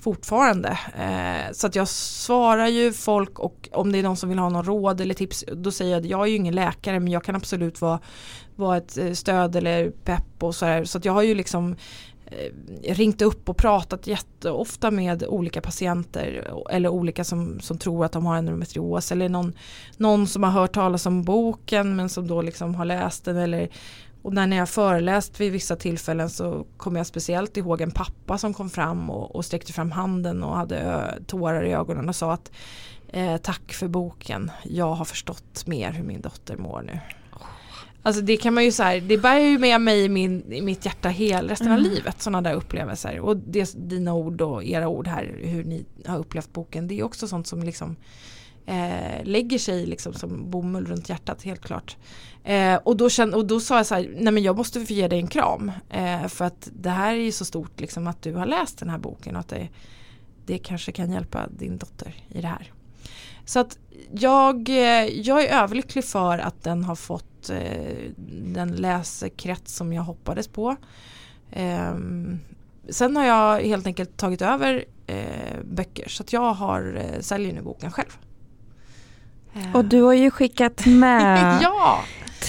fortfarande. 0.00 0.78
Eh, 0.98 1.52
så 1.52 1.66
att 1.66 1.74
jag 1.74 1.88
svarar 1.88 2.66
ju 2.66 2.92
folk 2.92 3.38
och 3.38 3.68
om 3.72 3.92
det 3.92 3.98
är 3.98 4.02
någon 4.02 4.16
som 4.16 4.28
vill 4.28 4.38
ha 4.38 4.48
någon 4.48 4.64
råd 4.64 5.00
eller 5.00 5.14
tips 5.14 5.44
då 5.52 5.70
säger 5.70 5.92
jag 5.92 6.00
att 6.00 6.06
jag 6.06 6.22
är 6.22 6.26
ju 6.26 6.36
ingen 6.36 6.54
läkare 6.54 7.00
men 7.00 7.12
jag 7.12 7.24
kan 7.24 7.36
absolut 7.36 7.80
vara, 7.80 8.00
vara 8.56 8.76
ett 8.76 8.98
eh, 8.98 9.12
stöd 9.12 9.56
eller 9.56 9.90
pepp 9.90 10.42
och 10.42 10.54
sådär. 10.54 10.84
Så 10.84 10.98
att 10.98 11.04
jag 11.04 11.12
har 11.12 11.22
ju 11.22 11.34
liksom 11.34 11.76
Eh, 11.76 12.09
Eh, 12.30 12.94
ringt 12.94 13.22
upp 13.22 13.48
och 13.48 13.56
pratat 13.56 14.06
jätteofta 14.06 14.90
med 14.90 15.24
olika 15.24 15.60
patienter 15.60 16.52
eller 16.70 16.88
olika 16.88 17.24
som, 17.24 17.60
som 17.60 17.78
tror 17.78 18.04
att 18.04 18.12
de 18.12 18.26
har 18.26 18.36
endometrios 18.36 19.12
eller 19.12 19.28
någon, 19.28 19.52
någon 19.96 20.26
som 20.26 20.42
har 20.42 20.50
hört 20.50 20.72
talas 20.72 21.06
om 21.06 21.22
boken 21.22 21.96
men 21.96 22.08
som 22.08 22.26
då 22.26 22.42
liksom 22.42 22.74
har 22.74 22.84
läst 22.84 23.24
den 23.24 23.36
eller 23.36 23.68
och 24.22 24.34
när 24.34 24.56
jag 24.56 24.68
föreläst 24.68 25.40
vid 25.40 25.52
vissa 25.52 25.76
tillfällen 25.76 26.30
så 26.30 26.66
kommer 26.76 27.00
jag 27.00 27.06
speciellt 27.06 27.56
ihåg 27.56 27.80
en 27.80 27.90
pappa 27.90 28.38
som 28.38 28.54
kom 28.54 28.70
fram 28.70 29.10
och, 29.10 29.36
och 29.36 29.44
sträckte 29.44 29.72
fram 29.72 29.92
handen 29.92 30.42
och 30.42 30.56
hade 30.56 31.08
tårar 31.26 31.64
i 31.64 31.72
ögonen 31.72 32.08
och 32.08 32.16
sa 32.16 32.32
att 32.32 32.52
eh, 33.08 33.36
tack 33.36 33.72
för 33.72 33.88
boken, 33.88 34.50
jag 34.62 34.94
har 34.94 35.04
förstått 35.04 35.66
mer 35.66 35.92
hur 35.92 36.04
min 36.04 36.20
dotter 36.20 36.56
mår 36.56 36.82
nu. 36.82 36.98
Alltså 38.02 38.22
det 38.22 38.36
kan 38.36 38.54
man 38.54 38.64
ju 38.64 38.72
så 38.72 38.82
det 38.82 39.18
bär 39.18 39.38
ju 39.38 39.58
med 39.58 39.80
mig 39.80 40.04
i, 40.04 40.08
min, 40.08 40.52
i 40.52 40.62
mitt 40.62 40.84
hjärta 40.84 41.08
hela 41.08 41.52
resten 41.52 41.66
mm. 41.66 41.78
av 41.78 41.90
livet 41.90 42.22
sådana 42.22 42.50
där 42.50 42.56
upplevelser. 42.56 43.20
Och 43.20 43.36
det, 43.36 43.88
dina 43.88 44.14
ord 44.14 44.40
och 44.40 44.64
era 44.64 44.88
ord 44.88 45.06
här, 45.06 45.34
hur 45.42 45.64
ni 45.64 45.84
har 46.06 46.18
upplevt 46.18 46.52
boken, 46.52 46.88
det 46.88 47.00
är 47.00 47.02
också 47.02 47.28
sånt 47.28 47.46
som 47.46 47.62
liksom 47.62 47.96
eh, 48.66 49.24
lägger 49.24 49.58
sig 49.58 49.86
liksom 49.86 50.14
som 50.14 50.50
bomull 50.50 50.86
runt 50.86 51.08
hjärtat 51.08 51.42
helt 51.42 51.60
klart. 51.60 51.96
Eh, 52.44 52.74
och, 52.74 52.96
då 52.96 53.10
kände, 53.10 53.36
och 53.36 53.46
då 53.46 53.60
sa 53.60 53.76
jag 53.76 53.86
så 53.86 53.94
här, 53.94 54.14
nej 54.16 54.32
men 54.32 54.42
jag 54.42 54.56
måste 54.56 54.80
få 54.80 54.92
ge 54.92 55.08
dig 55.08 55.18
en 55.18 55.28
kram. 55.28 55.72
Eh, 55.90 56.26
för 56.26 56.44
att 56.44 56.70
det 56.72 56.90
här 56.90 57.14
är 57.14 57.20
ju 57.20 57.32
så 57.32 57.44
stort 57.44 57.80
liksom 57.80 58.06
att 58.06 58.22
du 58.22 58.34
har 58.34 58.46
läst 58.46 58.78
den 58.78 58.90
här 58.90 58.98
boken 58.98 59.34
och 59.36 59.40
att 59.40 59.48
det, 59.48 59.68
det 60.46 60.58
kanske 60.58 60.92
kan 60.92 61.12
hjälpa 61.12 61.48
din 61.58 61.78
dotter 61.78 62.14
i 62.28 62.40
det 62.40 62.48
här. 62.48 62.72
Så 63.50 63.58
att 63.58 63.78
jag, 64.12 64.68
eh, 64.68 65.04
jag 65.04 65.44
är 65.44 65.62
överlycklig 65.62 66.04
för 66.04 66.38
att 66.38 66.62
den 66.62 66.84
har 66.84 66.94
fått 66.94 67.50
eh, 67.50 68.10
den 68.44 68.72
läsekrets 68.72 69.74
som 69.74 69.92
jag 69.92 70.02
hoppades 70.02 70.48
på. 70.48 70.76
Eh, 71.50 71.94
sen 72.88 73.16
har 73.16 73.24
jag 73.24 73.60
helt 73.60 73.86
enkelt 73.86 74.16
tagit 74.16 74.42
över 74.42 74.84
eh, 75.06 75.60
böcker 75.64 76.08
så 76.08 76.22
att 76.22 76.32
jag 76.32 76.52
har, 76.54 77.00
eh, 77.04 77.20
säljer 77.20 77.52
nu 77.52 77.62
boken 77.62 77.92
själv. 77.92 78.18
Och 79.74 79.84
du 79.84 80.02
har 80.02 80.12
ju 80.12 80.30
skickat 80.30 80.86
med 80.86 81.58
ja! 81.62 82.00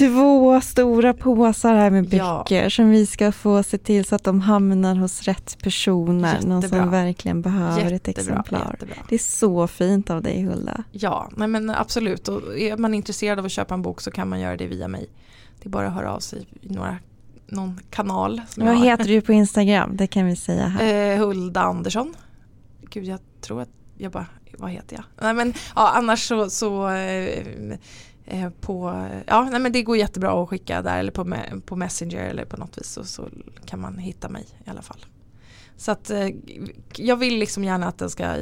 Två 0.01 0.61
stora 0.61 1.13
påsar 1.13 1.75
här 1.75 1.89
med 1.89 2.09
böcker 2.09 2.63
ja. 2.63 2.69
som 2.69 2.89
vi 2.89 3.05
ska 3.05 3.31
få 3.31 3.63
se 3.63 3.77
till 3.77 4.05
så 4.05 4.15
att 4.15 4.23
de 4.23 4.41
hamnar 4.41 4.95
hos 4.95 5.21
rätt 5.21 5.57
personer. 5.63 6.33
Jättebra. 6.33 6.53
Någon 6.53 6.69
som 6.69 6.91
verkligen 6.91 7.41
behöver 7.41 7.77
jättebra, 7.77 7.95
ett 7.95 8.07
exemplar. 8.07 8.71
Jättebra. 8.71 8.95
Det 9.09 9.15
är 9.15 9.19
så 9.19 9.67
fint 9.67 10.09
av 10.09 10.21
dig 10.21 10.43
Hulda. 10.43 10.83
Ja, 10.91 11.29
nej 11.37 11.47
men 11.47 11.69
absolut. 11.69 12.27
Och 12.27 12.57
är 12.57 12.77
man 12.77 12.93
intresserad 12.93 13.39
av 13.39 13.45
att 13.45 13.51
köpa 13.51 13.73
en 13.73 13.81
bok 13.81 14.01
så 14.01 14.11
kan 14.11 14.29
man 14.29 14.39
göra 14.39 14.57
det 14.57 14.67
via 14.67 14.87
mig. 14.87 15.09
Det 15.61 15.67
är 15.67 15.69
bara 15.69 15.87
att 15.87 15.93
höra 15.93 16.13
av 16.13 16.19
sig 16.19 16.47
i 16.61 16.73
några 16.73 16.97
någon 17.47 17.79
kanal. 17.89 18.41
Vad 18.57 18.83
heter 18.83 19.05
du 19.05 19.21
på 19.21 19.33
Instagram? 19.33 19.97
Det 19.97 20.07
kan 20.07 20.25
vi 20.25 20.35
säga 20.35 20.67
här. 20.67 21.13
Eh, 21.13 21.19
Hulda 21.19 21.61
Andersson. 21.61 22.13
Gud 22.89 23.03
jag 23.03 23.19
tror 23.41 23.61
att 23.61 23.69
jag 23.97 24.11
bara, 24.11 24.25
vad 24.57 24.71
heter 24.71 24.95
jag? 24.95 25.03
Nej 25.21 25.33
men 25.33 25.53
ja, 25.75 25.91
annars 25.95 26.27
så, 26.27 26.49
så 26.49 26.89
eh, 26.89 27.43
på, 28.61 29.07
ja 29.27 29.47
nej 29.51 29.59
men 29.59 29.71
det 29.71 29.83
går 29.83 29.97
jättebra 29.97 30.43
att 30.43 30.49
skicka 30.49 30.81
där 30.81 30.99
eller 30.99 31.11
på, 31.11 31.35
på 31.65 31.75
Messenger 31.75 32.29
eller 32.29 32.45
på 32.45 32.57
något 32.57 32.77
vis 32.77 32.87
så, 32.87 33.03
så 33.03 33.29
kan 33.65 33.79
man 33.79 33.97
hitta 33.97 34.29
mig 34.29 34.45
i 34.65 34.69
alla 34.69 34.81
fall. 34.81 35.05
Så 35.77 35.91
att 35.91 36.09
eh, 36.09 36.27
jag 36.95 37.15
vill 37.15 37.37
liksom 37.37 37.63
gärna 37.63 37.87
att 37.87 37.97
den 37.97 38.09
ska, 38.09 38.35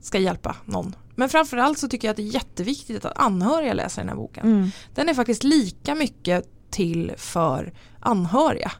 ska 0.00 0.18
hjälpa 0.18 0.56
någon. 0.64 0.96
Men 1.14 1.28
framförallt 1.28 1.78
så 1.78 1.88
tycker 1.88 2.08
jag 2.08 2.10
att 2.10 2.16
det 2.16 2.22
är 2.22 2.34
jätteviktigt 2.34 3.04
att 3.04 3.18
anhöriga 3.18 3.72
läser 3.72 4.02
den 4.02 4.08
här 4.08 4.16
boken. 4.16 4.46
Mm. 4.46 4.70
Den 4.94 5.08
är 5.08 5.14
faktiskt 5.14 5.44
lika 5.44 5.94
mycket 5.94 6.48
till 6.70 7.12
för 7.16 7.72
anhöriga. 8.00 8.72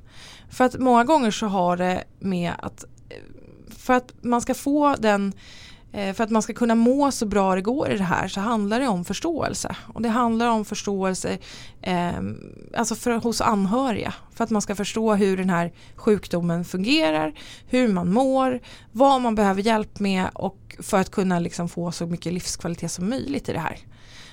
För 0.50 0.64
att 0.64 0.78
många 0.78 1.04
gånger 1.04 1.30
så 1.30 1.46
har 1.46 1.76
det 1.76 2.04
med 2.18 2.52
att 2.58 2.84
för 3.68 3.94
att 3.94 4.12
man 4.22 4.40
ska 4.40 4.54
få 4.54 4.94
den 4.98 5.32
Eh, 5.32 5.34
Eh, 5.92 6.14
för 6.14 6.24
att 6.24 6.30
man 6.30 6.42
ska 6.42 6.54
kunna 6.54 6.74
må 6.74 7.10
så 7.10 7.26
bra 7.26 7.54
det 7.54 7.62
går 7.62 7.90
i 7.90 7.96
det 7.96 8.04
här 8.04 8.28
så 8.28 8.40
handlar 8.40 8.80
det 8.80 8.88
om 8.88 9.04
förståelse. 9.04 9.76
Och 9.94 10.02
det 10.02 10.08
handlar 10.08 10.48
om 10.48 10.64
förståelse 10.64 11.38
eh, 11.82 12.20
alltså 12.76 12.94
för, 12.94 13.10
hos 13.10 13.40
anhöriga. 13.40 14.14
För 14.34 14.44
att 14.44 14.50
man 14.50 14.62
ska 14.62 14.74
förstå 14.74 15.14
hur 15.14 15.36
den 15.36 15.50
här 15.50 15.72
sjukdomen 15.96 16.64
fungerar, 16.64 17.34
hur 17.66 17.88
man 17.88 18.12
mår, 18.12 18.60
vad 18.92 19.20
man 19.20 19.34
behöver 19.34 19.62
hjälp 19.62 20.00
med 20.00 20.28
och 20.34 20.76
för 20.78 21.00
att 21.00 21.10
kunna 21.10 21.38
liksom 21.38 21.68
få 21.68 21.92
så 21.92 22.06
mycket 22.06 22.32
livskvalitet 22.32 22.92
som 22.92 23.08
möjligt 23.08 23.48
i 23.48 23.52
det 23.52 23.58
här. 23.58 23.78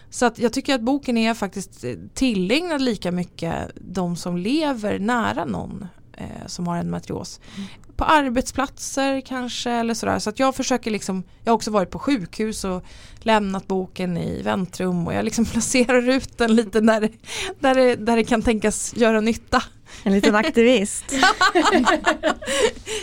Så 0.10 0.26
att 0.26 0.40
jag 0.40 0.54
tycker 0.54 0.76
att 0.76 0.82
boken 0.82 1.18
är 1.18 1.34
faktiskt 1.34 1.84
eh, 1.84 1.96
tillägnad 2.14 2.82
lika 2.82 3.12
mycket 3.12 3.56
de 3.76 4.16
som 4.16 4.38
lever 4.38 5.00
nära 5.00 5.46
någon 5.46 5.88
eh, 6.18 6.48
som 6.48 6.68
har 6.68 6.78
endometrios. 6.78 7.40
Mm 7.56 7.68
på 7.96 8.04
arbetsplatser 8.04 9.22
kanske 9.22 9.72
eller 9.72 9.94
sådär. 9.94 10.20
Så 10.20 10.30
att 10.30 10.40
jag 10.40 10.56
försöker 10.56 10.92
liksom, 10.92 11.24
jag 11.44 11.52
har 11.52 11.56
också 11.56 11.72
varit 11.72 11.90
på 11.90 12.00
sjukhus 12.00 12.64
och 12.64 12.84
lämnat 13.20 13.68
boken 13.68 14.18
i 14.18 14.42
väntrum 14.42 15.08
och 15.08 15.14
jag 15.14 15.26
liksom 15.26 15.46
placerar 15.52 16.10
ut 16.10 16.38
den 16.38 16.56
lite 16.56 16.80
där, 16.80 17.02
det, 17.02 17.12
där, 17.60 17.76
det, 17.76 17.96
där 17.96 18.16
det 18.16 18.24
kan 18.24 18.42
tänkas 18.42 18.94
göra 18.96 19.22
nytta. 19.22 19.64
En 20.04 20.14
liten 20.14 20.36
aktivist. 20.36 21.06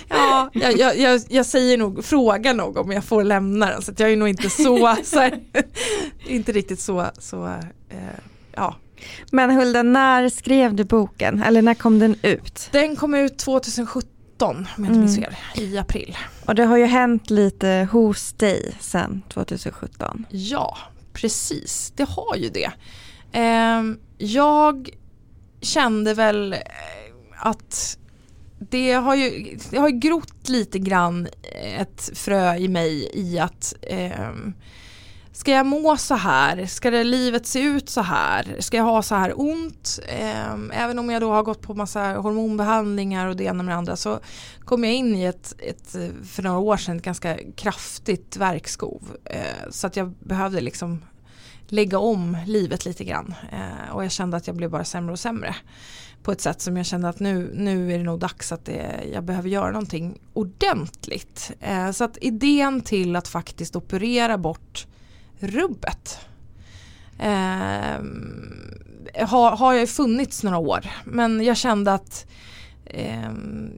ja, 0.09 0.51
jag, 0.53 0.97
jag, 0.99 1.21
jag, 1.29 1.47
säger 1.47 1.79
nog, 1.79 2.05
frågar 2.05 2.55
nog 2.55 2.77
om 2.77 2.93
jag 2.93 3.05
får 3.05 3.25
lämna 3.25 3.71
den 3.71 3.83
så 3.83 3.93
jag 3.97 4.13
är 4.13 4.17
nog 4.17 4.29
inte 4.29 4.51
så, 4.51 4.97
så 5.05 5.19
här, 5.19 5.41
inte 6.27 6.53
riktigt 6.53 6.81
så, 6.81 7.07
så 7.19 7.47
eh, 7.89 8.19
ja. 8.55 8.77
Men 9.31 9.51
Hulda, 9.51 9.83
när 9.83 10.29
skrev 10.29 10.75
du 10.75 10.85
boken? 10.85 11.43
Eller 11.43 11.63
när 11.63 11.75
kom 11.75 11.99
den 11.99 12.17
ut? 12.23 12.69
Den 12.73 12.97
kom 12.97 13.15
ut 13.15 13.39
2017 13.39 14.20
2017 14.41 14.69
om 14.77 14.85
jag 14.85 14.95
inte 14.95 14.99
minns 14.99 15.17
fel, 15.17 15.35
i 15.55 15.79
april. 15.79 16.17
Och 16.47 16.55
det 16.55 16.65
har 16.65 16.77
ju 16.77 16.85
hänt 16.85 17.31
lite 17.31 17.89
hos 17.93 18.33
dig 18.33 18.77
sen 18.81 19.23
2017. 19.29 20.27
Ja, 20.31 20.79
precis. 21.13 21.93
Det 21.97 22.09
har 22.09 22.37
ju 22.37 22.49
det. 22.49 22.71
Eh, 23.33 23.83
jag 24.19 24.91
kände 25.61 26.15
väl 26.15 26.53
eh, 26.53 26.59
att 27.39 27.99
det 28.59 28.93
har 28.93 29.15
ju, 29.15 29.59
det 29.71 29.79
har 29.79 29.91
grott 29.91 30.49
lite 30.49 30.79
grann 30.79 31.29
ett 31.79 32.11
frö 32.15 32.57
i 32.57 32.69
mig 32.69 33.11
i 33.15 33.39
att 33.39 33.75
eh, 33.83 34.31
Ska 35.33 35.51
jag 35.51 35.67
må 35.67 35.97
så 35.97 36.15
här? 36.15 36.67
Ska 36.67 36.91
det 36.91 37.05
livet 37.05 37.47
se 37.47 37.61
ut 37.61 37.89
så 37.89 38.01
här? 38.01 38.57
Ska 38.59 38.77
jag 38.77 38.85
ha 38.85 39.03
så 39.03 39.15
här 39.15 39.41
ont? 39.41 39.99
Eh, 40.09 40.53
även 40.73 40.99
om 40.99 41.11
jag 41.11 41.23
då 41.23 41.33
har 41.33 41.43
gått 41.43 41.63
på 41.63 41.75
massa 41.75 42.13
hormonbehandlingar 42.15 43.27
och 43.27 43.37
det 43.37 43.45
ena 43.45 43.63
med 43.63 43.75
det 43.75 43.79
andra 43.79 43.97
så 43.97 44.21
kom 44.65 44.85
jag 44.85 44.95
in 44.95 45.17
i 45.17 45.25
ett, 45.25 45.55
ett 45.59 45.97
för 46.25 46.43
några 46.43 46.59
år 46.59 46.77
sedan 46.77 46.97
ett 46.97 47.03
ganska 47.03 47.39
kraftigt 47.57 48.37
verkskov. 48.37 49.03
Eh, 49.25 49.71
så 49.71 49.87
att 49.87 49.97
jag 49.97 50.15
behövde 50.21 50.61
liksom 50.61 51.03
lägga 51.67 51.99
om 51.99 52.37
livet 52.47 52.85
lite 52.85 53.05
grann. 53.05 53.35
Eh, 53.53 53.95
och 53.95 54.05
jag 54.05 54.13
kände 54.13 54.37
att 54.37 54.47
jag 54.47 54.57
blev 54.57 54.71
bara 54.71 54.85
sämre 54.85 55.13
och 55.13 55.19
sämre. 55.19 55.57
På 56.23 56.33
ett 56.33 56.41
sätt 56.41 56.61
som 56.61 56.77
jag 56.77 56.87
kände 56.87 57.09
att 57.09 57.21
nu, 57.21 57.51
nu 57.55 57.95
är 57.95 57.99
det 57.99 58.05
nog 58.05 58.19
dags 58.19 58.53
att 58.53 58.65
det, 58.65 59.01
jag 59.13 59.25
behöver 59.25 59.49
göra 59.49 59.71
någonting 59.71 60.21
ordentligt. 60.33 61.53
Eh, 61.61 61.91
så 61.91 62.05
att 62.05 62.19
idén 62.21 62.81
till 62.81 63.17
att 63.17 63.29
faktiskt 63.29 63.77
operera 63.77 64.39
bort 64.39 64.87
rubbet. 65.41 66.19
Eh, 67.19 68.01
har, 69.27 69.57
har 69.57 69.75
jag 69.75 69.89
funnits 69.89 70.43
några 70.43 70.59
år 70.59 70.87
men 71.05 71.45
jag 71.45 71.57
kände 71.57 71.93
att 71.93 72.27
eh, 72.85 73.31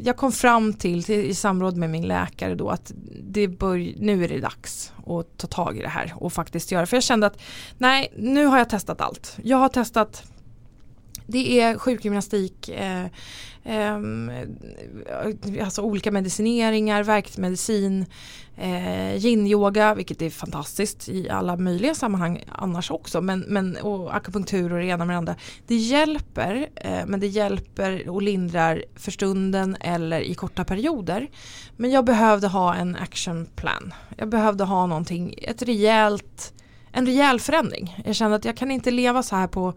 jag 0.02 0.16
kom 0.16 0.32
fram 0.32 0.74
till, 0.74 1.04
till, 1.04 1.20
i 1.20 1.34
samråd 1.34 1.76
med 1.76 1.90
min 1.90 2.08
läkare 2.08 2.54
då 2.54 2.70
att 2.70 2.92
det 3.22 3.48
bör, 3.48 3.94
nu 3.98 4.24
är 4.24 4.28
det 4.28 4.40
dags 4.40 4.92
att 5.06 5.38
ta 5.38 5.46
tag 5.46 5.78
i 5.78 5.82
det 5.82 5.88
här 5.88 6.12
och 6.16 6.32
faktiskt 6.32 6.72
göra. 6.72 6.86
För 6.86 6.96
jag 6.96 7.04
kände 7.04 7.26
att 7.26 7.40
nej, 7.78 8.12
nu 8.16 8.46
har 8.46 8.58
jag 8.58 8.68
testat 8.68 9.00
allt. 9.00 9.38
Jag 9.42 9.56
har 9.56 9.68
testat 9.68 10.24
det 11.26 11.60
är 11.60 11.78
sjukgymnastik, 11.78 12.68
eh, 12.68 13.04
eh, 13.64 14.00
alltså 15.62 15.82
olika 15.82 16.10
medicineringar, 16.10 17.02
verkmedicin, 17.02 18.06
eh, 18.56 19.16
yin-yoga, 19.16 19.94
vilket 19.94 20.22
är 20.22 20.30
fantastiskt 20.30 21.08
i 21.08 21.28
alla 21.28 21.56
möjliga 21.56 21.94
sammanhang 21.94 22.44
annars 22.48 22.90
också, 22.90 23.20
men, 23.20 23.40
men, 23.40 23.76
och 23.76 24.16
akupunktur 24.16 24.72
och 24.72 24.78
det 24.78 24.84
ena 24.84 25.04
med 25.04 25.14
det 25.14 25.18
andra. 25.18 25.34
Det 25.66 25.74
hjälper, 25.74 26.68
eh, 26.76 27.06
men 27.06 27.20
det 27.20 27.26
hjälper 27.26 28.08
och 28.08 28.22
lindrar 28.22 28.84
för 28.96 29.10
stunden 29.10 29.76
eller 29.80 30.20
i 30.20 30.34
korta 30.34 30.64
perioder. 30.64 31.30
Men 31.76 31.90
jag 31.90 32.04
behövde 32.04 32.48
ha 32.48 32.74
en 32.74 32.96
action 32.96 33.46
plan. 33.46 33.94
Jag 34.16 34.28
behövde 34.28 34.64
ha 34.64 34.86
någonting, 34.86 35.34
ett 35.42 35.62
rejält, 35.62 36.54
en 36.92 37.06
rejäl 37.06 37.40
förändring. 37.40 38.02
Jag 38.04 38.16
kände 38.16 38.36
att 38.36 38.44
jag 38.44 38.56
kan 38.56 38.70
inte 38.70 38.90
leva 38.90 39.22
så 39.22 39.36
här 39.36 39.46
på 39.46 39.74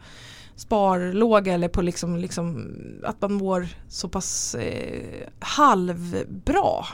sparlåga 0.55 1.53
eller 1.53 1.67
på 1.67 1.81
liksom, 1.81 2.17
liksom 2.17 2.75
att 3.03 3.21
man 3.21 3.33
mår 3.33 3.67
så 3.87 4.09
pass 4.09 4.55
eh, 4.55 5.27
halvbra 5.39 6.85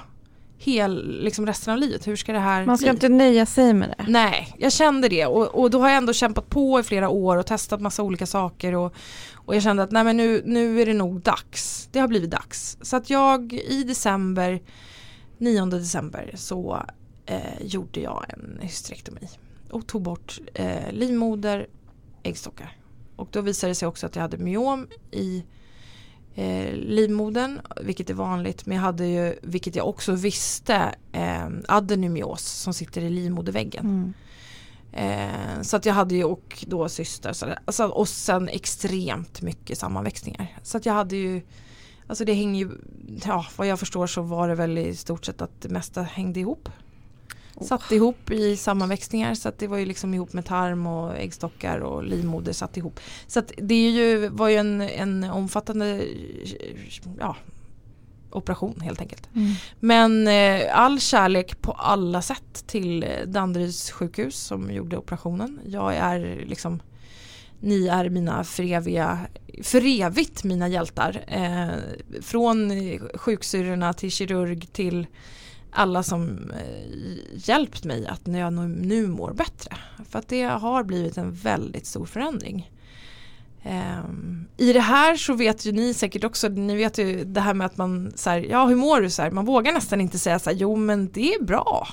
hel, 0.63 1.21
liksom 1.23 1.45
resten 1.45 1.73
av 1.73 1.79
livet. 1.79 2.07
Hur 2.07 2.15
ska 2.15 2.33
det 2.33 2.39
här 2.39 2.65
Man 2.65 2.77
ska 2.77 2.85
bli? 2.85 2.91
inte 2.93 3.09
nöja 3.09 3.45
sig 3.45 3.73
med 3.73 3.89
det. 3.97 4.05
Nej, 4.07 4.55
jag 4.57 4.71
kände 4.71 5.09
det 5.09 5.25
och, 5.25 5.47
och 5.47 5.69
då 5.69 5.79
har 5.79 5.89
jag 5.89 5.97
ändå 5.97 6.13
kämpat 6.13 6.49
på 6.49 6.79
i 6.79 6.83
flera 6.83 7.09
år 7.09 7.37
och 7.37 7.45
testat 7.45 7.81
massa 7.81 8.03
olika 8.03 8.25
saker 8.25 8.75
och, 8.75 8.93
och 9.33 9.55
jag 9.55 9.63
kände 9.63 9.83
att 9.83 9.91
nej 9.91 10.03
men 10.03 10.17
nu, 10.17 10.41
nu 10.45 10.81
är 10.81 10.85
det 10.85 10.93
nog 10.93 11.21
dags. 11.21 11.89
Det 11.91 11.99
har 11.99 12.07
blivit 12.07 12.31
dags. 12.31 12.77
Så 12.81 12.95
att 12.95 13.09
jag 13.09 13.53
i 13.53 13.83
december, 13.83 14.61
9 15.37 15.65
december 15.65 16.31
så 16.35 16.85
eh, 17.25 17.61
gjorde 17.61 17.99
jag 17.99 18.25
en 18.29 18.59
hysterektomi 18.61 19.29
och 19.71 19.87
tog 19.87 20.01
bort 20.01 20.39
eh, 20.53 20.91
livmoder, 20.91 21.67
äggstockar. 22.23 22.77
Och 23.15 23.27
då 23.31 23.41
visade 23.41 23.71
det 23.71 23.75
sig 23.75 23.87
också 23.87 24.05
att 24.05 24.15
jag 24.15 24.21
hade 24.21 24.37
myom 24.37 24.87
i 25.11 25.43
eh, 26.35 26.73
livmodern, 26.73 27.61
vilket 27.81 28.09
är 28.09 28.13
vanligt. 28.13 28.65
Men 28.65 28.75
jag 28.75 28.83
hade 28.83 29.05
ju, 29.05 29.35
vilket 29.41 29.75
jag 29.75 29.87
också 29.87 30.11
visste, 30.11 30.95
eh, 31.11 31.47
adenomyos 31.67 32.43
som 32.43 32.73
sitter 32.73 33.01
i 33.01 33.09
livmoderväggen. 33.09 33.85
Mm. 33.85 34.13
Eh, 34.93 35.61
så 35.61 35.77
att 35.77 35.85
jag 35.85 35.93
hade 35.93 36.15
ju 36.15 36.23
och 36.23 36.65
då 36.67 36.89
syster 36.89 37.33
så, 37.33 37.45
alltså, 37.65 37.85
och 37.85 38.09
sen 38.09 38.49
extremt 38.49 39.41
mycket 39.41 39.77
sammanväxningar. 39.77 40.57
Så 40.63 40.77
att 40.77 40.85
jag 40.85 40.93
hade 40.93 41.15
ju 41.15 41.41
Alltså 42.07 42.25
det 42.25 42.33
hänger 42.33 42.65
ju, 42.65 42.71
ja 43.25 43.45
vad 43.57 43.67
jag 43.67 43.79
förstår 43.79 44.07
så 44.07 44.21
var 44.21 44.47
det 44.47 44.55
väl 44.55 44.77
i 44.77 44.95
stort 44.95 45.25
sett 45.25 45.41
att 45.41 45.61
det 45.61 45.69
mesta 45.69 46.01
hängde 46.01 46.39
ihop. 46.39 46.69
Oh. 47.61 47.67
Satt 47.67 47.91
ihop 47.91 48.31
i 48.31 48.57
sammanväxningar 48.57 49.33
så 49.33 49.49
att 49.49 49.59
det 49.59 49.67
var 49.67 49.77
ju 49.77 49.85
liksom 49.85 50.13
ihop 50.13 50.33
med 50.33 50.45
tarm 50.45 50.87
och 50.87 51.17
äggstockar 51.17 51.79
och 51.79 52.03
livmoder 52.03 52.53
satt 52.53 52.77
ihop. 52.77 52.99
Så 53.27 53.39
att 53.39 53.51
det 53.57 53.73
är 53.73 53.91
ju, 53.91 54.27
var 54.27 54.49
ju 54.49 54.55
en, 54.55 54.81
en 54.81 55.23
omfattande 55.23 56.03
ja, 57.19 57.35
operation 58.29 58.81
helt 58.81 59.01
enkelt. 59.01 59.29
Mm. 59.35 59.53
Men 59.79 60.27
eh, 60.27 60.77
all 60.77 60.99
kärlek 60.99 61.61
på 61.61 61.71
alla 61.71 62.21
sätt 62.21 62.63
till 62.67 63.05
Danderyds 63.25 63.91
sjukhus 63.91 64.35
som 64.35 64.71
gjorde 64.71 64.97
operationen. 64.97 65.59
Jag 65.65 65.95
är 65.95 66.43
liksom 66.45 66.81
ni 67.59 67.87
är 67.87 68.09
mina 68.09 68.43
för, 68.43 68.63
eviga, 68.63 69.19
för 69.63 70.01
evigt 70.01 70.43
mina 70.43 70.67
hjältar. 70.67 71.23
Eh, 71.27 71.69
från 72.21 72.71
sjuksyrrorna 73.13 73.93
till 73.93 74.11
kirurg 74.11 74.67
till 74.71 75.07
alla 75.71 76.03
som 76.03 76.51
eh, 76.51 77.49
hjälpt 77.49 77.83
mig 77.83 78.07
att 78.07 78.25
när 78.25 78.39
jag 78.39 78.53
nu 78.53 79.07
mår 79.07 79.33
bättre. 79.33 79.77
För 80.09 80.19
att 80.19 80.27
det 80.27 80.43
har 80.43 80.83
blivit 80.83 81.17
en 81.17 81.31
väldigt 81.31 81.85
stor 81.85 82.05
förändring. 82.05 82.71
Um, 83.65 84.47
I 84.57 84.73
det 84.73 84.79
här 84.79 85.15
så 85.15 85.33
vet 85.33 85.65
ju 85.65 85.71
ni 85.71 85.93
säkert 85.93 86.23
också, 86.23 86.47
ni 86.47 86.75
vet 86.75 86.97
ju 86.97 87.23
det 87.23 87.41
här 87.41 87.53
med 87.53 87.65
att 87.65 87.77
man 87.77 88.11
så 88.15 88.29
här, 88.29 88.39
ja 88.39 88.65
hur 88.65 88.75
mår 88.75 89.01
du 89.01 89.09
så 89.09 89.21
här, 89.21 89.31
man 89.31 89.45
vågar 89.45 89.73
nästan 89.73 90.01
inte 90.01 90.19
säga 90.19 90.39
så 90.39 90.49
här, 90.49 90.57
jo 90.57 90.75
men 90.75 91.11
det 91.11 91.33
är 91.33 91.43
bra. 91.43 91.87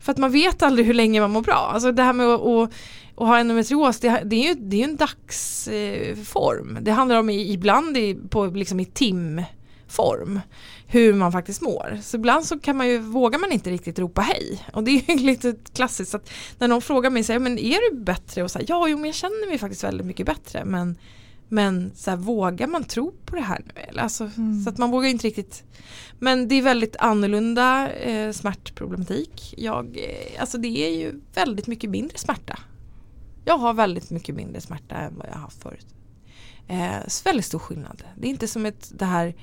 För 0.00 0.12
att 0.12 0.18
man 0.18 0.32
vet 0.32 0.62
aldrig 0.62 0.86
hur 0.86 0.94
länge 0.94 1.20
man 1.20 1.30
mår 1.30 1.42
bra. 1.42 1.70
Alltså 1.74 1.92
det 1.92 2.02
här 2.02 2.12
med 2.12 2.26
att, 2.26 2.40
att, 2.40 2.70
att 3.16 3.26
ha 3.28 3.38
endometrios, 3.38 4.00
det, 4.00 4.22
det 4.24 4.36
är 4.36 4.48
ju 4.48 4.54
det 4.54 4.80
är 4.80 4.84
en 4.84 4.96
dagsform. 4.96 6.78
Det 6.80 6.90
handlar 6.90 7.18
om 7.18 7.30
ibland 7.30 7.96
i, 7.96 8.18
på, 8.30 8.46
liksom 8.46 8.80
i 8.80 8.84
timform 8.84 10.40
hur 10.92 11.14
man 11.14 11.32
faktiskt 11.32 11.62
mår. 11.62 11.98
Så 12.02 12.16
ibland 12.16 12.44
så 12.44 12.58
kan 12.58 12.76
man 12.76 12.88
ju, 12.88 12.98
vågar 12.98 13.38
man 13.38 13.52
inte 13.52 13.70
riktigt 13.70 13.98
ropa 13.98 14.20
hej. 14.20 14.64
Och 14.72 14.84
det 14.84 14.90
är 14.90 15.10
ju 15.10 15.16
lite 15.26 15.54
klassiskt 15.72 16.14
att 16.14 16.30
när 16.58 16.68
någon 16.68 16.82
frågar 16.82 17.10
mig, 17.10 17.24
så 17.24 17.32
här, 17.32 17.40
men 17.40 17.58
är 17.58 17.90
du 17.90 17.96
bättre? 17.96 18.42
Och 18.42 18.50
så 18.50 18.58
här, 18.58 18.66
ja, 18.68 18.88
jo, 18.88 18.96
men 18.96 19.04
jag 19.06 19.14
känner 19.14 19.48
mig 19.48 19.58
faktiskt 19.58 19.84
väldigt 19.84 20.06
mycket 20.06 20.26
bättre. 20.26 20.64
Men, 20.64 20.98
men 21.48 21.92
så 21.94 22.10
här, 22.10 22.16
vågar 22.16 22.66
man 22.66 22.84
tro 22.84 23.12
på 23.24 23.36
det 23.36 23.42
här 23.42 23.64
nu? 23.66 24.00
Alltså, 24.00 24.30
mm. 24.36 24.62
Så 24.62 24.70
att 24.70 24.78
man 24.78 24.90
vågar 24.90 25.08
inte 25.08 25.26
riktigt. 25.26 25.64
Men 26.18 26.48
det 26.48 26.54
är 26.54 26.62
väldigt 26.62 26.96
annorlunda 26.96 27.92
eh, 27.92 28.32
smärtproblematik. 28.32 29.54
Jag, 29.56 29.96
eh, 29.96 30.40
alltså 30.40 30.58
det 30.58 30.68
är 30.68 30.98
ju 30.98 31.20
väldigt 31.34 31.66
mycket 31.66 31.90
mindre 31.90 32.18
smärta. 32.18 32.58
Jag 33.44 33.58
har 33.58 33.74
väldigt 33.74 34.10
mycket 34.10 34.34
mindre 34.34 34.60
smärta 34.60 34.94
än 34.94 35.16
vad 35.16 35.26
jag 35.28 35.34
haft 35.34 35.62
förut. 35.62 35.86
Eh, 36.68 37.24
väldigt 37.24 37.46
stor 37.46 37.58
skillnad. 37.58 38.02
Det 38.16 38.26
är 38.26 38.30
inte 38.30 38.48
som 38.48 38.66
ett, 38.66 38.92
det 38.98 39.04
här 39.04 39.34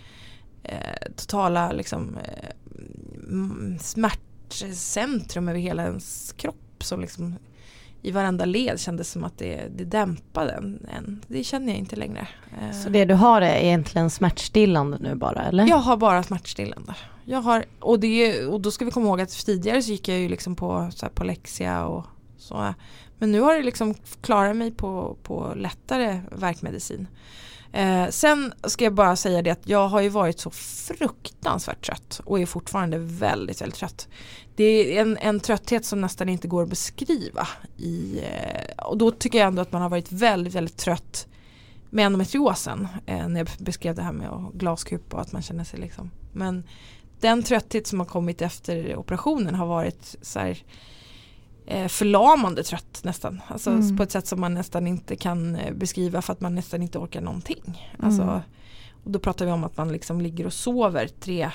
eh, 0.64 1.12
totala 1.16 1.72
liksom, 1.72 2.18
eh, 2.18 2.50
smärtcentrum 3.80 5.50
över 5.50 5.60
hela 5.60 5.84
ens 5.84 6.34
kropp 6.38 6.84
som 6.84 7.02
liksom 7.02 7.36
i 8.02 8.12
varenda 8.12 8.46
led 8.46 8.80
kändes 8.80 9.12
som 9.12 9.24
att 9.24 9.38
det, 9.38 9.68
det 9.76 9.84
dämpade 9.84 10.52
en. 10.52 11.22
Det 11.28 11.44
känner 11.44 11.68
jag 11.68 11.78
inte 11.78 11.96
längre. 11.96 12.28
Så 12.84 12.90
det 12.90 13.06
du 13.06 13.14
har 13.14 13.42
är 13.42 13.56
egentligen 13.56 14.10
smärtstillande 14.10 14.98
nu 15.02 15.16
bara 15.16 15.44
eller? 15.44 15.68
Jag 15.68 15.78
har 15.78 15.98
bara 15.98 16.24
smärtstillande. 16.24 16.96
Jag 17.26 17.42
har, 17.42 17.66
och, 17.80 18.00
det, 18.00 18.46
och 18.46 18.62
då 18.62 18.72
ska 18.72 18.86
vi 18.86 18.92
komma 18.92 19.08
ihåg 19.08 19.22
att 19.22 19.30
tidigare 19.30 19.82
så 19.82 19.92
gick 19.92 20.08
jag 20.08 20.20
ju 20.20 20.30
liksom 20.30 20.56
på, 20.56 20.90
så 20.96 21.06
här, 21.06 21.14
på 21.14 21.24
Lexia 21.24 21.86
och 21.86 22.06
så. 22.38 22.74
Men 23.18 23.32
nu 23.32 23.42
har 23.42 23.56
det 23.56 23.62
liksom 23.64 23.96
klarat 24.22 24.58
mig 24.58 24.72
på, 24.72 25.18
på 25.24 25.54
lättare 25.56 26.22
verkmedicin. 26.32 27.08
Eh, 27.72 28.10
sen 28.10 28.54
ska 28.64 28.84
jag 28.84 28.94
bara 28.94 29.16
säga 29.16 29.42
det 29.42 29.50
att 29.50 29.68
jag 29.68 29.88
har 29.88 30.02
ju 30.02 30.10
varit 30.10 30.40
så 30.40 30.50
fruktansvärt 30.52 31.86
trött 31.86 32.22
och 32.26 32.40
är 32.40 32.46
fortfarande 32.46 32.98
väldigt, 32.98 33.62
väldigt 33.62 33.80
trött. 33.80 34.08
Det 34.56 34.64
är 34.98 35.02
en, 35.02 35.18
en 35.18 35.40
trötthet 35.40 35.86
som 35.86 36.02
nästan 36.02 36.30
inte 36.30 36.48
går 36.48 36.64
att 36.64 36.70
beskriva. 36.70 37.48
I, 37.78 38.20
eh, 38.20 38.86
och 38.86 38.98
då 38.98 39.12
tycker 39.12 39.40
jag 39.40 39.48
ändå 39.48 39.62
att 39.62 39.72
man 39.72 39.82
har 39.82 39.90
varit 39.90 40.12
väldigt, 40.12 40.54
väldigt 40.54 40.78
trött 40.78 41.28
med 41.90 42.06
endometriosen. 42.06 42.88
Eh, 43.06 43.28
när 43.28 43.40
jag 43.40 43.48
beskrev 43.60 43.96
det 43.96 44.02
här 44.02 44.12
med 44.12 44.52
glaskupa 44.54 45.16
och 45.16 45.22
att 45.22 45.32
man 45.32 45.42
känner 45.42 45.64
sig 45.64 45.80
liksom. 45.80 46.12
Men 46.34 46.64
den 47.20 47.44
trötthet 47.44 47.88
som 47.88 48.00
har 48.00 48.08
kommit 48.08 48.42
efter 48.42 48.96
operationen 48.96 49.56
har 49.56 49.66
varit 49.66 50.16
så 50.22 50.40
här, 50.40 50.64
eh, 51.70 51.88
förlamande 51.88 52.64
trött 52.64 53.02
nästan. 53.04 53.42
Alltså 53.48 53.70
mm. 53.70 53.98
på 53.98 54.04
ett 54.04 54.12
sätt 54.12 54.28
som 54.28 54.42
man 54.42 54.54
nästan 54.54 54.88
inte 54.88 55.16
kan 55.16 55.56
eh, 55.56 55.74
beskriva 55.74 56.22
för 56.22 56.34
att 56.34 56.42
man 56.42 56.56
nästan 56.56 56.82
inte 56.82 57.00
orkar 57.00 57.22
någonting. 57.22 57.94
Alltså, 58.00 58.22
mm. 58.22 58.40
och 59.04 59.12
då 59.12 59.20
pratar 59.20 59.46
vi 59.46 59.52
om 59.52 59.64
att 59.64 59.78
man 59.78 59.92
liksom 59.92 60.22
ligger 60.22 60.46
och 60.46 60.54
sover 60.54 61.08
tre, 61.08 61.50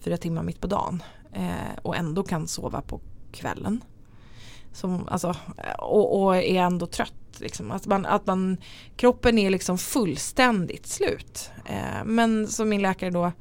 fyra 0.00 0.16
timmar 0.16 0.42
mitt 0.42 0.60
på 0.60 0.66
dagen. 0.66 1.02
Eh, 1.32 1.78
och 1.82 1.96
ändå 1.96 2.22
kan 2.22 2.48
sova 2.48 2.80
på 2.80 3.00
kvällen. 3.32 3.84
Som, 4.72 5.08
alltså, 5.08 5.34
och, 5.78 6.22
och 6.22 6.36
är 6.36 6.62
ändå 6.62 6.86
trött. 6.86 7.12
Liksom. 7.38 7.70
Att, 7.70 7.86
man, 7.86 8.06
att 8.06 8.26
man, 8.26 8.56
kroppen 8.96 9.38
är 9.38 9.50
liksom 9.50 9.78
fullständigt 9.78 10.86
slut. 10.86 11.50
Eh, 11.64 12.04
men 12.04 12.46
som 12.46 12.68
min 12.68 12.82
läkare 12.82 13.10
då 13.10 13.32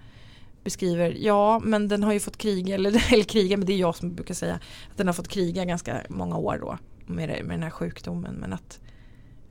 beskriver, 0.68 1.16
ja 1.20 1.60
men 1.60 1.88
den 1.88 2.04
har 2.04 2.14
ju 2.14 2.20
fått 2.20 2.38
kriga, 2.38 2.76
eller, 2.76 2.90
eller 3.14 3.24
kriga, 3.24 3.58
men 3.58 3.66
det 3.66 3.74
är 3.74 3.78
jag 3.78 3.96
som 3.96 4.16
brukar 4.16 4.34
säga 4.34 4.56
att 4.92 4.98
den 4.98 5.08
har 5.08 5.14
fått 5.14 5.28
kriga 5.28 5.66
ganska 5.66 6.02
många 6.10 6.38
år 6.38 6.58
då 6.62 6.78
med, 7.06 7.30
med 7.30 7.50
den 7.50 7.64
här 7.64 7.70
sjukdomen. 7.70 8.36
Men 8.36 8.54
att 8.54 8.80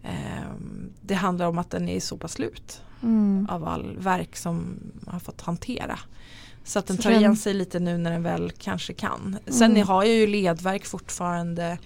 eh, 0.02 0.50
det 1.00 1.14
handlar 1.14 1.46
om 1.46 1.58
att 1.58 1.70
den 1.70 1.88
är 1.88 2.00
så 2.00 2.16
pass 2.16 2.32
slut 2.32 2.82
mm. 3.02 3.46
av 3.50 3.64
all 3.64 3.96
verk 3.98 4.36
som 4.36 4.78
har 5.06 5.18
fått 5.18 5.40
hantera. 5.40 5.98
Så 6.64 6.78
att 6.78 6.86
den 6.86 6.96
tar 6.96 7.10
igen 7.10 7.36
sig 7.36 7.54
lite 7.54 7.80
nu 7.80 7.98
när 7.98 8.10
den 8.10 8.22
väl 8.22 8.50
kanske 8.58 8.92
kan. 8.92 9.38
Sen 9.46 9.70
mm. 9.70 9.86
har 9.86 10.04
jag 10.04 10.14
ju 10.14 10.26
ledverk 10.26 10.86
fortfarande 10.86 11.78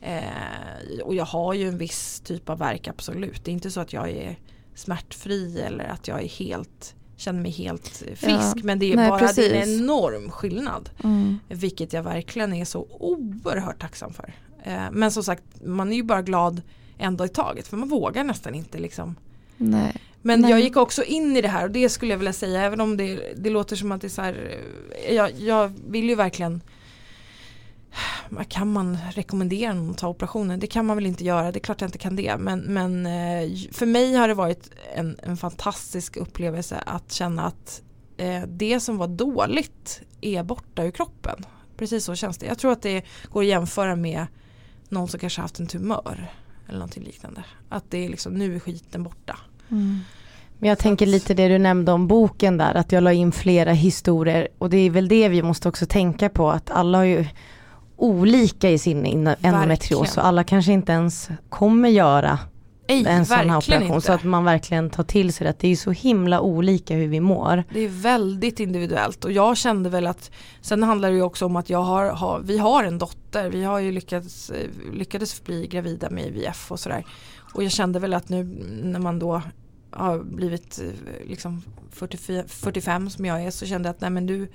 eh, 0.00 1.00
och 1.02 1.14
jag 1.14 1.24
har 1.24 1.54
ju 1.54 1.68
en 1.68 1.78
viss 1.78 2.20
typ 2.20 2.48
av 2.48 2.58
verk 2.58 2.88
absolut. 2.88 3.44
Det 3.44 3.50
är 3.50 3.52
inte 3.52 3.70
så 3.70 3.80
att 3.80 3.92
jag 3.92 4.10
är 4.10 4.38
smärtfri 4.74 5.60
eller 5.60 5.84
att 5.84 6.08
jag 6.08 6.22
är 6.22 6.28
helt 6.28 6.94
känner 7.16 7.40
mig 7.40 7.50
helt 7.50 7.88
frisk 8.16 8.22
ja. 8.28 8.54
men 8.62 8.78
det 8.78 8.92
är 8.92 8.96
Nej, 8.96 9.08
bara 9.08 9.18
precis. 9.18 9.36
det 9.36 9.58
är 9.58 9.62
en 9.62 9.80
enorm 9.80 10.30
skillnad. 10.30 10.90
Mm. 11.04 11.38
Vilket 11.48 11.92
jag 11.92 12.02
verkligen 12.02 12.52
är 12.52 12.64
så 12.64 12.86
oerhört 12.90 13.80
tacksam 13.80 14.12
för. 14.12 14.34
Eh, 14.62 14.90
men 14.92 15.10
som 15.10 15.24
sagt 15.24 15.42
man 15.64 15.92
är 15.92 15.96
ju 15.96 16.02
bara 16.02 16.22
glad 16.22 16.62
en 16.98 17.16
dag 17.16 17.26
i 17.26 17.28
taget 17.28 17.68
för 17.68 17.76
man 17.76 17.88
vågar 17.88 18.24
nästan 18.24 18.54
inte 18.54 18.78
liksom. 18.78 19.16
Nej. 19.56 19.96
Men 20.22 20.40
Nej. 20.40 20.50
jag 20.50 20.60
gick 20.60 20.76
också 20.76 21.02
in 21.02 21.36
i 21.36 21.42
det 21.42 21.48
här 21.48 21.64
och 21.64 21.70
det 21.70 21.88
skulle 21.88 22.12
jag 22.12 22.18
vilja 22.18 22.32
säga 22.32 22.62
även 22.62 22.80
om 22.80 22.96
det, 22.96 23.34
det 23.36 23.50
låter 23.50 23.76
som 23.76 23.92
att 23.92 24.00
det 24.00 24.06
är 24.06 24.08
så 24.08 24.22
här, 24.22 24.58
eh, 25.06 25.14
jag, 25.14 25.32
jag 25.38 25.72
vill 25.86 26.08
ju 26.08 26.14
verkligen 26.14 26.60
kan 28.48 28.72
man 28.72 28.98
rekommendera 29.12 29.72
någon 29.72 29.90
att 29.90 29.98
ta 29.98 30.08
operationen? 30.08 30.60
Det 30.60 30.66
kan 30.66 30.86
man 30.86 30.96
väl 30.96 31.06
inte 31.06 31.24
göra, 31.24 31.52
det 31.52 31.58
är 31.58 31.60
klart 31.60 31.80
jag 31.80 31.88
inte 31.88 31.98
kan 31.98 32.16
det. 32.16 32.36
Men, 32.36 32.60
men 32.60 33.06
eh, 33.06 33.72
för 33.72 33.86
mig 33.86 34.14
har 34.14 34.28
det 34.28 34.34
varit 34.34 34.70
en, 34.94 35.18
en 35.22 35.36
fantastisk 35.36 36.16
upplevelse 36.16 36.82
att 36.86 37.12
känna 37.12 37.46
att 37.46 37.82
eh, 38.16 38.42
det 38.42 38.80
som 38.80 38.98
var 38.98 39.08
dåligt 39.08 40.02
är 40.20 40.42
borta 40.42 40.84
ur 40.84 40.90
kroppen. 40.90 41.44
Precis 41.76 42.04
så 42.04 42.14
känns 42.14 42.38
det. 42.38 42.46
Jag 42.46 42.58
tror 42.58 42.72
att 42.72 42.82
det 42.82 43.04
går 43.30 43.40
att 43.40 43.46
jämföra 43.46 43.96
med 43.96 44.26
någon 44.88 45.08
som 45.08 45.20
kanske 45.20 45.40
haft 45.40 45.60
en 45.60 45.66
tumör. 45.66 46.32
Eller 46.68 46.78
någonting 46.78 47.04
liknande. 47.04 47.44
Att 47.68 47.90
det 47.90 48.04
är 48.04 48.08
liksom, 48.08 48.34
nu 48.34 48.56
är 48.56 48.60
skiten 48.60 49.02
borta. 49.02 49.38
Mm. 49.70 50.00
Men 50.58 50.68
jag 50.68 50.78
tänker 50.78 51.06
lite 51.06 51.34
det 51.34 51.48
du 51.48 51.58
nämnde 51.58 51.92
om 51.92 52.06
boken 52.06 52.56
där, 52.56 52.74
att 52.74 52.92
jag 52.92 53.02
la 53.02 53.12
in 53.12 53.32
flera 53.32 53.72
historier 53.72 54.48
och 54.58 54.70
det 54.70 54.76
är 54.76 54.90
väl 54.90 55.08
det 55.08 55.28
vi 55.28 55.42
måste 55.42 55.68
också 55.68 55.86
tänka 55.86 56.28
på 56.28 56.50
att 56.50 56.70
alla 56.70 56.98
har 56.98 57.04
ju 57.04 57.26
olika 57.96 58.70
i 58.70 58.78
sin 58.78 59.26
endometrios 59.42 60.16
och 60.16 60.26
alla 60.26 60.44
kanske 60.44 60.72
inte 60.72 60.92
ens 60.92 61.28
kommer 61.48 61.88
göra 61.88 62.38
Ej, 62.86 63.04
en 63.06 63.26
sån 63.26 63.36
här 63.36 63.58
operation. 63.58 63.94
Inte. 63.94 64.06
Så 64.06 64.12
att 64.12 64.24
man 64.24 64.44
verkligen 64.44 64.90
tar 64.90 65.02
till 65.02 65.32
sig 65.32 65.46
det. 65.46 65.54
Det 65.58 65.68
är 65.68 65.76
så 65.76 65.90
himla 65.90 66.40
olika 66.40 66.94
hur 66.94 67.08
vi 67.08 67.20
mår. 67.20 67.64
Det 67.72 67.80
är 67.80 67.88
väldigt 67.88 68.60
individuellt 68.60 69.24
och 69.24 69.32
jag 69.32 69.56
kände 69.56 69.90
väl 69.90 70.06
att 70.06 70.30
sen 70.60 70.82
handlar 70.82 71.10
det 71.10 71.16
ju 71.16 71.22
också 71.22 71.46
om 71.46 71.56
att 71.56 71.70
jag 71.70 71.82
har, 71.82 72.06
har 72.06 72.40
vi 72.40 72.58
har 72.58 72.84
en 72.84 72.98
dotter. 72.98 73.50
Vi 73.50 73.64
har 73.64 73.78
ju 73.78 73.92
lyckats, 73.92 74.52
lyckades 74.92 75.44
bli 75.44 75.66
gravida 75.66 76.10
med 76.10 76.26
IVF 76.26 76.72
och 76.72 76.80
sådär. 76.80 77.04
Och 77.54 77.64
jag 77.64 77.72
kände 77.72 77.98
väl 77.98 78.14
att 78.14 78.28
nu 78.28 78.44
när 78.82 79.00
man 79.00 79.18
då 79.18 79.42
har 79.90 80.18
blivit 80.18 80.82
liksom 81.26 81.62
44, 81.90 82.44
45 82.46 83.10
som 83.10 83.24
jag 83.24 83.44
är 83.44 83.50
så 83.50 83.66
kände 83.66 83.88
jag 83.88 83.94
att 83.94 84.00
nej 84.00 84.10
men 84.10 84.26
du 84.26 84.48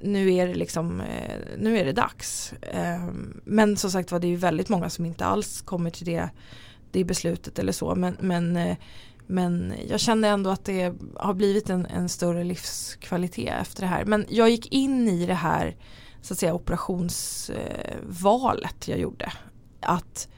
nu 0.00 0.34
är 0.34 0.48
det 0.48 0.54
liksom, 0.54 1.00
eh, 1.00 1.38
nu 1.58 1.78
är 1.78 1.84
det 1.84 1.92
dags. 1.92 2.54
Ehm, 2.62 3.40
men 3.44 3.76
som 3.76 3.90
sagt 3.90 4.12
var 4.12 4.18
det 4.18 4.26
är 4.26 4.30
ju 4.30 4.36
väldigt 4.36 4.68
många 4.68 4.90
som 4.90 5.06
inte 5.06 5.24
alls 5.24 5.60
kommer 5.60 5.90
till 5.90 6.06
det, 6.06 6.30
det 6.90 7.04
beslutet 7.04 7.58
eller 7.58 7.72
så. 7.72 7.94
Men, 7.94 8.16
men, 8.20 8.56
eh, 8.56 8.76
men 9.26 9.74
jag 9.88 10.00
kände 10.00 10.28
ändå 10.28 10.50
att 10.50 10.64
det 10.64 10.94
har 11.16 11.34
blivit 11.34 11.70
en, 11.70 11.86
en 11.86 12.08
större 12.08 12.44
livskvalitet 12.44 13.54
efter 13.60 13.82
det 13.82 13.88
här. 13.88 14.04
Men 14.04 14.26
jag 14.28 14.50
gick 14.50 14.72
in 14.72 15.08
i 15.08 15.26
det 15.26 15.34
här 15.34 15.76
så 16.20 16.34
att 16.34 16.38
säga 16.38 16.54
operationsvalet 16.54 18.88
jag 18.88 18.98
gjorde. 18.98 19.32
Att 19.80 20.28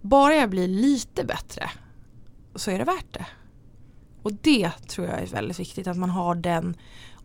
bara 0.00 0.34
jag 0.34 0.50
blir 0.50 0.68
lite 0.68 1.24
bättre 1.24 1.70
så 2.54 2.70
är 2.70 2.78
det 2.78 2.84
värt 2.84 3.12
det. 3.12 3.26
Och 4.22 4.32
det 4.32 4.70
tror 4.88 5.06
jag 5.06 5.22
är 5.22 5.26
väldigt 5.26 5.60
viktigt 5.60 5.86
att 5.86 5.96
man 5.96 6.10
har 6.10 6.34
den 6.34 6.76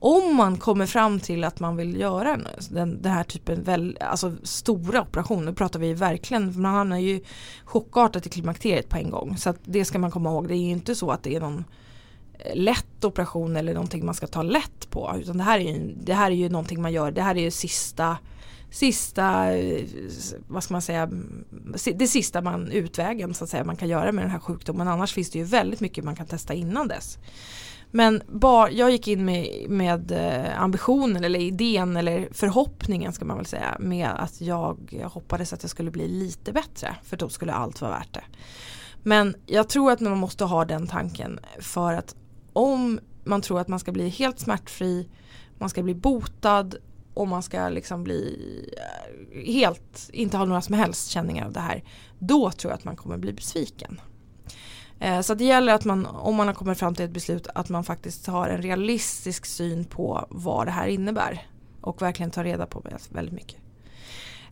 om 0.04 0.36
man 0.36 0.58
kommer 0.58 0.86
fram 0.86 1.20
till 1.20 1.44
att 1.44 1.60
man 1.60 1.76
vill 1.76 2.00
göra 2.00 2.40
den, 2.70 3.02
den 3.02 3.12
här 3.12 3.24
typen 3.24 3.64
väl, 3.64 3.98
alltså 4.00 4.34
stora 4.44 5.02
operationer, 5.02 5.46
då 5.46 5.54
pratar 5.54 5.80
vi 5.80 5.94
verkligen, 5.94 6.62
man 6.62 6.74
hamnar 6.74 6.98
ju 6.98 7.24
chockartat 7.66 8.26
i 8.26 8.30
klimakteriet 8.30 8.90
på 8.90 8.98
en 8.98 9.10
gång. 9.10 9.38
Så 9.38 9.50
att 9.50 9.60
det 9.64 9.86
ska 9.86 10.00
man 10.00 10.12
komma 10.12 10.30
ihåg, 10.30 10.48
det 10.48 10.56
är 10.56 10.58
ju 10.58 10.72
inte 10.72 10.96
så 10.96 11.12
att 11.12 11.24
det 11.24 11.36
är 11.36 11.40
någon 11.40 11.64
eh, 12.40 12.56
lätt 12.56 13.04
operation 13.04 13.56
eller 13.56 13.74
någonting 13.74 14.06
man 14.06 14.16
ska 14.16 14.28
ta 14.28 14.42
lätt 14.42 14.90
på. 14.90 15.16
Utan 15.22 15.38
det 15.38 15.44
här 15.44 15.60
är 15.60 15.64
ju, 15.64 15.96
det 16.04 16.14
här 16.14 16.32
är 16.32 16.36
ju 16.36 16.50
någonting 16.50 16.82
man 16.82 16.94
gör, 16.94 17.12
det 17.12 17.22
här 17.22 17.38
är 17.38 17.42
ju 17.42 17.52
sista 17.52 18.18
sista, 18.72 19.56
eh, 19.58 19.86
vad 20.48 20.64
ska 20.64 20.74
man 20.74 20.82
säga, 20.82 21.10
det 21.96 22.08
sista 22.08 22.42
man, 22.42 22.72
utvägen 22.72 23.34
så 23.34 23.44
att 23.44 23.50
säga 23.50 23.64
man 23.64 23.76
kan 23.76 23.90
göra 23.90 24.12
med 24.12 24.24
den 24.24 24.32
här 24.32 24.40
sjukdomen. 24.40 24.88
Annars 24.88 25.14
finns 25.14 25.30
det 25.30 25.40
ju 25.40 25.46
väldigt 25.46 25.80
mycket 25.80 26.04
man 26.04 26.16
kan 26.16 26.26
testa 26.26 26.54
innan 26.54 26.88
dess. 26.88 27.18
Men 27.92 28.22
bar, 28.28 28.70
jag 28.70 28.92
gick 28.92 29.08
in 29.08 29.26
med, 29.26 29.66
med 29.70 30.12
eh, 30.12 30.62
ambitionen 30.62 31.24
eller 31.24 31.40
idén 31.40 31.98
eller 31.98 32.28
förhoppningen 32.32 33.14
ska 33.14 33.26
man 33.26 33.38
väl 33.38 33.46
säga 33.46 33.78
med 33.80 34.10
att 34.10 34.42
jag 34.42 35.02
hoppades 35.14 35.54
att 35.54 35.64
jag 35.64 35.70
skulle 35.70 35.92
bli 35.92 36.08
lite 36.08 36.54
bättre 36.54 36.96
för 37.04 37.18
då 37.18 37.30
skulle 37.30 37.54
allt 37.54 37.82
vara 37.82 37.92
värt 37.92 38.14
det. 38.14 38.24
Men 39.04 39.36
jag 39.46 39.70
tror 39.70 39.92
att 39.92 40.00
man 40.00 40.18
måste 40.18 40.46
ha 40.46 40.66
den 40.66 40.88
tanken 40.88 41.40
för 41.60 41.94
att 41.94 42.16
om 42.54 43.00
man 43.24 43.42
tror 43.42 43.60
att 43.60 43.68
man 43.68 43.80
ska 43.80 43.92
bli 43.92 44.10
helt 44.10 44.40
smärtfri, 44.40 45.10
man 45.58 45.70
ska 45.70 45.84
bli 45.84 45.96
botad 45.96 46.76
och 47.14 47.28
man 47.28 47.44
ska 47.44 47.70
liksom 47.70 48.04
bli 48.04 48.36
eh, 48.78 49.54
helt, 49.54 50.10
inte 50.14 50.38
ha 50.38 50.46
några 50.46 50.62
som 50.62 50.76
helst 50.76 51.10
känningar 51.10 51.46
av 51.46 51.54
det 51.54 51.60
här, 51.60 51.84
då 52.20 52.52
tror 52.52 52.72
jag 52.72 52.78
att 52.78 52.84
man 52.84 52.96
kommer 52.96 53.18
bli 53.18 53.34
besviken. 53.34 54.00
Eh, 55.02 55.22
så 55.22 55.34
det 55.34 55.44
gäller 55.44 55.74
att 55.74 55.86
man, 55.86 56.06
om 56.06 56.36
man 56.36 56.48
har 56.48 56.54
kommit 56.54 56.80
fram 56.80 56.96
till 56.96 57.06
ett 57.06 57.12
beslut, 57.12 57.48
att 57.56 57.70
man 57.70 57.84
faktiskt 57.84 58.28
har 58.28 58.50
en 58.50 58.62
realistisk 58.62 59.46
syn 59.46 59.86
på 59.86 60.26
vad 60.30 60.68
det 60.68 60.72
här 60.72 60.88
innebär. 60.88 61.48
Och 61.82 62.02
verkligen 62.02 62.32
tar 62.32 62.44
reda 62.44 62.66
på 62.66 62.84
väldigt 63.10 63.36
mycket. 63.36 63.60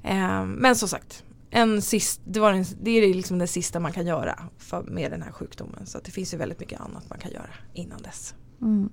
Eh, 0.04 0.46
men 0.46 0.76
som 0.76 0.90
sagt, 0.90 1.24
en 1.50 1.82
sist, 1.82 2.22
det, 2.26 2.40
var 2.40 2.54
en, 2.54 2.66
det 2.82 2.92
är 2.92 3.14
liksom 3.14 3.40
det 3.40 3.48
sista 3.48 3.80
man 3.80 3.92
kan 3.92 4.06
göra 4.06 4.40
för, 4.58 4.84
med 4.84 5.12
den 5.12 5.22
här 5.22 5.32
sjukdomen. 5.32 5.86
Så 5.86 6.00
det 6.00 6.12
finns 6.12 6.34
ju 6.34 6.38
väldigt 6.38 6.60
mycket 6.60 6.82
annat 6.82 7.10
man 7.10 7.20
kan 7.20 7.32
göra 7.32 7.50
innan 7.74 8.02
dess. 8.02 8.36
Mm. 8.62 8.90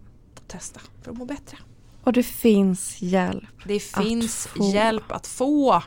Testa 0.46 0.80
för 1.02 1.10
att 1.10 1.16
må 1.16 1.24
bättre. 1.24 1.58
Och 2.02 2.12
det 2.12 2.22
finns 2.22 3.02
hjälp. 3.02 3.44
Det 3.64 3.80
finns 3.80 4.48
att 4.58 4.72
hjälp 4.72 5.12
att 5.12 5.26
få. 5.26 5.82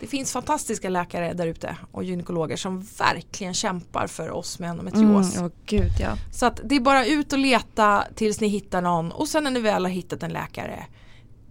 Det 0.00 0.06
finns 0.06 0.32
fantastiska 0.32 0.88
läkare 0.88 1.32
där 1.32 1.46
ute 1.46 1.76
och 1.92 2.04
gynekologer 2.04 2.56
som 2.56 2.86
verkligen 2.98 3.54
kämpar 3.54 4.06
för 4.06 4.30
oss 4.30 4.58
med 4.58 4.70
endometrios. 4.70 5.36
Mm, 5.36 5.46
oh, 5.46 5.52
gud, 5.66 5.92
ja. 6.00 6.16
Så 6.32 6.46
att 6.46 6.60
det 6.64 6.76
är 6.76 6.80
bara 6.80 7.06
ut 7.06 7.32
och 7.32 7.38
leta 7.38 8.04
tills 8.14 8.40
ni 8.40 8.48
hittar 8.48 8.82
någon 8.82 9.12
och 9.12 9.28
sen 9.28 9.44
när 9.44 9.50
ni 9.50 9.60
väl 9.60 9.84
har 9.84 9.90
hittat 9.90 10.22
en 10.22 10.32
läkare 10.32 10.86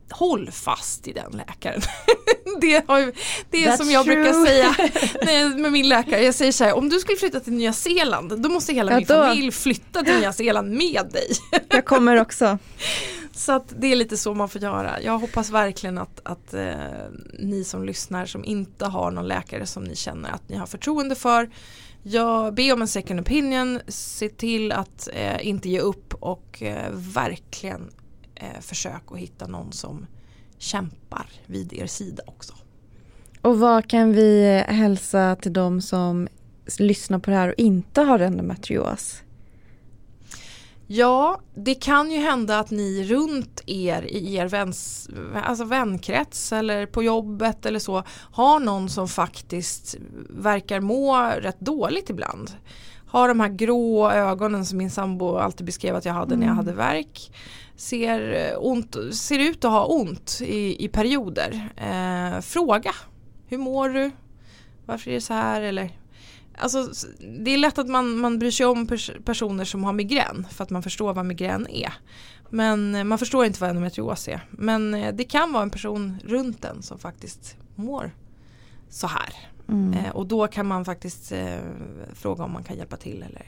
håll 0.10 0.52
fast 0.52 1.08
i 1.08 1.14
den 1.14 1.32
läkaren. 1.32 1.82
det, 2.62 2.88
har, 2.88 3.12
det 3.50 3.66
är 3.66 3.72
That's 3.72 3.78
som 3.78 3.92
jag 3.92 4.06
true. 4.06 4.16
brukar 4.16 4.46
säga 4.46 4.76
med 5.58 5.72
min 5.72 5.90
läkare. 5.90 6.24
Jag 6.24 6.36
säger 6.36 6.52
så 6.52 6.64
här, 6.64 6.74
om 6.74 6.90
du 6.90 7.00
skulle 7.00 7.18
flytta 7.18 7.40
till 7.40 7.54
Nya 7.54 7.74
Zeeland 7.74 8.42
då 8.42 8.50
måste 8.50 8.74
hela 8.74 8.92
ja, 8.92 8.98
min 8.98 9.08
då. 9.08 9.14
familj 9.14 9.52
flytta 9.52 10.04
till 10.04 10.20
Nya 10.20 10.34
Zeeland 10.34 10.72
med 10.72 11.10
dig. 11.12 11.28
jag 11.70 11.86
kommer 11.86 12.22
också. 12.22 12.58
Så 13.38 13.52
att 13.52 13.74
det 13.78 13.88
är 13.88 13.96
lite 13.96 14.18
så 14.18 14.34
man 14.34 14.50
får 14.50 14.62
göra. 14.62 15.02
Jag 15.02 15.20
hoppas 15.20 15.50
verkligen 15.50 15.98
att, 15.98 16.22
att 16.24 16.54
eh, 16.54 16.74
ni 17.40 17.64
som 17.64 17.84
lyssnar 17.84 18.26
som 18.26 18.46
inte 18.46 18.86
har 18.86 19.12
någon 19.12 19.28
läkare 19.28 19.66
som 19.66 19.84
ni 19.84 19.96
känner 19.96 20.30
att 20.30 20.50
ni 20.50 20.56
har 20.56 20.66
förtroende 20.66 21.16
för. 21.16 21.50
Jag 22.04 22.54
be 22.54 22.72
om 22.74 22.82
en 22.82 22.88
second 22.88 23.20
opinion, 23.20 23.80
se 23.88 24.30
till 24.30 24.72
att 24.72 25.10
eh, 25.14 25.48
inte 25.48 25.70
ge 25.70 25.80
upp 25.80 26.14
och 26.14 26.64
eh, 26.64 26.92
verkligen 26.92 27.90
eh, 28.36 28.62
försök 28.62 29.04
att 29.12 29.18
hitta 29.18 29.48
någon 29.48 29.72
som 29.72 30.06
kämpar 30.58 31.26
vid 31.46 31.74
er 31.74 31.88
sida 31.88 32.24
också. 32.28 32.54
Och 33.42 33.60
vad 33.60 33.90
kan 33.90 34.14
vi 34.14 34.64
hälsa 34.68 35.36
till 35.36 35.54
de 35.54 35.82
som 35.82 36.28
lyssnar 36.80 37.20
på 37.20 37.30
det 37.30 37.36
här 37.36 37.50
och 37.50 37.56
inte 37.58 38.02
har 38.02 38.20
endometrios? 38.20 39.24
Ja, 40.90 41.42
det 41.56 41.76
kan 41.76 42.12
ju 42.12 42.18
hända 42.18 42.60
att 42.60 42.72
ni 42.72 43.04
runt 43.04 43.62
er 43.66 44.02
i 44.02 44.36
er 44.36 44.48
väns, 44.48 45.10
alltså 45.44 45.64
vänkrets 45.64 46.54
eller 46.54 46.86
på 46.86 47.04
jobbet 47.04 47.66
eller 47.66 47.80
så 47.80 48.04
har 48.32 48.60
någon 48.60 48.90
som 48.90 49.08
faktiskt 49.08 49.96
verkar 50.30 50.80
må 50.80 51.18
rätt 51.18 51.60
dåligt 51.60 52.10
ibland. 52.10 52.52
Har 53.08 53.28
de 53.28 53.40
här 53.40 53.50
grå 53.50 54.12
ögonen 54.12 54.66
som 54.66 54.78
min 54.78 54.92
sambo 54.92 55.36
alltid 55.36 55.66
beskrev 55.66 55.96
att 55.96 56.06
jag 56.06 56.14
hade 56.14 56.34
mm. 56.34 56.40
när 56.40 56.48
jag 56.48 56.54
mm. 56.54 56.66
hade 56.66 56.78
verk. 56.78 57.32
Ser, 57.76 58.54
ont, 58.60 58.98
ser 59.12 59.40
ut 59.40 59.66
att 59.66 59.72
ha 59.72 59.86
ont 59.86 60.42
i, 60.42 60.86
i 60.86 60.88
perioder. 60.88 61.70
Eh, 61.76 62.42
fråga, 62.42 62.92
hur 63.48 63.58
mår 63.58 63.90
du? 63.90 64.12
Varför 64.86 65.10
är 65.12 65.16
det 65.16 65.22
så 65.22 65.34
här? 65.34 65.62
Eller 65.62 65.92
Alltså, 66.58 66.92
det 67.40 67.52
är 67.52 67.58
lätt 67.58 67.78
att 67.78 67.88
man, 67.88 68.18
man 68.18 68.40
bryr 68.40 68.52
sig 68.52 68.66
om 68.66 68.88
pers 68.88 69.12
personer 69.26 69.66
som 69.66 69.84
har 69.84 69.94
migrän 69.94 70.48
för 70.52 70.64
att 70.64 70.70
man 70.70 70.84
förstår 70.84 71.14
vad 71.14 71.26
migrän 71.26 71.68
är. 71.68 71.94
Men 72.50 72.96
eh, 72.96 73.04
man 73.04 73.18
förstår 73.18 73.46
inte 73.46 73.62
vad 73.62 73.70
endometrios 73.70 74.28
är. 74.28 74.46
Men 74.52 74.94
eh, 74.94 75.16
det 75.16 75.24
kan 75.24 75.54
vara 75.54 75.64
en 75.64 75.70
person 75.70 76.18
runt 76.24 76.62
den 76.62 76.84
som 76.84 77.00
faktiskt 77.00 77.56
mår 77.76 78.12
så 78.90 79.08
här. 79.08 79.34
Mm. 79.70 79.94
Eh, 79.94 80.12
och 80.12 80.28
då 80.28 80.48
kan 80.48 80.66
man 80.66 80.86
faktiskt 80.86 81.32
eh, 81.32 81.58
fråga 82.14 82.44
om 82.44 82.52
man 82.52 82.64
kan 82.64 82.78
hjälpa 82.78 82.98
till 82.98 83.24
eller, 83.24 83.46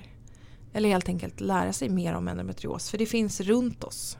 eller 0.73 0.89
helt 0.89 1.09
enkelt 1.09 1.41
lära 1.41 1.73
sig 1.73 1.89
mer 1.89 2.13
om 2.13 2.27
endometrios. 2.27 2.89
För 2.89 2.97
det 2.97 3.05
finns 3.05 3.41
runt 3.41 3.83
oss. 3.83 4.17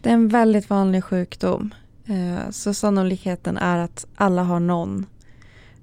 Det 0.00 0.08
är 0.08 0.14
en 0.14 0.28
väldigt 0.28 0.70
vanlig 0.70 1.04
sjukdom. 1.04 1.74
Eh, 2.06 2.50
så 2.50 2.74
sannolikheten 2.74 3.56
är 3.56 3.78
att 3.78 4.06
alla 4.16 4.42
har 4.42 4.60
någon 4.60 5.06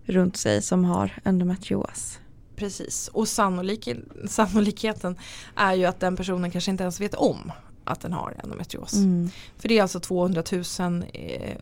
runt 0.04 0.38
sig 0.38 0.62
som 0.62 0.86
har 0.86 1.12
endometrios. 1.24 2.20
Precis, 2.60 3.08
och 3.08 3.28
sannolik 3.28 3.90
sannolikheten 4.28 5.18
är 5.56 5.74
ju 5.74 5.86
att 5.86 6.00
den 6.00 6.16
personen 6.16 6.52
kanske 6.52 6.72
inte 6.72 6.84
ens 6.84 7.02
vet 7.02 7.14
om 7.14 7.52
att 7.84 8.02
den 8.02 8.14
har 8.14 8.36
endometrios. 8.44 8.94
Mm. 8.94 9.30
För 9.58 9.70
det 9.70 9.78
är 9.78 9.82
alltså 9.82 10.00
200 10.00 10.44
000 10.80 11.04
eh, 11.14 11.58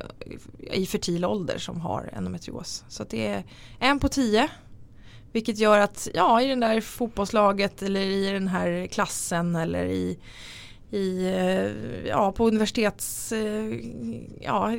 i 0.71 0.85
fertil 0.85 1.25
ålder 1.25 1.57
som 1.57 1.81
har 1.81 2.09
endometrios. 2.13 2.83
Så 2.87 3.03
det 3.03 3.27
är 3.27 3.43
en 3.79 3.99
på 3.99 4.09
tio. 4.09 4.49
Vilket 5.31 5.57
gör 5.57 5.79
att 5.79 6.07
ja, 6.13 6.41
i 6.41 6.47
det 6.47 6.55
där 6.55 6.81
fotbollslaget 6.81 7.81
eller 7.81 8.01
i 8.01 8.31
den 8.31 8.47
här 8.47 8.87
klassen 8.87 9.55
eller 9.55 9.85
i, 9.85 10.19
i 10.91 11.25
eh, 11.25 12.07
ja, 12.07 12.31
på 12.31 12.47
universitets 12.47 13.31
eh, 13.31 13.79
ja, 14.41 14.71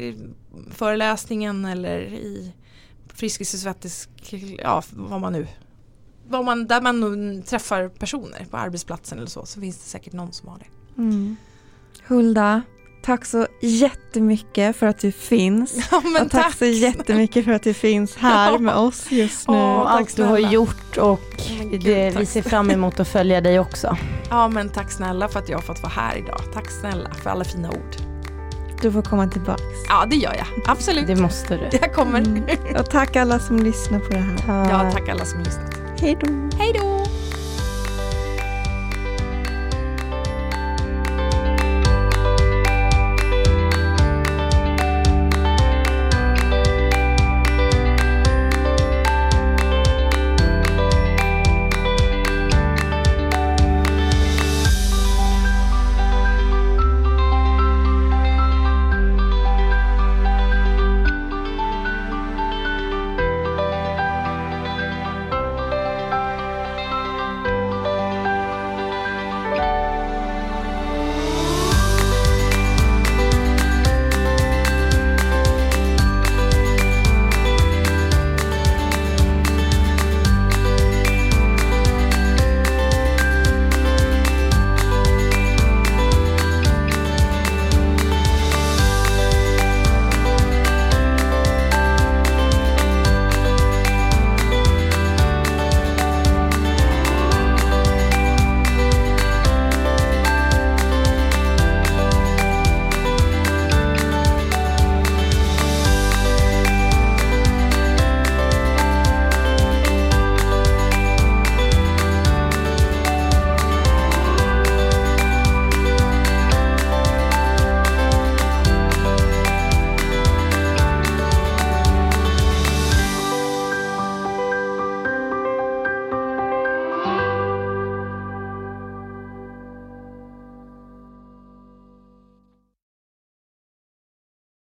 föreläsningen 0.71 1.65
eller 1.65 2.01
i 2.01 2.53
Friskis 3.09 3.63
Svettis, 3.63 4.09
ja 4.59 4.83
vad 4.91 5.21
man 5.21 5.33
nu 5.33 5.47
vad 6.29 6.45
man, 6.45 6.67
där 6.67 6.81
man 6.81 7.43
träffar 7.43 7.89
personer 7.89 8.47
på 8.51 8.57
arbetsplatsen 8.57 9.19
eller 9.19 9.29
så, 9.29 9.47
så 9.47 9.61
finns 9.61 9.77
det 9.77 9.91
säkert 9.91 10.13
någon 10.13 10.33
som 10.33 10.49
har 10.49 10.59
det. 10.59 11.03
Mm. 11.03 11.37
Hulda, 12.07 12.63
tack 13.03 13.25
så 13.25 13.47
jättemycket 13.61 14.77
för 14.77 14.87
att 14.87 14.99
du 14.99 15.13
finns. 15.13 15.77
Ja, 15.91 15.97
och 15.97 16.31
tack, 16.31 16.43
tack 16.43 16.55
så 16.55 16.65
jättemycket 16.65 17.45
för 17.45 17.53
att 17.53 17.63
du 17.63 17.75
finns 17.75 18.17
här 18.17 18.53
ja. 18.53 18.59
med 18.59 18.75
oss 18.75 19.11
just 19.11 19.49
nu. 19.49 19.55
Åh, 19.55 19.81
och 19.81 19.91
allt 19.91 20.17
du 20.17 20.23
har 20.23 20.39
gjort 20.39 20.97
och 20.97 21.21
Gud, 21.71 21.85
det, 21.85 22.11
vi 22.19 22.27
ser 22.27 22.43
fram 22.43 22.71
emot 22.71 23.01
att 23.01 23.09
följa 23.09 23.41
dig 23.41 23.61
också. 23.61 23.97
Ja 24.31 24.49
men 24.49 24.69
tack 24.69 24.91
snälla 24.91 25.29
för 25.29 25.39
att 25.39 25.49
jag 25.49 25.59
har 25.59 25.63
fått 25.63 25.83
vara 25.83 25.93
här 25.93 26.17
idag. 26.17 26.41
Tack 26.55 26.71
snälla 26.71 27.11
för 27.15 27.31
alla 27.31 27.45
fina 27.45 27.69
ord. 27.69 27.97
Du 28.83 28.93
får 28.93 29.03
komma 29.03 29.29
tillbaks. 29.29 29.63
Ja 29.89 30.07
det 30.11 30.17
gör 30.17 30.35
jag, 30.35 30.47
absolut. 30.67 31.07
Det 31.07 31.17
måste 31.17 31.57
du. 31.57 31.79
Jag 31.79 31.95
kommer. 31.95 32.19
Mm. 32.21 32.45
Och 32.79 32.91
tack 32.91 33.17
alla 33.17 33.39
som 33.39 33.59
lyssnar 33.59 33.99
på 33.99 34.13
det 34.13 34.19
här. 34.19 34.71
Ja, 34.71 34.93
tack 34.93 35.09
alla 35.09 35.25
som 35.25 35.39
lyssnat. 35.39 35.78
Hej 36.01 36.17
då! 36.21 36.57
Hej 36.59 36.73
då! 36.73 37.05